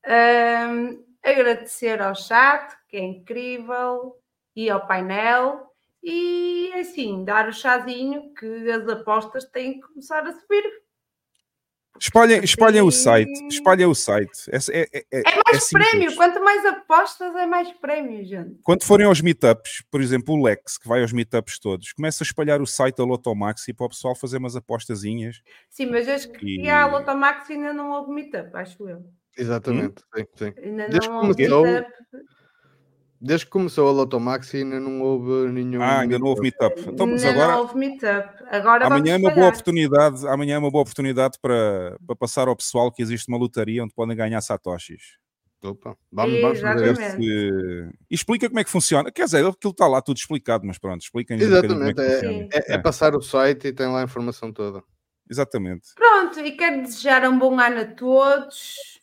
[0.06, 4.16] Ahm, agradecer ao chat, que é incrível,
[4.56, 5.70] e ao painel,
[6.04, 10.64] e assim, dar o chazinho que as apostas têm que começar a subir.
[12.00, 14.32] Espalhem, espalhem o site, espalhem o site.
[14.52, 15.90] É, é, é, É é mais simples.
[15.90, 18.58] prémio, quanto mais apostas, é mais prémio, gente.
[18.64, 22.26] Quando forem aos meetups, por exemplo, o Lex, que vai aos meetups todos, começa a
[22.26, 25.42] espalhar o site da Lotomaxi para o pessoal fazer umas apostazinhas.
[25.70, 29.04] Sim, mas acho que E- a Lotomax ainda não houve meetup, acho eu.
[29.38, 30.54] Exatamente, sim, sim.
[30.64, 31.92] Ainda Desde que, não houve começou, meetup.
[33.22, 35.82] Desde que começou a Lotomax ainda não houve nenhum.
[35.82, 36.80] Ah, ainda não houve meetup.
[36.88, 38.44] Então, mas Ainda agora, não houve meetup.
[38.50, 42.56] Agora amanhã é uma boa oportunidade, amanhã é uma boa oportunidade para, para passar ao
[42.56, 45.18] pessoal que existe uma lotaria onde podem ganhar satoshis.
[45.62, 47.26] Opa, vamos, vamos fazer Ver Exatamente.
[47.26, 49.12] se- E explica como é que funciona.
[49.12, 52.20] Quer dizer, aquilo está lá tudo explicado, mas pronto, expliquem-nos um bocadinho como é Exatamente,
[52.22, 52.50] que é, funciona.
[52.66, 54.82] é- é passar o site e tem lá a informação toda.
[55.30, 55.90] Exatamente.
[55.96, 58.99] Pronto, e quero desejar um bom ano a todos.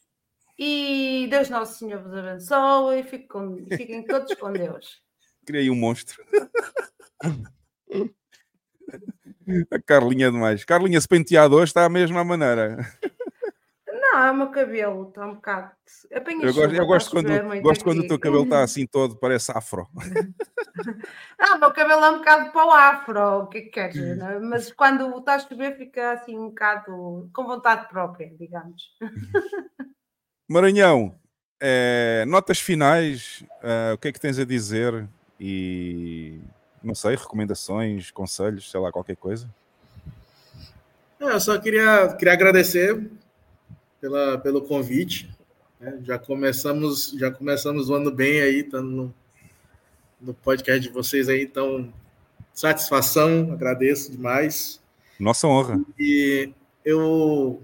[0.58, 3.00] E Deus Nosso Senhor vos abençoe.
[3.00, 5.02] E fiquem, com- fiquem todos com Deus.
[5.46, 6.24] Criei um monstro.
[9.70, 10.64] A Carlinha demais.
[10.64, 12.76] Carlinha, se penteado hoje está a mesma maneira.
[13.88, 15.70] Não, é o meu cabelo, está um bocado.
[16.14, 19.16] Apanha Eu gosto, eu gosto quando, muito gosto quando o teu cabelo está assim todo,
[19.18, 19.86] parece afro.
[21.38, 24.16] Não, o meu cabelo é um bocado para o afro, o que é que queres?
[24.16, 24.38] né?
[24.38, 28.82] Mas quando está a chover fica assim um bocado com vontade própria, digamos.
[30.48, 31.14] Maranhão,
[31.60, 35.08] eh, notas finais, eh, o que é que tens a dizer?
[35.40, 36.38] E
[36.82, 39.48] não sei, recomendações, conselhos, sei lá, qualquer coisa.
[41.20, 43.10] É, Eu só queria, queria agradecer
[44.00, 45.28] pela, pelo convite.
[45.80, 45.98] né?
[46.04, 49.14] Já começamos já começamos o ano bem aí, estando no,
[50.20, 51.92] no podcast de vocês aí, então
[52.52, 54.80] satisfação, agradeço demais.
[55.18, 55.80] Nossa honra.
[55.98, 56.52] E
[56.84, 57.60] eu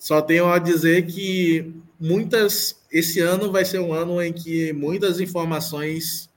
[0.00, 5.20] só tenho a dizer que muitas esse ano vai ser um ano em que muitas
[5.20, 6.30] informações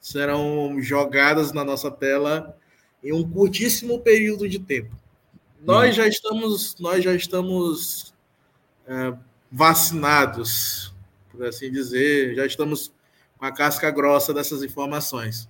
[0.00, 2.56] serão jogadas na nossa tela
[3.04, 4.96] em um curtíssimo período de tempo.
[5.60, 8.14] Nós já estamos nós já estamos
[8.86, 9.12] é,
[9.50, 10.94] vacinados,
[11.30, 12.90] por assim dizer, já estamos
[13.36, 15.46] com a casca grossa dessas informações.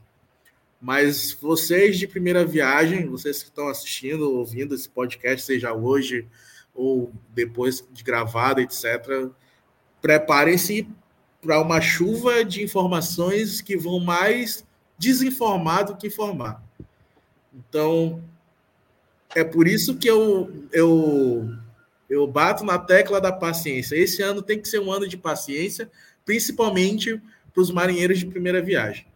[0.81, 6.27] Mas vocês de primeira viagem, vocês que estão assistindo, ouvindo esse podcast, seja hoje
[6.75, 9.31] ou depois de gravado, etc.,
[10.01, 10.89] preparem-se
[11.41, 14.65] para uma chuva de informações que vão mais
[14.99, 16.63] desinformar do que informar.
[17.53, 18.23] Então,
[19.35, 21.49] é por isso que eu, eu,
[22.09, 23.97] eu bato na tecla da paciência.
[23.97, 25.91] Esse ano tem que ser um ano de paciência,
[26.25, 27.21] principalmente
[27.53, 29.07] para os marinheiros de primeira viagem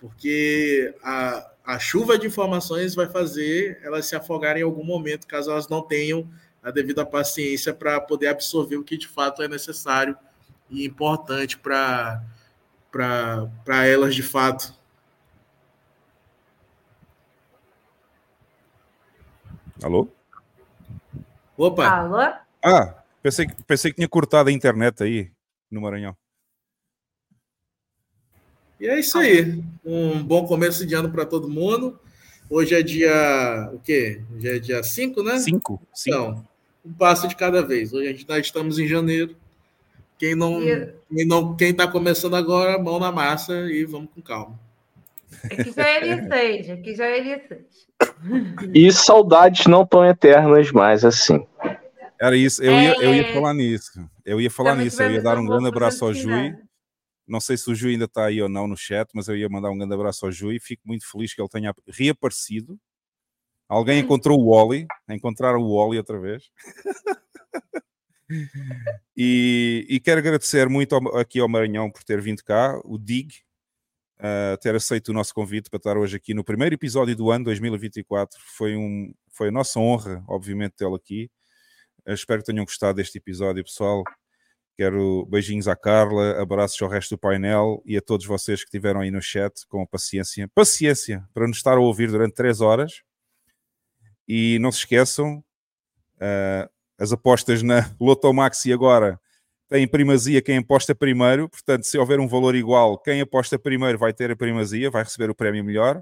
[0.00, 5.50] porque a, a chuva de informações vai fazer elas se afogarem em algum momento, caso
[5.50, 6.28] elas não tenham
[6.62, 10.16] a devida paciência para poder absorver o que de fato é necessário
[10.68, 12.22] e importante para
[13.86, 14.78] elas de fato.
[19.82, 20.08] Alô?
[21.56, 21.88] Opa!
[21.88, 22.18] Alô?
[22.62, 25.30] Ah, pensei, que- pensei que tinha cortado a internet aí
[25.70, 26.16] no Maranhão.
[28.78, 29.62] E é isso aí.
[29.84, 31.98] Um bom começo de ano para todo mundo.
[32.48, 33.70] Hoje é dia.
[33.74, 34.22] O quê?
[34.34, 35.38] Hoje é dia 5, né?
[35.38, 35.80] 5.
[36.06, 36.46] Então,
[36.84, 37.92] um passo de cada vez.
[37.92, 39.36] Hoje a gente, nós estamos em janeiro.
[40.18, 44.20] Quem não, E- quem não, quem está começando agora, mão na massa e vamos com
[44.20, 44.58] calma.
[45.44, 47.60] Aqui já é dia 6, aqui já é dia 6.
[48.74, 51.46] E saudades não tão eternas mais assim.
[52.20, 53.32] Era isso, eu ia, eu ia É.
[53.32, 53.92] falar nisso.
[54.24, 56.24] Eu ia falar Também nisso, eu ia dar um grande abraço ao Jui.
[56.26, 56.68] produtividade.
[57.26, 59.48] Não sei se o Jui ainda está aí ou não no chat, mas eu ia
[59.48, 60.58] mandar um grande abraço ao Jui.
[60.60, 62.76] Fico muito feliz que ele tenha reaparecido.
[63.70, 66.42] Alguém encontrou o Wally, encontraram o Wally outra vez.
[69.16, 73.32] e, e quero agradecer muito ao- aqui ao Maranhão por ter vindo cá, o Dig,
[74.18, 77.44] uh, ter aceito o nosso convite para estar hoje aqui no primeiro episódio do ano
[77.44, 78.40] 2024.
[78.56, 81.30] Foi, um, foi a nossa honra, obviamente, tê-lo aqui.
[82.04, 84.02] Eu espero que tenham gostado deste episódio, pessoal.
[84.76, 89.00] Quero beijinhos à Carla, abraços ao resto do painel e a todos vocês que estiveram
[89.00, 90.48] aí no chat com paciência.
[90.54, 93.02] Paciência para nos estar a ouvir durante três horas.
[94.32, 95.42] E não se esqueçam,
[96.18, 99.20] uh, as apostas na Lotomaxi agora
[99.68, 101.48] têm primazia quem aposta primeiro.
[101.48, 105.30] Portanto, se houver um valor igual, quem aposta primeiro vai ter a primazia, vai receber
[105.30, 106.00] o prémio melhor.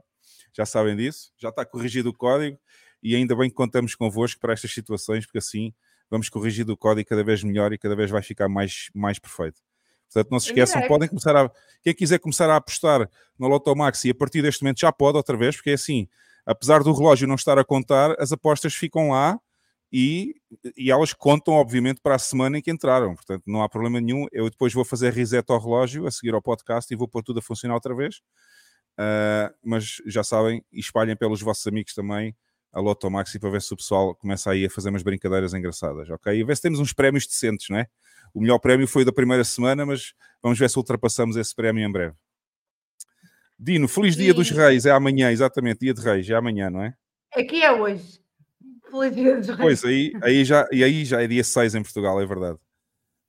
[0.55, 1.33] Já sabem disso.
[1.39, 2.59] Já está corrigido o código
[3.03, 5.73] e ainda bem que contamos convosco para estas situações, porque assim
[6.11, 9.59] vamos corrigir o código cada vez melhor e cada vez vai ficar mais, mais perfeito.
[10.13, 11.51] Portanto, não se Em esqueçam, podem começar a.
[11.83, 13.09] Quem quiser começar a apostar
[13.39, 16.07] no Lotomax e a partir deste momento já pode outra vez, porque é assim,
[16.49, 19.39] apesar do relógio não estar a contar, as apostas ficam lá
[19.93, 20.35] e,
[20.75, 23.15] e elas contam, obviamente, para a semana em que entraram.
[23.15, 24.27] Portanto, não há problema nenhum.
[24.33, 27.41] Eu depois vou fazer reset ao relógio, a seguir ao podcast e vou pôr tudo
[27.41, 28.17] a funcionar outra vez.
[28.99, 32.35] Uh, mas já sabem, espalhem pelos vossos amigos também
[32.73, 36.09] a Loto Maxi para ver se o pessoal começa aí a fazer umas brincadeiras engraçadas,
[36.09, 36.35] ok?
[36.35, 37.87] E ver se temos uns prémios decentes, não é?
[38.33, 41.93] O melhor prémio foi da primeira semana, mas vamos ver se ultrapassamos esse prémio em
[41.93, 42.15] breve.
[43.59, 46.95] Dino, feliz dia dos reis, é amanhã, exatamente, dia de reis, é amanhã, não é?
[47.35, 48.21] Aqui é hoje.
[48.89, 49.61] Feliz dia dos reis.
[49.61, 52.59] Pois, aí, aí já, e aí já é dia 6 em Portugal, é verdade.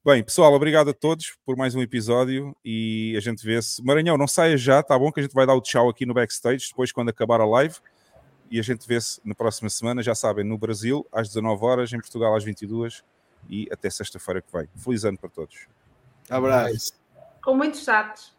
[0.05, 3.83] Bem, pessoal, obrigado a todos por mais um episódio e a gente vê-se.
[3.83, 5.11] Maranhão, não saia já, tá bom?
[5.11, 7.75] Que a gente vai dar o tchau aqui no backstage depois quando acabar a live
[8.49, 11.99] e a gente vê-se na próxima semana, já sabem, no Brasil às 19 horas, em
[11.99, 13.03] Portugal às 22
[13.49, 14.69] e até sexta-feira que vem.
[14.75, 15.67] Feliz ano para todos.
[16.29, 16.93] Abraço.
[17.43, 18.38] Com muitos chatos.